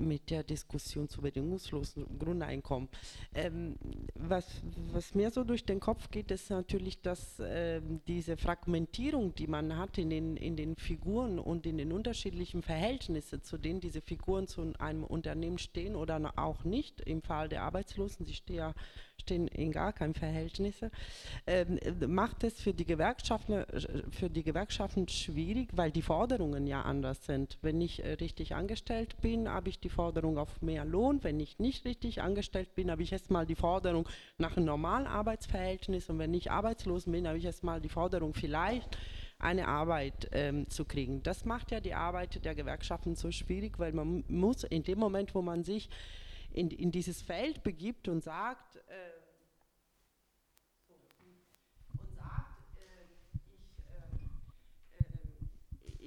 mit 0.01 0.29
der 0.29 0.43
Diskussion 0.43 1.07
zu 1.07 1.21
bedingungslosen 1.21 2.19
Grundeinkommen. 2.19 2.89
Ähm, 3.33 3.75
was, 4.15 4.61
was 4.91 5.15
mir 5.15 5.31
so 5.31 5.43
durch 5.43 5.65
den 5.65 5.79
Kopf 5.79 6.09
geht, 6.11 6.31
ist 6.31 6.49
natürlich, 6.49 7.01
dass 7.01 7.39
äh, 7.39 7.81
diese 8.07 8.37
Fragmentierung, 8.37 9.33
die 9.35 9.47
man 9.47 9.77
hat 9.77 9.97
in 9.97 10.09
den, 10.09 10.37
in 10.37 10.55
den 10.55 10.75
Figuren 10.75 11.39
und 11.39 11.65
in 11.65 11.77
den 11.77 11.91
unterschiedlichen 11.91 12.61
Verhältnissen, 12.61 13.43
zu 13.43 13.57
denen 13.57 13.79
diese 13.79 14.01
Figuren 14.01 14.47
zu 14.47 14.73
einem 14.79 15.03
Unternehmen 15.03 15.57
stehen 15.57 15.95
oder 15.95 16.33
auch 16.35 16.63
nicht, 16.63 17.01
im 17.01 17.21
Fall 17.21 17.49
der 17.49 17.63
Arbeitslosen, 17.63 18.25
sie 18.25 18.33
stehen 18.33 18.55
ja 18.57 18.73
stehen 19.21 19.47
in 19.47 19.71
gar 19.71 19.93
keinem 19.93 20.13
Verhältnis, 20.13 20.75
ähm, 21.47 21.79
macht 22.07 22.43
es 22.43 22.61
für 22.61 22.73
die, 22.73 22.85
Gewerkschaften, 22.85 23.65
für 24.11 24.29
die 24.29 24.43
Gewerkschaften 24.43 25.07
schwierig, 25.07 25.69
weil 25.73 25.91
die 25.91 26.01
Forderungen 26.01 26.67
ja 26.67 26.81
anders 26.81 27.25
sind. 27.25 27.57
Wenn 27.61 27.79
ich 27.81 28.03
äh, 28.03 28.13
richtig 28.13 28.53
angestellt 28.53 29.15
bin, 29.21 29.49
habe 29.49 29.69
ich 29.69 29.79
die 29.79 29.89
Forderung 29.89 30.37
auf 30.37 30.61
mehr 30.61 30.85
Lohn. 30.85 31.23
Wenn 31.23 31.39
ich 31.39 31.59
nicht 31.59 31.85
richtig 31.85 32.21
angestellt 32.21 32.75
bin, 32.75 32.91
habe 32.91 33.03
ich 33.03 33.11
erstmal 33.11 33.45
die 33.45 33.55
Forderung 33.55 34.07
nach 34.37 34.57
einem 34.57 34.65
normalen 34.65 35.07
Arbeitsverhältnis. 35.07 36.09
Und 36.09 36.19
wenn 36.19 36.33
ich 36.33 36.51
arbeitslos 36.51 37.05
bin, 37.05 37.27
habe 37.27 37.37
ich 37.37 37.45
erstmal 37.45 37.79
die 37.79 37.89
Forderung 37.89 38.33
vielleicht 38.33 38.97
eine 39.39 39.67
Arbeit 39.67 40.29
ähm, 40.33 40.69
zu 40.69 40.85
kriegen. 40.85 41.23
Das 41.23 41.45
macht 41.45 41.71
ja 41.71 41.79
die 41.79 41.93
Arbeit 41.93 42.43
der 42.45 42.55
Gewerkschaften 42.55 43.15
so 43.15 43.31
schwierig, 43.31 43.79
weil 43.79 43.91
man 43.91 44.23
muss 44.27 44.63
in 44.63 44.83
dem 44.83 44.99
Moment, 44.99 45.33
wo 45.33 45.41
man 45.41 45.63
sich 45.63 45.89
in, 46.53 46.69
in 46.69 46.91
dieses 46.91 47.21
Feld 47.21 47.63
begibt 47.63 48.07
und 48.07 48.23
sagt, 48.23 48.75
äh, 48.75 48.81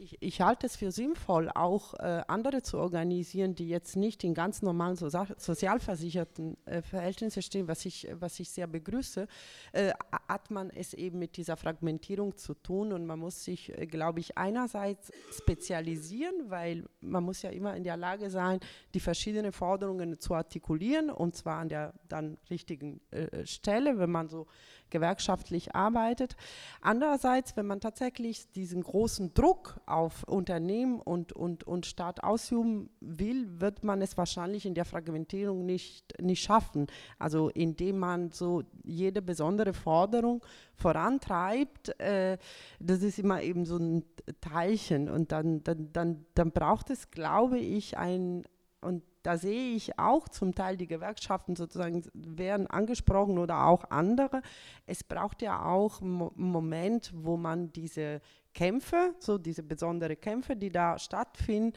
ich, 0.04 0.16
ich, 0.20 0.40
halte 0.40 0.66
es 0.66 0.76
für 0.76 0.92
sinnvoll, 0.92 1.50
auch 1.54 1.94
äh, 1.94 2.22
andere 2.28 2.62
zu 2.62 2.78
organisieren, 2.78 3.54
die 3.54 3.68
jetzt 3.68 3.96
nicht 3.96 4.22
in 4.22 4.34
ganz 4.34 4.60
normalen 4.60 4.96
so 4.96 5.08
sozialversicherten 5.08 6.56
äh, 6.66 6.82
Verhältnissen 6.82 7.42
stehen, 7.42 7.68
was 7.68 7.84
ich, 7.86 8.08
was 8.12 8.38
ich 8.38 8.50
sehr 8.50 8.66
begrüße, 8.66 9.26
äh, 9.72 9.92
hat 10.28 10.50
man 10.50 10.70
es 10.70 10.94
eben 10.94 11.18
mit 11.18 11.36
dieser 11.36 11.56
Fragmentierung 11.56 12.36
zu 12.36 12.54
tun 12.54 12.92
und 12.92 13.06
man 13.06 13.18
muss 13.18 13.44
sich, 13.44 13.76
äh, 13.76 13.86
glaube 13.86 14.20
ich, 14.20 14.36
einerseits 14.36 15.10
spezialisieren, 15.36 16.50
weil 16.50 16.84
man 17.00 17.24
muss 17.24 17.42
ja 17.42 17.50
immer 17.50 17.74
in 17.74 17.84
der 17.84 17.96
Lage 17.96 18.28
sein, 18.30 18.60
die 18.92 19.00
verschiedenen 19.00 19.52
Forderungen 19.52 20.20
zu 20.20 20.34
artikulieren 20.34 21.10
und 21.10 21.34
zwar 21.34 21.60
an 21.60 21.68
der 21.68 21.94
dann 22.08 22.36
richtigen 22.50 23.00
äh, 23.10 23.46
Stelle, 23.46 23.98
wenn 23.98 24.10
man 24.10 24.28
so 24.28 24.46
gewerkschaftlich 24.94 25.74
arbeitet. 25.74 26.36
Andererseits, 26.80 27.56
wenn 27.56 27.66
man 27.66 27.80
tatsächlich 27.80 28.52
diesen 28.52 28.84
großen 28.84 29.34
Druck 29.34 29.80
auf 29.86 30.22
Unternehmen 30.22 31.00
und, 31.00 31.32
und, 31.32 31.64
und 31.64 31.84
Staat 31.84 32.22
ausüben 32.22 32.90
will, 33.00 33.60
wird 33.60 33.82
man 33.82 34.00
es 34.02 34.16
wahrscheinlich 34.16 34.66
in 34.66 34.74
der 34.74 34.84
Fragmentierung 34.84 35.66
nicht, 35.66 36.20
nicht 36.22 36.44
schaffen. 36.44 36.86
Also 37.18 37.48
indem 37.48 37.98
man 37.98 38.30
so 38.30 38.62
jede 38.84 39.20
besondere 39.20 39.74
Forderung 39.74 40.44
vorantreibt, 40.76 41.98
äh, 42.00 42.38
das 42.78 43.02
ist 43.02 43.18
immer 43.18 43.42
eben 43.42 43.66
so 43.66 43.78
ein 43.78 44.04
Teilchen 44.40 45.08
und 45.08 45.32
dann, 45.32 45.64
dann, 45.64 45.92
dann, 45.92 46.24
dann 46.34 46.52
braucht 46.52 46.90
es, 46.90 47.10
glaube 47.10 47.58
ich, 47.58 47.98
ein, 47.98 48.44
und 48.80 49.02
da 49.24 49.38
sehe 49.38 49.74
ich 49.74 49.98
auch 49.98 50.28
zum 50.28 50.54
Teil 50.54 50.76
die 50.76 50.86
Gewerkschaften 50.86 51.56
sozusagen 51.56 52.04
werden 52.12 52.66
angesprochen 52.66 53.38
oder 53.38 53.64
auch 53.66 53.90
andere. 53.90 54.42
Es 54.86 55.02
braucht 55.02 55.40
ja 55.40 55.64
auch 55.64 56.02
einen 56.02 56.30
Moment, 56.36 57.10
wo 57.14 57.38
man 57.38 57.72
diese 57.72 58.20
Kämpfe, 58.52 59.14
so 59.18 59.38
diese 59.38 59.62
besonderen 59.62 60.20
Kämpfe, 60.20 60.56
die 60.56 60.70
da 60.70 60.98
stattfinden, 60.98 61.72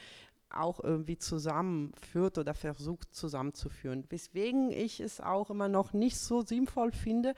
auch 0.49 0.81
irgendwie 0.83 1.17
zusammenführt 1.17 2.37
oder 2.37 2.53
versucht 2.53 3.15
zusammenzuführen. 3.15 4.03
Weswegen 4.09 4.69
ich 4.69 4.99
es 4.99 5.21
auch 5.21 5.49
immer 5.49 5.69
noch 5.69 5.93
nicht 5.93 6.17
so 6.17 6.41
sinnvoll 6.41 6.91
finde, 6.91 7.33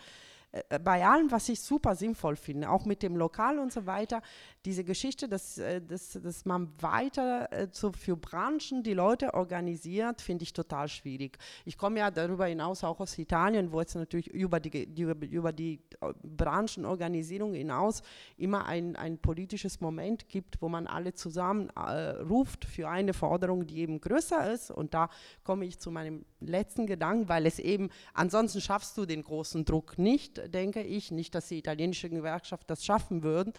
äh, 0.52 0.80
bei 0.80 1.06
allem, 1.06 1.32
was 1.32 1.48
ich 1.50 1.62
super 1.62 1.96
sinnvoll 1.96 2.36
finde, 2.36 2.70
auch 2.70 2.86
mit 2.86 3.04
dem 3.04 3.16
Lokal 3.16 3.60
und 3.60 3.72
so 3.72 3.86
weiter, 3.86 4.22
diese 4.66 4.84
Geschichte, 4.84 5.28
dass, 5.28 5.58
äh, 5.58 5.82
dass, 5.82 6.14
dass 6.14 6.46
man 6.46 6.70
weiter 6.82 7.52
äh, 7.52 7.68
so 7.72 7.92
für 7.92 8.18
Branchen 8.18 8.84
die 8.84 8.94
Leute 8.94 9.34
organisiert, 9.34 10.22
finde 10.22 10.44
ich 10.44 10.54
total 10.54 10.88
schwierig. 10.88 11.38
Ich 11.66 11.78
komme 11.78 12.00
ja 12.00 12.10
darüber 12.10 12.48
hinaus 12.48 12.84
auch 12.84 13.00
aus 13.00 13.18
Italien, 13.18 13.72
wo 13.72 13.80
es 13.80 13.94
natürlich 13.94 14.28
über 14.28 14.60
die, 14.60 14.88
die, 14.88 15.04
über 15.04 15.54
die 15.54 15.82
Branchenorganisierung 16.24 17.54
hinaus 17.54 18.02
immer 18.38 18.66
ein, 18.66 18.96
ein 18.96 19.18
politisches 19.20 19.80
Moment 19.82 20.28
gibt, 20.30 20.62
wo 20.62 20.70
man 20.70 20.88
alle 20.88 21.14
zusammen 21.14 21.70
äh, 21.76 22.10
ruft 22.22 22.66
für 22.66 22.90
eine 22.90 23.14
Forderung, 23.14 23.68
die 23.68 23.80
eben 23.80 24.02
größer 24.02 24.52
ist. 24.52 24.72
Und 24.72 24.94
da 24.94 25.10
komme 25.44 25.66
ich 25.66 25.80
zu 25.80 25.92
meinem 25.92 26.26
letzten 26.40 26.88
Gedanken, 26.88 27.30
weil 27.30 27.46
es 27.46 27.60
eben, 27.60 27.90
ansonsten 28.14 28.62
schaffst 28.62 28.98
du 28.98 29.06
den 29.06 29.24
großen 29.24 29.66
Druck 29.66 29.98
nicht, 29.98 30.54
denke 30.54 30.82
ich. 30.82 31.12
Nicht, 31.12 31.36
dass 31.36 31.48
die 31.48 31.58
italienische 31.58 32.10
Gewerkschaft 32.10 32.70
das 32.70 32.86
schaffen 32.86 33.24
würden. 33.24 33.54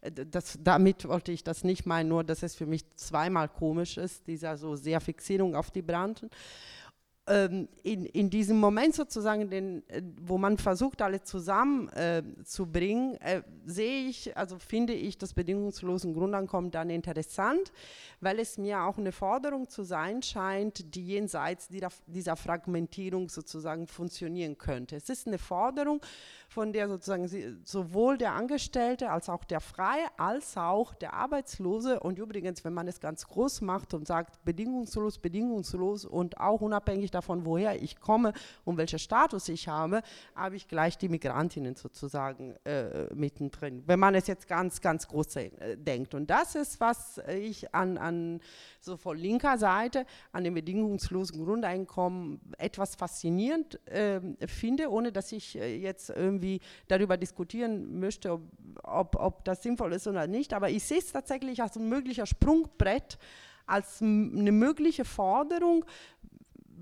Äh, 0.00 0.12
das, 0.12 0.58
damit 0.62 1.06
wollte 1.08 1.32
ich 1.32 1.44
das 1.44 1.64
nicht 1.64 1.86
meinen, 1.86 2.08
nur 2.08 2.24
dass 2.24 2.42
es 2.42 2.54
für 2.54 2.66
mich 2.66 2.84
zweimal 2.96 3.48
komisch 3.48 3.96
ist, 3.96 4.26
dieser 4.26 4.56
so 4.56 4.76
sehr 4.76 5.00
Fixierung 5.00 5.54
auf 5.54 5.70
die 5.70 5.82
Branchen 5.82 6.30
ähm, 7.28 7.68
in, 7.82 8.06
in 8.06 8.30
diesem 8.30 8.60
Moment 8.60 8.94
sozusagen, 8.94 9.50
den, 9.50 9.82
äh, 9.88 10.02
wo 10.22 10.38
man 10.38 10.58
versucht, 10.58 11.02
alle 11.02 11.22
zusammenzubringen, 11.22 13.20
äh, 13.20 13.38
äh, 13.38 13.42
sehe 13.64 14.08
ich, 14.08 14.36
also 14.36 14.58
finde 14.60 14.92
ich 14.92 15.18
das 15.18 15.34
bedingungslose 15.34 16.12
Grundeinkommen 16.12 16.70
dann 16.70 16.88
interessant, 16.88 17.72
weil 18.20 18.38
es 18.38 18.58
mir 18.58 18.82
auch 18.82 18.98
eine 18.98 19.10
Forderung 19.10 19.68
zu 19.68 19.82
sein 19.82 20.22
scheint, 20.22 20.94
die 20.94 21.04
jenseits 21.04 21.66
dieser, 21.66 21.88
dieser 22.06 22.36
Fragmentierung 22.36 23.28
sozusagen 23.28 23.88
funktionieren 23.88 24.56
könnte. 24.56 24.94
Es 24.94 25.08
ist 25.08 25.26
eine 25.26 25.38
Forderung, 25.38 26.00
von 26.48 26.72
der 26.72 26.88
sozusagen 26.88 27.28
sowohl 27.64 28.18
der 28.18 28.34
Angestellte 28.34 29.10
als 29.10 29.28
auch 29.28 29.44
der 29.44 29.60
Freie 29.60 30.06
als 30.16 30.56
auch 30.56 30.94
der 30.94 31.14
Arbeitslose 31.14 31.98
und 31.98 32.18
übrigens, 32.18 32.64
wenn 32.64 32.72
man 32.72 32.86
es 32.86 33.00
ganz 33.00 33.26
groß 33.26 33.62
macht 33.62 33.94
und 33.94 34.06
sagt 34.06 34.44
bedingungslos, 34.44 35.18
bedingungslos 35.18 36.04
und 36.04 36.38
auch 36.38 36.60
unabhängig 36.60 37.10
davon, 37.16 37.44
woher 37.44 37.82
ich 37.82 37.98
komme 38.00 38.32
und 38.64 38.76
welchen 38.76 38.98
Status 38.98 39.48
ich 39.48 39.68
habe, 39.68 40.02
habe 40.34 40.56
ich 40.56 40.68
gleich 40.68 40.98
die 40.98 41.08
Migrantinnen 41.08 41.74
sozusagen 41.74 42.54
äh, 42.64 43.12
mittendrin, 43.14 43.82
wenn 43.86 43.98
man 43.98 44.14
es 44.14 44.26
jetzt 44.26 44.46
ganz, 44.46 44.80
ganz 44.80 45.08
groß 45.08 45.36
äh, 45.36 45.76
denkt. 45.76 46.14
Und 46.14 46.30
das 46.30 46.54
ist, 46.54 46.80
was 46.80 47.20
ich 47.28 47.74
an, 47.74 47.98
an 47.98 48.40
so 48.80 48.96
von 48.96 49.16
linker 49.16 49.58
Seite 49.58 50.06
an 50.32 50.44
dem 50.44 50.54
bedingungslosen 50.54 51.44
Grundeinkommen 51.44 52.40
etwas 52.58 52.94
faszinierend 52.94 53.80
äh, 53.88 54.20
finde, 54.46 54.90
ohne 54.90 55.12
dass 55.12 55.32
ich 55.32 55.58
äh, 55.58 55.76
jetzt 55.76 56.10
irgendwie 56.10 56.60
darüber 56.88 57.16
diskutieren 57.16 57.98
möchte, 57.98 58.32
ob, 58.32 58.42
ob, 58.82 59.16
ob 59.16 59.44
das 59.44 59.62
sinnvoll 59.62 59.92
ist 59.92 60.06
oder 60.06 60.26
nicht. 60.26 60.52
Aber 60.52 60.70
ich 60.70 60.84
sehe 60.84 60.98
es 60.98 61.12
tatsächlich 61.12 61.62
als 61.62 61.76
ein 61.76 61.88
möglicher 61.88 62.26
Sprungbrett, 62.26 63.18
als 63.66 64.00
eine 64.00 64.52
mögliche 64.52 65.04
Forderung, 65.04 65.84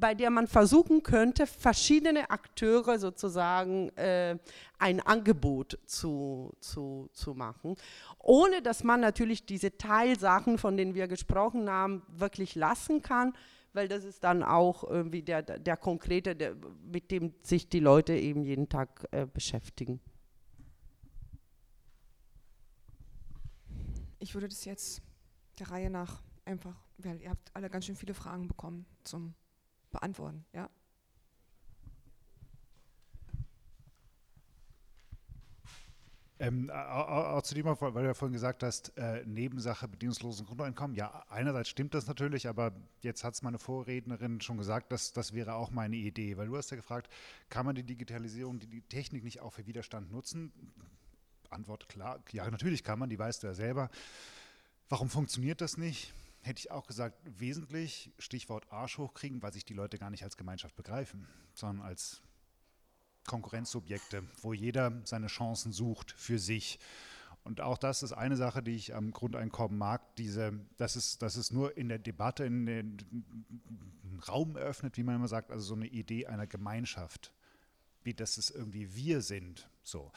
bei 0.04 0.14
der 0.14 0.28
man 0.28 0.46
versuchen 0.46 1.02
könnte, 1.02 1.46
verschiedene 1.46 2.28
Akteure 2.28 2.98
sozusagen 2.98 3.88
äh, 3.96 4.36
ein 4.78 5.00
Angebot 5.00 5.78
zu, 5.86 6.52
zu, 6.60 7.08
zu 7.14 7.32
machen, 7.32 7.74
ohne 8.18 8.60
dass 8.60 8.84
man 8.84 9.00
natürlich 9.00 9.46
diese 9.46 9.78
Teilsachen, 9.78 10.58
von 10.58 10.76
denen 10.76 10.94
wir 10.94 11.08
gesprochen 11.08 11.70
haben, 11.70 12.02
wirklich 12.08 12.54
lassen 12.54 13.00
kann, 13.00 13.32
weil 13.72 13.88
das 13.88 14.04
ist 14.04 14.22
dann 14.24 14.42
auch 14.42 14.84
irgendwie 14.84 15.22
der, 15.22 15.40
der 15.40 15.78
konkrete, 15.78 16.36
der, 16.36 16.54
mit 16.84 17.10
dem 17.10 17.32
sich 17.40 17.70
die 17.70 17.80
Leute 17.80 18.12
eben 18.12 18.44
jeden 18.44 18.68
Tag 18.68 19.08
äh, 19.10 19.24
beschäftigen. 19.24 20.02
Ich 24.18 24.34
würde 24.34 24.48
das 24.48 24.66
jetzt 24.66 25.00
der 25.58 25.70
Reihe 25.70 25.88
nach 25.88 26.22
einfach, 26.44 26.76
weil 26.98 27.22
ihr 27.22 27.30
habt 27.30 27.50
alle 27.54 27.70
ganz 27.70 27.86
schön 27.86 27.96
viele 27.96 28.12
Fragen 28.12 28.48
bekommen 28.48 28.84
zum 29.02 29.34
beantworten. 29.94 30.44
Ja? 30.52 30.68
Ähm, 36.40 36.68
auch, 36.68 37.42
zu 37.42 37.54
dem, 37.54 37.64
weil 37.64 37.92
du 37.92 38.04
ja 38.06 38.12
vorhin 38.12 38.32
gesagt 38.32 38.64
hast, 38.64 38.92
äh, 38.98 39.24
Nebensache 39.24 39.86
bedingungslosen 39.86 40.44
Grundeinkommen. 40.44 40.96
Ja, 40.96 41.24
einerseits 41.28 41.68
stimmt 41.68 41.94
das 41.94 42.08
natürlich, 42.08 42.48
aber 42.48 42.72
jetzt 43.00 43.22
hat 43.22 43.34
es 43.34 43.42
meine 43.42 43.58
Vorrednerin 43.58 44.40
schon 44.40 44.58
gesagt, 44.58 44.90
dass 44.90 45.12
das 45.12 45.32
wäre 45.32 45.54
auch 45.54 45.70
meine 45.70 45.96
Idee. 45.96 46.36
Weil 46.36 46.48
du 46.48 46.56
hast 46.56 46.70
ja 46.70 46.76
gefragt, 46.76 47.08
kann 47.50 47.64
man 47.64 47.76
die 47.76 47.84
Digitalisierung, 47.84 48.58
die, 48.58 48.66
die 48.66 48.82
Technik 48.82 49.22
nicht 49.22 49.40
auch 49.40 49.52
für 49.52 49.66
Widerstand 49.66 50.10
nutzen? 50.10 50.52
Antwort 51.50 51.88
klar, 51.88 52.20
ja, 52.32 52.50
natürlich 52.50 52.82
kann 52.82 52.98
man, 52.98 53.08
die 53.08 53.18
weißt 53.18 53.44
du 53.44 53.46
ja 53.46 53.54
selber. 53.54 53.88
Warum 54.88 55.08
funktioniert 55.08 55.60
das 55.60 55.76
nicht? 55.78 56.12
Hätte 56.44 56.60
ich 56.60 56.70
auch 56.70 56.86
gesagt, 56.86 57.18
wesentlich, 57.24 58.12
Stichwort 58.18 58.70
Arsch 58.70 58.98
hochkriegen, 58.98 59.42
weil 59.42 59.52
sich 59.52 59.64
die 59.64 59.74
Leute 59.74 59.98
gar 59.98 60.10
nicht 60.10 60.24
als 60.24 60.36
Gemeinschaft 60.36 60.76
begreifen, 60.76 61.26
sondern 61.54 61.84
als 61.86 62.22
Konkurrenzsubjekte, 63.26 64.22
wo 64.42 64.52
jeder 64.52 65.00
seine 65.04 65.28
Chancen 65.28 65.72
sucht 65.72 66.12
für 66.12 66.38
sich. 66.38 66.78
Und 67.42 67.60
auch 67.60 67.78
das 67.78 68.02
ist 68.02 68.12
eine 68.12 68.36
Sache, 68.36 68.62
die 68.62 68.74
ich 68.74 68.94
am 68.94 69.10
Grundeinkommen 69.10 69.76
mag, 69.76 70.16
diese, 70.16 70.58
dass, 70.76 70.96
es, 70.96 71.18
dass 71.18 71.36
es 71.36 71.50
nur 71.50 71.76
in 71.76 71.88
der 71.88 71.98
Debatte 71.98 72.44
in 72.44 72.66
den 72.66 72.96
Raum 74.28 74.56
eröffnet, 74.56 74.96
wie 74.96 75.02
man 75.02 75.16
immer 75.16 75.28
sagt, 75.28 75.50
also 75.50 75.64
so 75.64 75.74
eine 75.74 75.86
Idee 75.86 76.26
einer 76.26 76.46
Gemeinschaft, 76.46 77.32
wie 78.02 78.14
dass 78.14 78.38
es 78.38 78.50
irgendwie 78.50 78.94
wir 78.94 79.20
sind. 79.20 79.68
So. 79.82 80.10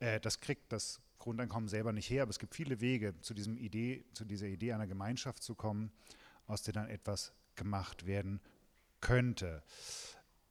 Äh, 0.00 0.20
das 0.20 0.40
kriegt 0.40 0.72
das 0.72 1.00
Grundeinkommen 1.26 1.68
selber 1.68 1.92
nicht 1.92 2.08
her, 2.08 2.22
aber 2.22 2.30
es 2.30 2.38
gibt 2.38 2.54
viele 2.54 2.80
Wege, 2.80 3.20
zu, 3.20 3.34
diesem 3.34 3.58
Idee, 3.58 4.04
zu 4.14 4.24
dieser 4.24 4.46
Idee 4.46 4.72
einer 4.72 4.86
Gemeinschaft 4.86 5.42
zu 5.42 5.56
kommen, 5.56 5.90
aus 6.46 6.62
der 6.62 6.72
dann 6.72 6.88
etwas 6.88 7.32
gemacht 7.56 8.06
werden 8.06 8.40
könnte. 9.00 9.64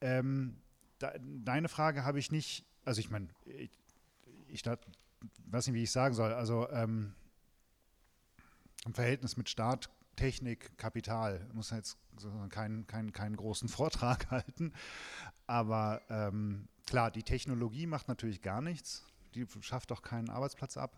Ähm, 0.01 0.57
da, 0.99 1.13
deine 1.17 1.69
Frage 1.69 2.03
habe 2.03 2.19
ich 2.19 2.29
nicht, 2.29 2.65
also 2.83 2.99
ich 2.99 3.09
meine, 3.09 3.29
ich, 3.45 3.71
ich 4.49 4.65
weiß 4.65 5.67
nicht, 5.67 5.75
wie 5.75 5.83
ich 5.83 5.91
sagen 5.91 6.13
soll, 6.13 6.33
also 6.33 6.69
ähm, 6.71 7.15
im 8.85 8.93
Verhältnis 8.93 9.37
mit 9.37 9.47
Staat, 9.47 9.89
Technik, 10.17 10.77
Kapital, 10.77 11.47
muss 11.53 11.69
jetzt 11.69 11.97
keinen, 12.49 12.85
keinen, 12.85 13.13
keinen 13.13 13.37
großen 13.37 13.69
Vortrag 13.69 14.29
halten, 14.29 14.73
aber 15.47 16.01
ähm, 16.09 16.67
klar, 16.85 17.11
die 17.11 17.23
Technologie 17.23 17.87
macht 17.87 18.09
natürlich 18.09 18.41
gar 18.41 18.59
nichts 18.59 19.05
die 19.35 19.45
schafft 19.61 19.91
auch 19.91 20.01
keinen 20.01 20.29
Arbeitsplatz 20.29 20.77
ab 20.77 20.97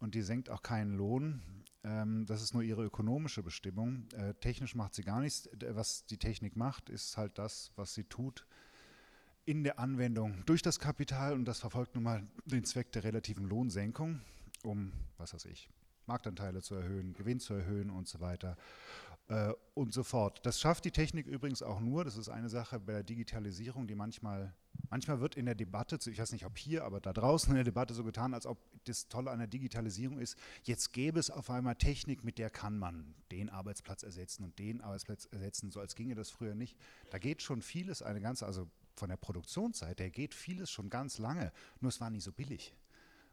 und 0.00 0.14
die 0.14 0.22
senkt 0.22 0.50
auch 0.50 0.62
keinen 0.62 0.96
Lohn. 0.96 1.42
Ähm, 1.82 2.24
das 2.26 2.42
ist 2.42 2.54
nur 2.54 2.62
ihre 2.62 2.84
ökonomische 2.84 3.42
Bestimmung. 3.42 4.06
Äh, 4.14 4.34
technisch 4.34 4.74
macht 4.74 4.94
sie 4.94 5.02
gar 5.02 5.20
nichts. 5.20 5.48
Was 5.70 6.06
die 6.06 6.18
Technik 6.18 6.56
macht, 6.56 6.88
ist 6.90 7.16
halt 7.16 7.38
das, 7.38 7.72
was 7.76 7.94
sie 7.94 8.04
tut 8.04 8.46
in 9.44 9.62
der 9.62 9.78
Anwendung 9.78 10.42
durch 10.46 10.62
das 10.62 10.78
Kapital 10.78 11.34
und 11.34 11.44
das 11.44 11.60
verfolgt 11.60 11.94
nun 11.94 12.04
mal 12.04 12.26
den 12.46 12.64
Zweck 12.64 12.92
der 12.92 13.04
relativen 13.04 13.44
Lohnsenkung 13.46 14.22
um, 14.64 14.92
was 15.18 15.34
weiß 15.34 15.44
ich, 15.46 15.68
Marktanteile 16.06 16.62
zu 16.62 16.74
erhöhen, 16.74 17.14
Gewinn 17.14 17.40
zu 17.40 17.54
erhöhen 17.54 17.90
und 17.90 18.08
so 18.08 18.20
weiter 18.20 18.56
äh, 19.28 19.52
und 19.74 19.92
so 19.92 20.02
fort. 20.02 20.40
Das 20.44 20.60
schafft 20.60 20.84
die 20.84 20.90
Technik 20.90 21.26
übrigens 21.26 21.62
auch 21.62 21.80
nur, 21.80 22.04
das 22.04 22.16
ist 22.16 22.28
eine 22.28 22.48
Sache 22.48 22.78
bei 22.78 22.92
der 22.92 23.02
Digitalisierung, 23.02 23.86
die 23.86 23.94
manchmal, 23.94 24.54
manchmal 24.90 25.20
wird 25.20 25.34
in 25.34 25.46
der 25.46 25.54
Debatte, 25.54 25.98
ich 26.10 26.18
weiß 26.18 26.32
nicht 26.32 26.44
ob 26.44 26.58
hier, 26.58 26.84
aber 26.84 27.00
da 27.00 27.12
draußen 27.12 27.50
in 27.50 27.56
der 27.56 27.64
Debatte 27.64 27.94
so 27.94 28.04
getan, 28.04 28.34
als 28.34 28.46
ob 28.46 28.58
das 28.84 29.08
Tolle 29.08 29.30
an 29.30 29.38
der 29.38 29.48
Digitalisierung 29.48 30.18
ist, 30.18 30.36
jetzt 30.64 30.92
gäbe 30.92 31.18
es 31.18 31.30
auf 31.30 31.50
einmal 31.50 31.76
Technik, 31.76 32.22
mit 32.22 32.38
der 32.38 32.50
kann 32.50 32.78
man 32.78 33.14
den 33.30 33.48
Arbeitsplatz 33.48 34.02
ersetzen 34.02 34.44
und 34.44 34.58
den 34.58 34.80
Arbeitsplatz 34.80 35.26
ersetzen, 35.30 35.70
so 35.70 35.80
als 35.80 35.94
ginge 35.94 36.14
das 36.14 36.30
früher 36.30 36.54
nicht. 36.54 36.76
Da 37.10 37.18
geht 37.18 37.42
schon 37.42 37.62
vieles, 37.62 38.02
eine 38.02 38.20
ganze, 38.20 38.46
also 38.46 38.68
von 38.94 39.08
der 39.08 39.16
Produktionsseite 39.16 40.04
her 40.04 40.10
geht 40.10 40.34
vieles 40.34 40.70
schon 40.70 40.90
ganz 40.90 41.18
lange, 41.18 41.50
nur 41.80 41.88
es 41.88 42.00
war 42.00 42.10
nicht 42.10 42.24
so 42.24 42.32
billig. 42.32 42.74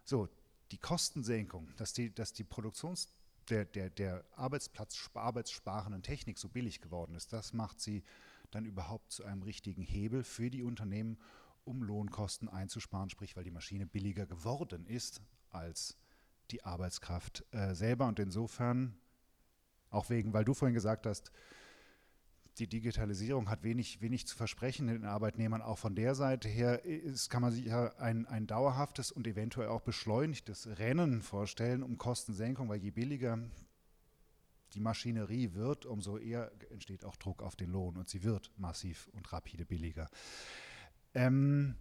So, 0.03 0.30
die 0.72 0.77
Kostensenkung, 0.77 1.68
dass 1.76 1.93
die, 1.93 2.15
dass 2.15 2.34
die 2.34 2.45
Produktions- 2.45 3.09
der, 3.52 3.65
der, 3.65 3.90
der 3.90 4.23
Arbeitsplatz, 4.32 5.10
arbeitssparenden 5.14 6.02
Technik 6.02 6.38
so 6.38 6.49
billig 6.49 6.82
geworden 6.82 7.15
ist, 7.15 7.34
das 7.34 7.53
macht 7.53 7.80
sie 7.80 8.03
dann 8.49 8.65
überhaupt 8.65 9.11
zu 9.11 9.23
einem 9.23 9.44
richtigen 9.44 9.82
Hebel 9.82 10.23
für 10.23 10.49
die 10.49 10.64
Unternehmen, 10.64 11.18
um 11.64 11.84
Lohnkosten 11.84 12.49
einzusparen, 12.49 13.10
sprich 13.10 13.36
weil 13.36 13.44
die 13.44 13.52
Maschine 13.52 13.86
billiger 13.86 14.26
geworden 14.26 14.86
ist 14.86 15.22
als 15.49 15.98
die 16.49 16.64
Arbeitskraft 16.64 17.45
äh, 17.52 17.76
selber. 17.76 18.07
Und 18.07 18.19
insofern, 18.19 18.98
auch 19.90 20.10
wegen, 20.10 20.34
weil 20.34 20.45
du 20.45 20.53
vorhin 20.53 20.73
gesagt 20.73 21.06
hast, 21.06 21.32
die 22.61 22.67
Digitalisierung 22.67 23.49
hat 23.49 23.63
wenig, 23.63 24.01
wenig 24.01 24.27
zu 24.27 24.38
versprechen 24.38 24.85
den 24.85 25.03
Arbeitnehmern. 25.03 25.63
Auch 25.63 25.79
von 25.79 25.95
der 25.95 26.13
Seite 26.13 26.47
her 26.47 26.85
ist, 26.85 27.29
kann 27.29 27.41
man 27.41 27.51
sich 27.51 27.65
ja 27.65 27.88
ein, 27.97 28.27
ein 28.27 28.45
dauerhaftes 28.45 29.11
und 29.11 29.25
eventuell 29.25 29.69
auch 29.69 29.81
beschleunigtes 29.81 30.67
Rennen 30.77 31.23
vorstellen 31.23 31.81
um 31.81 31.97
Kostensenkung, 31.97 32.69
weil 32.69 32.79
je 32.79 32.91
billiger 32.91 33.39
die 34.73 34.79
Maschinerie 34.79 35.53
wird, 35.53 35.88
umso 35.88 36.19
eher 36.19 36.51
entsteht 36.69 37.03
auch 37.03 37.15
Druck 37.15 37.41
auf 37.41 37.55
den 37.55 37.71
Lohn 37.71 37.97
und 37.97 38.07
sie 38.07 38.23
wird 38.23 38.51
massiv 38.57 39.09
und 39.13 39.33
rapide 39.33 39.65
billiger. 39.65 40.07
Ähm, 41.15 41.75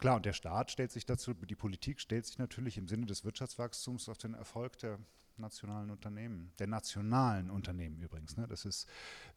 klar, 0.00 0.16
und 0.16 0.26
der 0.26 0.32
Staat 0.32 0.72
stellt 0.72 0.90
sich 0.90 1.06
dazu, 1.06 1.34
die 1.34 1.54
Politik 1.54 2.00
stellt 2.00 2.26
sich 2.26 2.38
natürlich 2.38 2.78
im 2.78 2.88
Sinne 2.88 3.06
des 3.06 3.24
Wirtschaftswachstums 3.24 4.08
auf 4.08 4.18
den 4.18 4.34
Erfolg 4.34 4.76
der 4.78 4.98
nationalen 5.38 5.90
Unternehmen, 5.90 6.52
der 6.58 6.66
nationalen 6.66 7.50
Unternehmen 7.50 8.00
übrigens. 8.00 8.36
Ne? 8.36 8.46
Das 8.46 8.64
ist, 8.64 8.88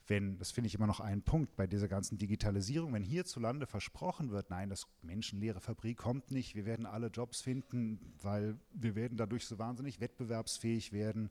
wenn, 0.07 0.37
das 0.37 0.51
finde 0.51 0.67
ich 0.67 0.75
immer 0.75 0.87
noch 0.87 0.99
ein 0.99 1.21
Punkt 1.21 1.55
bei 1.55 1.67
dieser 1.67 1.87
ganzen 1.87 2.17
Digitalisierung, 2.17 2.93
wenn 2.93 3.03
hierzulande 3.03 3.65
versprochen 3.65 4.31
wird, 4.31 4.49
nein, 4.49 4.69
das 4.69 4.87
menschenleere 5.01 5.61
Fabrik 5.61 5.97
kommt 5.97 6.31
nicht, 6.31 6.55
wir 6.55 6.65
werden 6.65 6.85
alle 6.85 7.07
Jobs 7.07 7.41
finden, 7.41 8.13
weil 8.21 8.57
wir 8.73 8.95
werden 8.95 9.17
dadurch 9.17 9.45
so 9.45 9.57
wahnsinnig 9.57 9.99
wettbewerbsfähig 9.99 10.91
werden 10.91 11.29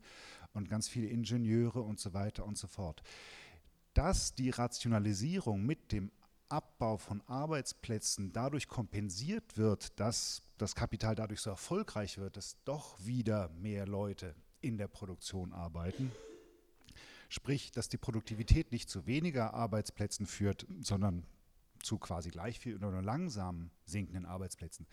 und 0.52 0.68
ganz 0.68 0.88
viele 0.88 1.08
Ingenieure 1.08 1.82
und 1.82 2.00
so 2.00 2.14
weiter 2.14 2.44
und 2.44 2.58
so 2.58 2.66
fort. 2.66 3.02
Dass 3.92 4.34
die 4.34 4.50
Rationalisierung 4.50 5.64
mit 5.64 5.92
dem 5.92 6.10
Abbau 6.48 6.98
von 6.98 7.22
Arbeitsplätzen 7.26 8.32
dadurch 8.32 8.68
kompensiert 8.68 9.56
wird, 9.56 9.98
dass 9.98 10.42
das 10.58 10.74
Kapital 10.74 11.14
dadurch 11.14 11.40
so 11.40 11.50
erfolgreich 11.50 12.18
wird, 12.18 12.36
dass 12.36 12.62
doch 12.64 12.96
wieder 13.04 13.48
mehr 13.48 13.86
Leute 13.86 14.34
in 14.64 14.78
der 14.78 14.88
Produktion 14.88 15.52
arbeiten. 15.52 16.10
Sprich, 17.28 17.72
dass 17.72 17.88
die 17.88 17.98
Produktivität 17.98 18.72
nicht 18.72 18.88
zu 18.88 19.06
weniger 19.06 19.54
Arbeitsplätzen 19.54 20.26
führt, 20.26 20.66
sondern 20.80 21.26
zu 21.82 21.98
quasi 21.98 22.30
gleich 22.30 22.58
viel 22.58 22.76
oder 22.76 22.90
nur 22.90 23.02
langsam 23.02 23.70
sinkenden 23.84 24.24
Arbeitsplätzen. 24.24 24.86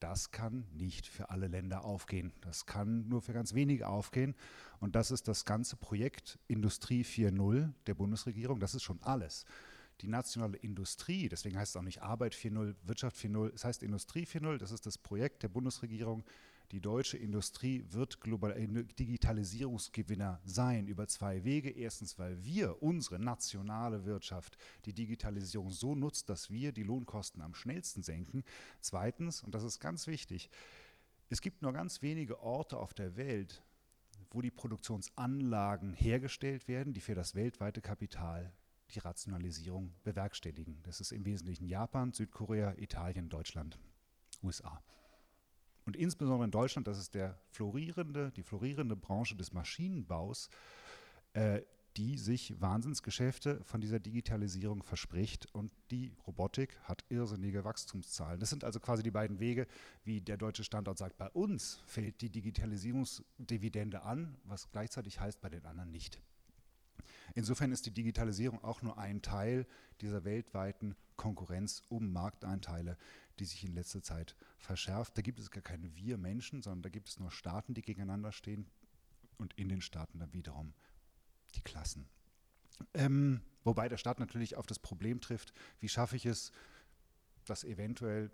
Das 0.00 0.30
kann 0.30 0.64
nicht 0.72 1.06
für 1.06 1.30
alle 1.30 1.48
Länder 1.48 1.84
aufgehen. 1.84 2.32
Das 2.40 2.66
kann 2.66 3.08
nur 3.08 3.20
für 3.20 3.32
ganz 3.32 3.52
wenige 3.54 3.88
aufgehen. 3.88 4.34
Und 4.80 4.94
das 4.94 5.10
ist 5.10 5.26
das 5.26 5.44
ganze 5.44 5.76
Projekt 5.76 6.38
Industrie 6.46 7.02
4.0 7.02 7.72
der 7.86 7.94
Bundesregierung. 7.94 8.60
Das 8.60 8.74
ist 8.74 8.84
schon 8.84 9.02
alles. 9.02 9.44
Die 10.00 10.08
nationale 10.08 10.56
Industrie, 10.58 11.28
deswegen 11.28 11.58
heißt 11.58 11.72
es 11.72 11.76
auch 11.76 11.82
nicht 11.82 12.02
Arbeit 12.02 12.34
4.0, 12.34 12.76
Wirtschaft 12.84 13.16
4.0, 13.16 13.52
es 13.52 13.64
heißt 13.64 13.82
Industrie 13.82 14.24
4.0. 14.24 14.58
Das 14.58 14.70
ist 14.70 14.86
das 14.86 14.96
Projekt 14.96 15.42
der 15.42 15.48
Bundesregierung, 15.48 16.22
die 16.72 16.80
deutsche 16.80 17.16
Industrie 17.16 17.84
wird 17.88 18.20
global 18.20 18.52
äh, 18.52 18.66
Digitalisierungsgewinner 18.66 20.40
sein 20.44 20.86
über 20.86 21.08
zwei 21.08 21.42
Wege. 21.44 21.70
Erstens, 21.70 22.18
weil 22.18 22.44
wir 22.44 22.82
unsere 22.82 23.18
nationale 23.18 24.04
Wirtschaft 24.04 24.58
die 24.84 24.92
Digitalisierung 24.92 25.70
so 25.70 25.94
nutzt, 25.94 26.28
dass 26.28 26.50
wir 26.50 26.72
die 26.72 26.82
Lohnkosten 26.82 27.40
am 27.40 27.54
schnellsten 27.54 28.02
senken. 28.02 28.44
Zweitens, 28.80 29.42
und 29.42 29.54
das 29.54 29.64
ist 29.64 29.80
ganz 29.80 30.06
wichtig, 30.06 30.50
es 31.30 31.40
gibt 31.40 31.62
nur 31.62 31.72
ganz 31.72 32.02
wenige 32.02 32.40
Orte 32.40 32.76
auf 32.76 32.92
der 32.92 33.16
Welt, 33.16 33.62
wo 34.30 34.42
die 34.42 34.50
Produktionsanlagen 34.50 35.94
hergestellt 35.94 36.68
werden, 36.68 36.92
die 36.92 37.00
für 37.00 37.14
das 37.14 37.34
weltweite 37.34 37.80
Kapital 37.80 38.52
die 38.90 38.98
Rationalisierung 38.98 39.94
bewerkstelligen. 40.04 40.82
Das 40.82 41.00
ist 41.00 41.12
im 41.12 41.24
Wesentlichen 41.24 41.66
Japan, 41.66 42.12
Südkorea, 42.12 42.74
Italien, 42.78 43.28
Deutschland, 43.28 43.78
USA. 44.42 44.82
Und 45.88 45.96
insbesondere 45.96 46.44
in 46.44 46.50
Deutschland, 46.50 46.86
das 46.86 46.98
ist 46.98 47.14
der 47.14 47.40
florierende, 47.50 48.30
die 48.32 48.42
florierende 48.42 48.94
Branche 48.94 49.34
des 49.34 49.54
Maschinenbaus, 49.54 50.50
äh, 51.32 51.62
die 51.96 52.18
sich 52.18 52.60
Wahnsinnsgeschäfte 52.60 53.64
von 53.64 53.80
dieser 53.80 53.98
Digitalisierung 53.98 54.82
verspricht. 54.82 55.46
Und 55.54 55.72
die 55.90 56.12
Robotik 56.26 56.78
hat 56.82 57.06
irrsinnige 57.08 57.64
Wachstumszahlen. 57.64 58.38
Das 58.38 58.50
sind 58.50 58.64
also 58.64 58.80
quasi 58.80 59.02
die 59.02 59.10
beiden 59.10 59.40
Wege, 59.40 59.66
wie 60.04 60.20
der 60.20 60.36
deutsche 60.36 60.62
Standort 60.62 60.98
sagt, 60.98 61.16
bei 61.16 61.30
uns 61.30 61.80
fällt 61.86 62.20
die 62.20 62.28
Digitalisierungsdividende 62.28 64.02
an, 64.02 64.36
was 64.44 64.70
gleichzeitig 64.70 65.20
heißt 65.20 65.40
bei 65.40 65.48
den 65.48 65.64
anderen 65.64 65.90
nicht. 65.90 66.20
Insofern 67.34 67.72
ist 67.72 67.86
die 67.86 67.92
Digitalisierung 67.92 68.62
auch 68.62 68.82
nur 68.82 68.98
ein 68.98 69.22
Teil 69.22 69.66
dieser 70.00 70.24
weltweiten 70.24 70.96
Konkurrenz 71.16 71.82
um 71.88 72.12
Markteinteile, 72.12 72.96
die 73.38 73.44
sich 73.44 73.64
in 73.64 73.74
letzter 73.74 74.02
Zeit 74.02 74.36
verschärft. 74.56 75.16
Da 75.16 75.22
gibt 75.22 75.38
es 75.38 75.50
gar 75.50 75.62
keine 75.62 75.94
wir 75.94 76.18
Menschen, 76.18 76.62
sondern 76.62 76.82
da 76.82 76.88
gibt 76.88 77.08
es 77.08 77.18
nur 77.18 77.30
Staaten, 77.30 77.74
die 77.74 77.82
gegeneinander 77.82 78.32
stehen 78.32 78.66
und 79.36 79.54
in 79.54 79.68
den 79.68 79.80
Staaten 79.80 80.18
dann 80.18 80.32
wiederum 80.32 80.74
die 81.54 81.62
Klassen. 81.62 82.08
Ähm, 82.94 83.40
wobei 83.64 83.88
der 83.88 83.96
Staat 83.96 84.20
natürlich 84.20 84.56
auf 84.56 84.66
das 84.66 84.78
Problem 84.78 85.20
trifft, 85.20 85.52
wie 85.80 85.88
schaffe 85.88 86.16
ich 86.16 86.26
es, 86.26 86.52
dass 87.44 87.64
eventuell 87.64 88.30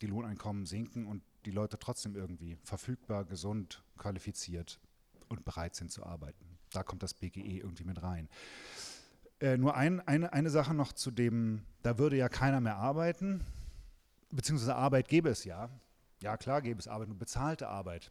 die 0.00 0.06
Lohneinkommen 0.06 0.66
sinken 0.66 1.06
und 1.06 1.22
die 1.44 1.50
Leute 1.50 1.78
trotzdem 1.78 2.14
irgendwie 2.14 2.56
verfügbar, 2.62 3.24
gesund, 3.24 3.82
qualifiziert 3.96 4.80
und 5.28 5.44
bereit 5.44 5.74
sind 5.74 5.90
zu 5.90 6.04
arbeiten. 6.04 6.51
Da 6.72 6.82
kommt 6.82 7.02
das 7.02 7.14
BGE 7.14 7.58
irgendwie 7.58 7.84
mit 7.84 8.02
rein. 8.02 8.28
Äh, 9.40 9.56
nur 9.56 9.76
ein, 9.76 10.00
eine, 10.06 10.32
eine 10.32 10.50
Sache 10.50 10.74
noch 10.74 10.92
zu 10.92 11.10
dem, 11.10 11.62
da 11.82 11.98
würde 11.98 12.16
ja 12.16 12.28
keiner 12.28 12.60
mehr 12.60 12.76
arbeiten 12.76 13.44
beziehungsweise 14.32 14.74
Arbeit 14.74 15.08
gäbe 15.08 15.28
es 15.28 15.44
ja. 15.44 15.70
Ja, 16.20 16.36
klar 16.36 16.62
gäbe 16.62 16.80
es 16.80 16.88
Arbeit, 16.88 17.08
nur 17.08 17.18
bezahlte 17.18 17.68
Arbeit. 17.68 18.10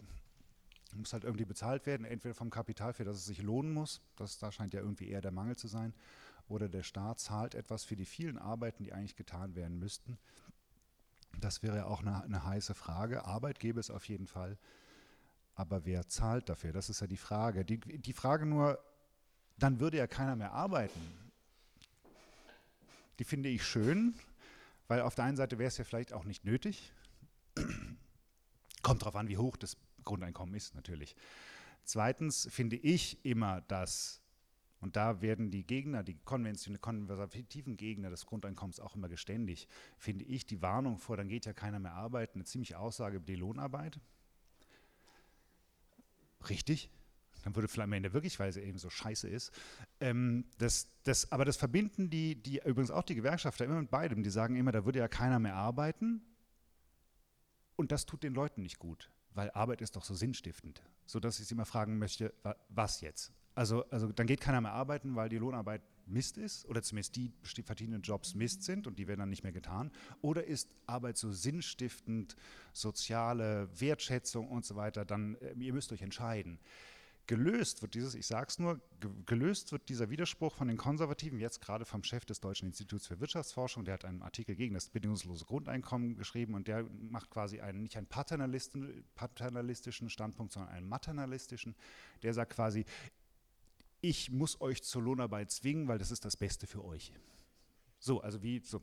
Muss 0.94 1.14
halt 1.14 1.24
irgendwie 1.24 1.46
bezahlt 1.46 1.86
werden, 1.86 2.06
entweder 2.06 2.36
vom 2.36 2.50
Kapital, 2.50 2.94
für 2.94 3.04
das 3.04 3.18
es 3.18 3.26
sich 3.26 3.42
lohnen 3.42 3.74
muss, 3.74 4.02
das, 4.18 4.38
da 4.38 4.52
scheint 4.52 4.74
ja 4.74 4.82
irgendwie 4.82 5.10
eher 5.10 5.22
der 5.22 5.32
Mangel 5.32 5.56
zu 5.56 5.68
sein, 5.68 5.94
oder 6.48 6.68
der 6.68 6.84
Staat 6.84 7.20
zahlt 7.20 7.56
etwas 7.56 7.86
für 7.86 7.96
die 7.96 8.06
vielen 8.06 8.38
Arbeiten, 8.38 8.84
die 8.84 8.92
eigentlich 8.92 9.16
getan 9.16 9.56
werden 9.56 9.80
müssten. 9.80 10.18
Das 11.40 11.64
wäre 11.64 11.78
ja 11.78 11.86
auch 11.86 12.02
eine, 12.02 12.22
eine 12.24 12.44
heiße 12.44 12.74
Frage. 12.76 13.24
Arbeit 13.24 13.60
gäbe 13.60 13.80
es 13.80 13.90
auf 13.90 14.06
jeden 14.10 14.28
Fall, 14.28 14.58
aber 15.56 15.86
wer 15.86 16.08
zahlt 16.08 16.50
dafür? 16.50 16.72
Das 16.74 16.90
ist 16.90 17.02
ja 17.02 17.08
die 17.08 17.18
Frage. 17.18 17.66
Die, 17.66 17.80
die 17.80 18.14
Frage 18.14 18.46
nur, 18.46 18.84
dann 19.58 19.80
würde 19.80 19.98
ja 19.98 20.08
keiner 20.08 20.36
mehr 20.36 20.54
arbeiten. 20.54 21.00
Die 23.20 23.24
finde 23.24 23.50
ich 23.50 23.64
schön, 23.64 24.16
weil 24.88 25.02
auf 25.02 25.16
der 25.16 25.26
einen 25.26 25.38
Seite 25.38 25.60
wäre 25.60 25.68
es 25.68 25.78
ja 25.78 25.84
vielleicht 25.84 26.14
auch 26.14 26.24
nicht 26.24 26.46
nötig. 26.46 26.92
Kommt 28.82 29.02
darauf 29.02 29.16
an, 29.16 29.28
wie 29.28 29.38
hoch 29.38 29.58
das 29.58 29.78
Grundeinkommen 30.04 30.56
ist, 30.56 30.74
natürlich. 30.74 31.16
Zweitens 31.84 32.48
finde 32.50 32.78
ich 32.78 33.24
immer, 33.26 33.62
dass, 33.62 34.22
und 34.80 34.96
da 34.96 35.22
werden 35.22 35.52
die 35.52 35.66
Gegner, 35.66 36.04
die 36.04 36.16
konservativen 36.16 37.78
Gegner 37.78 38.10
des 38.10 38.26
Grundeinkommens 38.26 38.80
auch 38.80 38.96
immer 38.96 39.10
geständig, 39.10 39.68
finde 39.98 40.26
ich 40.26 40.46
die 40.46 40.62
Warnung 40.62 40.98
vor, 40.98 41.18
dann 41.18 41.28
geht 41.28 41.46
ja 41.46 41.54
keiner 41.54 41.80
mehr 41.80 41.94
arbeiten, 41.94 42.40
eine 42.40 42.46
ziemliche 42.46 42.80
Aussage 42.80 43.18
über 43.18 43.26
die 43.26 43.36
Lohnarbeit. 43.36 44.00
Richtig, 46.50 46.90
dann 47.44 47.56
würde 47.56 47.68
vielleicht 47.68 47.86
am 47.86 47.94
Ende 47.94 48.14
wirklich, 48.14 48.40
weil 48.40 48.52
sie 48.52 48.62
eben 48.62 48.78
so 48.78 48.90
scheiße 48.90 49.28
ist. 49.28 49.52
Ähm, 50.00 50.46
das, 50.58 50.88
das, 51.04 51.32
aber 51.32 51.46
das 51.46 51.58
verbinden 51.58 52.10
die, 52.10 52.36
die, 52.36 52.60
übrigens 52.60 52.92
auch 52.92 53.04
die 53.04 53.16
Gewerkschafter 53.16 53.66
immer 53.66 53.80
mit 53.80 53.90
beidem. 53.90 54.24
Die 54.24 54.30
sagen 54.30 54.56
immer, 54.56 54.72
da 54.72 54.86
würde 54.86 55.00
ja 55.00 55.08
keiner 55.08 55.40
mehr 55.40 55.56
arbeiten. 55.56 56.22
Und 57.76 57.92
das 57.92 58.06
tut 58.06 58.24
den 58.24 58.34
Leuten 58.34 58.62
nicht 58.62 58.78
gut, 58.78 59.12
weil 59.34 59.50
Arbeit 59.52 59.82
ist 59.82 59.96
doch 59.96 60.04
so 60.04 60.14
sinnstiftend. 60.14 60.84
Sodass 61.06 61.40
ich 61.40 61.48
sie 61.48 61.56
immer 61.56 61.66
fragen 61.66 61.98
möchte, 61.98 62.34
was 62.70 63.02
jetzt? 63.02 63.34
Also, 63.56 63.90
also 63.90 64.12
dann 64.12 64.28
geht 64.28 64.40
keiner 64.40 64.62
mehr 64.62 64.72
arbeiten, 64.72 65.16
weil 65.16 65.30
die 65.30 65.38
Lohnarbeit 65.38 65.82
Mist 66.06 66.38
ist 66.38 66.66
oder 66.66 66.82
zumindest 66.82 67.16
die 67.16 67.32
verdienenden 67.64 68.02
Jobs 68.02 68.36
Mist 68.36 68.64
sind 68.64 68.88
und 68.88 69.00
die 69.00 69.08
werden 69.08 69.20
dann 69.20 69.30
nicht 69.30 69.44
mehr 69.44 69.52
getan? 69.52 69.92
Oder 70.22 70.46
ist 70.46 70.70
Arbeit 70.88 71.18
so 71.18 71.32
sinnstiftend, 71.32 72.36
soziale 72.74 73.70
Wertschätzung 73.80 74.50
und 74.50 74.66
so 74.66 74.76
weiter? 74.76 75.06
Dann, 75.06 75.36
äh, 75.36 75.54
ihr 75.60 75.74
müsst 75.74 75.92
euch 75.92 76.02
entscheiden. 76.02 76.60
Gelöst 77.28 77.82
wird 77.82 77.94
dieses, 77.94 78.16
ich 78.16 78.26
sage 78.26 78.48
es 78.50 78.60
nur, 78.60 78.82
gelöst 79.26 79.72
wird 79.72 79.88
dieser 79.90 80.10
Widerspruch 80.10 80.56
von 80.56 80.68
den 80.68 80.76
Konservativen, 80.76 81.40
jetzt 81.40 81.62
gerade 81.62 81.86
vom 81.86 82.04
Chef 82.04 82.26
des 82.26 82.42
Deutschen 82.42 82.68
Instituts 82.68 83.08
für 83.08 83.20
Wirtschaftsforschung, 83.20 83.86
der 83.86 83.94
hat 83.94 84.06
einen 84.06 84.22
Artikel 84.22 84.56
gegen 84.56 84.74
das 84.74 84.90
bedingungslose 84.90 85.46
Grundeinkommen 85.46 86.18
geschrieben 86.18 86.56
und 86.56 86.68
der 86.68 86.84
macht 86.84 87.30
quasi 87.30 87.62
einen, 87.62 87.84
nicht 87.84 87.96
einen 87.96 88.08
paternalistischen 88.08 90.10
Standpunkt, 90.10 90.52
sondern 90.52 90.74
einen 90.74 90.90
maternalistischen. 90.90 91.76
Der 92.24 92.34
sagt 92.34 92.54
quasi, 92.54 92.86
ich 94.02 94.32
muss 94.32 94.60
euch 94.60 94.84
zur 94.84 95.04
Lohnarbeit 95.04 95.52
zwingen, 95.52 95.88
weil 95.88 96.00
das 96.00 96.12
ist 96.12 96.26
das 96.26 96.36
Beste 96.36 96.68
für 96.68 96.84
euch. 96.84 97.14
So, 98.00 98.22
also 98.22 98.42
wie 98.42 98.60
so 98.60 98.82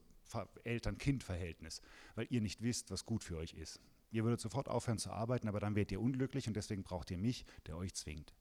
Eltern-Kind-Verhältnis, 0.65 1.83
weil 2.15 2.27
ihr 2.31 2.41
nicht 2.41 2.63
wisst, 2.63 2.91
was 2.91 3.05
gut 3.05 3.25
für 3.25 3.37
euch 3.37 3.55
ist. 3.55 3.81
Ihr 4.11 4.25
würdet 4.25 4.41
sofort 4.41 4.69
aufhören 4.69 4.99
zu 4.99 5.11
arbeiten, 5.11 5.49
aber 5.49 5.61
dann 5.61 5.75
werdet 5.75 5.93
ihr 5.93 6.01
unglücklich 6.01 6.47
und 6.47 6.55
deswegen 6.55 6.83
braucht 6.83 7.11
ihr 7.11 7.19
mich, 7.19 7.45
der 7.67 7.77
euch 7.77 7.95
zwingt. 7.95 8.35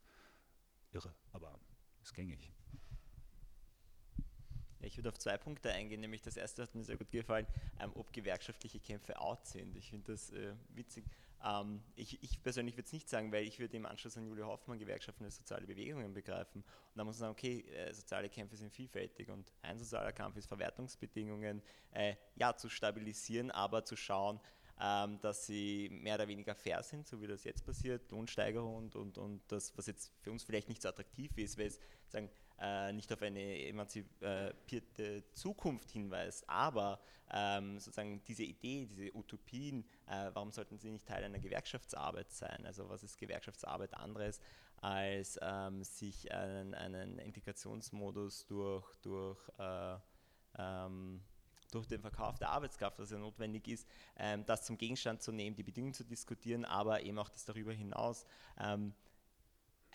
Irre, 0.92 1.14
aber 1.32 1.60
ist 2.02 2.14
gängig. 2.14 2.52
Ich 4.80 4.96
würde 4.98 5.10
auf 5.10 5.18
zwei 5.18 5.38
Punkte 5.38 5.72
eingehen, 5.72 6.02
nämlich 6.02 6.22
das 6.22 6.38
erste 6.38 6.62
hat 6.62 6.76
mir 6.76 6.84
sehr 6.84 6.98
gut 6.98 7.12
gefallen, 7.12 7.48
ähm, 7.80 7.92
ob 7.96 8.14
gewerkschaftliche 8.14 8.80
Kämpfe 8.80 9.20
out 9.20 9.46
sind. 9.46 9.76
Ich 9.76 9.90
finde 9.90 10.12
das 10.14 10.32
äh, 10.32 10.54
witzig. 10.70 11.06
Ähm, 11.44 11.82
ich, 11.96 12.22
ich, 12.24 12.42
persönlich 12.42 12.76
würde 12.76 12.88
es 12.88 12.94
nicht 12.94 13.10
sagen, 13.10 13.32
weil 13.32 13.46
ich 13.46 13.60
würde 13.60 13.78
im 13.78 13.86
Anschluss 13.86 14.18
an 14.18 14.26
Julia 14.26 14.46
Hoffmann 14.46 14.80
Gewerkschaften 14.80 15.24
als 15.24 15.38
soziale 15.38 15.68
Bewegungen 15.68 16.14
begreifen. 16.14 16.62
Und 16.62 16.98
da 16.98 17.04
muss 17.04 17.16
man 17.16 17.20
sagen, 17.20 17.32
okay, 17.32 17.62
äh, 17.72 17.94
soziale 17.94 18.30
Kämpfe 18.30 18.56
sind 18.56 18.72
vielfältig 18.72 19.30
und 19.30 19.54
ein 19.62 19.78
sozialer 19.78 20.12
Kampf 20.12 20.38
ist 20.38 20.48
Verwertungsbedingungen 20.48 21.62
äh, 21.92 22.16
ja, 22.36 22.56
zu 22.56 22.70
stabilisieren, 22.70 23.52
aber 23.52 23.86
zu 23.86 23.96
schauen, 23.96 24.40
ähm, 24.80 25.20
dass 25.22 25.46
sie 25.46 25.90
mehr 25.92 26.16
oder 26.16 26.28
weniger 26.28 26.56
fair 26.56 26.84
sind, 26.84 27.08
so 27.08 27.22
wie 27.22 27.28
das 27.28 27.44
jetzt 27.44 27.66
passiert, 27.66 28.12
Lohnsteigerung 28.12 28.76
und, 28.76 28.96
und, 28.96 29.18
und 29.18 29.42
das, 29.48 29.76
was 29.78 29.88
jetzt 29.88 30.12
für 30.22 30.32
uns 30.32 30.44
vielleicht 30.44 30.70
nicht 30.70 30.82
so 30.82 30.90
attraktiv 30.90 31.38
ist, 31.38 31.58
weil 31.58 31.68
es 31.68 31.80
sagen, 32.08 32.30
äh, 32.60 32.92
nicht 32.94 33.12
auf 33.14 33.22
eine 33.22 33.66
emanzipierte 33.68 35.24
Zukunft 35.34 35.92
hinweist, 35.92 36.50
aber 36.50 37.00
ähm, 37.32 37.80
sozusagen 37.80 38.24
diese 38.26 38.44
Idee, 38.44 38.86
diese 38.86 39.16
Utopien, 39.16 39.86
äh, 40.08 40.30
warum 40.34 40.52
sollten 40.52 40.78
sie 40.78 40.92
nicht 40.92 41.06
Teil 41.06 41.24
einer 41.24 41.40
Gewerkschaftsarbeit 41.40 42.32
sein? 42.32 42.66
Also 42.66 42.90
was 42.90 43.04
ist 43.04 43.18
Gewerkschaftsarbeit 43.18 43.94
anderes, 43.94 44.40
als 44.78 45.40
ähm, 45.42 45.84
sich 45.84 46.32
einen, 46.32 46.74
einen, 46.74 47.20
Integrationsmodus 47.20 48.46
durch, 48.46 48.96
durch 49.02 49.40
äh, 49.60 49.98
ähm, 50.58 51.22
durch 51.72 51.86
den 51.86 52.00
Verkauf 52.00 52.38
der 52.40 52.50
Arbeitskraft, 52.50 52.98
was 53.00 53.12
ja 53.12 53.18
notwendig 53.18 53.68
ist, 53.68 53.88
ähm, 54.18 54.46
das 54.46 54.66
zum 54.66 54.78
Gegenstand 54.78 55.22
zu 55.22 55.32
nehmen, 55.34 55.56
die 55.56 55.64
Bedingungen 55.64 55.94
zu 55.94 56.06
diskutieren, 56.06 56.64
aber 56.64 57.02
eben 57.02 57.20
auch 57.20 57.30
das 57.30 57.44
darüber 57.46 57.74
hinaus. 57.74 58.26
Ähm, 58.58 58.94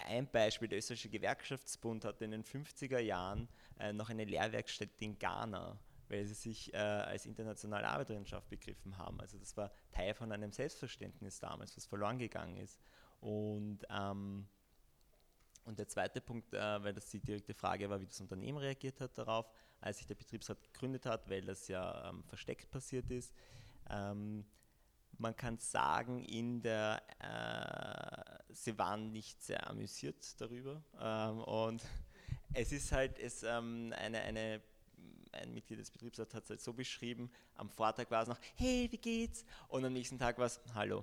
ein 0.06 0.30
Beispiel, 0.30 0.68
der 0.68 0.78
österreichische 0.78 1.08
Gewerkschaftsbund 1.08 2.04
hatte 2.04 2.24
in 2.24 2.30
den 2.30 2.44
50er 2.44 2.98
Jahren 2.98 3.48
äh, 3.78 3.92
noch 3.92 4.10
eine 4.10 4.24
Lehrwerkstätte 4.24 5.04
in 5.04 5.18
Ghana, 5.18 5.78
weil 6.08 6.24
sie 6.26 6.34
sich 6.34 6.72
äh, 6.74 6.76
als 6.76 7.26
internationale 7.26 7.88
Arbeiterinnenschaft 7.88 8.48
begriffen 8.48 8.96
haben. 8.98 9.20
Also 9.20 9.38
das 9.38 9.56
war 9.56 9.72
Teil 9.92 10.14
von 10.14 10.32
einem 10.32 10.52
Selbstverständnis 10.52 11.38
damals, 11.40 11.76
was 11.76 11.86
verloren 11.86 12.18
gegangen 12.18 12.56
ist. 12.56 12.80
Und, 13.20 13.80
ähm, 13.90 14.46
und 15.64 15.78
der 15.78 15.88
zweite 15.88 16.20
Punkt, 16.20 16.52
äh, 16.54 16.82
weil 16.82 16.92
das 16.92 17.08
die 17.08 17.20
direkte 17.20 17.54
Frage 17.54 17.88
war, 17.88 18.00
wie 18.00 18.06
das 18.06 18.20
Unternehmen 18.20 18.58
reagiert 18.58 19.00
hat 19.00 19.16
darauf, 19.16 19.50
als 19.80 19.98
sich 19.98 20.06
der 20.06 20.16
Betriebsrat 20.16 20.62
gegründet 20.62 21.06
hat, 21.06 21.28
weil 21.30 21.42
das 21.42 21.68
ja 21.68 22.08
ähm, 22.08 22.24
versteckt 22.24 22.70
passiert 22.70 23.10
ist. 23.10 23.32
Ähm, 23.90 24.44
man 25.22 25.36
kann 25.36 25.56
sagen, 25.58 26.24
in 26.24 26.60
der, 26.60 27.00
äh, 27.20 28.52
sie 28.52 28.76
waren 28.76 29.12
nicht 29.12 29.40
sehr 29.42 29.70
amüsiert 29.70 30.38
darüber. 30.40 30.82
Ähm, 31.00 31.38
und 31.38 31.82
es 32.52 32.72
ist 32.72 32.92
halt, 32.92 33.18
es, 33.18 33.42
ähm, 33.44 33.94
eine, 33.96 34.20
eine, 34.20 34.60
ein 35.30 35.54
Mitglied 35.54 35.78
des 35.78 35.90
Betriebsrats 35.90 36.34
hat 36.34 36.44
es 36.44 36.50
halt 36.50 36.60
so 36.60 36.72
beschrieben, 36.74 37.30
am 37.54 37.70
Vortag 37.70 38.10
war 38.10 38.22
es 38.22 38.28
noch, 38.28 38.38
hey, 38.56 38.88
wie 38.90 38.98
geht's? 38.98 39.44
Und 39.68 39.84
am 39.84 39.92
nächsten 39.92 40.18
Tag 40.18 40.36
war 40.38 40.46
es, 40.46 40.60
hallo. 40.74 41.02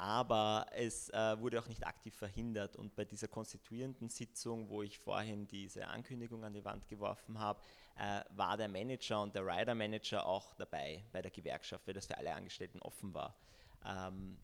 Aber 0.00 0.66
es 0.70 1.10
äh, 1.10 1.40
wurde 1.40 1.58
auch 1.58 1.66
nicht 1.66 1.84
aktiv 1.84 2.14
verhindert. 2.14 2.76
Und 2.76 2.94
bei 2.94 3.04
dieser 3.04 3.26
konstituierenden 3.26 4.08
Sitzung, 4.08 4.68
wo 4.68 4.84
ich 4.84 4.96
vorhin 4.96 5.48
diese 5.48 5.88
Ankündigung 5.88 6.44
an 6.44 6.54
die 6.54 6.64
Wand 6.64 6.86
geworfen 6.86 7.40
habe, 7.40 7.60
äh, 7.96 8.22
war 8.30 8.56
der 8.56 8.68
Manager 8.68 9.20
und 9.20 9.34
der 9.34 9.44
Rider 9.44 9.74
Manager 9.74 10.24
auch 10.24 10.54
dabei 10.54 11.04
bei 11.10 11.20
der 11.20 11.32
Gewerkschaft, 11.32 11.84
weil 11.88 11.94
das 11.94 12.06
für 12.06 12.16
alle 12.16 12.32
Angestellten 12.32 12.78
offen 12.78 13.12
war. 13.12 13.36
Ähm, 13.84 14.38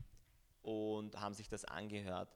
und 0.63 1.21
haben 1.21 1.35
sich 1.35 1.49
das 1.49 1.65
angehört. 1.65 2.35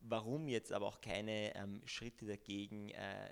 Warum 0.00 0.46
jetzt 0.46 0.70
aber 0.70 0.86
auch 0.86 1.00
keine 1.00 1.54
ähm, 1.54 1.80
Schritte 1.86 2.26
dagegen 2.26 2.90
äh, 2.90 3.30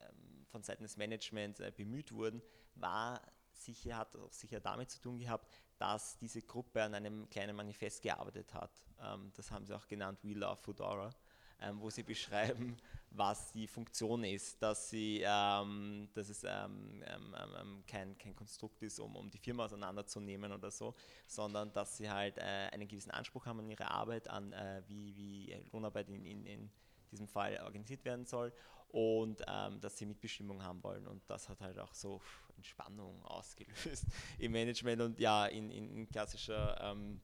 ähm, 0.00 0.46
von 0.46 0.62
Seiten 0.62 0.82
des 0.82 0.96
Managements 0.96 1.60
äh, 1.60 1.70
bemüht 1.76 2.12
wurden, 2.12 2.40
war 2.74 3.20
sicher, 3.52 3.98
hat 3.98 4.16
auch 4.16 4.32
sicher 4.32 4.60
damit 4.60 4.90
zu 4.90 4.98
tun 4.98 5.18
gehabt, 5.18 5.46
dass 5.80 6.18
diese 6.18 6.42
Gruppe 6.42 6.82
an 6.82 6.94
einem 6.94 7.28
kleinen 7.30 7.56
Manifest 7.56 8.02
gearbeitet 8.02 8.52
hat. 8.54 8.70
Ähm, 9.02 9.32
das 9.34 9.50
haben 9.50 9.66
sie 9.66 9.74
auch 9.74 9.86
genannt 9.86 10.18
We 10.22 10.34
Love 10.34 10.60
Foodora 10.62 11.10
ähm, 11.62 11.80
wo 11.80 11.90
sie 11.90 12.02
beschreiben, 12.02 12.76
was 13.10 13.52
die 13.52 13.66
Funktion 13.66 14.24
ist, 14.24 14.62
dass, 14.62 14.90
sie, 14.90 15.22
ähm, 15.24 16.08
dass 16.14 16.28
es 16.28 16.44
ähm, 16.44 17.02
ähm, 17.06 17.34
ähm, 17.60 17.84
kein, 17.86 18.16
kein 18.18 18.34
Konstrukt 18.34 18.82
ist, 18.82 18.98
um, 18.98 19.16
um 19.16 19.30
die 19.30 19.38
Firma 19.38 19.64
auseinanderzunehmen 19.64 20.52
oder 20.52 20.70
so, 20.70 20.94
sondern 21.26 21.72
dass 21.72 21.96
sie 21.96 22.10
halt 22.10 22.38
äh, 22.38 22.68
einen 22.72 22.88
gewissen 22.88 23.10
Anspruch 23.10 23.46
haben 23.46 23.60
an 23.60 23.68
ihre 23.68 23.90
Arbeit, 23.90 24.28
an 24.28 24.52
äh, 24.52 24.82
wie, 24.86 25.16
wie 25.16 25.56
Lohnarbeit 25.72 26.08
in, 26.08 26.24
in, 26.24 26.46
in 26.46 26.70
diesem 27.10 27.28
Fall 27.28 27.60
organisiert 27.64 28.04
werden 28.04 28.24
soll 28.24 28.52
und 28.92 29.40
dass 29.80 29.98
sie 29.98 30.04
Mitbestimmung 30.04 30.64
haben 30.64 30.82
wollen. 30.82 31.06
Und 31.06 31.22
das 31.30 31.48
hat 31.48 31.60
halt 31.60 31.78
auch 31.78 31.94
so 31.94 32.20
Entspannung 32.60 33.22
ausgelöst 33.24 34.04
im 34.38 34.52
Management 34.52 35.00
und 35.02 35.18
ja, 35.18 35.46
in, 35.46 35.70
in, 35.70 36.08
klassischer 36.08 36.78
ähm, 36.80 37.20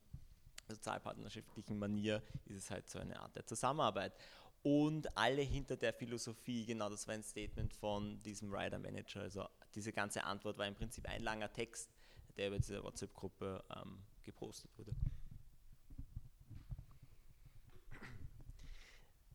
sozialpartnerschaftlichen 0.68 1.78
Manier 1.78 2.22
ist 2.46 2.56
es 2.56 2.70
halt 2.70 2.88
so 2.88 2.98
eine 2.98 3.20
Art 3.20 3.36
der 3.36 3.46
Zusammenarbeit. 3.46 4.12
Und 4.62 5.16
alle 5.16 5.42
hinter 5.42 5.76
der 5.76 5.92
Philosophie, 5.92 6.66
genau 6.66 6.88
das 6.88 7.06
war 7.06 7.14
ein 7.14 7.22
Statement 7.22 7.72
von 7.74 8.20
diesem 8.22 8.52
Rider 8.52 8.78
Manager. 8.78 9.20
Also 9.20 9.46
diese 9.74 9.92
ganze 9.92 10.24
Antwort 10.24 10.58
war 10.58 10.66
im 10.66 10.74
Prinzip 10.74 11.06
ein 11.06 11.22
langer 11.22 11.52
Text, 11.52 11.88
der 12.36 12.48
über 12.48 12.58
diese 12.58 12.82
WhatsApp-Gruppe 12.82 13.62
ähm, 13.76 14.02
gepostet 14.24 14.76
wurde. 14.76 14.92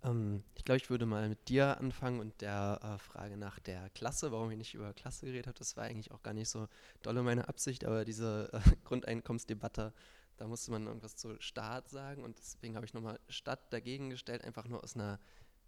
Ähm, 0.03 0.43
ich 0.55 0.65
glaube, 0.65 0.77
ich 0.77 0.89
würde 0.89 1.05
mal 1.05 1.29
mit 1.29 1.49
dir 1.49 1.77
anfangen 1.79 2.19
und 2.19 2.41
der 2.41 2.79
äh, 2.83 2.97
Frage 2.97 3.37
nach 3.37 3.59
der 3.59 3.89
Klasse, 3.91 4.31
warum 4.31 4.51
ich 4.51 4.57
nicht 4.57 4.73
über 4.73 4.93
Klasse 4.93 5.25
geredet 5.25 5.47
habe. 5.47 5.57
Das 5.57 5.77
war 5.77 5.83
eigentlich 5.85 6.11
auch 6.11 6.23
gar 6.23 6.33
nicht 6.33 6.49
so 6.49 6.67
dolle 7.01 7.23
meine 7.23 7.47
Absicht, 7.47 7.85
aber 7.85 8.05
diese 8.05 8.49
äh, 8.53 8.59
Grundeinkommensdebatte 8.85 9.93
da 10.41 10.47
musste 10.47 10.71
man 10.71 10.87
irgendwas 10.87 11.15
zu 11.15 11.39
Staat 11.39 11.87
sagen 11.89 12.23
und 12.23 12.39
deswegen 12.39 12.75
habe 12.75 12.83
ich 12.83 12.95
nochmal 12.95 13.19
Stadt 13.29 13.71
dagegen 13.71 14.09
gestellt, 14.09 14.43
einfach 14.43 14.67
nur 14.67 14.83
aus 14.83 14.95
einer 14.95 15.19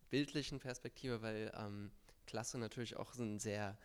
bildlichen 0.09 0.59
Perspektive, 0.59 1.21
weil 1.21 1.51
ähm, 1.55 1.91
Klasse 2.25 2.57
natürlich 2.57 2.95
auch 2.95 3.13
ein 3.13 3.37
sehr 3.37 3.77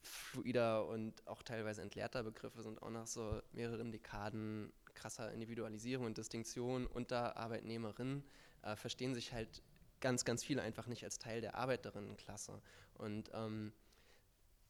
fluider 0.00 0.88
und 0.88 1.26
auch 1.26 1.42
teilweise 1.42 1.82
entleerter 1.82 2.22
Begriff 2.22 2.56
ist 2.56 2.64
und 2.64 2.80
auch 2.80 2.88
nach 2.88 3.06
so 3.06 3.42
mehreren 3.52 3.92
Dekaden 3.92 4.72
krasser 4.94 5.30
Individualisierung 5.32 6.06
und 6.06 6.16
Distinktion 6.16 6.86
unter 6.86 7.36
Arbeitnehmerinnen 7.36 8.24
äh, 8.62 8.74
verstehen 8.74 9.14
sich 9.14 9.34
halt 9.34 9.62
ganz, 10.00 10.24
ganz 10.24 10.44
viele 10.44 10.62
einfach 10.62 10.86
nicht 10.86 11.04
als 11.04 11.18
Teil 11.18 11.40
der 11.40 11.54
Arbeiterinnenklasse. 11.56 12.60
Und, 12.94 13.30
ähm, 13.34 13.72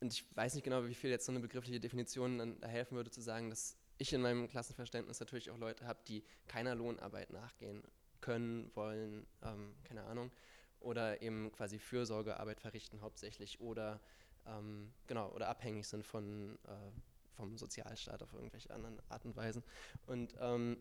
und 0.00 0.12
ich 0.12 0.24
weiß 0.36 0.54
nicht 0.54 0.64
genau, 0.64 0.84
wie 0.86 0.94
viel 0.94 1.10
jetzt 1.10 1.26
so 1.26 1.32
eine 1.32 1.40
begriffliche 1.40 1.80
Definition 1.80 2.38
dann 2.38 2.60
da 2.60 2.68
helfen 2.68 2.96
würde, 2.96 3.10
zu 3.10 3.20
sagen, 3.20 3.50
dass 3.50 3.76
ich 3.98 4.12
in 4.12 4.20
meinem 4.20 4.48
Klassenverständnis 4.48 5.20
natürlich 5.20 5.50
auch 5.50 5.58
Leute 5.58 5.86
habe, 5.86 6.00
die 6.06 6.22
keiner 6.46 6.74
Lohnarbeit 6.74 7.30
nachgehen 7.30 7.82
können, 8.20 8.70
wollen, 8.74 9.26
ähm, 9.42 9.74
keine 9.84 10.04
Ahnung, 10.04 10.30
oder 10.80 11.22
eben 11.22 11.50
quasi 11.52 11.78
Fürsorgearbeit 11.78 12.60
verrichten 12.60 13.00
hauptsächlich 13.00 13.60
oder 13.60 14.00
ähm, 14.46 14.92
genau 15.06 15.30
oder 15.30 15.48
abhängig 15.48 15.86
sind 15.86 16.04
von 16.04 16.58
äh, 16.64 16.90
vom 17.36 17.56
Sozialstaat 17.56 18.22
auf 18.22 18.32
irgendwelche 18.32 18.70
anderen 18.70 19.00
Art 19.08 19.24
und 19.24 19.36
Weisen. 19.36 19.62
Und 20.06 20.34
ähm, 20.40 20.78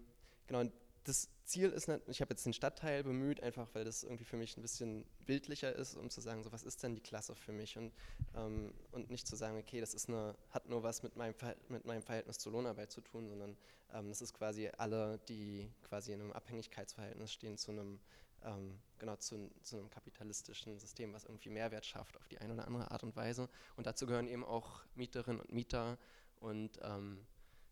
genau, 0.48 0.64
das 1.06 1.30
Ziel 1.46 1.70
ist, 1.70 1.88
nicht, 1.88 2.02
ich 2.08 2.22
habe 2.22 2.32
jetzt 2.32 2.46
den 2.46 2.54
Stadtteil 2.54 3.04
bemüht, 3.04 3.42
einfach 3.42 3.70
weil 3.74 3.86
das 3.86 4.04
irgendwie 4.04 4.26
für 4.26 4.38
mich 4.38 4.58
ein 4.58 4.62
bisschen 4.62 5.06
bildlicher 5.26 5.74
ist, 5.74 5.96
um 5.96 6.10
zu 6.10 6.20
sagen, 6.20 6.44
so 6.44 6.52
was 6.52 6.64
ist 6.64 6.82
denn 6.84 6.96
die 6.96 7.02
Klasse 7.02 7.36
für 7.36 7.54
mich 7.54 7.78
und, 7.78 7.94
ähm, 8.36 8.74
und 8.92 9.12
nicht 9.12 9.28
zu 9.28 9.36
sagen, 9.36 9.58
okay, 9.58 9.80
das 9.80 9.94
ist 9.94 10.10
eine, 10.10 10.36
hat 10.50 10.68
nur 10.68 10.84
was 10.84 11.04
mit 11.04 11.16
meinem, 11.16 11.36
mit 11.70 11.86
meinem 11.86 12.02
Verhältnis 12.02 12.40
zur 12.40 12.52
Lohnarbeit 12.54 12.92
zu 12.92 13.02
tun, 13.02 13.28
sondern 13.30 13.56
ähm, 13.94 14.10
das 14.10 14.22
ist 14.22 14.34
quasi 14.34 14.70
alle, 14.78 15.20
die 15.30 15.72
quasi 15.88 16.12
in 16.12 16.22
einem 16.22 16.34
Abhängigkeitsverhältnis 16.34 17.32
stehen 17.32 17.58
zu 17.58 17.72
einem 17.72 18.00
ähm, 18.44 18.80
genau 18.98 19.16
zu, 19.16 19.52
zu, 19.62 19.78
einem 19.78 19.90
kapitalistischen 19.90 20.78
System, 20.80 21.14
was 21.14 21.26
irgendwie 21.26 21.50
Mehrwert 21.50 21.86
schafft 21.86 22.18
auf 22.18 22.28
die 22.28 22.38
eine 22.40 22.54
oder 22.54 22.66
andere 22.66 22.92
Art 22.92 23.04
und 23.04 23.16
Weise. 23.16 23.50
Und 23.76 23.88
dazu 23.88 24.06
gehören 24.06 24.28
eben 24.28 24.44
auch 24.44 24.84
Mieterinnen 24.96 25.42
und 25.42 25.52
Mieter 25.52 25.98
und 26.40 26.80
ähm, 26.84 27.26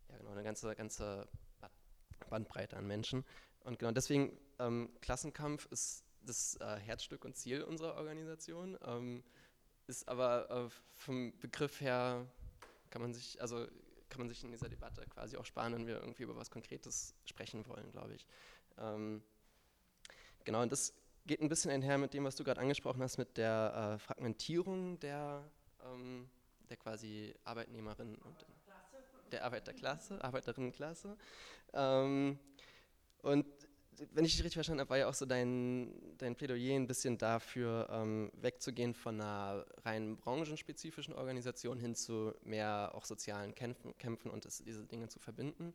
ja, 0.10 0.18
genau, 0.18 0.32
eine 0.32 0.44
ganze, 0.44 0.76
ganze 0.76 1.28
Bandbreite 2.30 2.78
an 2.78 2.88
Menschen. 2.88 3.26
Und 3.62 3.80
genau 3.80 3.92
deswegen, 3.92 4.38
ähm, 4.60 4.90
Klassenkampf 5.02 5.68
ist 5.72 6.04
das 6.22 6.56
äh, 6.58 6.78
Herzstück 6.78 7.26
und 7.26 7.36
Ziel 7.36 7.64
unserer 7.64 7.96
Organisation, 7.96 8.78
ähm, 8.86 9.24
ist 9.88 10.08
aber 10.08 10.50
äh, 10.50 10.70
vom 10.94 11.38
Begriff 11.40 11.82
her, 11.82 12.26
kann 12.90 13.02
man 13.02 13.14
sich, 13.14 13.42
also 13.42 13.68
kann 14.10 14.20
man 14.20 14.30
sich 14.30 14.44
in 14.44 14.52
dieser 14.52 14.70
Debatte 14.70 15.04
quasi 15.10 15.38
auch 15.38 15.46
sparen, 15.46 15.74
wenn 15.74 15.88
wir 15.88 15.96
irgendwie 15.96 16.24
über 16.24 16.36
was 16.36 16.52
Konkretes 16.52 17.16
sprechen 17.26 17.68
wollen, 17.68 17.92
glaube 17.92 18.14
ich. 18.14 18.28
Ähm, 18.78 19.24
genau, 20.44 20.62
und 20.62 20.72
das 20.72 20.94
geht 21.26 21.42
ein 21.42 21.50
bisschen 21.50 21.72
einher 21.72 21.98
mit 21.98 22.14
dem, 22.14 22.24
was 22.24 22.36
du 22.36 22.44
gerade 22.44 22.62
angesprochen 22.62 23.02
hast, 23.02 23.18
mit 23.18 23.38
der 23.38 23.96
äh, 23.96 24.00
Fragmentierung 24.00 25.00
der, 25.00 25.44
ähm, 25.84 26.30
der 26.70 26.78
quasi 26.78 27.34
Arbeitnehmerinnen 27.44 28.16
und 28.16 28.46
der 29.34 29.44
Arbeiterklasse, 29.44 30.24
Arbeiterinnenklasse. 30.24 31.18
Ähm, 31.74 32.40
und 33.22 33.46
wenn 34.12 34.26
ich 34.26 34.34
dich 34.34 34.44
richtig 34.44 34.56
verstanden 34.56 34.82
habe, 34.82 34.90
war 34.90 34.98
ja 34.98 35.08
auch 35.08 35.14
so 35.14 35.26
dein, 35.26 35.94
dein 36.18 36.36
Plädoyer 36.36 36.76
ein 36.76 36.88
bisschen 36.88 37.18
dafür, 37.18 37.88
ähm, 37.92 38.32
wegzugehen 38.34 38.94
von 38.94 39.20
einer 39.20 39.66
rein 39.84 40.18
branchenspezifischen 40.18 41.14
Organisation 41.14 41.80
hin 41.80 41.96
zu 41.96 42.34
mehr 42.44 42.92
auch 42.94 43.06
sozialen 43.06 43.54
Kämpfen, 43.56 43.96
Kämpfen 43.98 44.32
und 44.32 44.46
das, 44.46 44.64
diese 44.64 44.86
Dinge 44.86 45.10
zu 45.10 45.20
verbinden. 45.20 45.74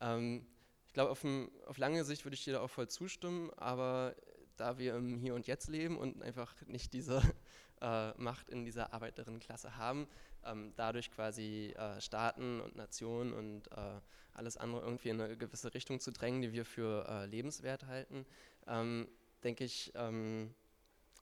Ähm, 0.00 0.46
ich 0.86 0.92
glaube, 0.92 1.10
auf, 1.10 1.24
auf, 1.66 1.78
lange 1.78 2.04
Sicht 2.04 2.24
würde 2.24 2.34
ich 2.34 2.44
dir 2.44 2.54
da 2.54 2.60
auch 2.60 2.70
voll 2.70 2.88
zustimmen, 2.88 3.50
aber 3.56 4.14
da 4.56 4.78
wir 4.78 4.96
im 4.96 5.16
Hier 5.18 5.34
und 5.34 5.46
Jetzt 5.46 5.68
leben 5.68 5.96
und 5.96 6.22
einfach 6.22 6.54
nicht 6.66 6.92
diese 6.92 7.22
äh, 7.80 8.12
Macht 8.16 8.48
in 8.48 8.64
dieser 8.64 8.92
Arbeiterinnenklasse 8.92 9.76
haben, 9.76 10.08
ähm, 10.50 10.72
dadurch 10.76 11.10
quasi 11.10 11.74
äh, 11.76 12.00
Staaten 12.00 12.60
und 12.60 12.76
Nationen 12.76 13.32
und 13.32 13.70
äh, 13.72 14.00
alles 14.32 14.56
andere 14.56 14.82
irgendwie 14.82 15.08
in 15.10 15.20
eine 15.20 15.36
gewisse 15.36 15.74
Richtung 15.74 16.00
zu 16.00 16.12
drängen, 16.12 16.42
die 16.42 16.52
wir 16.52 16.64
für 16.64 17.06
äh, 17.08 17.26
lebenswert 17.26 17.86
halten, 17.86 18.24
ähm, 18.66 19.08
denke 19.42 19.64
ich, 19.64 19.92
ähm, 19.94 20.54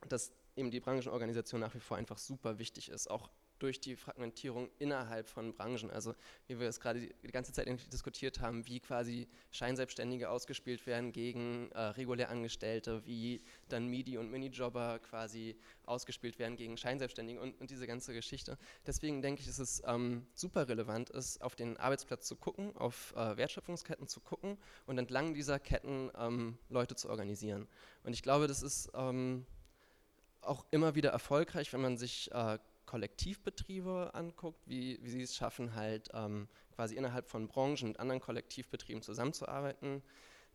dass 0.08 0.32
eben 0.54 0.70
die 0.70 0.80
Branchenorganisation 0.80 1.60
nach 1.60 1.74
wie 1.74 1.80
vor 1.80 1.96
einfach 1.96 2.18
super 2.18 2.58
wichtig 2.58 2.88
ist, 2.88 3.10
auch 3.10 3.30
durch 3.58 3.80
die 3.80 3.96
Fragmentierung 3.96 4.68
innerhalb 4.78 5.28
von 5.28 5.54
Branchen. 5.54 5.90
Also 5.90 6.14
wie 6.46 6.58
wir 6.58 6.68
es 6.68 6.80
gerade 6.80 7.00
die 7.00 7.28
ganze 7.28 7.52
Zeit 7.52 7.66
diskutiert 7.92 8.40
haben, 8.40 8.66
wie 8.66 8.80
quasi 8.80 9.28
Scheinselbstständige 9.50 10.30
ausgespielt 10.30 10.86
werden 10.86 11.12
gegen 11.12 11.70
äh, 11.72 11.80
regulär 11.80 12.30
Angestellte, 12.30 13.04
wie 13.06 13.42
dann 13.68 13.86
Midi- 13.86 14.18
und 14.18 14.30
Minijobber 14.30 14.98
quasi 14.98 15.56
ausgespielt 15.84 16.38
werden 16.38 16.56
gegen 16.56 16.76
Scheinselbstständige 16.76 17.40
und, 17.40 17.60
und 17.60 17.70
diese 17.70 17.86
ganze 17.86 18.12
Geschichte. 18.12 18.58
Deswegen 18.86 19.22
denke 19.22 19.40
ich, 19.40 19.46
dass 19.46 19.58
es 19.58 19.82
ähm, 19.86 20.26
super 20.34 20.68
relevant 20.68 21.10
ist, 21.10 21.42
auf 21.42 21.54
den 21.54 21.76
Arbeitsplatz 21.76 22.26
zu 22.26 22.36
gucken, 22.36 22.76
auf 22.76 23.14
äh, 23.16 23.36
Wertschöpfungsketten 23.36 24.08
zu 24.08 24.20
gucken 24.20 24.58
und 24.86 24.98
entlang 24.98 25.34
dieser 25.34 25.58
Ketten 25.58 26.10
ähm, 26.18 26.58
Leute 26.68 26.96
zu 26.96 27.08
organisieren. 27.08 27.66
Und 28.04 28.12
ich 28.12 28.22
glaube, 28.22 28.46
das 28.48 28.62
ist 28.62 28.90
ähm, 28.94 29.46
auch 30.42 30.64
immer 30.70 30.94
wieder 30.94 31.10
erfolgreich, 31.10 31.72
wenn 31.72 31.80
man 31.80 31.96
sich 31.96 32.30
äh, 32.32 32.58
Kollektivbetriebe 32.86 34.10
anguckt, 34.14 34.60
wie, 34.66 34.98
wie 35.02 35.10
sie 35.10 35.22
es 35.22 35.34
schaffen, 35.34 35.74
halt 35.74 36.08
ähm, 36.14 36.48
quasi 36.74 36.94
innerhalb 36.94 37.28
von 37.28 37.48
Branchen 37.48 37.88
mit 37.88 38.00
anderen 38.00 38.20
Kollektivbetrieben 38.20 39.02
zusammenzuarbeiten. 39.02 40.02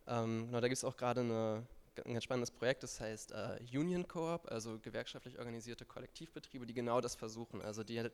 Ähm, 0.08 0.48
genau, 0.48 0.62
da 0.62 0.68
gibt 0.68 0.78
es 0.78 0.84
auch 0.84 0.98
gerade 0.98 1.22
ein 1.22 2.14
ganz 2.14 2.24
spannendes 2.24 2.52
Projekt, 2.52 2.84
das 2.84 3.00
heißt 3.00 3.32
äh, 3.34 3.60
Union 3.74 4.08
Coop, 4.08 4.50
also 4.50 4.80
gewerkschaftlich 4.80 5.38
organisierte 5.38 5.86
Kollektivbetriebe, 5.86 6.66
die 6.66 6.74
genau 6.74 7.02
das 7.02 7.16
versuchen. 7.16 7.62
Also 7.62 7.84
die 7.84 8.00
halt, 8.00 8.14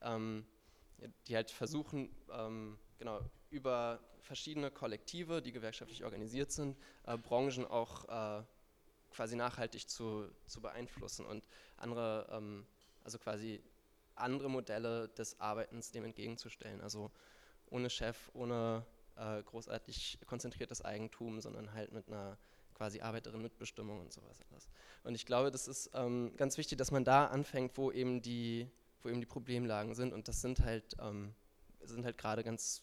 ähm, 0.00 0.46
die 1.26 1.34
halt 1.34 1.50
versuchen, 1.50 2.08
ähm, 2.32 2.78
genau, 2.98 3.20
über 3.50 4.00
verschiedene 4.20 4.70
Kollektive, 4.70 5.42
die 5.42 5.52
gewerkschaftlich 5.52 6.04
organisiert 6.04 6.52
sind, 6.52 6.76
äh, 7.04 7.16
Branchen 7.16 7.64
auch 7.66 8.40
äh, 8.40 8.44
quasi 9.10 9.36
nachhaltig 9.36 9.88
zu, 9.88 10.28
zu 10.46 10.60
beeinflussen 10.60 11.24
und 11.26 11.46
andere 11.76 12.28
ähm, 12.30 12.66
also 13.06 13.18
quasi 13.18 13.62
andere 14.16 14.50
Modelle 14.50 15.08
des 15.08 15.40
Arbeitens 15.40 15.92
dem 15.92 16.04
entgegenzustellen. 16.04 16.80
Also 16.80 17.12
ohne 17.70 17.88
Chef, 17.88 18.30
ohne 18.34 18.84
äh, 19.16 19.42
großartig 19.44 20.18
konzentriertes 20.26 20.84
Eigentum, 20.84 21.40
sondern 21.40 21.72
halt 21.72 21.92
mit 21.92 22.08
einer 22.08 22.36
quasi 22.74 23.00
Arbeiterin-Mitbestimmung 23.00 24.00
und 24.00 24.12
sowas 24.12 24.40
alles. 24.50 24.68
Und 25.04 25.14
ich 25.14 25.24
glaube, 25.24 25.50
das 25.50 25.68
ist 25.68 25.90
ähm, 25.94 26.32
ganz 26.36 26.58
wichtig, 26.58 26.78
dass 26.78 26.90
man 26.90 27.04
da 27.04 27.26
anfängt, 27.26 27.78
wo 27.78 27.92
eben 27.92 28.20
die, 28.20 28.68
wo 29.02 29.08
eben 29.08 29.20
die 29.20 29.26
Problemlagen 29.26 29.94
sind. 29.94 30.12
Und 30.12 30.26
das 30.26 30.42
sind 30.42 30.60
halt, 30.60 30.96
ähm, 30.98 31.32
sind 31.82 32.04
halt 32.04 32.18
gerade 32.18 32.42
ganz, 32.42 32.82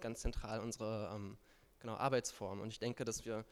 ganz 0.00 0.20
zentral 0.20 0.60
unsere 0.60 1.12
ähm, 1.14 1.38
genau, 1.78 1.94
Arbeitsformen. 1.94 2.60
Und 2.60 2.70
ich 2.70 2.80
denke, 2.80 3.04
dass 3.04 3.24
wir 3.24 3.44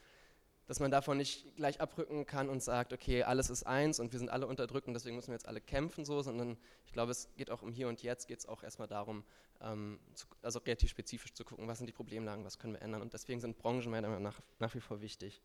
dass 0.70 0.78
man 0.78 0.92
davon 0.92 1.16
nicht 1.16 1.56
gleich 1.56 1.80
abrücken 1.80 2.26
kann 2.26 2.48
und 2.48 2.62
sagt, 2.62 2.92
okay, 2.92 3.24
alles 3.24 3.50
ist 3.50 3.64
eins 3.64 3.98
und 3.98 4.12
wir 4.12 4.20
sind 4.20 4.28
alle 4.28 4.46
unterdrückt 4.46 4.86
und 4.86 4.94
deswegen 4.94 5.16
müssen 5.16 5.30
wir 5.30 5.34
jetzt 5.34 5.48
alle 5.48 5.60
kämpfen, 5.60 6.04
so, 6.04 6.22
sondern 6.22 6.56
ich 6.86 6.92
glaube, 6.92 7.10
es 7.10 7.28
geht 7.36 7.50
auch 7.50 7.62
um 7.62 7.72
Hier 7.72 7.88
und 7.88 8.04
Jetzt, 8.04 8.28
geht 8.28 8.38
es 8.38 8.46
auch 8.46 8.62
erstmal 8.62 8.86
darum, 8.86 9.24
ähm, 9.60 9.98
zu, 10.14 10.28
also 10.42 10.60
relativ 10.60 10.88
spezifisch 10.88 11.34
zu 11.34 11.44
gucken, 11.44 11.66
was 11.66 11.78
sind 11.78 11.88
die 11.88 11.92
Problemlagen, 11.92 12.44
was 12.44 12.60
können 12.60 12.74
wir 12.74 12.82
ändern 12.82 13.02
und 13.02 13.12
deswegen 13.12 13.40
sind 13.40 13.58
Branchen 13.58 13.90
meiner 13.90 14.06
Meinung 14.06 14.22
nach 14.22 14.40
nach 14.60 14.72
wie 14.76 14.80
vor 14.80 15.00
wichtig. 15.00 15.42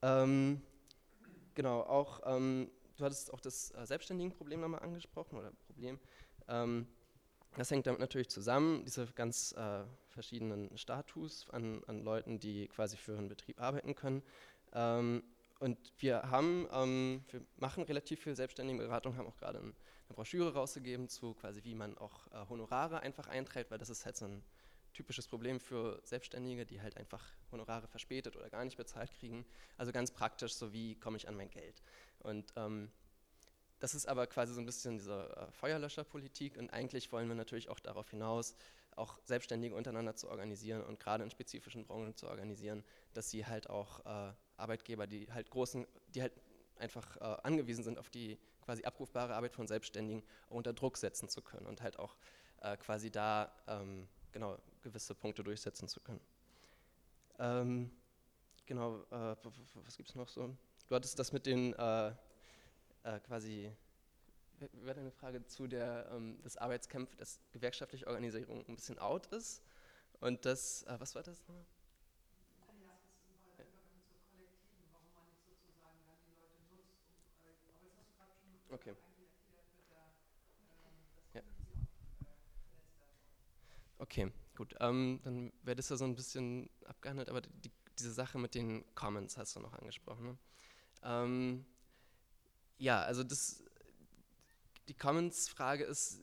Ähm, 0.00 0.62
genau, 1.52 1.82
auch, 1.82 2.22
ähm, 2.24 2.70
du 2.96 3.04
hattest 3.04 3.30
auch 3.34 3.40
das 3.42 3.72
äh, 3.72 3.84
Selbstständigenproblem 3.84 4.62
nochmal 4.62 4.80
angesprochen 4.80 5.38
oder 5.38 5.52
Problem. 5.66 5.98
Ähm, 6.48 6.86
das 7.56 7.70
hängt 7.70 7.86
damit 7.86 8.00
natürlich 8.00 8.28
zusammen, 8.28 8.84
diese 8.84 9.06
ganz 9.08 9.52
äh, 9.52 9.84
verschiedenen 10.08 10.76
Status 10.76 11.48
an, 11.50 11.82
an, 11.86 12.02
Leuten, 12.02 12.38
die 12.38 12.68
quasi 12.68 12.96
für 12.96 13.16
einen 13.16 13.28
Betrieb 13.28 13.60
arbeiten 13.60 13.94
können. 13.94 14.22
Ähm, 14.72 15.22
und 15.60 15.76
wir 15.98 16.30
haben, 16.30 16.68
ähm, 16.72 17.24
wir 17.30 17.42
machen 17.56 17.82
relativ 17.84 18.22
viel 18.22 18.36
selbstständige 18.36 18.78
Beratung, 18.80 19.16
haben 19.16 19.26
auch 19.26 19.36
gerade 19.36 19.58
eine 19.58 19.74
Broschüre 20.08 20.54
rausgegeben 20.54 21.08
zu 21.08 21.34
quasi, 21.34 21.64
wie 21.64 21.74
man 21.74 21.98
auch 21.98 22.26
äh, 22.28 22.48
Honorare 22.48 23.00
einfach 23.00 23.26
einträgt, 23.26 23.70
weil 23.70 23.78
das 23.78 23.90
ist 23.90 24.04
halt 24.06 24.16
so 24.16 24.26
ein 24.26 24.44
typisches 24.94 25.26
Problem 25.28 25.60
für 25.60 26.00
Selbstständige, 26.04 26.64
die 26.64 26.80
halt 26.80 26.96
einfach 26.96 27.24
Honorare 27.52 27.88
verspätet 27.88 28.36
oder 28.36 28.50
gar 28.50 28.64
nicht 28.64 28.76
bezahlt 28.76 29.12
kriegen. 29.12 29.44
Also 29.76 29.92
ganz 29.92 30.10
praktisch, 30.10 30.54
so 30.54 30.72
wie 30.72 30.94
komme 30.96 31.16
ich 31.16 31.28
an 31.28 31.36
mein 31.36 31.50
Geld. 31.50 31.82
Und 32.20 32.52
ähm, 32.56 32.90
das 33.80 33.94
ist 33.94 34.06
aber 34.06 34.26
quasi 34.26 34.54
so 34.54 34.60
ein 34.60 34.66
bisschen 34.66 34.98
diese 34.98 35.28
äh, 35.36 35.52
Feuerlöscherpolitik 35.52 36.56
und 36.56 36.70
eigentlich 36.70 37.12
wollen 37.12 37.28
wir 37.28 37.34
natürlich 37.34 37.68
auch 37.68 37.80
darauf 37.80 38.10
hinaus, 38.10 38.54
auch 38.96 39.18
Selbstständige 39.24 39.74
untereinander 39.74 40.16
zu 40.16 40.28
organisieren 40.28 40.82
und 40.82 40.98
gerade 40.98 41.22
in 41.22 41.30
spezifischen 41.30 41.86
Branchen 41.86 42.16
zu 42.16 42.28
organisieren, 42.28 42.84
dass 43.14 43.30
sie 43.30 43.46
halt 43.46 43.70
auch 43.70 44.04
äh, 44.04 44.32
Arbeitgeber, 44.56 45.06
die 45.06 45.30
halt 45.32 45.50
großen, 45.50 45.86
die 46.14 46.22
halt 46.22 46.32
einfach 46.78 47.16
äh, 47.16 47.36
angewiesen 47.42 47.84
sind 47.84 47.98
auf 47.98 48.10
die 48.10 48.38
quasi 48.64 48.84
abrufbare 48.84 49.34
Arbeit 49.34 49.54
von 49.54 49.66
Selbstständigen, 49.66 50.22
unter 50.48 50.72
Druck 50.72 50.98
setzen 50.98 51.28
zu 51.28 51.42
können 51.42 51.66
und 51.66 51.80
halt 51.80 51.98
auch 51.98 52.16
äh, 52.60 52.76
quasi 52.76 53.10
da 53.10 53.52
ähm, 53.66 54.08
genau 54.32 54.58
gewisse 54.82 55.14
Punkte 55.14 55.42
durchsetzen 55.42 55.88
zu 55.88 56.00
können. 56.00 56.20
Ähm, 57.38 57.90
genau, 58.66 59.00
äh, 59.10 59.36
was 59.84 59.96
gibt 59.96 60.08
es 60.08 60.14
noch 60.16 60.28
so? 60.28 60.54
Du 60.88 60.94
hattest 60.94 61.18
das 61.18 61.32
mit 61.32 61.46
den 61.46 61.74
äh, 63.08 63.20
quasi 63.20 63.72
wäre 64.72 64.98
eine 64.98 65.12
Frage 65.12 65.44
zu 65.46 65.68
der 65.68 66.10
ähm, 66.12 66.42
des 66.42 66.56
Arbeitskampf, 66.56 67.14
dass 67.16 67.40
gewerkschaftliche 67.52 68.06
Organisierung 68.06 68.66
ein 68.66 68.74
bisschen 68.74 68.98
out 68.98 69.26
ist. 69.26 69.62
Und 70.20 70.44
das, 70.44 70.82
äh, 70.84 70.96
was 70.98 71.14
war 71.14 71.22
das 71.22 71.38
nochmal? 71.46 71.64
Okay. 78.70 78.94
Ja. 81.34 81.42
Okay, 83.98 84.32
gut. 84.56 84.74
Ähm, 84.80 85.20
dann 85.22 85.52
wäre 85.62 85.76
das 85.76 85.88
ja 85.88 85.96
so 85.96 86.04
ein 86.04 86.16
bisschen 86.16 86.68
abgehandelt, 86.84 87.30
aber 87.30 87.40
die, 87.40 87.70
diese 87.98 88.12
Sache 88.12 88.38
mit 88.38 88.54
den 88.54 88.84
Commons 88.94 89.38
hast 89.38 89.56
du 89.56 89.60
noch 89.60 89.72
angesprochen. 89.72 90.26
Ne? 90.26 90.38
Ähm, 91.02 91.66
ja, 92.78 93.02
also 93.02 93.24
das, 93.24 93.62
die 94.88 94.94
Commons-Frage 94.94 95.84
ist 95.84 96.22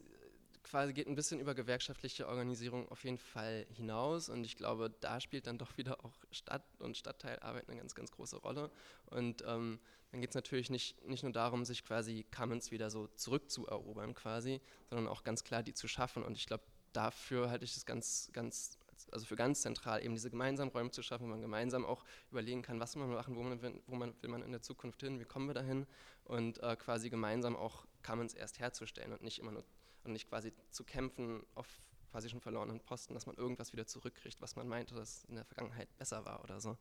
quasi 0.65 0.93
geht 0.93 1.07
ein 1.07 1.15
bisschen 1.15 1.39
über 1.39 1.53
gewerkschaftliche 1.53 2.27
Organisierung 2.27 2.89
auf 2.89 3.03
jeden 3.03 3.19
Fall 3.19 3.67
hinaus 3.75 4.29
und 4.29 4.43
ich 4.43 4.57
glaube, 4.57 4.93
da 4.99 5.21
spielt 5.21 5.47
dann 5.47 5.57
doch 5.57 5.77
wieder 5.77 6.03
auch 6.03 6.13
Stadt 6.31 6.63
und 6.79 6.97
Stadtteilarbeit 6.97 7.69
eine 7.69 7.77
ganz, 7.77 7.93
ganz 7.93 8.11
große 8.11 8.37
Rolle. 8.37 8.71
Und 9.05 9.43
ähm, 9.47 9.79
dann 10.11 10.21
geht 10.21 10.31
es 10.31 10.35
natürlich 10.35 10.69
nicht, 10.69 11.05
nicht 11.07 11.23
nur 11.23 11.31
darum, 11.31 11.65
sich 11.65 11.85
quasi 11.85 12.25
Commons 12.35 12.71
wieder 12.71 12.89
so 12.89 13.07
zurückzuerobern 13.07 14.15
quasi, 14.15 14.59
sondern 14.89 15.07
auch 15.07 15.23
ganz 15.23 15.43
klar 15.43 15.61
die 15.61 15.73
zu 15.73 15.87
schaffen. 15.87 16.23
Und 16.23 16.35
ich 16.35 16.47
glaube, 16.47 16.63
dafür 16.93 17.49
halte 17.51 17.63
ich 17.63 17.77
es 17.77 17.85
ganz, 17.85 18.29
ganz 18.33 18.77
also 19.11 19.25
für 19.25 19.35
ganz 19.35 19.61
zentral, 19.61 20.03
eben 20.03 20.15
diese 20.15 20.29
gemeinsamen 20.29 20.71
Räume 20.71 20.91
zu 20.91 21.03
schaffen, 21.03 21.25
wo 21.25 21.29
man 21.29 21.41
gemeinsam 21.41 21.85
auch 21.85 22.03
überlegen 22.31 22.61
kann, 22.61 22.79
was 22.79 22.95
man 22.95 23.09
machen, 23.09 23.35
wo 23.35 23.43
man, 23.43 23.61
wo 23.87 23.95
man 23.95 24.13
will 24.21 24.29
man 24.29 24.41
in 24.41 24.51
der 24.51 24.61
Zukunft 24.61 25.01
hin, 25.01 25.19
wie 25.19 25.25
kommen 25.25 25.47
wir 25.47 25.53
dahin 25.53 25.85
und 26.25 26.61
äh, 26.61 26.75
quasi 26.75 27.09
gemeinsam 27.09 27.55
auch 27.55 27.85
Commons 28.03 28.33
erst 28.33 28.59
herzustellen 28.59 29.13
und 29.13 29.21
nicht 29.21 29.39
immer 29.39 29.51
nur 29.51 29.63
und 30.03 30.11
nicht 30.11 30.29
quasi 30.29 30.53
zu 30.69 30.83
kämpfen 30.83 31.43
auf 31.55 31.67
quasi 32.11 32.29
schon 32.29 32.39
verlorenen 32.39 32.79
Posten, 32.79 33.13
dass 33.13 33.25
man 33.25 33.35
irgendwas 33.35 33.73
wieder 33.73 33.87
zurückkriegt, 33.87 34.39
was 34.41 34.55
man 34.55 34.67
meinte, 34.67 34.95
dass 34.95 35.25
in 35.25 35.35
der 35.35 35.45
Vergangenheit 35.45 35.89
besser 35.97 36.23
war 36.25 36.43
oder 36.43 36.61
so. 36.61 36.77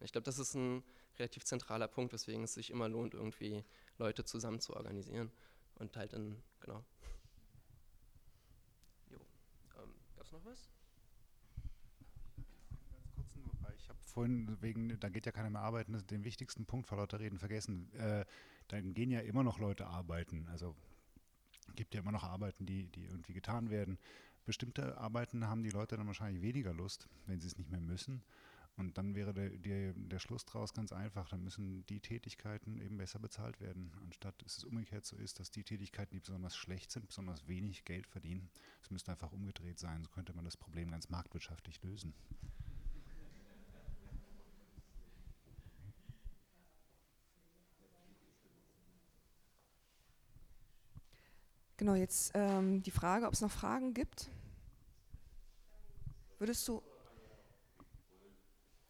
Ich 0.00 0.12
glaube, 0.12 0.24
das 0.24 0.38
ist 0.38 0.54
ein 0.54 0.82
relativ 1.18 1.44
zentraler 1.44 1.88
Punkt, 1.88 2.12
weswegen 2.12 2.44
es 2.44 2.54
sich 2.54 2.70
immer 2.70 2.88
lohnt, 2.88 3.14
irgendwie 3.14 3.64
Leute 3.98 4.24
zusammen 4.24 4.60
zu 4.60 4.74
organisieren 4.74 5.32
und 5.76 5.96
halt 5.96 6.12
in, 6.12 6.42
genau. 6.60 6.84
Jo. 9.10 9.18
Ähm, 9.78 9.94
Gab 10.16 10.26
es 10.26 10.32
noch 10.32 10.44
was? 10.44 10.68
Ich 13.78 13.88
habe 13.88 14.03
vorhin 14.14 14.56
wegen, 14.62 14.98
da 15.00 15.08
geht 15.08 15.26
ja 15.26 15.32
keiner 15.32 15.50
mehr 15.50 15.62
arbeiten, 15.62 16.00
den 16.06 16.24
wichtigsten 16.24 16.64
Punkt 16.64 16.86
vor 16.86 16.98
lauter 16.98 17.20
Reden 17.20 17.38
vergessen. 17.38 17.92
Äh, 17.94 18.24
dann 18.68 18.94
gehen 18.94 19.10
ja 19.10 19.20
immer 19.20 19.42
noch 19.42 19.58
Leute 19.58 19.86
arbeiten. 19.86 20.46
Also 20.50 20.74
gibt 21.74 21.94
ja 21.94 22.00
immer 22.00 22.12
noch 22.12 22.24
Arbeiten, 22.24 22.66
die, 22.66 22.86
die 22.86 23.04
irgendwie 23.04 23.34
getan 23.34 23.70
werden. 23.70 23.98
Bestimmte 24.44 24.98
Arbeiten 24.98 25.46
haben 25.46 25.62
die 25.62 25.70
Leute 25.70 25.96
dann 25.96 26.06
wahrscheinlich 26.06 26.42
weniger 26.42 26.72
Lust, 26.72 27.08
wenn 27.26 27.40
sie 27.40 27.46
es 27.46 27.56
nicht 27.56 27.70
mehr 27.70 27.80
müssen. 27.80 28.22
Und 28.76 28.98
dann 28.98 29.14
wäre 29.14 29.32
der, 29.32 29.50
der, 29.50 29.92
der 29.94 30.18
Schluss 30.18 30.44
daraus 30.44 30.74
ganz 30.74 30.92
einfach. 30.92 31.28
Dann 31.28 31.44
müssen 31.44 31.86
die 31.86 32.00
Tätigkeiten 32.00 32.80
eben 32.80 32.96
besser 32.96 33.20
bezahlt 33.20 33.60
werden, 33.60 33.92
anstatt 34.02 34.34
es 34.44 34.64
umgekehrt 34.64 35.04
so 35.04 35.16
ist, 35.16 35.38
dass 35.38 35.50
die 35.50 35.62
Tätigkeiten, 35.62 36.14
die 36.14 36.20
besonders 36.20 36.56
schlecht 36.56 36.90
sind, 36.90 37.06
besonders 37.06 37.46
wenig 37.46 37.84
Geld 37.84 38.06
verdienen. 38.06 38.50
Es 38.82 38.90
müsste 38.90 39.12
einfach 39.12 39.32
umgedreht 39.32 39.78
sein. 39.78 40.02
So 40.02 40.10
könnte 40.10 40.34
man 40.34 40.44
das 40.44 40.56
Problem 40.56 40.90
ganz 40.90 41.08
marktwirtschaftlich 41.08 41.82
lösen. 41.82 42.14
Genau, 51.76 51.94
jetzt 51.94 52.30
ähm, 52.34 52.82
die 52.82 52.92
Frage, 52.92 53.26
ob 53.26 53.32
es 53.32 53.40
noch 53.40 53.50
Fragen 53.50 53.94
gibt. 53.94 54.30
Würdest 56.38 56.66
du. 56.68 56.82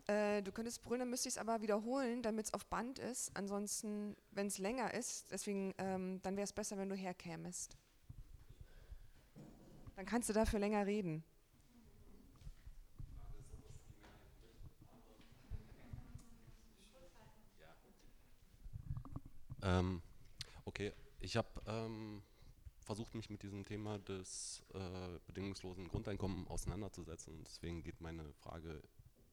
Äh, 0.06 0.42
du 0.42 0.52
könntest 0.52 0.82
brüllen, 0.82 1.00
dann 1.00 1.08
müsste 1.08 1.28
ich 1.28 1.36
es 1.36 1.38
aber 1.38 1.62
wiederholen, 1.62 2.22
damit 2.22 2.46
es 2.46 2.52
auf 2.52 2.66
Band 2.66 2.98
ist. 2.98 3.34
Ansonsten, 3.34 4.14
wenn 4.32 4.48
es 4.48 4.58
länger 4.58 4.92
ist, 4.92 5.30
deswegen, 5.30 5.72
ähm, 5.78 6.20
dann 6.22 6.36
wäre 6.36 6.44
es 6.44 6.52
besser, 6.52 6.76
wenn 6.76 6.90
du 6.90 6.94
herkämest. 6.94 7.74
Dann 9.96 10.04
kannst 10.04 10.28
du 10.28 10.34
dafür 10.34 10.58
länger 10.58 10.84
reden. 10.84 11.24
Ähm, 19.62 20.02
okay, 20.66 20.92
ich 21.20 21.38
habe 21.38 21.48
ähm, 21.66 22.22
versucht, 22.84 23.14
mich 23.14 23.30
mit 23.30 23.42
diesem 23.42 23.64
Thema 23.64 23.98
des 23.98 24.62
äh, 24.74 25.18
bedingungslosen 25.26 25.88
Grundeinkommens 25.88 26.48
auseinanderzusetzen. 26.48 27.42
Deswegen 27.44 27.82
geht 27.82 28.00
meine 28.00 28.32
Frage 28.34 28.82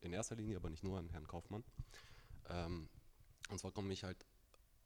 in 0.01 0.13
erster 0.13 0.35
Linie, 0.35 0.57
aber 0.57 0.69
nicht 0.69 0.83
nur 0.83 0.97
an 0.97 1.09
Herrn 1.09 1.27
Kaufmann. 1.27 1.63
Ähm, 2.49 2.89
und 3.49 3.59
zwar 3.59 3.71
komme 3.71 3.93
ich 3.93 4.03
halt 4.03 4.25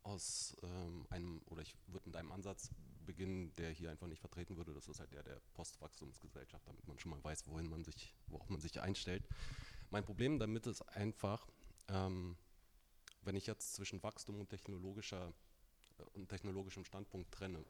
aus 0.03 0.55
ähm, 0.61 1.05
einem, 1.09 1.41
oder 1.45 1.61
ich 1.61 1.75
würde 1.87 2.07
mit 2.07 2.15
einem 2.15 2.31
Ansatz 2.31 2.69
beginnen, 3.05 3.55
der 3.55 3.71
hier 3.71 3.91
einfach 3.91 4.07
nicht 4.07 4.19
vertreten 4.19 4.57
würde. 4.57 4.73
Das 4.73 4.87
ist 4.87 4.99
halt 4.99 5.13
der 5.13 5.23
der 5.23 5.39
Postwachstumsgesellschaft, 5.53 6.67
damit 6.67 6.87
man 6.87 6.99
schon 6.99 7.11
mal 7.11 7.23
weiß, 7.23 7.47
wohin 7.47 7.69
man 7.69 7.83
sich, 7.83 8.13
worauf 8.27 8.49
man 8.49 8.59
sich 8.59 8.81
einstellt. 8.81 9.27
Mein 9.89 10.03
Problem 10.03 10.39
damit 10.39 10.67
ist 10.67 10.81
einfach, 10.81 11.47
ähm, 11.87 12.37
wenn 13.21 13.35
ich 13.35 13.47
jetzt 13.47 13.75
zwischen 13.75 14.01
Wachstum 14.03 14.39
und 14.39 14.49
technologischer 14.49 15.33
äh, 15.99 16.03
und 16.13 16.29
technologischem 16.29 16.85
Standpunkt 16.85 17.31
trenne, 17.31 17.63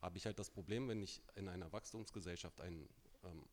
habe 0.00 0.16
ich 0.16 0.26
halt 0.26 0.38
das 0.38 0.50
Problem, 0.50 0.88
wenn 0.88 1.02
ich 1.02 1.22
in 1.36 1.48
einer 1.48 1.72
Wachstumsgesellschaft 1.72 2.60
ein 2.60 2.88
ähm, 3.24 3.44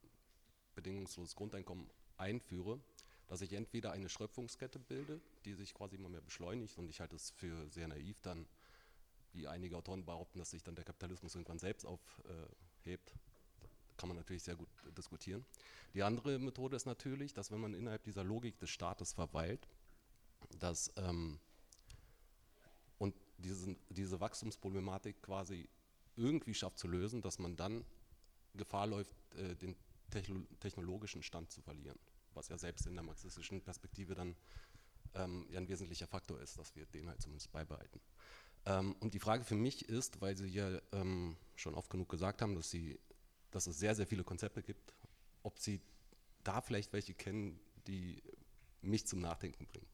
bedingungsloses 0.75 1.35
Grundeinkommen 1.35 1.89
einführe, 2.17 2.79
dass 3.27 3.41
ich 3.41 3.53
entweder 3.53 3.91
eine 3.91 4.09
Schröpfungskette 4.09 4.79
bilde, 4.79 5.19
die 5.45 5.53
sich 5.53 5.73
quasi 5.73 5.95
immer 5.97 6.09
mehr 6.09 6.21
beschleunigt 6.21 6.77
und 6.77 6.89
ich 6.89 7.01
halte 7.01 7.15
es 7.15 7.31
für 7.31 7.69
sehr 7.69 7.87
naiv 7.87 8.21
dann, 8.21 8.47
wie 9.33 9.47
einige 9.47 9.75
Autoren 9.77 10.05
behaupten, 10.05 10.39
dass 10.39 10.51
sich 10.51 10.63
dann 10.63 10.75
der 10.75 10.85
Kapitalismus 10.85 11.35
irgendwann 11.35 11.59
selbst 11.59 11.85
aufhebt. 11.85 13.13
kann 13.97 14.07
man 14.07 14.17
natürlich 14.17 14.43
sehr 14.43 14.55
gut 14.55 14.69
diskutieren. 14.97 15.45
Die 15.93 16.03
andere 16.03 16.39
Methode 16.39 16.77
ist 16.77 16.85
natürlich, 16.85 17.33
dass 17.33 17.51
wenn 17.51 17.59
man 17.59 17.73
innerhalb 17.73 18.03
dieser 18.03 18.23
Logik 18.23 18.57
des 18.59 18.69
Staates 18.69 19.13
verweilt, 19.13 19.67
dass 20.59 20.91
ähm, 20.95 21.39
und 22.97 23.15
diese, 23.37 23.75
diese 23.89 24.19
Wachstumsproblematik 24.19 25.21
quasi 25.21 25.69
irgendwie 26.17 26.53
schafft 26.53 26.79
zu 26.79 26.87
lösen, 26.87 27.21
dass 27.21 27.39
man 27.39 27.55
dann 27.55 27.85
Gefahr 28.55 28.87
läuft, 28.87 29.15
äh, 29.35 29.55
den 29.55 29.75
technologischen 30.59 31.21
Stand 31.21 31.51
zu 31.51 31.61
verlieren, 31.61 31.99
was 32.33 32.49
ja 32.49 32.57
selbst 32.57 32.87
in 32.87 32.95
der 32.95 33.03
marxistischen 33.03 33.61
Perspektive 33.61 34.15
dann 34.15 34.35
ähm, 35.13 35.45
ja 35.49 35.59
ein 35.59 35.67
wesentlicher 35.67 36.07
Faktor 36.07 36.39
ist, 36.41 36.57
dass 36.57 36.75
wir 36.75 36.85
den 36.87 37.07
halt 37.07 37.21
zumindest 37.21 37.51
beibehalten. 37.51 37.99
Ähm, 38.65 38.95
und 38.99 39.13
die 39.13 39.19
Frage 39.19 39.43
für 39.43 39.55
mich 39.55 39.87
ist, 39.89 40.21
weil 40.21 40.35
Sie 40.35 40.47
ja 40.47 40.79
ähm, 40.91 41.37
schon 41.55 41.75
oft 41.75 41.89
genug 41.89 42.09
gesagt 42.09 42.41
haben, 42.41 42.55
dass, 42.55 42.69
Sie, 42.69 42.99
dass 43.51 43.67
es 43.67 43.77
sehr, 43.77 43.95
sehr 43.95 44.07
viele 44.07 44.23
Konzepte 44.23 44.63
gibt, 44.63 44.93
ob 45.43 45.59
Sie 45.59 45.81
da 46.43 46.61
vielleicht 46.61 46.93
welche 46.93 47.13
kennen, 47.13 47.59
die 47.87 48.21
mich 48.81 49.05
zum 49.05 49.19
Nachdenken 49.19 49.65
bringen. 49.67 49.87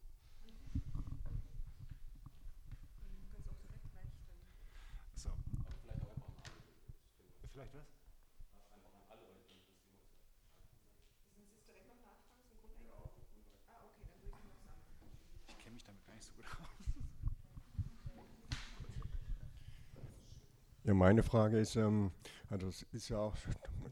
Ja, 20.84 20.92
meine 21.04 21.22
Frage 21.22 21.60
ist, 21.60 21.76
ähm, 21.76 22.12
also 22.50 22.70
ist 22.94 23.10
ja 23.10 23.18
auch, 23.18 23.36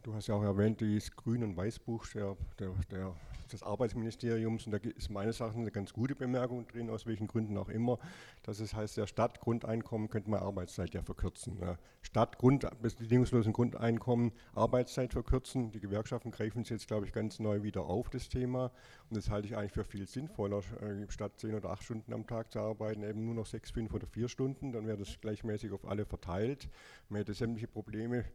du 0.02 0.14
hast 0.14 0.28
ja 0.28 0.36
auch 0.36 0.44
erwähnt, 0.44 0.80
dieses 0.80 1.14
Grün- 1.14 1.44
und 1.44 1.58
Weißbuch 1.58 2.08
der, 2.08 2.38
der, 2.58 2.74
der, 2.90 3.14
des 3.54 3.64
Arbeitsministeriums 3.64 4.66
und 4.66 4.72
da 4.72 4.78
ist 4.78 5.10
meines 5.10 5.40
Erachtens 5.40 5.62
eine 5.62 5.72
ganz 5.72 5.94
gute 5.94 6.16
Bemerkung 6.16 6.68
drin, 6.68 6.90
aus 6.90 7.06
welchen 7.06 7.28
Gründen 7.28 7.58
auch 7.58 7.70
immer, 7.70 8.00
dass 8.44 8.60
es 8.60 8.74
heißt, 8.74 8.98
der 8.98 9.08
Stadtgrundeinkommen 9.08 10.10
könnte 10.10 10.30
man 10.30 10.42
Arbeitszeit 10.42 10.94
ja 10.94 11.02
verkürzen. 11.02 11.58
Ja. 11.60 11.78
Statt 12.02 12.38
Grund, 12.38 12.68
bedingungslosen 12.82 13.54
Grundeinkommen 13.54 14.32
Arbeitszeit 14.54 15.14
verkürzen. 15.14 15.72
Die 15.72 15.80
Gewerkschaften 15.80 16.32
greifen 16.32 16.64
es 16.64 16.70
jetzt, 16.70 16.88
glaube 16.88 17.06
ich, 17.06 17.14
ganz 17.14 17.40
neu 17.40 17.64
wieder 17.64 17.84
auf, 17.84 18.10
das 18.10 18.30
Thema. 18.30 18.72
Und 19.10 19.18
das 19.18 19.30
halte 19.30 19.48
ich 19.48 19.56
eigentlich 19.56 19.72
für 19.72 19.84
viel 19.84 20.08
sinnvoller, 20.08 20.60
äh, 20.82 21.10
statt 21.10 21.34
zehn 21.38 21.54
oder 21.54 21.70
acht 21.70 21.84
Stunden 21.84 22.14
am 22.14 22.26
Tag 22.26 22.52
zu 22.52 22.60
arbeiten, 22.60 23.04
eben 23.04 23.26
nur 23.26 23.36
noch 23.36 23.46
sechs, 23.46 23.72
fünf 23.72 23.94
oder 23.94 24.08
vier 24.08 24.30
Stunden. 24.30 24.72
Dann 24.72 24.88
wäre 24.88 24.98
das 24.98 25.20
gleichmäßig 25.22 25.72
auf 25.72 25.86
alle 25.86 26.06
verteilt. 26.06 26.70
Man 27.10 27.20
hätte 27.20 27.34
sämtliche 27.34 27.68
Probleme 27.68 28.26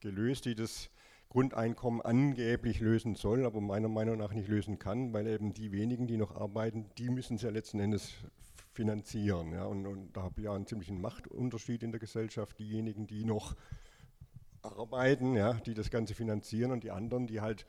gelöst, 0.00 0.44
die 0.44 0.54
das 0.54 0.90
Grundeinkommen 1.28 2.00
angeblich 2.00 2.80
lösen 2.80 3.14
soll, 3.14 3.44
aber 3.44 3.60
meiner 3.60 3.88
Meinung 3.88 4.16
nach 4.16 4.32
nicht 4.32 4.48
lösen 4.48 4.78
kann, 4.78 5.12
weil 5.12 5.26
eben 5.26 5.52
die 5.52 5.72
wenigen, 5.72 6.06
die 6.06 6.16
noch 6.16 6.34
arbeiten, 6.34 6.86
die 6.96 7.10
müssen 7.10 7.36
es 7.36 7.42
ja 7.42 7.50
letzten 7.50 7.80
Endes 7.80 8.14
finanzieren. 8.72 9.52
Ja, 9.52 9.64
und, 9.64 9.86
und 9.86 10.16
da 10.16 10.22
habe 10.22 10.34
ich 10.38 10.44
ja 10.44 10.54
einen 10.54 10.66
ziemlichen 10.66 11.00
Machtunterschied 11.00 11.82
in 11.82 11.90
der 11.90 12.00
Gesellschaft. 12.00 12.58
Diejenigen, 12.58 13.06
die 13.06 13.24
noch 13.24 13.56
arbeiten, 14.62 15.34
ja, 15.34 15.54
die 15.54 15.74
das 15.74 15.90
Ganze 15.90 16.14
finanzieren 16.14 16.72
und 16.72 16.84
die 16.84 16.90
anderen, 16.90 17.26
die 17.26 17.40
halt 17.40 17.66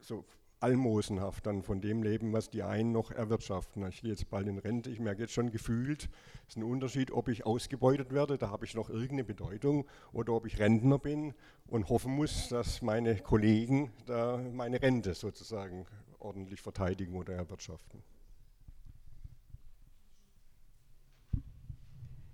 so 0.00 0.24
almosenhaft 0.60 1.46
dann 1.46 1.62
von 1.62 1.80
dem 1.80 2.02
leben, 2.02 2.32
was 2.32 2.50
die 2.50 2.62
einen 2.62 2.92
noch 2.92 3.10
erwirtschaften. 3.10 3.86
Ich 3.88 4.00
gehe 4.00 4.10
jetzt 4.10 4.28
bald 4.30 4.46
in 4.46 4.58
Rente, 4.58 4.90
ich 4.90 5.00
merke 5.00 5.22
jetzt 5.22 5.32
schon 5.32 5.50
gefühlt, 5.50 6.08
es 6.48 6.54
ist 6.54 6.56
ein 6.56 6.62
Unterschied, 6.62 7.10
ob 7.10 7.28
ich 7.28 7.44
ausgebeutet 7.44 8.12
werde, 8.12 8.38
da 8.38 8.50
habe 8.50 8.64
ich 8.64 8.74
noch 8.74 8.88
irgendeine 8.88 9.24
Bedeutung, 9.24 9.86
oder 10.12 10.32
ob 10.32 10.46
ich 10.46 10.58
Rentner 10.58 10.98
bin 10.98 11.34
und 11.66 11.88
hoffen 11.88 12.12
muss, 12.12 12.48
dass 12.48 12.80
meine 12.80 13.16
Kollegen 13.16 13.92
da 14.06 14.38
meine 14.52 14.80
Rente 14.80 15.14
sozusagen 15.14 15.86
ordentlich 16.18 16.62
verteidigen 16.62 17.14
oder 17.16 17.34
erwirtschaften. 17.34 18.02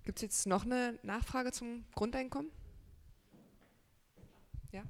Gibt 0.04 0.18
es 0.18 0.22
jetzt 0.22 0.46
noch 0.46 0.64
eine 0.64 0.98
Nachfrage 1.02 1.52
zum 1.52 1.84
Grundeinkommen? 1.94 2.50
Ja? 4.72 4.82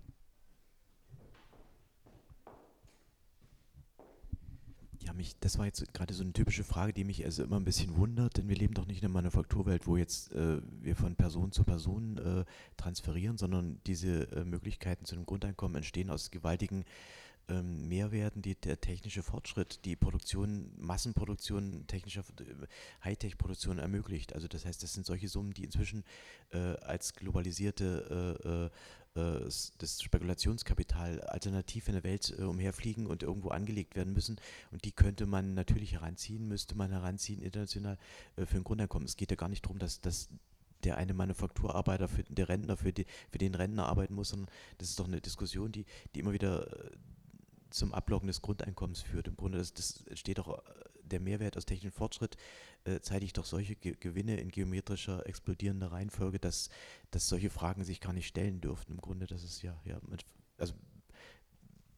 Ja, 5.12 5.16
mich, 5.16 5.38
das 5.40 5.58
war 5.58 5.66
jetzt 5.66 5.92
gerade 5.92 6.14
so 6.14 6.22
eine 6.22 6.32
typische 6.32 6.64
Frage, 6.64 6.94
die 6.94 7.04
mich 7.04 7.22
also 7.22 7.44
immer 7.44 7.56
ein 7.56 7.64
bisschen 7.64 7.98
wundert, 7.98 8.38
denn 8.38 8.48
wir 8.48 8.56
leben 8.56 8.72
doch 8.72 8.86
nicht 8.86 9.02
in 9.02 9.04
einer 9.04 9.12
Manufakturwelt, 9.12 9.86
wo 9.86 9.98
jetzt 9.98 10.32
äh, 10.32 10.62
wir 10.80 10.96
von 10.96 11.16
Person 11.16 11.52
zu 11.52 11.64
Person 11.64 12.16
äh, 12.16 12.44
transferieren, 12.78 13.36
sondern 13.36 13.78
diese 13.86 14.32
äh, 14.32 14.44
Möglichkeiten 14.44 15.04
zu 15.04 15.14
einem 15.14 15.26
Grundeinkommen 15.26 15.76
entstehen 15.76 16.08
aus 16.08 16.30
gewaltigen 16.30 16.86
ähm, 17.48 17.88
mehr 17.88 18.10
werden, 18.10 18.40
die 18.40 18.54
der 18.54 18.80
technische 18.80 19.22
Fortschritt, 19.22 19.84
die 19.84 19.96
Produktion, 19.96 20.70
Massenproduktion, 20.78 21.86
technischer 21.88 22.22
äh, 22.40 23.04
Hightech-Produktion 23.04 23.78
ermöglicht. 23.78 24.34
Also 24.34 24.48
das 24.48 24.64
heißt, 24.64 24.82
das 24.82 24.94
sind 24.94 25.04
solche 25.04 25.28
Summen, 25.28 25.52
die 25.52 25.64
inzwischen 25.64 26.04
äh, 26.52 26.58
als 26.58 27.12
globalisierte 27.12 28.70
äh 28.70 28.76
das 29.14 30.02
Spekulationskapital 30.02 31.20
alternativ 31.22 31.88
in 31.88 31.94
der 31.94 32.04
Welt 32.04 32.34
äh, 32.38 32.42
umherfliegen 32.42 33.06
und 33.06 33.22
irgendwo 33.22 33.48
angelegt 33.48 33.94
werden 33.94 34.12
müssen. 34.12 34.40
Und 34.70 34.84
die 34.84 34.92
könnte 34.92 35.26
man 35.26 35.54
natürlich 35.54 35.92
heranziehen, 35.92 36.48
müsste 36.48 36.74
man 36.74 36.90
heranziehen 36.90 37.42
international 37.42 37.98
für 38.46 38.56
ein 38.56 38.64
Grundeinkommen. 38.64 39.06
Es 39.06 39.16
geht 39.16 39.30
ja 39.30 39.36
gar 39.36 39.48
nicht 39.48 39.64
darum, 39.64 39.78
dass, 39.78 40.00
dass 40.00 40.28
der 40.84 40.96
eine 40.96 41.14
Manufakturarbeiter, 41.14 42.08
für, 42.08 42.22
der 42.24 42.48
Rentner 42.48 42.76
für, 42.76 42.92
die, 42.92 43.06
für 43.30 43.38
den 43.38 43.54
Rentner 43.54 43.86
arbeiten 43.86 44.14
muss, 44.14 44.30
sondern 44.30 44.48
das 44.78 44.88
ist 44.88 44.98
doch 44.98 45.06
eine 45.06 45.20
Diskussion, 45.20 45.72
die, 45.72 45.84
die 46.14 46.20
immer 46.20 46.32
wieder 46.32 46.66
zum 47.72 47.94
Ablocken 47.94 48.26
des 48.26 48.42
Grundeinkommens 48.42 49.00
führt. 49.00 49.28
Im 49.28 49.36
Grunde, 49.36 49.58
das, 49.58 49.72
das 49.72 50.04
steht 50.14 50.38
doch 50.38 50.58
äh, 50.58 50.62
der 51.04 51.20
Mehrwert 51.20 51.56
aus 51.56 51.66
technischem 51.66 51.92
Fortschritt, 51.92 52.36
äh, 52.84 53.00
zeitigt 53.00 53.38
doch 53.38 53.44
solche 53.44 53.76
Ge 53.76 53.96
Gewinne 53.98 54.36
in 54.38 54.50
geometrischer, 54.50 55.26
explodierender 55.26 55.92
Reihenfolge, 55.92 56.38
dass, 56.38 56.68
dass 57.10 57.28
solche 57.28 57.50
Fragen 57.50 57.84
sich 57.84 58.00
gar 58.00 58.12
nicht 58.12 58.26
stellen 58.26 58.60
dürften. 58.60 58.92
Im 58.92 59.00
Grunde, 59.00 59.26
das 59.26 59.44
ist 59.44 59.62
ja, 59.62 59.80
ja 59.84 60.00
also 60.58 60.74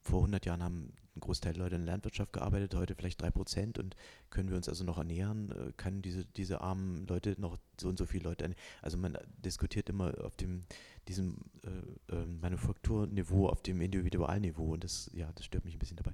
vor 0.01 0.19
100 0.19 0.45
Jahren 0.45 0.63
haben 0.63 0.93
ein 1.15 1.19
Großteil 1.19 1.53
der 1.53 1.63
Leute 1.63 1.75
in 1.75 1.85
der 1.85 1.93
Landwirtschaft 1.93 2.33
gearbeitet, 2.33 2.75
heute 2.75 2.95
vielleicht 2.95 3.21
drei 3.21 3.31
Prozent 3.31 3.79
und 3.79 3.95
können 4.29 4.49
wir 4.49 4.57
uns 4.57 4.67
also 4.67 4.83
noch 4.83 4.97
ernähren, 4.97 5.51
äh, 5.51 5.71
kann 5.77 6.01
diese, 6.01 6.25
diese 6.25 6.61
armen 6.61 7.07
Leute 7.07 7.35
noch 7.39 7.57
so 7.79 7.87
und 7.89 7.97
so 7.97 8.05
viele 8.05 8.25
Leute. 8.25 8.53
Also 8.81 8.97
man 8.97 9.17
diskutiert 9.43 9.89
immer 9.89 10.13
auf 10.23 10.35
dem, 10.35 10.65
diesem 11.07 11.37
äh, 11.63 12.15
äh, 12.15 12.25
Manufakturniveau, 12.25 13.47
auf 13.47 13.61
dem 13.63 13.81
Individualniveau 13.81 14.73
und 14.73 14.83
das, 14.83 15.09
ja, 15.13 15.31
das 15.33 15.45
stört 15.45 15.65
mich 15.65 15.75
ein 15.75 15.79
bisschen 15.79 15.97
dabei. 15.97 16.11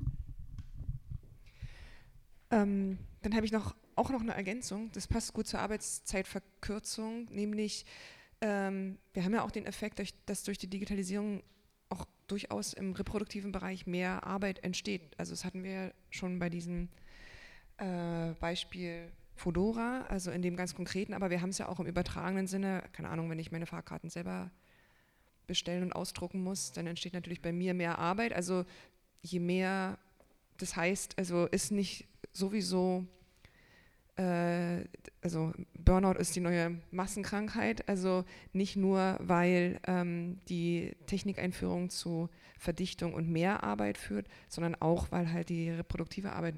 Ähm, 2.51 2.99
dann 3.21 3.33
habe 3.35 3.45
ich 3.45 3.51
noch, 3.51 3.75
auch 3.95 4.09
noch 4.09 4.21
eine 4.21 4.33
Ergänzung, 4.33 4.91
das 4.93 5.07
passt 5.07 5.33
gut 5.33 5.47
zur 5.47 5.59
Arbeitszeitverkürzung, 5.59 7.25
nämlich 7.31 7.85
ähm, 8.41 8.97
wir 9.13 9.23
haben 9.23 9.33
ja 9.33 9.43
auch 9.43 9.51
den 9.51 9.65
Effekt, 9.65 10.01
dass 10.25 10.43
durch 10.43 10.57
die 10.57 10.67
Digitalisierung 10.67 11.43
auch 11.89 12.05
durchaus 12.27 12.73
im 12.73 12.93
reproduktiven 12.93 13.51
Bereich 13.51 13.85
mehr 13.85 14.25
Arbeit 14.25 14.63
entsteht. 14.63 15.17
Also 15.19 15.33
das 15.33 15.45
hatten 15.45 15.63
wir 15.63 15.93
schon 16.09 16.39
bei 16.39 16.49
diesem 16.49 16.89
äh, 17.77 18.31
Beispiel 18.39 19.11
Fodora, 19.35 20.05
also 20.07 20.31
in 20.31 20.41
dem 20.41 20.55
ganz 20.55 20.75
konkreten, 20.75 21.13
aber 21.13 21.29
wir 21.29 21.41
haben 21.41 21.49
es 21.49 21.57
ja 21.57 21.67
auch 21.67 21.79
im 21.79 21.87
übertragenen 21.87 22.47
Sinne, 22.47 22.83
keine 22.93 23.09
Ahnung, 23.09 23.29
wenn 23.29 23.39
ich 23.39 23.51
meine 23.51 23.65
Fahrkarten 23.65 24.09
selber 24.09 24.51
bestellen 25.47 25.83
und 25.83 25.93
ausdrucken 25.93 26.41
muss, 26.43 26.71
dann 26.71 26.87
entsteht 26.87 27.13
natürlich 27.13 27.41
bei 27.41 27.51
mir 27.51 27.73
mehr 27.73 27.99
Arbeit. 27.99 28.33
Also 28.33 28.65
je 29.21 29.39
mehr, 29.39 29.97
das 30.57 30.75
heißt, 30.75 31.17
also 31.17 31.45
ist 31.47 31.71
nicht 31.71 32.07
sowieso 32.31 33.05
äh, 34.17 34.83
also 35.21 35.53
Burnout 35.73 36.19
ist 36.19 36.35
die 36.35 36.41
neue 36.41 36.77
Massenkrankheit, 36.91 37.87
also 37.87 38.25
nicht 38.53 38.75
nur, 38.75 39.17
weil 39.19 39.79
ähm, 39.87 40.39
die 40.49 40.95
Technikeinführung 41.07 41.89
zu 41.89 42.29
Verdichtung 42.57 43.13
und 43.13 43.29
mehr 43.29 43.63
Arbeit 43.63 43.97
führt, 43.97 44.27
sondern 44.47 44.75
auch, 44.75 45.11
weil 45.11 45.31
halt 45.31 45.49
die 45.49 45.69
reproduktive 45.69 46.33
Arbeit 46.33 46.55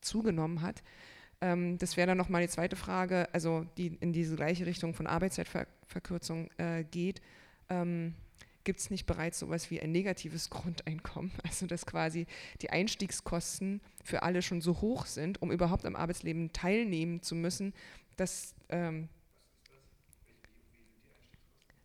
zugenommen 0.00 0.62
hat. 0.62 0.82
Ähm, 1.40 1.78
das 1.78 1.96
wäre 1.96 2.06
dann 2.06 2.18
nochmal 2.18 2.42
die 2.42 2.48
zweite 2.48 2.76
Frage, 2.76 3.28
also 3.32 3.66
die 3.76 3.96
in 4.00 4.12
diese 4.12 4.36
gleiche 4.36 4.66
Richtung 4.66 4.94
von 4.94 5.06
Arbeitszeitverkürzung 5.06 6.48
äh, 6.58 6.84
geht. 6.84 7.20
Ähm, 7.68 8.14
gibt 8.64 8.80
es 8.80 8.90
nicht 8.90 9.06
bereits 9.06 9.38
sowas 9.38 9.70
wie 9.70 9.80
ein 9.80 9.92
negatives 9.92 10.50
Grundeinkommen, 10.50 11.32
also 11.42 11.66
dass 11.66 11.86
quasi 11.86 12.26
die 12.62 12.70
Einstiegskosten 12.70 13.80
für 14.02 14.22
alle 14.22 14.42
schon 14.42 14.60
so 14.60 14.80
hoch 14.80 15.06
sind, 15.06 15.40
um 15.42 15.52
überhaupt 15.52 15.84
am 15.84 15.96
Arbeitsleben 15.96 16.52
teilnehmen 16.52 17.22
zu 17.22 17.34
müssen, 17.34 17.74
dass 18.16 18.54
ähm, 18.70 19.08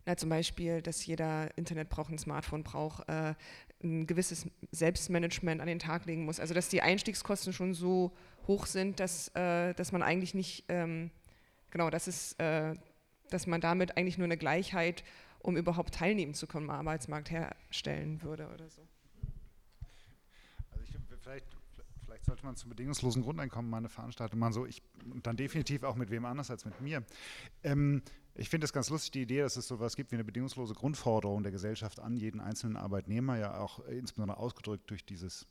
na, 0.06 0.16
zum 0.16 0.30
Beispiel, 0.30 0.82
dass 0.82 1.04
jeder 1.06 1.56
Internet 1.56 1.88
braucht, 1.88 2.10
ein 2.10 2.18
Smartphone 2.18 2.64
braucht, 2.64 3.08
äh, 3.08 3.34
ein 3.82 4.06
gewisses 4.06 4.46
Selbstmanagement 4.72 5.60
an 5.60 5.66
den 5.66 5.78
Tag 5.78 6.06
legen 6.06 6.24
muss. 6.24 6.40
Also 6.40 6.54
dass 6.54 6.68
die 6.68 6.82
Einstiegskosten 6.82 7.52
schon 7.52 7.74
so 7.74 8.12
hoch 8.46 8.66
sind, 8.66 8.98
dass, 8.98 9.28
äh, 9.34 9.74
dass 9.74 9.92
man 9.92 10.02
eigentlich 10.02 10.34
nicht, 10.34 10.64
ähm, 10.68 11.10
genau, 11.70 11.90
das 11.90 12.08
ist, 12.08 12.40
äh, 12.40 12.74
dass 13.30 13.46
man 13.46 13.60
damit 13.60 13.96
eigentlich 13.96 14.18
nur 14.18 14.24
eine 14.24 14.36
Gleichheit 14.36 15.04
um 15.40 15.56
überhaupt 15.56 15.94
teilnehmen 15.94 16.34
zu 16.34 16.46
können, 16.46 16.70
am 16.70 16.76
Arbeitsmarkt 16.76 17.30
herstellen 17.30 18.22
würde 18.22 18.48
oder 18.48 18.68
so. 18.68 18.82
Also 20.70 20.84
ich, 20.84 20.96
vielleicht, 21.22 21.46
vielleicht 22.04 22.24
sollte 22.24 22.44
man 22.44 22.56
zum 22.56 22.70
bedingungslosen 22.70 23.22
Grundeinkommen 23.22 23.70
mal 23.70 23.78
eine 23.78 23.88
Veranstaltung 23.88 24.38
machen, 24.38 24.52
so 24.52 24.66
ich, 24.66 24.82
und 25.10 25.26
dann 25.26 25.36
definitiv 25.36 25.82
auch 25.82 25.96
mit 25.96 26.10
wem 26.10 26.24
anders 26.24 26.50
als 26.50 26.64
mit 26.64 26.80
mir. 26.80 27.04
Ähm, 27.62 28.02
ich 28.34 28.48
finde 28.48 28.64
es 28.64 28.72
ganz 28.72 28.90
lustig, 28.90 29.10
die 29.12 29.22
Idee, 29.22 29.40
dass 29.40 29.56
es 29.56 29.66
so 29.66 29.74
etwas 29.74 29.96
gibt 29.96 30.12
wie 30.12 30.16
eine 30.16 30.24
bedingungslose 30.24 30.74
Grundforderung 30.74 31.42
der 31.42 31.52
Gesellschaft 31.52 32.00
an 32.00 32.16
jeden 32.16 32.40
einzelnen 32.40 32.76
Arbeitnehmer, 32.76 33.38
ja 33.38 33.58
auch 33.58 33.80
insbesondere 33.86 34.38
ausgedrückt 34.38 34.88
durch 34.88 35.04
dieses 35.04 35.46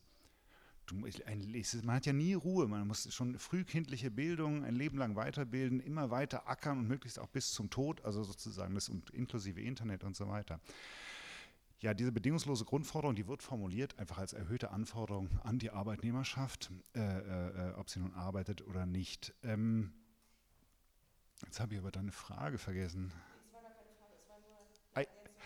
man 0.93 1.95
hat 1.95 2.05
ja 2.05 2.13
nie 2.13 2.33
Ruhe, 2.33 2.67
man 2.67 2.87
muss 2.87 3.13
schon 3.13 3.37
frühkindliche 3.37 4.11
Bildung 4.11 4.63
ein 4.63 4.75
Leben 4.75 4.97
lang 4.97 5.15
weiterbilden, 5.15 5.79
immer 5.79 6.09
weiter 6.09 6.47
ackern 6.47 6.79
und 6.79 6.87
möglichst 6.87 7.19
auch 7.19 7.27
bis 7.27 7.51
zum 7.51 7.69
Tod, 7.69 8.03
also 8.05 8.23
sozusagen 8.23 8.75
das 8.75 8.89
und 8.89 9.09
inklusive 9.11 9.61
Internet 9.61 10.03
und 10.03 10.15
so 10.15 10.27
weiter. 10.27 10.59
Ja, 11.81 11.93
diese 11.93 12.11
bedingungslose 12.11 12.65
Grundforderung, 12.65 13.15
die 13.15 13.27
wird 13.27 13.41
formuliert 13.41 13.97
einfach 13.99 14.17
als 14.17 14.33
erhöhte 14.33 14.71
Anforderung 14.71 15.29
an 15.43 15.59
die 15.59 15.71
Arbeitnehmerschaft, 15.71 16.71
äh, 16.93 16.99
äh, 16.99 17.73
ob 17.75 17.89
sie 17.89 17.99
nun 17.99 18.13
arbeitet 18.13 18.61
oder 18.67 18.85
nicht. 18.85 19.33
Ähm, 19.43 19.93
jetzt 21.45 21.61
habe 21.61 21.73
ich 21.73 21.79
aber 21.79 21.91
deine 21.91 22.11
Frage 22.11 22.57
vergessen. 22.57 23.13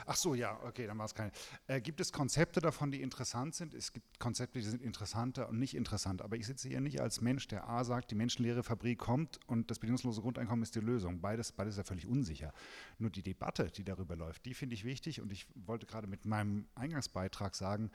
Ach 0.06 0.16
so, 0.16 0.36
ja, 0.36 0.60
okay, 0.64 0.88
dann 0.88 0.98
war 0.98 1.06
es 1.06 1.16
keine. 1.16 1.32
Äh, 1.68 1.82
gibt 1.82 2.00
es 2.00 2.12
Konzepte 2.12 2.60
davon, 2.60 2.92
die 2.92 3.02
interessant 3.02 3.56
sind? 3.56 3.74
Es 3.74 3.92
gibt 3.92 4.20
Konzepte, 4.20 4.60
die 4.60 4.66
sind 4.66 4.82
interessanter 4.82 5.50
und 5.50 5.60
nicht 5.60 5.76
interessant. 5.76 6.22
Aber 6.22 6.36
ich 6.36 6.46
sitze 6.46 6.68
hier 6.68 6.82
nicht 6.82 7.02
als 7.02 7.22
Mensch, 7.22 7.48
der 7.48 7.70
A 7.70 7.84
sagt, 7.84 8.12
die 8.12 8.16
menschenleere 8.16 8.64
Fabrik 8.64 9.00
kommt 9.00 9.40
und 9.48 9.72
das 9.72 9.80
bedingungslose 9.80 10.22
Grundeinkommen 10.22 10.64
ist 10.64 10.76
die 10.76 10.80
Lösung. 10.80 11.22
Beides, 11.22 11.52
beides 11.52 11.76
ist 11.76 11.78
ja 11.78 11.84
völlig 11.84 12.08
unsicher. 12.08 12.54
Nur 12.98 13.10
die 13.10 13.24
Debatte, 13.24 13.72
die 13.72 13.84
darüber 13.84 14.16
läuft, 14.16 14.46
die 14.46 14.54
finde 14.54 14.76
ich 14.76 14.84
wichtig. 14.84 15.22
Und 15.22 15.32
ich 15.32 15.48
wollte 15.56 15.86
gerade 15.86 16.08
mit 16.08 16.26
meinem 16.26 16.68
Eingangsbeitrag 16.76 17.56
sagen, 17.56 17.92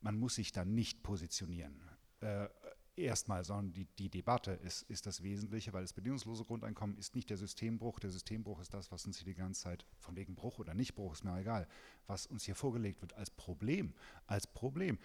man 0.00 0.18
muss 0.18 0.34
sich 0.34 0.52
da 0.52 0.64
nicht 0.64 1.02
positionieren. 1.02 1.82
Äh, 2.20 2.48
erstmal, 2.96 3.44
sondern 3.44 3.72
die, 3.72 3.86
die 3.98 4.08
Debatte 4.08 4.52
ist, 4.52 4.82
ist 4.82 5.06
das 5.06 5.22
Wesentliche, 5.22 5.72
weil 5.72 5.82
das 5.82 5.92
bedingungslose 5.92 6.44
Grundeinkommen 6.44 6.96
ist 6.96 7.14
nicht 7.14 7.30
der 7.30 7.36
Systembruch. 7.36 7.98
Der 7.98 8.10
Systembruch 8.10 8.60
ist 8.60 8.74
das, 8.74 8.92
was 8.92 9.06
uns 9.06 9.18
hier 9.18 9.26
die 9.26 9.34
ganze 9.34 9.62
Zeit, 9.62 9.86
von 9.98 10.16
wegen 10.16 10.34
Bruch 10.34 10.58
oder 10.58 10.74
nicht 10.74 10.94
Bruch, 10.94 11.12
ist 11.12 11.24
mir 11.24 11.38
egal, 11.38 11.68
was 12.06 12.26
uns 12.26 12.44
hier 12.44 12.54
vorgelegt 12.54 13.02
wird 13.02 13.14
als 13.14 13.30
Problem. 13.30 13.94
Als 14.26 14.46
Problem. 14.46 14.98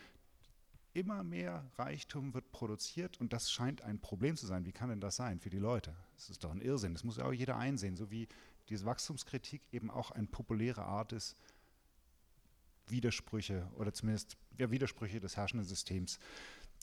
Immer 0.94 1.24
mehr 1.24 1.70
Reichtum 1.78 2.34
wird 2.34 2.52
produziert 2.52 3.20
und 3.20 3.32
das 3.32 3.52
scheint 3.52 3.82
ein 3.84 3.99
Problem 3.99 4.36
zu 4.36 4.48
sein. 4.48 4.66
Wie 4.66 4.72
kann 4.72 4.90
denn 4.90 5.02
das 5.02 5.16
sein 5.16 5.40
für 5.40 5.49
die 5.49 5.60
Leute? 5.60 5.95
Das 6.16 6.30
ist 6.30 6.44
doch 6.44 6.52
ein 6.52 6.61
Irrsinn. 6.61 6.94
Das 6.94 7.03
muss 7.03 7.18
ja 7.18 7.26
auch 7.26 7.34
jeder 7.34 7.57
einsehen, 7.57 7.95
so 7.95 8.10
wie 8.10 8.28
diese 8.70 8.86
Wachstumskritik 8.86 9.61
eben 9.72 9.90
auch 9.91 10.11
eine 10.11 10.28
populäre 10.28 10.84
Art 10.84 11.14
ist, 11.14 11.36
Widersprüche 12.88 13.68
oder 13.76 13.94
zumindest 13.94 14.38
ja, 14.57 14.72
Widersprüche 14.72 15.20
des 15.20 15.38
herrschenden 15.38 15.68
Systems 15.68 16.20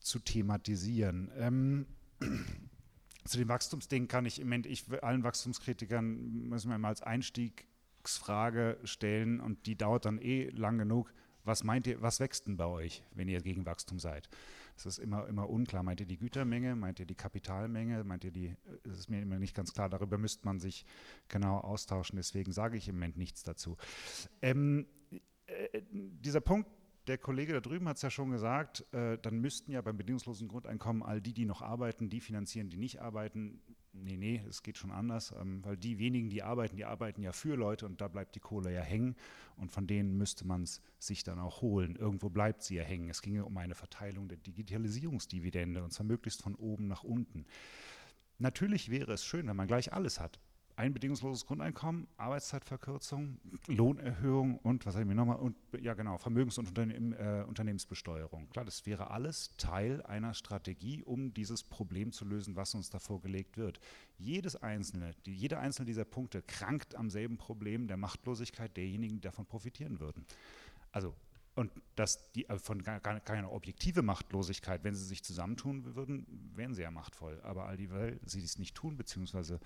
zu 0.00 0.18
thematisieren. 0.18 1.30
Ähm, 1.36 1.86
zu 3.24 3.38
dem 3.38 3.48
Wachstumsding 3.48 4.08
kann 4.08 4.26
ich 4.26 4.40
im 4.40 4.48
Moment, 4.48 4.66
ich 4.66 4.84
allen 5.02 5.24
Wachstumskritikern 5.24 6.48
müssen 6.48 6.70
wir 6.70 6.78
mal 6.78 6.88
als 6.88 7.02
Einstiegsfrage 7.02 8.78
stellen 8.84 9.40
und 9.40 9.66
die 9.66 9.76
dauert 9.76 10.04
dann 10.04 10.18
eh 10.18 10.50
lang 10.50 10.78
genug. 10.78 11.12
Was 11.44 11.62
meint 11.62 11.86
ihr, 11.86 12.02
was 12.02 12.18
wächst 12.18 12.48
denn 12.48 12.56
bei 12.56 12.66
euch, 12.66 13.04
wenn 13.14 13.28
ihr 13.28 13.40
gegen 13.40 13.66
Wachstum 13.66 14.00
seid? 14.00 14.28
Das 14.74 14.84
ist 14.84 14.98
immer, 14.98 15.26
immer 15.26 15.48
unklar. 15.48 15.82
Meint 15.82 16.00
ihr 16.00 16.06
die 16.06 16.18
Gütermenge? 16.18 16.76
Meint 16.76 17.00
ihr 17.00 17.06
die 17.06 17.14
Kapitalmenge? 17.14 18.04
Meint 18.04 18.24
ihr 18.24 18.30
die, 18.30 18.54
das 18.82 18.98
ist 18.98 19.08
mir 19.08 19.22
immer 19.22 19.38
nicht 19.38 19.54
ganz 19.54 19.72
klar. 19.72 19.88
Darüber 19.88 20.18
müsste 20.18 20.44
man 20.44 20.58
sich 20.58 20.84
genau 21.28 21.58
austauschen. 21.58 22.16
Deswegen 22.16 22.52
sage 22.52 22.76
ich 22.76 22.88
im 22.88 22.96
Moment 22.96 23.16
nichts 23.16 23.42
dazu. 23.42 23.76
Ähm, 24.42 24.86
äh, 25.46 25.82
dieser 25.90 26.40
Punkt, 26.40 26.68
der 27.06 27.18
Kollege 27.18 27.52
da 27.52 27.60
drüben 27.60 27.88
hat 27.88 27.96
es 27.96 28.02
ja 28.02 28.10
schon 28.10 28.30
gesagt, 28.30 28.84
äh, 28.92 29.18
dann 29.18 29.40
müssten 29.40 29.70
ja 29.70 29.80
beim 29.80 29.96
bedingungslosen 29.96 30.48
Grundeinkommen 30.48 31.02
all 31.02 31.20
die, 31.20 31.32
die 31.32 31.44
noch 31.44 31.62
arbeiten, 31.62 32.10
die 32.10 32.20
finanzieren, 32.20 32.68
die 32.68 32.76
nicht 32.76 33.00
arbeiten. 33.00 33.60
Nee, 33.92 34.16
nee, 34.16 34.42
es 34.48 34.62
geht 34.62 34.76
schon 34.76 34.90
anders, 34.90 35.32
ähm, 35.40 35.64
weil 35.64 35.76
die 35.76 35.98
wenigen, 35.98 36.28
die 36.28 36.42
arbeiten, 36.42 36.76
die 36.76 36.84
arbeiten 36.84 37.22
ja 37.22 37.32
für 37.32 37.56
Leute 37.56 37.86
und 37.86 38.00
da 38.00 38.08
bleibt 38.08 38.34
die 38.34 38.40
Kohle 38.40 38.72
ja 38.72 38.82
hängen 38.82 39.16
und 39.56 39.72
von 39.72 39.86
denen 39.86 40.18
müsste 40.18 40.46
man 40.46 40.64
es 40.64 40.82
sich 40.98 41.22
dann 41.24 41.38
auch 41.38 41.62
holen. 41.62 41.96
Irgendwo 41.96 42.28
bleibt 42.28 42.62
sie 42.62 42.76
ja 42.76 42.82
hängen. 42.82 43.08
Es 43.08 43.22
ginge 43.22 43.44
um 43.44 43.56
eine 43.56 43.74
Verteilung 43.74 44.28
der 44.28 44.38
Digitalisierungsdividende 44.38 45.82
und 45.82 45.92
zwar 45.92 46.06
möglichst 46.06 46.42
von 46.42 46.54
oben 46.56 46.88
nach 46.88 47.04
unten. 47.04 47.46
Natürlich 48.38 48.90
wäre 48.90 49.12
es 49.12 49.24
schön, 49.24 49.46
wenn 49.46 49.56
man 49.56 49.66
gleich 49.66 49.92
alles 49.92 50.20
hat 50.20 50.40
ein 50.76 50.92
bedingungsloses 50.92 51.46
Grundeinkommen, 51.46 52.06
Arbeitszeitverkürzung, 52.18 53.38
Lohnerhöhung 53.66 54.58
und 54.58 54.84
was 54.84 54.94
habe 54.94 55.04
ich 55.04 55.08
mir 55.08 55.14
nochmal 55.14 55.36
und 55.38 55.56
ja 55.80 55.94
genau 55.94 56.18
Vermögens- 56.18 56.58
und 56.58 56.68
Unternehmen, 56.68 57.14
äh, 57.14 57.44
Unternehmensbesteuerung. 57.48 58.50
Klar, 58.50 58.66
das 58.66 58.84
wäre 58.84 59.10
alles 59.10 59.56
Teil 59.56 60.02
einer 60.02 60.34
Strategie, 60.34 61.02
um 61.02 61.32
dieses 61.32 61.64
Problem 61.64 62.12
zu 62.12 62.26
lösen, 62.26 62.56
was 62.56 62.74
uns 62.74 62.90
da 62.90 62.98
vorgelegt 62.98 63.56
wird. 63.56 63.80
Jedes 64.18 64.62
einzelne, 64.62 65.14
die, 65.24 65.34
jeder 65.34 65.60
einzelne 65.60 65.86
dieser 65.86 66.04
Punkte 66.04 66.42
krankt 66.42 66.94
am 66.94 67.08
selben 67.08 67.38
Problem 67.38 67.88
der 67.88 67.96
Machtlosigkeit 67.96 68.76
derjenigen, 68.76 69.16
die 69.16 69.22
davon 69.22 69.46
profitieren 69.46 69.98
würden. 69.98 70.26
Also 70.92 71.14
und 71.54 71.72
dass 71.94 72.30
die 72.32 72.46
äh, 72.50 72.58
von 72.58 72.82
keiner 72.82 73.50
objektive 73.50 74.02
Machtlosigkeit, 74.02 74.84
wenn 74.84 74.94
sie 74.94 75.06
sich 75.06 75.24
zusammentun 75.24 75.96
würden, 75.96 76.26
wären 76.54 76.74
sie 76.74 76.82
ja 76.82 76.90
machtvoll. 76.90 77.40
Aber 77.42 77.64
all 77.64 77.78
die, 77.78 77.90
weil 77.90 78.20
sie 78.26 78.42
dies 78.42 78.58
nicht 78.58 78.74
tun, 78.74 78.98
beziehungsweise 78.98 79.58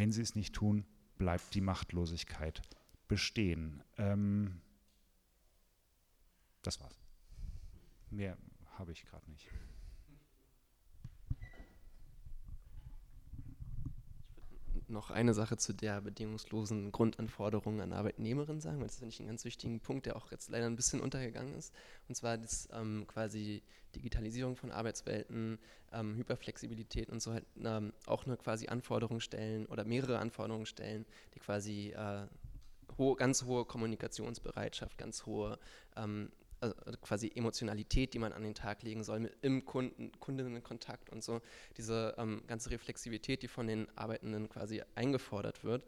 wenn 0.00 0.12
sie 0.12 0.22
es 0.22 0.34
nicht 0.34 0.54
tun, 0.54 0.86
bleibt 1.18 1.54
die 1.54 1.60
Machtlosigkeit 1.60 2.62
bestehen. 3.06 3.82
Ähm, 3.98 4.62
das 6.62 6.80
war's. 6.80 6.98
Mehr 8.08 8.38
habe 8.78 8.92
ich 8.92 9.04
gerade 9.04 9.30
nicht. 9.30 9.46
Noch 14.90 15.10
eine 15.10 15.34
Sache 15.34 15.56
zu 15.56 15.72
der 15.72 16.00
bedingungslosen 16.00 16.92
Grundanforderung 16.92 17.80
an 17.80 17.92
Arbeitnehmerinnen 17.92 18.60
sagen, 18.60 18.80
weil 18.80 18.86
das 18.86 18.98
finde 18.98 19.14
ich 19.14 19.20
einen 19.20 19.28
ganz 19.28 19.44
wichtigen 19.44 19.80
Punkt, 19.80 20.06
der 20.06 20.16
auch 20.16 20.30
jetzt 20.30 20.50
leider 20.50 20.66
ein 20.66 20.76
bisschen 20.76 21.00
untergegangen 21.00 21.54
ist. 21.54 21.74
Und 22.08 22.14
zwar 22.14 22.38
das 22.38 22.68
ähm, 22.72 23.06
quasi 23.06 23.62
Digitalisierung 23.94 24.56
von 24.56 24.70
Arbeitswelten, 24.70 25.58
ähm, 25.92 26.16
Hyperflexibilität 26.16 27.10
und 27.10 27.20
so 27.20 27.32
halt 27.32 27.46
ähm, 27.62 27.92
auch 28.06 28.26
eine 28.26 28.36
quasi 28.36 28.68
Anforderung 28.68 29.20
stellen 29.20 29.66
oder 29.66 29.84
mehrere 29.84 30.18
Anforderungen 30.18 30.66
stellen, 30.66 31.06
die 31.34 31.40
quasi 31.40 31.90
äh, 31.90 32.26
hohe, 32.98 33.16
ganz 33.16 33.44
hohe 33.44 33.64
Kommunikationsbereitschaft, 33.64 34.98
ganz 34.98 35.26
hohe 35.26 35.58
ähm, 35.96 36.30
also 36.60 36.74
quasi 37.00 37.30
Emotionalität, 37.34 38.14
die 38.14 38.18
man 38.18 38.32
an 38.32 38.42
den 38.42 38.54
Tag 38.54 38.82
legen 38.82 39.02
soll, 39.02 39.30
im 39.42 39.64
Kunden, 39.64 40.12
Kundinnenkontakt 40.20 41.10
und 41.10 41.24
so, 41.24 41.40
diese 41.76 42.14
ähm, 42.18 42.42
ganze 42.46 42.70
Reflexivität, 42.70 43.42
die 43.42 43.48
von 43.48 43.66
den 43.66 43.88
Arbeitenden 43.96 44.48
quasi 44.48 44.82
eingefordert 44.94 45.64
wird. 45.64 45.84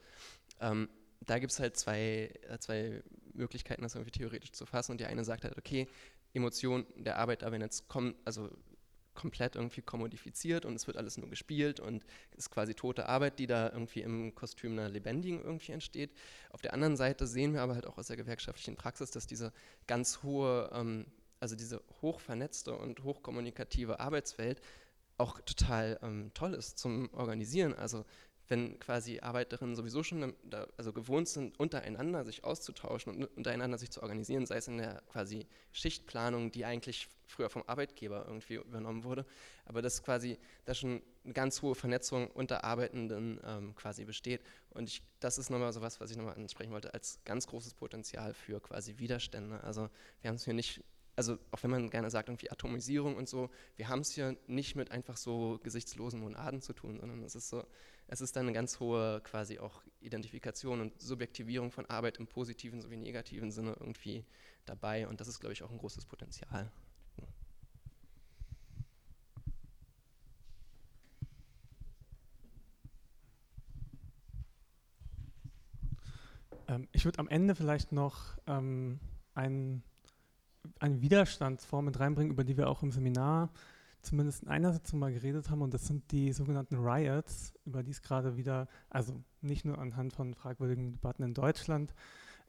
Ähm, 0.61 0.89
da 1.21 1.39
gibt 1.39 1.53
es 1.53 1.61
halt 1.61 1.77
zwei, 1.77 2.31
äh, 2.49 2.59
zwei 2.59 3.03
Möglichkeiten, 3.33 3.83
das 3.83 3.95
irgendwie 3.95 4.11
theoretisch 4.13 4.53
zu 4.53 4.67
fassen. 4.67 4.93
Und 4.93 5.01
die 5.01 5.07
eine 5.07 5.25
sagt 5.25 5.45
halt, 5.45 5.57
okay, 5.57 5.89
Emotionen 6.35 6.87
der 6.97 7.19
Arbeiter, 7.19 7.53
wenn 7.53 7.61
jetzt 7.61 7.89
kommen, 7.89 8.15
also 8.25 8.51
komplett 9.15 9.57
irgendwie 9.57 9.83
kommodifiziert 9.83 10.65
und 10.65 10.75
es 10.75 10.87
wird 10.87 10.97
alles 10.97 11.19
nur 11.19 11.29
gespielt 11.29 11.81
und 11.81 12.05
es 12.33 12.39
ist 12.39 12.51
quasi 12.51 12.75
tote 12.75 13.09
Arbeit, 13.09 13.39
die 13.39 13.47
da 13.47 13.71
irgendwie 13.71 14.01
im 14.01 14.35
Kostüm 14.35 14.73
einer 14.73 14.89
Lebendigen 14.89 15.43
irgendwie 15.43 15.73
entsteht. 15.73 16.13
Auf 16.51 16.63
der 16.63 16.73
anderen 16.73 16.97
Seite 16.97 17.27
sehen 17.27 17.53
wir 17.53 17.63
aber 17.63 17.75
halt 17.75 17.87
auch 17.87 17.99
aus 17.99 18.07
der 18.07 18.17
gewerkschaftlichen 18.17 18.77
Praxis, 18.77 19.11
dass 19.11 19.27
diese 19.27 19.53
ganz 19.87 20.23
hohe, 20.23 20.71
ähm, 20.73 21.07
also 21.41 21.57
diese 21.57 21.83
hochvernetzte 22.01 22.75
und 22.75 23.03
hochkommunikative 23.03 24.01
Arbeitswelt 24.01 24.61
auch 25.19 25.41
total 25.41 25.99
ähm, 26.03 26.31
toll 26.35 26.55
ist 26.55 26.79
zum 26.79 27.13
Organisieren. 27.13 27.75
Also 27.75 28.05
wenn 28.53 28.79
quasi 28.79 29.19
Arbeiterinnen 29.19 29.75
sowieso 29.75 30.03
schon 30.03 30.35
da, 30.45 30.69
also 30.77 30.93
gewohnt 30.93 31.27
sind, 31.27 31.59
untereinander 31.59 32.23
sich 32.23 32.45
auszutauschen 32.45 33.15
und 33.15 33.25
untereinander 33.35 33.79
sich 33.79 33.91
zu 33.91 34.03
organisieren, 34.03 34.45
sei 34.45 34.57
es 34.57 34.69
in 34.69 34.77
der 34.77 35.01
quasi 35.11 35.47
Schichtplanung, 35.73 36.53
die 36.53 36.67
eigentlich 36.67 37.09
früher 37.27 37.49
vom 37.49 37.65
Arbeitgeber 37.67 38.27
irgendwie 38.27 38.57
übernommen 38.57 39.05
wurde, 39.05 39.25
aber 39.65 39.81
dass 39.81 40.03
quasi 40.03 40.39
da 40.67 40.75
schon 40.75 41.01
eine 41.25 41.33
ganz 41.33 41.63
hohe 41.63 41.75
Vernetzung 41.75 42.31
unter 42.31 42.63
Arbeitenden 42.63 43.41
ähm, 43.43 43.75
quasi 43.75 44.05
besteht. 44.05 44.43
Und 44.69 44.87
ich, 44.87 45.03
das 45.19 45.39
ist 45.39 45.49
nochmal 45.49 45.73
so 45.73 45.81
was, 45.81 45.99
was 45.99 46.11
ich 46.11 46.19
nochmal 46.19 46.35
ansprechen 46.35 46.73
wollte, 46.73 46.93
als 46.93 47.21
ganz 47.25 47.47
großes 47.47 47.73
Potenzial 47.73 48.35
für 48.35 48.61
quasi 48.61 48.99
Widerstände. 48.99 49.65
Also 49.65 49.89
wir 50.21 50.29
haben 50.29 50.37
es 50.37 50.45
hier 50.45 50.53
nicht 50.53 50.85
also 51.17 51.39
auch 51.51 51.63
wenn 51.63 51.71
man 51.71 51.91
gerne 51.91 52.11
sagt, 52.11 52.29
irgendwie 52.29 52.51
Atomisierung 52.51 53.17
und 53.17 53.29
so, 53.29 53.51
wir 53.77 53.89
haben 53.89 54.01
es 54.01 54.13
hier 54.13 54.37
nicht 54.47 54.77
mit 54.77 54.91
einfach 54.91 55.17
so 55.17 55.61
gesichtslosen 55.63 56.21
Monaden 56.21 56.63
zu 56.63 56.73
tun, 56.73 56.99
sondern 56.99 57.23
es 57.23 57.35
ist 57.35 57.49
so, 57.49 57.65
es 58.09 58.21
ist 58.21 58.37
dann 58.37 58.47
eine 58.47 58.53
ganz 58.53 58.81
hohe 58.81 59.21
quasi 59.23 59.59
auch 59.59 59.83
Identifikation 60.01 60.81
und 60.81 61.01
Subjektivierung 61.01 61.71
von 61.71 61.87
Arbeit 61.87 62.19
im 62.19 62.27
positiven 62.27 62.81
sowie 62.81 62.97
negativen 62.97 63.51
Sinne 63.51 63.77
irgendwie 63.79 64.25
dabei 64.65 65.07
und 65.07 65.21
das 65.21 65.29
ist, 65.29 65.41
glaube 65.41 65.53
ich, 65.53 65.63
auch 65.63 65.71
ein 65.71 65.79
großes 65.79 66.07
Potenzial. 66.07 66.71
Ähm, 76.73 76.89
ich 76.93 77.05
würde 77.05 77.19
am 77.19 77.29
Ende 77.29 77.55
vielleicht 77.55 77.93
noch 77.93 78.39
ähm, 78.47 78.99
einen, 79.35 79.83
eine 80.79 81.01
Widerstandsform 81.01 81.87
mit 81.87 82.01
reinbringen, 82.01 82.33
über 82.33 82.45
die 82.45 82.57
wir 82.57 82.69
auch 82.69 82.83
im 82.83 82.93
Seminar 82.93 83.51
zumindest 84.03 84.43
in 84.43 84.49
einer 84.49 84.73
Sitzung 84.73 84.99
mal 84.99 85.13
geredet 85.13 85.49
haben, 85.49 85.63
und 85.63 85.73
das 85.73 85.87
sind 85.87 86.11
die 86.11 86.33
sogenannten 86.33 86.77
Riots, 86.77 87.55
über 87.65 87.83
die 87.83 87.93
es 87.93 88.03
gerade 88.03 88.37
wieder, 88.37 88.69
also 88.91 89.23
nicht 89.41 89.65
nur 89.65 89.79
anhand 89.79 90.13
von 90.13 90.35
fragwürdigen 90.35 90.93
Debatten 90.93 91.23
in 91.23 91.35
Deutschland, 91.35 91.95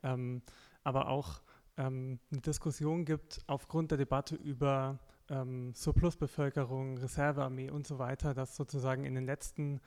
ähm, 0.02 0.42
aber 0.84 1.10
auch 1.10 1.42
ähm, 1.78 2.20
eine 2.32 2.42
Diskussion 2.42 3.06
gibt 3.06 3.42
aufgrund 3.48 3.92
der 3.92 3.98
Debatte 3.98 4.36
über 4.36 5.00
ähm, 5.30 5.74
Surplusbevölkerung, 5.74 6.98
Reservearmee 6.98 7.70
und 7.70 7.88
so 7.88 8.00
weiter, 8.00 8.34
dass 8.34 8.56
sozusagen 8.56 9.06
in 9.06 9.16
den 9.16 9.26
letzten 9.26 9.80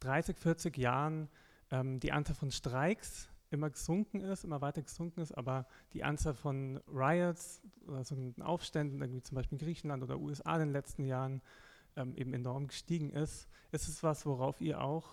30, 0.00 0.38
40 0.38 0.78
Jahren 0.78 1.28
ähm, 1.70 2.00
die 2.00 2.12
Anzahl 2.12 2.36
von 2.36 2.50
Streiks 2.50 3.28
immer 3.50 3.70
gesunken 3.70 4.20
ist, 4.20 4.44
immer 4.44 4.60
weiter 4.60 4.82
gesunken 4.82 5.20
ist, 5.20 5.32
aber 5.32 5.66
die 5.92 6.04
Anzahl 6.04 6.34
von 6.34 6.80
Riots 6.86 7.62
oder 7.86 8.04
sogenannten 8.04 8.42
Aufständen, 8.42 9.00
irgendwie 9.00 9.22
zum 9.22 9.36
Beispiel 9.36 9.58
in 9.58 9.64
Griechenland 9.64 10.02
oder 10.02 10.18
USA 10.18 10.54
in 10.54 10.60
den 10.60 10.72
letzten 10.72 11.04
Jahren, 11.04 11.42
ähm, 11.96 12.14
eben 12.16 12.34
enorm 12.34 12.68
gestiegen 12.68 13.10
ist. 13.10 13.48
Ist 13.72 13.88
es 13.88 14.02
was, 14.02 14.26
worauf 14.26 14.60
ihr 14.60 14.80
auch 14.80 15.08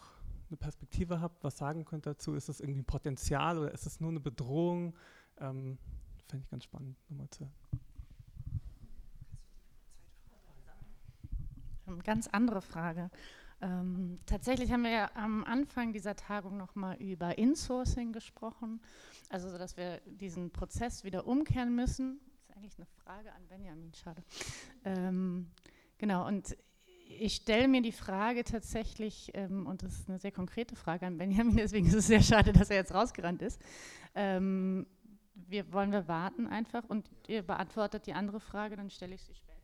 eine 0.49 0.57
Perspektive 0.57 1.21
habt, 1.21 1.43
was 1.43 1.57
sagen 1.57 1.85
könnt 1.85 2.05
dazu? 2.05 2.35
Ist 2.35 2.49
es 2.49 2.59
irgendwie 2.59 2.81
ein 2.81 2.85
Potenzial 2.85 3.57
oder 3.57 3.71
ist 3.71 3.85
es 3.85 3.99
nur 3.99 4.11
eine 4.11 4.19
Bedrohung? 4.19 4.95
Ähm, 5.39 5.77
Fände 6.27 6.43
ich 6.43 6.49
ganz 6.49 6.63
spannend, 6.63 6.97
nochmal 7.09 7.29
zu. 7.29 7.49
Ganz 12.03 12.27
andere 12.27 12.61
Frage. 12.61 13.11
Ähm, 13.65 14.19
tatsächlich 14.27 14.71
haben 14.71 14.83
wir 14.83 14.91
ja 14.91 15.09
am 15.15 15.43
Anfang 15.43 15.91
dieser 15.91 16.15
Tagung 16.15 16.55
nochmal 16.55 16.97
über 16.97 17.35
Insourcing 17.39 18.13
gesprochen, 18.13 18.79
also 19.29 19.57
dass 19.57 19.75
wir 19.75 20.01
diesen 20.05 20.51
Prozess 20.51 21.03
wieder 21.03 21.25
umkehren 21.25 21.73
müssen. 21.73 22.19
Das 22.19 22.43
ist 22.43 22.57
eigentlich 22.57 22.77
eine 22.77 22.85
Frage 23.03 23.33
an 23.33 23.47
Benjamin, 23.47 23.91
schade. 23.95 24.23
Ähm, 24.83 25.47
genau, 25.97 26.27
und 26.27 26.55
ich 27.09 27.37
stelle 27.37 27.67
mir 27.67 27.81
die 27.81 27.91
Frage 27.91 28.43
tatsächlich, 28.43 29.31
ähm, 29.33 29.65
und 29.65 29.81
das 29.81 29.93
ist 29.93 30.09
eine 30.09 30.19
sehr 30.19 30.31
konkrete 30.31 30.75
Frage 30.75 31.07
an 31.07 31.17
Benjamin, 31.17 31.55
deswegen 31.57 31.87
ist 31.87 31.95
es 31.95 32.05
sehr 32.05 32.21
schade, 32.21 32.53
dass 32.53 32.69
er 32.69 32.75
jetzt 32.75 32.93
rausgerannt 32.93 33.41
ist. 33.41 33.59
Ähm, 34.13 34.85
wir 35.33 35.73
wollen 35.73 35.91
wir 35.91 36.07
warten 36.07 36.45
einfach 36.45 36.83
und 36.83 37.09
ihr 37.27 37.41
beantwortet 37.41 38.05
die 38.05 38.13
andere 38.13 38.39
Frage, 38.39 38.75
dann 38.75 38.91
stelle 38.91 39.15
ich 39.15 39.23
sie 39.23 39.33
später. 39.33 39.54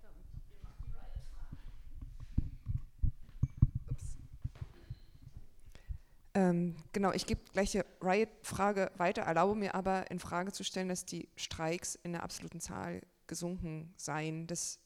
Ähm, 6.33 6.75
genau, 6.93 7.11
ich 7.11 7.25
gebe 7.25 7.41
gleich 7.51 7.71
die 7.71 7.83
Riot-Frage 8.01 8.91
weiter, 8.97 9.23
erlaube 9.23 9.55
mir 9.55 9.75
aber 9.75 10.09
in 10.09 10.19
Frage 10.19 10.51
zu 10.53 10.63
stellen, 10.63 10.87
dass 10.87 11.05
die 11.05 11.27
Streiks 11.35 11.95
in 11.95 12.13
der 12.13 12.23
absoluten 12.23 12.61
Zahl 12.61 13.01
gesunken 13.27 13.93
seien. 13.97 14.47
Das 14.47 14.79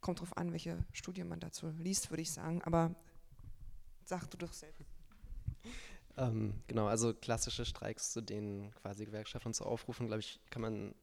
kommt 0.00 0.18
darauf 0.18 0.36
an, 0.36 0.52
welche 0.52 0.84
Studie 0.92 1.24
man 1.24 1.40
dazu 1.40 1.68
liest, 1.78 2.10
würde 2.10 2.22
ich 2.22 2.32
sagen. 2.32 2.62
Aber 2.62 2.94
sag 4.04 4.28
du 4.30 4.36
doch 4.36 4.52
selbst. 4.52 4.82
Ähm, 6.16 6.54
genau, 6.66 6.86
also 6.86 7.14
klassische 7.14 7.64
Streiks, 7.64 8.12
zu 8.12 8.20
denen 8.20 8.72
quasi 8.82 9.04
Gewerkschaften 9.04 9.52
zu 9.52 9.64
aufrufen, 9.64 10.06
glaube 10.06 10.20
ich, 10.20 10.40
kann 10.50 10.62
man, 10.62 10.94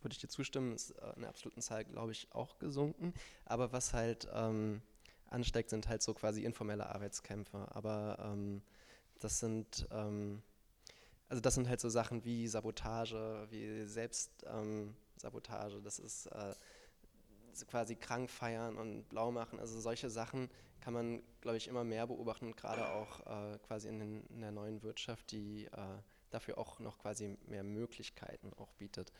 würde 0.00 0.12
ich 0.12 0.18
dir 0.18 0.28
zustimmen, 0.28 0.72
ist 0.74 0.90
äh, 0.90 1.12
in 1.16 1.22
der 1.22 1.30
absoluten 1.30 1.60
Zahl, 1.60 1.84
glaube 1.84 2.12
ich, 2.12 2.28
auch 2.32 2.58
gesunken. 2.58 3.12
Aber 3.44 3.72
was 3.72 3.92
halt 3.92 4.28
ähm, 4.32 4.80
ansteigt, 5.28 5.70
sind 5.70 5.88
halt 5.88 6.02
so 6.02 6.14
quasi 6.14 6.44
informelle 6.44 6.88
Arbeitskämpfe. 6.88 7.66
Aber 7.74 8.18
ähm, 8.22 8.62
das 9.24 9.40
sind, 9.40 9.86
ähm, 9.90 10.42
also 11.28 11.40
das 11.40 11.54
sind 11.54 11.68
halt 11.68 11.80
so 11.80 11.88
Sachen 11.88 12.24
wie 12.24 12.46
Sabotage, 12.48 13.46
wie 13.50 13.86
Selbstsabotage, 13.86 15.76
ähm, 15.76 15.84
das 15.84 15.98
ist 15.98 16.26
äh, 16.26 16.54
quasi 17.66 17.96
krank 17.96 18.30
feiern 18.30 18.76
und 18.76 19.08
blau 19.08 19.30
machen, 19.30 19.58
also 19.58 19.80
solche 19.80 20.10
Sachen 20.10 20.50
kann 20.80 20.94
man, 20.94 21.22
glaube 21.40 21.56
ich, 21.58 21.68
immer 21.68 21.84
mehr 21.84 22.06
beobachten, 22.06 22.56
gerade 22.56 22.90
auch 22.90 23.20
äh, 23.20 23.58
quasi 23.58 23.88
in, 23.88 24.00
den, 24.00 24.26
in, 24.26 24.40
der 24.40 24.50
neuen 24.50 24.82
Wirtschaft, 24.82 25.30
die 25.30 25.66
äh, 25.66 25.78
dafür 26.30 26.58
auch 26.58 26.80
noch 26.80 26.98
quasi 26.98 27.36
mehr 27.46 27.62
Möglichkeiten 27.62 28.52
auch 28.54 28.72
bietet. 28.72 29.12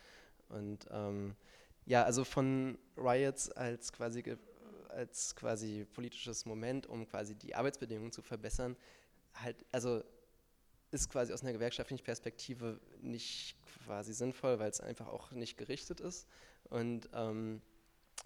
Und 0.49 0.89
ähm, 0.91 1.37
ja, 1.85 2.03
also 2.03 2.25
von 2.25 2.79
Riots 2.97 3.51
als 3.51 3.93
quasi 3.93 4.23
als 4.89 5.35
quasi 5.35 5.87
politisches 5.95 6.45
Moment, 6.47 6.87
um 6.87 7.09
quasi 7.09 7.35
die 7.35 7.55
Arbeitsbedingungen 7.55 8.13
zu 8.13 8.23
verbessern, 8.23 8.77
halt, 9.35 9.65
also 9.73 10.03
ist 10.91 11.11
quasi 11.11 11.33
aus 11.33 11.43
einer 11.43 11.53
gewerkschaftlichen 11.53 12.05
Perspektive 12.05 12.79
nicht 13.01 13.57
quasi 13.85 14.13
sinnvoll, 14.13 14.59
weil 14.59 14.71
es 14.71 14.81
einfach 14.81 15.09
auch 15.09 15.31
nicht 15.33 15.57
gerichtet 15.57 16.01
ist. 16.01 16.29
Und 16.65 17.09
ähm, 17.15 17.63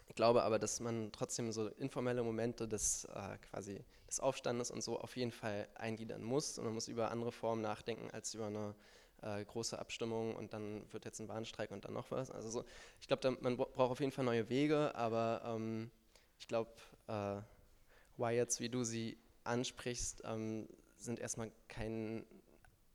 ich 0.08 0.16
glaube 0.16 0.42
aber, 0.42 0.58
dass 0.58 0.80
man 0.80 1.12
trotzdem 1.12 1.52
so 1.52 1.68
informelle 1.68 2.22
Momente 2.22 2.66
des 2.66 3.04
äh, 3.04 3.38
quasi 3.50 3.84
des 4.08 4.20
Aufstandes 4.20 4.70
und 4.70 4.82
so 4.82 4.98
auf 5.00 5.16
jeden 5.16 5.32
Fall 5.32 5.68
eingliedern 5.74 6.22
muss. 6.22 6.58
Und 6.58 6.64
man 6.64 6.74
muss 6.74 6.88
über 6.88 7.10
andere 7.10 7.32
Formen 7.32 7.62
nachdenken 7.62 8.10
als 8.10 8.34
über 8.34 8.46
eine 8.46 8.74
äh, 9.22 9.44
große 9.44 9.78
Abstimmung 9.78 10.34
und 10.34 10.52
dann 10.52 10.84
wird 10.92 11.04
jetzt 11.04 11.20
ein 11.20 11.28
Warnstreik 11.28 11.70
und 11.70 11.84
dann 11.84 11.94
noch 11.94 12.10
was. 12.10 12.30
Also 12.30 12.50
so, 12.50 12.64
ich 13.00 13.06
glaube, 13.06 13.36
man 13.40 13.56
braucht 13.56 13.78
auf 13.78 14.00
jeden 14.00 14.12
Fall 14.12 14.24
neue 14.24 14.48
Wege, 14.48 14.94
aber 14.94 15.42
ähm, 15.44 15.90
ich 16.38 16.48
glaube, 16.48 16.70
äh, 17.06 17.40
Riots, 18.18 18.60
wie 18.60 18.68
du 18.68 18.84
sie 18.84 19.18
ansprichst, 19.44 20.22
ähm, 20.24 20.68
sind 20.98 21.18
erstmal 21.18 21.50
kein 21.68 22.24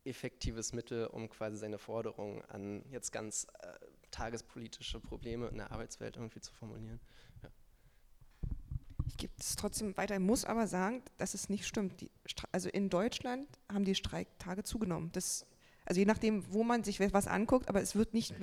effektives 0.04 0.72
Mittel, 0.72 1.06
um 1.06 1.28
quasi 1.28 1.56
seine 1.56 1.78
Forderungen 1.78 2.42
an 2.42 2.84
jetzt 2.90 3.12
ganz 3.12 3.46
äh, 3.60 3.68
tagespolitische 4.10 5.00
Probleme 5.00 5.48
in 5.48 5.56
der 5.56 5.70
Arbeitswelt 5.70 6.16
irgendwie 6.16 6.40
zu 6.40 6.52
formulieren. 6.52 7.00
Ja. 7.42 7.50
Ich 9.06 9.16
gebe 9.16 9.32
es 9.38 9.56
trotzdem 9.56 9.96
weiter, 9.96 10.18
muss 10.18 10.44
aber 10.44 10.66
sagen, 10.66 11.02
dass 11.18 11.34
es 11.34 11.48
nicht 11.48 11.66
stimmt. 11.66 12.00
Die, 12.00 12.10
also 12.50 12.68
in 12.68 12.88
Deutschland 12.88 13.46
haben 13.72 13.84
die 13.84 13.94
Streiktage 13.94 14.64
zugenommen. 14.64 15.10
Das, 15.12 15.46
also 15.84 16.00
je 16.00 16.06
nachdem, 16.06 16.52
wo 16.52 16.64
man 16.64 16.84
sich 16.84 17.00
was 17.00 17.26
anguckt, 17.26 17.68
aber 17.68 17.80
es 17.80 17.94
wird 17.94 18.14
nicht, 18.14 18.34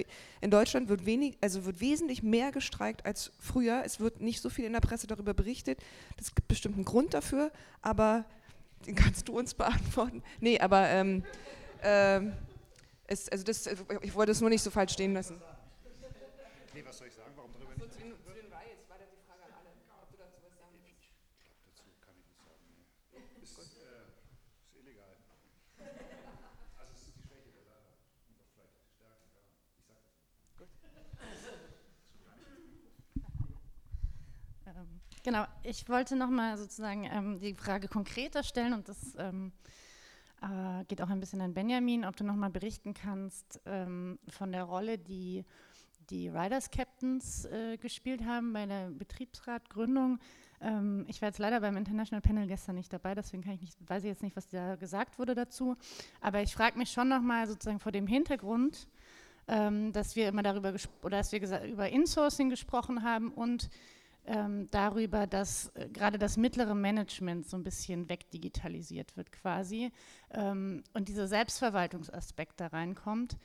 in 0.42 0.52
Deutschland 0.52 0.90
wird 0.90 1.06
wenig, 1.06 1.38
also 1.42 1.66
wird 1.66 1.82
wesentlich 1.82 2.24
mehr 2.24 2.52
gestreikt 2.52 3.06
als 3.06 3.32
früher. 3.40 3.84
Es 3.86 4.00
wird 4.00 4.22
nicht 4.22 4.42
so 4.42 4.50
viel 4.50 4.66
in 4.66 4.74
der 4.74 4.82
Presse 4.82 5.08
darüber 5.08 5.34
berichtet. 5.34 5.80
Das 6.18 6.34
gibt 6.36 6.48
bestimmt 6.48 6.76
einen 6.76 6.86
Grund 6.86 7.14
dafür, 7.14 7.52
aber 7.82 8.26
den 8.86 8.96
kannst 9.04 9.28
du 9.28 9.38
uns 9.38 9.54
beantworten. 9.54 10.24
Nee, 10.40 10.60
aber 10.60 10.88
ähm, 10.90 11.24
ähm, 11.84 12.34
es, 13.08 13.30
also 13.30 13.44
das, 13.44 13.68
ich 14.02 14.14
wollte 14.16 14.32
es 14.32 14.42
nur 14.42 14.50
nicht 14.50 14.62
so 14.62 14.72
falsch 14.72 14.94
stehen 14.94 15.14
lassen. 15.14 15.42
Nee, 16.74 16.84
was 16.86 16.98
soll 16.98 17.08
ich 17.08 17.14
sagen? 17.14 17.32
Warum 17.36 17.52
darüber 17.54 17.74
nicht? 17.76 17.92
Zu, 17.92 18.00
den, 18.00 18.14
zu 18.22 18.30
den 18.32 18.46
Riots 18.46 18.88
war 18.88 18.98
da 18.98 19.06
die 19.10 19.18
Frage 19.26 19.44
an 19.44 19.54
alle, 19.58 19.70
ob 20.02 20.12
du 20.12 20.18
dazu 20.18 20.38
was 20.46 20.56
sagen 20.56 20.78
willst. 20.86 21.10
Dazu 21.66 21.84
kann 22.00 22.14
ich 22.16 22.26
nichts 22.30 22.46
sagen. 22.46 22.62
Nee. 23.12 23.26
Ist, 23.42 23.58
äh, 23.58 24.14
ist 24.62 24.78
illegal. 24.78 25.18
Also 26.78 26.94
es 26.94 27.02
ist 27.10 27.18
die 27.18 27.24
Schwäche 27.26 27.50
der 27.52 27.66
Lehrer. 27.66 27.82
Und 28.30 28.38
auch 28.38 28.48
vielleicht 28.54 28.78
die 28.78 28.94
Stärke. 28.94 29.26
Ich 29.76 29.90
sag 29.90 29.98
das 29.98 30.14
nicht. 30.14 30.38
Gut. 30.56 30.70
Ähm, 34.70 35.02
genau, 35.24 35.46
ich 35.64 35.88
wollte 35.90 36.16
nochmal 36.16 36.58
sozusagen 36.58 37.06
ähm, 37.06 37.40
die 37.40 37.56
Frage 37.56 37.88
konkreter 37.88 38.44
stellen 38.44 38.74
und 38.74 38.88
das 38.88 39.16
ähm, 39.18 39.52
äh, 40.42 40.84
geht 40.86 41.02
auch 41.02 41.10
ein 41.10 41.20
bisschen 41.20 41.42
an 41.42 41.54
Benjamin, 41.54 42.06
ob 42.06 42.16
du 42.16 42.24
nochmal 42.24 42.50
berichten 42.50 42.94
kannst 42.94 43.62
ähm, 43.66 44.20
von 44.30 44.52
der 44.52 44.64
Rolle, 44.64 44.98
die 44.98 45.46
die 46.10 46.28
Riders 46.28 46.72
Captains 46.72 47.46
äh, 47.46 47.78
gespielt 47.78 48.26
haben 48.26 48.54
bei 48.54 48.66
der 48.66 48.90
Betriebsratgründung. 48.90 50.20
Ähm, 50.62 51.06
ich 51.08 51.22
war 51.22 51.30
jetzt 51.30 51.40
leider 51.40 51.62
beim 51.62 51.78
International 51.78 52.22
Panel 52.22 52.48
gestern 52.48 52.76
nicht 52.76 52.92
dabei, 52.92 53.16
deswegen 53.16 53.48
ich 53.52 53.62
nicht, 53.62 53.90
weiß 53.90 54.04
ich 54.04 54.10
jetzt 54.10 54.24
nicht, 54.24 54.36
was 54.36 54.48
da 54.48 54.76
gesagt 54.76 55.20
wurde 55.20 55.36
dazu. 55.36 55.76
Aber 56.22 56.42
ich 56.42 56.54
frage 56.54 56.78
mich 56.78 56.92
schon 56.92 57.10
nochmal 57.10 57.48
sozusagen 57.48 57.80
vor 57.80 57.92
dem 57.92 58.08
Hintergrund, 58.08 58.88
ähm, 59.48 59.92
dass 59.92 60.16
wir 60.16 60.28
immer 60.28 60.44
darüber 60.44 60.74
oder 61.04 61.18
dass 61.18 61.32
wir 61.32 61.64
über 61.64 61.90
Insourcing 61.90 62.50
gesprochen 62.50 63.04
haben 63.04 63.32
und 63.32 63.70
darüber, 64.72 65.28
dass 65.28 65.70
äh, 65.76 65.90
gerade 65.90 66.18
das 66.18 66.38
mittlere 66.38 66.76
Management 66.76 67.48
so 67.48 67.58
ein 67.58 67.64
bisschen 67.64 68.10
wegdigitalisiert 68.10 69.18
wird 69.18 69.32
quasi 69.32 69.92
ähm, 70.32 70.84
und 70.94 71.08
dieser 71.08 71.28
Selbstverwaltungsaspekt 71.28 72.60
da 72.60 72.68
reinkommt. 72.68 73.38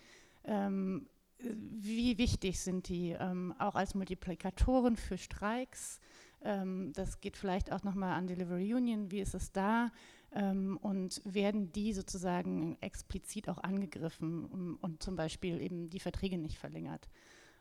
Ähm, 0.44 1.06
wie 1.38 2.18
wichtig 2.18 2.60
sind 2.60 2.88
die 2.88 3.10
ähm, 3.10 3.54
auch 3.58 3.74
als 3.74 3.94
Multiplikatoren 3.94 4.96
für 4.96 5.18
Streiks? 5.18 6.00
Ähm, 6.42 6.92
das 6.94 7.20
geht 7.20 7.36
vielleicht 7.36 7.72
auch 7.72 7.82
nochmal 7.82 8.12
an 8.12 8.26
Delivery 8.26 8.74
Union. 8.74 9.10
Wie 9.10 9.20
ist 9.20 9.34
es 9.34 9.52
da? 9.52 9.90
Ähm, 10.32 10.78
und 10.80 11.22
werden 11.24 11.72
die 11.72 11.92
sozusagen 11.92 12.76
explizit 12.80 13.48
auch 13.48 13.58
angegriffen 13.58 14.44
und, 14.44 14.76
und 14.76 15.02
zum 15.02 15.16
Beispiel 15.16 15.60
eben 15.60 15.90
die 15.90 16.00
Verträge 16.00 16.38
nicht 16.38 16.58
verlängert? 16.58 17.08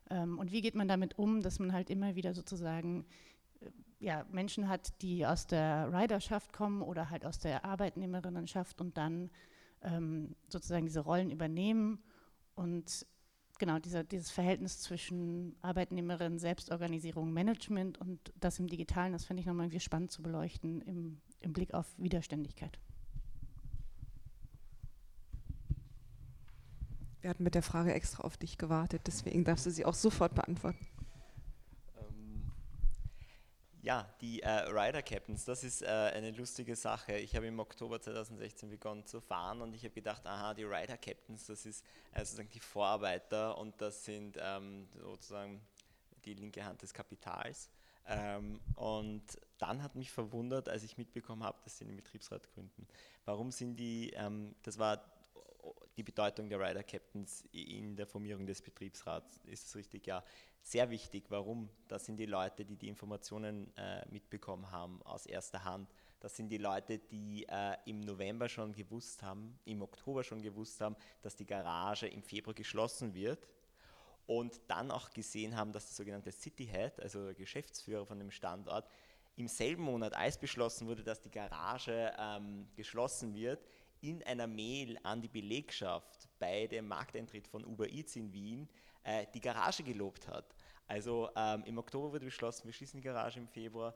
Ähm, 0.09 0.39
und 0.39 0.51
wie 0.51 0.61
geht 0.61 0.75
man 0.75 0.88
damit 0.88 1.17
um, 1.17 1.41
dass 1.41 1.59
man 1.59 1.73
halt 1.73 1.89
immer 1.89 2.15
wieder 2.15 2.34
sozusagen 2.34 3.05
äh, 3.61 3.69
ja, 3.99 4.25
Menschen 4.31 4.67
hat, 4.67 5.01
die 5.01 5.25
aus 5.25 5.47
der 5.47 5.91
Riderschaft 5.93 6.53
kommen 6.53 6.81
oder 6.81 7.09
halt 7.09 7.25
aus 7.25 7.39
der 7.39 7.65
Arbeitnehmerinnenschaft 7.65 8.81
und 8.81 8.97
dann 8.97 9.30
ähm, 9.81 10.35
sozusagen 10.47 10.85
diese 10.85 11.01
Rollen 11.01 11.30
übernehmen 11.30 12.03
und 12.55 13.05
genau 13.59 13.80
dieser, 13.80 14.03
dieses 14.03 14.31
Verhältnis 14.31 14.81
zwischen 14.81 15.55
Arbeitnehmerin, 15.61 16.39
Selbstorganisierung, 16.39 17.31
Management 17.31 17.97
und 17.99 18.34
das 18.39 18.59
im 18.59 18.67
Digitalen, 18.67 19.13
das 19.13 19.25
finde 19.25 19.41
ich 19.41 19.45
nochmal 19.45 19.65
irgendwie 19.65 19.80
spannend 19.80 20.11
zu 20.11 20.21
beleuchten 20.21 20.81
im, 20.81 21.21
im 21.39 21.53
Blick 21.53 21.73
auf 21.73 21.88
Widerständigkeit. 21.97 22.80
Wir 27.23 27.29
hatten 27.29 27.43
mit 27.43 27.55
der 27.55 27.63
Frage 27.63 27.93
extra 27.93 28.25
auf 28.25 28.35
dich 28.35 28.57
gewartet, 28.57 29.03
deswegen 29.07 29.45
darfst 29.45 29.65
du 29.65 29.71
sie 29.71 29.85
auch 29.85 29.93
sofort 29.93 30.35
beantworten. 30.35 30.85
Ähm, 31.97 32.51
ja, 33.81 34.13
die 34.19 34.41
äh, 34.41 34.49
Rider 34.49 35.01
Captains, 35.01 35.45
das 35.45 35.63
ist 35.63 35.83
äh, 35.83 35.85
eine 35.85 36.31
lustige 36.31 36.75
Sache. 36.75 37.15
Ich 37.15 37.33
habe 37.37 37.47
im 37.47 37.57
Oktober 37.61 38.01
2016 38.01 38.69
begonnen 38.69 39.05
zu 39.05 39.21
fahren 39.21 39.61
und 39.61 39.73
ich 39.73 39.85
habe 39.85 39.93
gedacht, 39.93 40.27
aha, 40.27 40.53
die 40.53 40.65
Rider 40.65 40.97
Captains, 40.97 41.45
das 41.45 41.65
ist 41.65 41.85
äh, 42.11 42.25
sozusagen 42.25 42.49
die 42.49 42.59
Vorarbeiter 42.59 43.57
und 43.57 43.79
das 43.79 44.03
sind 44.03 44.37
ähm, 44.41 44.89
sozusagen 45.01 45.61
die 46.25 46.33
linke 46.33 46.65
Hand 46.65 46.81
des 46.81 46.93
Kapitals. 46.93 47.69
Ähm, 48.05 48.59
und 48.75 49.23
dann 49.59 49.81
hat 49.81 49.95
mich 49.95 50.11
verwundert, 50.11 50.67
als 50.67 50.83
ich 50.83 50.97
mitbekommen 50.97 51.43
habe, 51.43 51.57
dass 51.63 51.77
sie 51.77 51.85
einen 51.85 51.95
Betriebsrat 51.95 52.53
gründen. 52.53 52.85
Warum 53.23 53.49
sind 53.49 53.77
die, 53.77 54.09
ähm, 54.09 54.55
das 54.63 54.77
war 54.77 55.01
die 55.98 56.03
Bedeutung 56.03 56.49
der 56.49 56.60
Rider 56.60 56.84
Captains 56.84 57.44
in 57.52 57.95
der 57.95 58.07
Formierung 58.07 58.45
des 58.45 58.61
Betriebsrats. 58.61 59.40
Ist 59.45 59.68
es 59.68 59.76
richtig? 59.76 60.07
Ja. 60.07 60.24
Sehr 60.61 60.90
wichtig. 60.90 61.26
Warum? 61.30 61.70
Das 61.90 62.06
sind 62.06 62.18
die 62.18 62.26
Leute, 62.26 62.64
die 62.64 62.78
die 62.78 62.88
Informationen 62.88 63.76
äh, 63.76 64.06
mitbekommen 64.10 64.72
haben 64.72 65.02
aus 65.03 65.26
erster 65.26 65.64
Hand. 65.65 65.90
Das 66.22 66.38
sind 66.38 66.48
die 66.48 66.57
Leute, 66.57 66.99
die 66.99 67.45
äh, 67.49 67.76
im 67.86 67.99
November 67.99 68.48
schon 68.48 68.74
gewusst 68.74 69.22
haben, 69.24 69.60
im 69.65 69.82
Oktober 69.82 70.24
schon 70.24 70.41
gewusst 70.41 70.80
haben, 70.80 70.95
dass 71.22 71.36
die 71.36 71.45
Garage 71.45 72.07
im 72.07 72.24
Februar 72.24 72.53
geschlossen 72.53 73.14
wird 73.14 73.45
und 74.26 74.61
dann 74.68 74.90
auch 74.90 75.10
gesehen 75.10 75.56
haben, 75.57 75.74
dass 75.74 75.88
der 75.88 75.95
sogenannte 75.95 76.32
City 76.32 76.65
Head, 76.65 76.99
also 77.02 77.26
der 77.26 77.34
Geschäftsführer 77.34 78.06
von 78.06 78.20
dem 78.20 78.32
Standort, 78.32 78.88
im 79.36 79.48
selben 79.48 79.84
Monat, 79.84 80.14
als 80.14 80.38
beschlossen 80.38 80.88
wurde, 80.88 81.03
dass 81.03 81.22
die 81.22 81.32
Garage 81.32 82.14
ähm, 82.18 82.68
geschlossen 82.76 83.34
wird, 83.34 83.65
in 84.03 84.21
einer 84.23 84.47
Mail 84.47 84.99
an 85.03 85.21
die 85.21 85.30
Belegschaft 85.30 86.27
bei 86.38 86.67
dem 86.67 86.88
Markteintritt 86.88 87.47
von 87.47 87.63
Uber 87.63 87.89
Eats 87.89 88.15
in 88.15 88.31
Wien 88.34 88.67
äh, 89.03 89.25
die 89.34 89.39
Garage 89.39 89.81
gelobt 89.81 90.27
hat. 90.27 90.53
Also 90.88 91.30
ähm, 91.35 91.63
im 91.65 91.77
Oktober 91.77 92.11
wurde 92.11 92.25
beschlossen, 92.25 92.65
wir 92.65 92.73
schließen 92.73 92.99
die 92.99 93.03
Garage 93.03 93.39
im 93.39 93.47
Februar. 93.47 93.95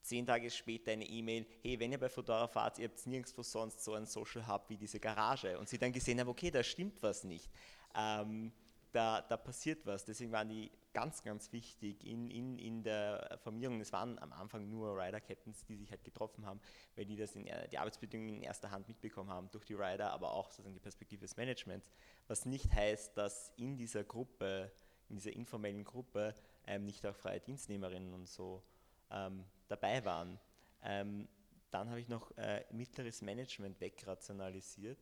Zehn 0.00 0.24
Tage 0.24 0.48
später 0.50 0.92
eine 0.92 1.04
E-Mail, 1.04 1.44
hey, 1.60 1.78
wenn 1.80 1.90
ihr 1.90 1.98
bei 1.98 2.08
Fedora 2.08 2.46
fahrt, 2.46 2.78
ihr 2.78 2.88
habt 2.88 3.04
nirgendwo 3.06 3.42
sonst 3.42 3.84
so 3.84 3.94
einen 3.94 4.06
Social 4.06 4.46
Hub 4.46 4.68
wie 4.68 4.76
diese 4.76 5.00
Garage. 5.00 5.58
Und 5.58 5.68
sie 5.68 5.78
dann 5.78 5.92
gesehen 5.92 6.20
haben, 6.20 6.28
okay, 6.28 6.50
da 6.50 6.62
stimmt 6.62 7.02
was 7.02 7.24
nicht. 7.24 7.50
Ähm, 7.94 8.52
da, 8.98 9.22
da 9.22 9.36
passiert 9.36 9.86
was. 9.86 10.04
Deswegen 10.04 10.32
waren 10.32 10.48
die 10.48 10.72
ganz, 10.92 11.22
ganz 11.22 11.52
wichtig 11.52 12.04
in, 12.04 12.28
in, 12.30 12.58
in 12.58 12.82
der 12.82 13.38
Formierung. 13.44 13.80
Es 13.80 13.92
waren 13.92 14.18
am 14.18 14.32
Anfang 14.32 14.68
nur 14.68 14.98
Rider-Captains, 14.98 15.64
die 15.66 15.76
sich 15.76 15.92
halt 15.92 16.02
getroffen 16.02 16.44
haben, 16.44 16.60
weil 16.96 17.04
die 17.04 17.16
das 17.16 17.36
in, 17.36 17.48
die 17.70 17.78
Arbeitsbedingungen 17.78 18.34
in 18.34 18.42
erster 18.42 18.72
Hand 18.72 18.88
mitbekommen 18.88 19.30
haben 19.30 19.48
durch 19.52 19.64
die 19.64 19.74
Rider, 19.74 20.10
aber 20.10 20.32
auch 20.32 20.50
sozusagen 20.50 20.74
die 20.74 20.80
Perspektive 20.80 21.20
des 21.20 21.36
Managements. 21.36 21.88
Was 22.26 22.44
nicht 22.44 22.72
heißt, 22.74 23.16
dass 23.16 23.52
in 23.56 23.76
dieser 23.76 24.02
Gruppe, 24.02 24.72
in 25.08 25.14
dieser 25.14 25.32
informellen 25.32 25.84
Gruppe, 25.84 26.34
ähm, 26.66 26.84
nicht 26.84 27.06
auch 27.06 27.14
freie 27.14 27.38
Dienstnehmerinnen 27.38 28.12
und 28.12 28.28
so 28.28 28.64
ähm, 29.12 29.44
dabei 29.68 30.04
waren. 30.04 30.40
Ähm, 30.82 31.28
dann 31.70 31.88
habe 31.88 32.00
ich 32.00 32.08
noch 32.08 32.36
äh, 32.36 32.64
mittleres 32.72 33.22
Management 33.22 33.80
wegrationalisiert 33.80 34.98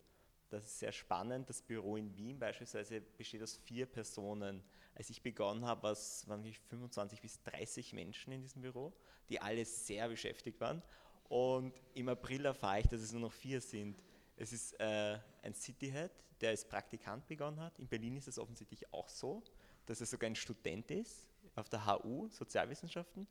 das 0.51 0.65
ist 0.65 0.79
sehr 0.79 0.93
spannend. 0.93 1.49
Das 1.49 1.63
Büro 1.63 1.97
in 1.97 2.17
Wien 2.17 2.39
beispielsweise 2.39 3.01
besteht 3.01 3.43
aus 3.43 3.57
vier 3.57 3.87
Personen. 3.87 4.63
Als 4.95 5.11
ich 5.11 5.23
begonnen 5.23 5.65
habe, 5.65 5.83
waren 5.83 6.45
wir 6.45 6.55
25 6.69 7.21
bis 7.21 7.43
30 7.43 7.93
Menschen 7.93 8.33
in 8.33 8.43
diesem 8.43 8.63
Büro, 8.63 8.93
die 9.29 9.41
alle 9.41 9.65
sehr 9.65 10.09
beschäftigt 10.09 10.61
waren. 10.61 10.83
Und 11.29 11.75
im 11.95 12.09
April 12.09 12.45
erfahre 12.45 12.81
ich, 12.81 12.87
dass 12.87 13.01
es 13.01 13.13
nur 13.13 13.23
noch 13.23 13.33
vier 13.33 13.61
sind. 13.61 14.01
Es 14.37 14.53
ist 14.53 14.79
äh, 14.81 15.19
ein 15.43 15.55
City 15.55 15.91
Head, 15.91 16.13
der 16.41 16.51
als 16.51 16.65
Praktikant 16.65 17.27
begonnen 17.27 17.61
hat. 17.61 17.79
In 17.79 17.89
Berlin 17.89 18.17
ist 18.17 18.29
es 18.29 18.39
offensichtlich 18.39 18.93
auch 18.93 19.09
so, 19.09 19.43
dass 19.87 20.01
er 20.01 20.07
sogar 20.07 20.31
ein 20.31 20.37
Student 20.37 20.91
ist 20.91 21.27
auf 21.57 21.69
der 21.69 21.85
HU, 21.87 22.29
Sozialwissenschaften. 22.29 23.27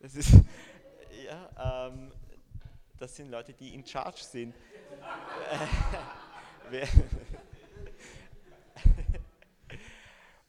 Das 0.00 0.14
ist, 0.14 0.32
ja, 1.24 1.88
ähm, 1.88 2.12
das 2.98 3.14
sind 3.14 3.30
Leute, 3.30 3.52
die 3.52 3.74
in 3.74 3.86
Charge 3.86 4.22
sind. 4.22 4.54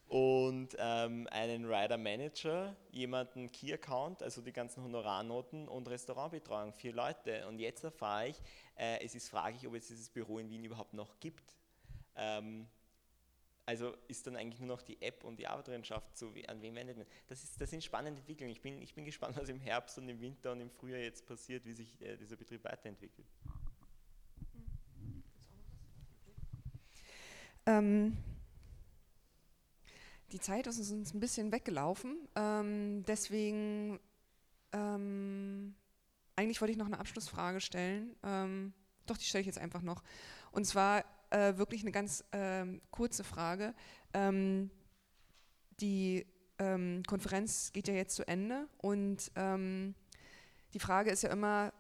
und 0.07 0.75
ähm, 0.79 1.27
einen 1.31 1.65
Rider 1.65 1.97
Manager, 1.97 2.75
jemanden 2.91 3.51
Key 3.51 3.73
Account, 3.73 4.23
also 4.23 4.41
die 4.41 4.53
ganzen 4.53 4.83
Honorarnoten 4.83 5.67
und 5.67 5.87
Restaurantbetreuung, 5.87 6.73
vier 6.73 6.93
Leute. 6.93 7.47
Und 7.47 7.59
jetzt 7.59 7.83
erfahre 7.83 8.29
ich, 8.29 8.41
äh, 8.77 9.03
es 9.03 9.15
ist 9.15 9.29
fraglich, 9.29 9.67
ob 9.67 9.75
es 9.75 9.87
dieses 9.87 10.09
Büro 10.09 10.39
in 10.39 10.49
Wien 10.49 10.63
überhaupt 10.63 10.93
noch 10.93 11.19
gibt. 11.19 11.57
Ähm, 12.15 12.67
also 13.67 13.97
ist 14.07 14.25
dann 14.25 14.37
eigentlich 14.37 14.61
nur 14.61 14.69
noch 14.69 14.81
die 14.81 15.01
App 15.01 15.25
und 15.25 15.37
die 15.37 15.45
Arbeiterschaft 15.45 16.17
so, 16.17 16.33
wie, 16.33 16.47
an 16.47 16.61
wen 16.61 16.73
wendet 16.73 16.95
man? 16.95 17.05
Das, 17.27 17.43
ist, 17.43 17.59
das 17.59 17.69
sind 17.69 17.83
spannende 17.83 18.21
Entwicklungen. 18.21 18.51
Ich 18.51 18.61
bin, 18.61 18.81
ich 18.81 18.95
bin 18.95 19.03
gespannt, 19.03 19.35
was 19.35 19.49
im 19.49 19.59
Herbst 19.59 19.97
und 19.97 20.07
im 20.07 20.21
Winter 20.21 20.53
und 20.53 20.61
im 20.61 20.69
Frühjahr 20.69 21.01
jetzt 21.01 21.25
passiert, 21.25 21.65
wie 21.65 21.73
sich 21.73 22.01
äh, 22.01 22.15
dieser 22.15 22.37
Betrieb 22.37 22.63
weiterentwickelt. 22.63 23.27
Ähm, 27.67 28.15
die 30.31 30.39
Zeit 30.39 30.65
ist 30.67 30.79
uns 30.79 31.13
ein 31.13 31.19
bisschen 31.19 31.51
weggelaufen. 31.51 32.17
Ähm, 32.35 33.03
deswegen, 33.05 33.99
ähm, 34.71 35.75
eigentlich 36.35 36.59
wollte 36.61 36.71
ich 36.71 36.77
noch 36.77 36.87
eine 36.87 36.99
Abschlussfrage 36.99 37.61
stellen. 37.61 38.15
Ähm, 38.23 38.73
doch, 39.05 39.17
die 39.17 39.25
stelle 39.25 39.41
ich 39.41 39.47
jetzt 39.47 39.59
einfach 39.59 39.81
noch. 39.81 40.01
Und 40.51 40.65
zwar 40.65 41.03
äh, 41.29 41.57
wirklich 41.57 41.81
eine 41.81 41.91
ganz 41.91 42.23
ähm, 42.31 42.81
kurze 42.89 43.23
Frage. 43.23 43.75
Ähm, 44.13 44.71
die 45.79 46.25
ähm, 46.59 47.03
Konferenz 47.05 47.71
geht 47.73 47.87
ja 47.87 47.93
jetzt 47.93 48.15
zu 48.15 48.27
Ende 48.27 48.67
und 48.77 49.31
die 50.73 50.79
Frage 50.79 51.11
ist 51.11 51.23
ja 51.23 51.29
immer, 51.29 51.71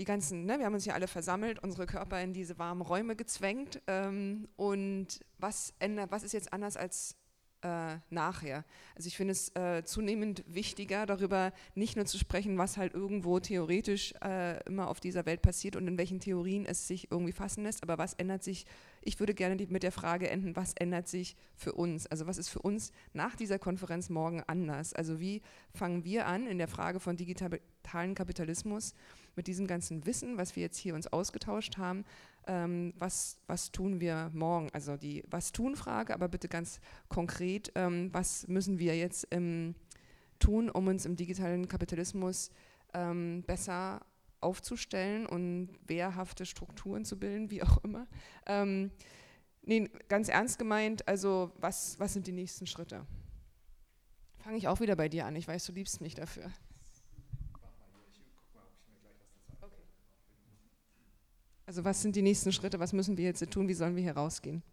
die 0.00 0.06
ganzen, 0.06 0.46
ne, 0.46 0.58
wir 0.58 0.64
haben 0.64 0.74
uns 0.74 0.86
ja 0.86 0.94
alle 0.94 1.06
versammelt, 1.06 1.62
unsere 1.62 1.84
Körper 1.84 2.20
in 2.22 2.32
diese 2.32 2.58
warmen 2.58 2.80
Räume 2.80 3.16
gezwängt. 3.16 3.82
Ähm, 3.86 4.48
und 4.56 5.20
was, 5.38 5.74
ändert, 5.78 6.10
was 6.10 6.22
ist 6.22 6.32
jetzt 6.32 6.54
anders 6.54 6.78
als 6.78 7.16
äh, 7.62 7.96
nachher. 8.08 8.64
Also 8.96 9.08
ich 9.08 9.16
finde 9.18 9.32
es 9.32 9.54
äh, 9.54 9.84
zunehmend 9.84 10.42
wichtiger, 10.46 11.04
darüber 11.04 11.52
nicht 11.74 11.96
nur 11.96 12.06
zu 12.06 12.16
sprechen, 12.16 12.56
was 12.56 12.78
halt 12.78 12.94
irgendwo 12.94 13.40
theoretisch 13.40 14.14
äh, 14.24 14.62
immer 14.64 14.88
auf 14.88 15.00
dieser 15.00 15.26
Welt 15.26 15.42
passiert 15.42 15.76
und 15.76 15.86
in 15.86 15.98
welchen 15.98 16.20
Theorien 16.20 16.64
es 16.64 16.88
sich 16.88 17.10
irgendwie 17.10 17.32
fassen 17.32 17.64
lässt, 17.64 17.82
aber 17.82 17.98
was 17.98 18.14
ändert 18.14 18.42
sich, 18.42 18.64
ich 19.02 19.18
würde 19.18 19.34
gerne 19.34 19.56
die, 19.56 19.66
mit 19.66 19.82
der 19.82 19.92
Frage 19.92 20.28
enden, 20.28 20.56
was 20.56 20.74
ändert 20.74 21.08
sich 21.08 21.36
für 21.54 21.72
uns? 21.72 22.06
Also 22.06 22.26
was 22.26 22.38
ist 22.38 22.48
für 22.48 22.60
uns 22.60 22.92
nach 23.12 23.34
dieser 23.34 23.58
Konferenz 23.58 24.10
morgen 24.10 24.42
anders? 24.46 24.92
Also 24.92 25.20
wie 25.20 25.42
fangen 25.72 26.04
wir 26.04 26.26
an 26.26 26.46
in 26.46 26.58
der 26.58 26.68
Frage 26.68 27.00
von 27.00 27.16
digitalen 27.16 28.14
Kapitalismus 28.14 28.94
mit 29.36 29.46
diesem 29.46 29.66
ganzen 29.66 30.04
Wissen, 30.06 30.36
was 30.36 30.56
wir 30.56 30.62
jetzt 30.62 30.78
hier 30.78 30.94
uns 30.94 31.06
ausgetauscht 31.06 31.78
haben, 31.78 32.04
ähm, 32.46 32.92
was, 32.98 33.38
was 33.46 33.72
tun 33.72 34.00
wir 34.00 34.30
morgen? 34.34 34.68
Also 34.72 34.96
die 34.96 35.22
Was-tun-Frage, 35.30 36.12
aber 36.12 36.28
bitte 36.28 36.48
ganz 36.48 36.80
konkret, 37.08 37.72
ähm, 37.74 38.10
was 38.12 38.48
müssen 38.48 38.78
wir 38.78 38.96
jetzt 38.96 39.28
ähm, 39.30 39.74
tun, 40.38 40.68
um 40.70 40.88
uns 40.88 41.06
im 41.06 41.16
digitalen 41.16 41.68
Kapitalismus 41.68 42.50
ähm, 42.92 43.44
besser 43.46 44.00
aufzustellen 44.40 45.26
und 45.26 45.70
wehrhafte 45.86 46.46
Strukturen 46.46 47.04
zu 47.04 47.18
bilden, 47.18 47.50
wie 47.50 47.62
auch 47.62 47.82
immer. 47.84 48.06
Ähm, 48.46 48.90
nee, 49.62 49.88
ganz 50.08 50.28
ernst 50.28 50.58
gemeint, 50.58 51.06
also 51.06 51.52
was, 51.56 51.98
was 51.98 52.12
sind 52.12 52.26
die 52.26 52.32
nächsten 52.32 52.66
Schritte? 52.66 53.06
Fange 54.38 54.56
ich 54.56 54.68
auch 54.68 54.80
wieder 54.80 54.96
bei 54.96 55.08
dir 55.08 55.26
an, 55.26 55.36
ich 55.36 55.46
weiß, 55.46 55.66
du 55.66 55.72
liebst 55.72 56.00
mich 56.00 56.14
dafür. 56.14 56.50
Also 61.66 61.84
was 61.84 62.02
sind 62.02 62.16
die 62.16 62.22
nächsten 62.22 62.50
Schritte? 62.50 62.80
Was 62.80 62.92
müssen 62.92 63.16
wir 63.16 63.24
jetzt 63.26 63.48
tun? 63.52 63.68
Wie 63.68 63.74
sollen 63.74 63.94
wir 63.94 64.02
hier 64.02 64.16
rausgehen? 64.16 64.64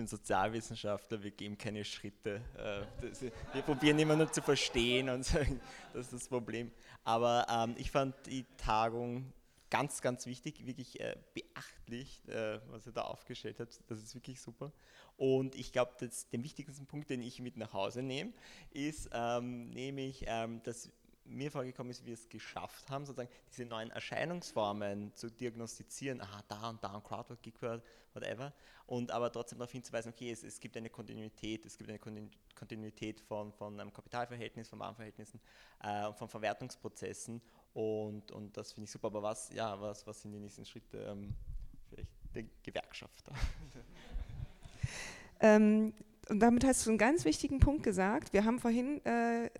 Bin 0.00 0.06
Sozialwissenschaftler, 0.06 1.22
wir 1.22 1.30
geben 1.30 1.58
keine 1.58 1.84
Schritte. 1.84 2.40
Äh, 2.56 3.06
wir 3.52 3.60
probieren 3.60 3.98
immer 3.98 4.16
nur 4.16 4.32
zu 4.32 4.40
verstehen 4.40 5.10
und 5.10 5.26
sagen, 5.26 5.60
das 5.92 6.06
ist 6.06 6.12
das 6.14 6.28
Problem. 6.28 6.72
Aber 7.04 7.46
ähm, 7.50 7.74
ich 7.76 7.90
fand 7.90 8.14
die 8.24 8.46
Tagung 8.56 9.30
ganz, 9.68 10.00
ganz 10.00 10.24
wichtig, 10.24 10.64
wirklich 10.64 11.00
äh, 11.00 11.16
beachtlich, 11.34 12.26
äh, 12.28 12.60
was 12.70 12.86
ihr 12.86 12.92
da 12.92 13.02
aufgestellt 13.02 13.60
habt. 13.60 13.78
Das 13.88 13.98
ist 13.98 14.14
wirklich 14.14 14.40
super. 14.40 14.72
Und 15.18 15.54
ich 15.54 15.70
glaube, 15.70 15.92
den 16.32 16.44
wichtigsten 16.44 16.86
Punkt, 16.86 17.10
den 17.10 17.20
ich 17.20 17.38
mit 17.40 17.58
nach 17.58 17.74
Hause 17.74 18.02
nehme, 18.02 18.32
ist 18.70 19.10
ähm, 19.12 19.68
nämlich, 19.68 20.24
ähm, 20.26 20.62
dass 20.62 20.90
mir 21.30 21.50
vorgekommen 21.50 21.90
ist, 21.90 22.02
wie 22.02 22.08
wir 22.08 22.14
es 22.14 22.28
geschafft 22.28 22.90
haben, 22.90 23.06
sozusagen 23.06 23.30
diese 23.50 23.64
neuen 23.64 23.90
Erscheinungsformen 23.90 25.14
zu 25.14 25.30
diagnostizieren, 25.30 26.20
aha, 26.20 26.42
da 26.48 26.70
und 26.70 26.82
da 26.82 26.94
und 26.94 27.04
Crowdwork, 27.04 27.42
Geekworld, 27.42 27.82
whatever, 28.14 28.52
und 28.86 29.10
aber 29.10 29.30
trotzdem 29.32 29.58
darauf 29.58 29.72
hinzuweisen, 29.72 30.12
okay, 30.12 30.30
es, 30.30 30.42
es 30.42 30.60
gibt 30.60 30.76
eine 30.76 30.90
Kontinuität, 30.90 31.64
es 31.64 31.78
gibt 31.78 31.90
eine 31.90 32.00
Kontinuität 32.54 33.20
von, 33.20 33.52
von 33.52 33.78
einem 33.78 33.92
Kapitalverhältnis, 33.92 34.68
von 34.68 34.78
Warenverhältnissen, 34.78 35.40
äh, 35.82 36.12
von 36.12 36.28
Verwertungsprozessen 36.28 37.40
und, 37.72 38.32
und 38.32 38.56
das 38.56 38.72
finde 38.72 38.86
ich 38.86 38.90
super, 38.90 39.06
aber 39.06 39.22
was, 39.22 39.50
ja, 39.52 39.80
was, 39.80 40.06
was 40.06 40.22
sind 40.22 40.32
die 40.32 40.40
nächsten 40.40 40.64
Schritte? 40.64 40.98
Ähm, 41.04 41.34
vielleicht 41.88 42.12
der 42.34 42.44
Gewerkschafter. 42.62 43.32
Ähm, 45.40 45.94
und 46.28 46.40
damit 46.40 46.64
hast 46.64 46.86
du 46.86 46.90
einen 46.90 46.98
ganz 46.98 47.24
wichtigen 47.24 47.60
Punkt 47.60 47.82
gesagt. 47.82 48.32
Wir 48.32 48.44
haben 48.44 48.60
vorhin 48.60 49.04
äh, 49.04 49.50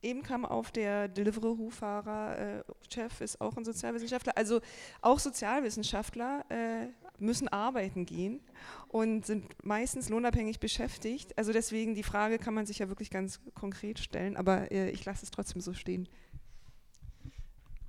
Eben 0.00 0.22
kam 0.22 0.44
auf 0.44 0.70
der 0.70 1.08
Deliveroo-Fahrer, 1.08 2.38
äh, 2.58 3.24
ist 3.24 3.40
auch 3.40 3.56
ein 3.56 3.64
Sozialwissenschaftler. 3.64 4.36
Also 4.36 4.60
auch 5.00 5.18
Sozialwissenschaftler 5.18 6.44
äh, 6.50 6.86
müssen 7.18 7.48
arbeiten 7.48 8.06
gehen 8.06 8.40
und 8.88 9.26
sind 9.26 9.44
meistens 9.64 10.08
lohnabhängig 10.08 10.60
beschäftigt. 10.60 11.36
Also 11.36 11.52
deswegen 11.52 11.94
die 11.94 12.04
Frage 12.04 12.38
kann 12.38 12.54
man 12.54 12.64
sich 12.64 12.78
ja 12.78 12.88
wirklich 12.88 13.10
ganz 13.10 13.40
konkret 13.54 13.98
stellen, 13.98 14.36
aber 14.36 14.70
äh, 14.70 14.90
ich 14.90 15.04
lasse 15.04 15.24
es 15.24 15.30
trotzdem 15.30 15.60
so 15.60 15.74
stehen. 15.74 16.08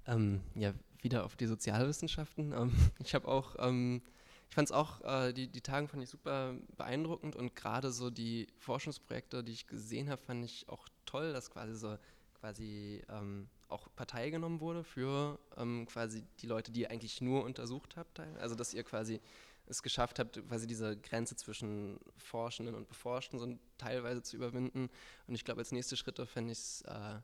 Ähm, 0.08 0.42
ja, 0.56 0.74
wieder 1.02 1.26
auf 1.26 1.36
die 1.36 1.46
Sozialwissenschaften. 1.46 2.54
Ähm, 2.54 2.72
ich 3.04 3.14
habe 3.14 3.28
auch, 3.28 3.56
ähm, 3.60 4.02
ich 4.50 4.56
fand 4.56 4.68
es 4.68 4.72
auch, 4.72 5.02
äh, 5.02 5.32
die, 5.32 5.48
die 5.48 5.62
Tagen 5.62 5.88
fand 5.88 6.02
ich 6.02 6.10
super 6.10 6.56
beeindruckend 6.76 7.36
und 7.36 7.56
gerade 7.56 7.92
so 7.92 8.10
die 8.10 8.48
Forschungsprojekte, 8.58 9.44
die 9.44 9.52
ich 9.52 9.68
gesehen 9.68 10.10
habe, 10.10 10.22
fand 10.22 10.44
ich 10.44 10.68
auch 10.68 10.88
toll, 11.06 11.34
dass 11.34 11.52
quasi 11.52 11.76
so 11.76 11.98
quasi 12.40 13.04
ähm, 13.10 13.48
auch 13.68 13.88
Partei 13.96 14.30
genommen 14.32 14.60
wurde 14.60 14.84
für 14.84 15.38
ähm, 15.58 15.86
quasi 15.86 16.24
die 16.40 16.48
Leute, 16.48 16.72
die 16.72 16.82
ihr 16.82 16.92
eigentlich 16.92 17.22
nur 17.22 17.44
untersucht 17.44 17.96
habt. 17.96 18.20
Also 18.40 18.56
dass 18.56 18.74
ihr 18.74 18.84
quasi 18.84 19.22
es 19.68 19.84
geschafft 19.84 20.18
habt, 20.18 20.42
quasi 20.48 20.66
diese 20.66 20.98
Grenze 20.98 21.36
zwischen 21.36 22.00
Forschenden 22.18 22.74
und 22.74 22.88
Beforschten 22.88 23.38
so 23.38 23.56
teilweise 23.78 24.24
zu 24.24 24.36
überwinden. 24.36 24.90
Und 25.28 25.36
ich 25.36 25.46
glaube, 25.46 25.60
als 25.60 25.72
nächste 25.72 25.96
Schritte 25.96 26.26
fände 26.26 26.54
ich 26.54 26.58
es 26.58 26.82
äh, 26.88 27.20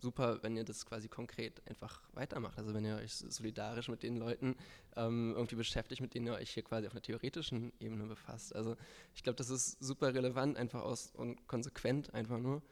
super, 0.00 0.42
wenn 0.42 0.56
ihr 0.56 0.64
das 0.64 0.86
quasi 0.86 1.08
konkret 1.08 1.62
einfach 1.68 2.02
weitermacht. 2.12 2.58
Also 2.58 2.74
wenn 2.74 2.84
ihr 2.84 2.96
euch 2.96 3.14
solidarisch 3.14 3.88
mit 3.88 4.02
den 4.02 4.16
Leuten 4.16 4.56
ähm, 4.96 5.34
irgendwie 5.36 5.56
beschäftigt, 5.56 6.00
mit 6.00 6.14
denen 6.14 6.26
ihr 6.26 6.34
euch 6.34 6.50
hier 6.50 6.62
quasi 6.62 6.86
auf 6.86 6.92
einer 6.92 7.02
theoretischen 7.02 7.72
Ebene 7.80 8.06
befasst. 8.06 8.54
Also 8.54 8.76
ich 9.14 9.22
glaube, 9.22 9.36
das 9.36 9.50
ist 9.50 9.82
super 9.82 10.14
relevant 10.14 10.56
einfach 10.56 10.82
aus 10.82 11.10
und 11.14 11.46
konsequent 11.46 12.14
einfach 12.14 12.38
nur. 12.38 12.62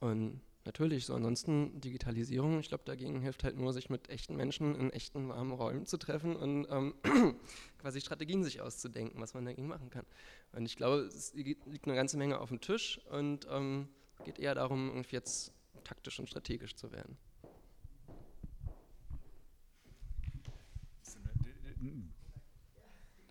Und 0.00 0.40
natürlich, 0.64 1.06
so 1.06 1.14
ansonsten 1.14 1.80
Digitalisierung, 1.80 2.60
ich 2.60 2.68
glaube, 2.68 2.84
dagegen 2.84 3.20
hilft 3.20 3.44
halt 3.44 3.56
nur, 3.56 3.72
sich 3.72 3.90
mit 3.90 4.08
echten 4.08 4.36
Menschen 4.36 4.74
in 4.74 4.90
echten 4.90 5.28
warmen 5.28 5.52
Räumen 5.52 5.86
zu 5.86 5.96
treffen 5.96 6.36
und 6.36 6.66
ähm, 6.70 6.94
quasi 7.78 8.00
Strategien 8.00 8.44
sich 8.44 8.60
auszudenken, 8.60 9.20
was 9.20 9.34
man 9.34 9.44
dagegen 9.44 9.68
machen 9.68 9.90
kann. 9.90 10.06
Und 10.52 10.66
ich 10.66 10.76
glaube, 10.76 11.02
es 11.02 11.34
liegt 11.34 11.84
eine 11.84 11.94
ganze 11.94 12.16
Menge 12.16 12.38
auf 12.40 12.48
dem 12.48 12.60
Tisch 12.60 13.00
und 13.10 13.46
ähm, 13.50 13.88
geht 14.24 14.38
eher 14.38 14.54
darum, 14.54 14.88
irgendwie 14.88 15.16
jetzt 15.16 15.52
taktisch 15.84 16.18
und 16.18 16.28
strategisch 16.28 16.74
zu 16.76 16.92
werden. 16.92 17.16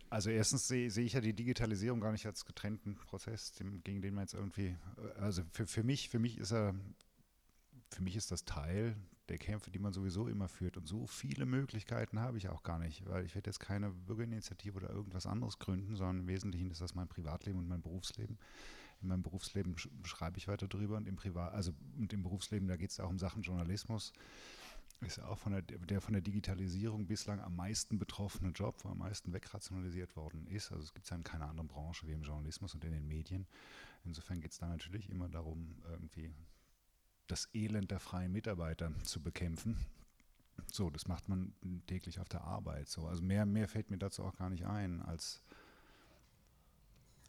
Also 0.10 0.32
erstens 0.32 0.68
sehe 0.68 0.90
seh 0.90 1.04
ich 1.04 1.14
ja 1.14 1.22
die 1.22 1.34
Digitalisierung 1.34 2.00
gar 2.00 2.12
nicht 2.12 2.26
als 2.26 2.46
getrennten 2.46 2.96
Prozess, 2.96 3.54
dem, 3.54 3.84
gegen 3.84 4.02
den 4.02 4.16
man 4.16 4.24
jetzt 4.24 4.34
irgendwie, 4.34 4.76
also 5.20 5.44
für, 5.52 5.68
für 5.68 5.84
mich, 5.84 6.10
für 6.10 6.18
mich 6.18 6.40
ist 6.40 6.52
er, 6.52 6.74
für 7.92 8.02
mich 8.02 8.16
ist 8.16 8.32
das 8.32 8.44
Teil 8.44 8.96
der 9.30 9.38
Kämpfe, 9.38 9.70
die 9.70 9.78
man 9.78 9.94
sowieso 9.94 10.28
immer 10.28 10.48
führt. 10.48 10.78
Und 10.78 10.88
so 10.88 11.06
viele 11.06 11.46
Möglichkeiten 11.46 12.20
habe 12.20 12.40
ich 12.40 12.50
auch 12.50 12.64
gar 12.64 12.80
nicht, 12.80 13.06
weil 13.08 13.24
ich 13.24 13.36
werde 13.36 13.50
jetzt 13.50 13.60
keine 13.60 13.92
Bürgerinitiative 13.92 14.78
oder 14.78 14.90
irgendwas 14.90 15.28
anderes 15.28 15.60
gründen, 15.60 15.96
sondern 15.96 16.22
im 16.22 16.28
Wesentlichen 16.28 16.72
ist 16.72 16.82
das 16.82 16.96
mein 16.96 17.08
Privatleben 17.08 17.60
und 17.60 17.68
mein 17.68 17.82
Berufsleben. 17.82 18.40
In 19.02 19.08
meinem 19.08 19.24
Berufsleben 19.24 19.76
schreibe 20.04 20.38
ich 20.38 20.48
weiter 20.48 20.68
drüber 20.68 20.98
und 20.98 21.08
im 21.08 21.16
Privat, 21.16 21.54
also 21.54 21.72
und 21.98 22.12
im 22.12 22.24
Berufsleben, 22.24 22.68
da 22.68 22.76
geht 22.76 22.92
es 22.92 23.00
auch 23.00 23.10
um 23.10 23.18
Sachen 23.18 23.42
Journalismus 23.42 24.14
ist 25.02 25.22
auch 25.22 25.38
von 25.38 25.54
der, 25.54 25.62
der 25.62 26.02
von 26.02 26.14
der 26.14 26.22
Digitalisierung 26.22 27.08
bislang 27.08 27.40
am 27.40 27.56
meisten 27.56 27.98
betroffene 27.98 28.52
Job, 28.52 28.84
wo 28.84 28.90
am 28.90 28.98
meisten 28.98 29.32
wegrationalisiert 29.32 30.16
worden 30.16 30.46
ist. 30.48 30.72
Also 30.72 30.84
es 30.84 30.94
gibt 30.94 31.10
ja 31.10 31.16
in 31.16 31.24
keiner 31.24 31.50
anderen 31.50 31.68
Branche 31.68 32.06
wie 32.08 32.12
im 32.12 32.24
Journalismus 32.24 32.74
und 32.74 32.84
in 32.84 32.92
den 32.92 33.08
Medien. 33.08 33.48
Insofern 34.04 34.42
geht 34.42 34.52
es 34.52 34.58
da 34.58 34.68
natürlich 34.68 35.10
immer 35.10 35.30
darum, 35.30 35.82
irgendwie 35.90 36.32
das 37.28 37.48
Elend 37.54 37.92
der 37.92 38.00
freien 38.00 38.32
Mitarbeiter 38.32 38.92
zu 39.04 39.22
bekämpfen. 39.22 39.78
So, 40.72 40.90
das 40.90 41.08
macht 41.08 41.30
man 41.30 41.54
täglich 41.88 42.20
auf 42.20 42.28
der 42.28 42.44
Arbeit. 42.44 42.90
So. 42.90 43.08
Also 43.08 43.24
mehr, 43.24 43.46
mehr 43.46 43.70
fällt 43.70 43.92
mir 43.92 43.98
dazu 43.98 44.24
auch 44.24 44.36
gar 44.36 44.50
nicht 44.50 44.66
ein, 44.66 45.02
als, 45.02 45.42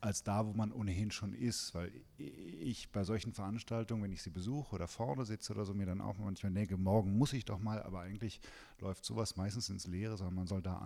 als 0.01 0.23
da, 0.23 0.47
wo 0.47 0.53
man 0.53 0.73
ohnehin 0.73 1.11
schon 1.11 1.35
ist. 1.35 1.75
Weil 1.75 1.93
ich 2.19 2.91
bei 2.91 3.05
solchen 3.05 3.33
Veranstaltungen, 3.33 4.03
wenn 4.03 4.13
ich 4.13 4.23
sie 4.23 4.31
besuche 4.31 4.75
oder 4.75 4.89
vorne 4.89 5.25
sitze 5.25 5.53
oder 5.53 5.65
so, 5.65 5.75
mir 5.75 5.87
dann 5.87 6.01
auch 6.01 6.19
manchmal 6.19 6.53
denke, 6.53 6.77
morgen 6.77 7.17
muss 7.17 7.33
ich 7.33 7.45
doch 7.45 7.59
mal, 7.59 7.83
aber 7.83 8.01
eigentlich 8.01 8.41
läuft 8.79 9.05
sowas 9.05 9.37
meistens 9.37 9.69
ins 9.69 9.87
Leere, 9.87 10.17
sondern 10.17 10.35
man 10.35 10.47
soll 10.47 10.63
da 10.63 10.79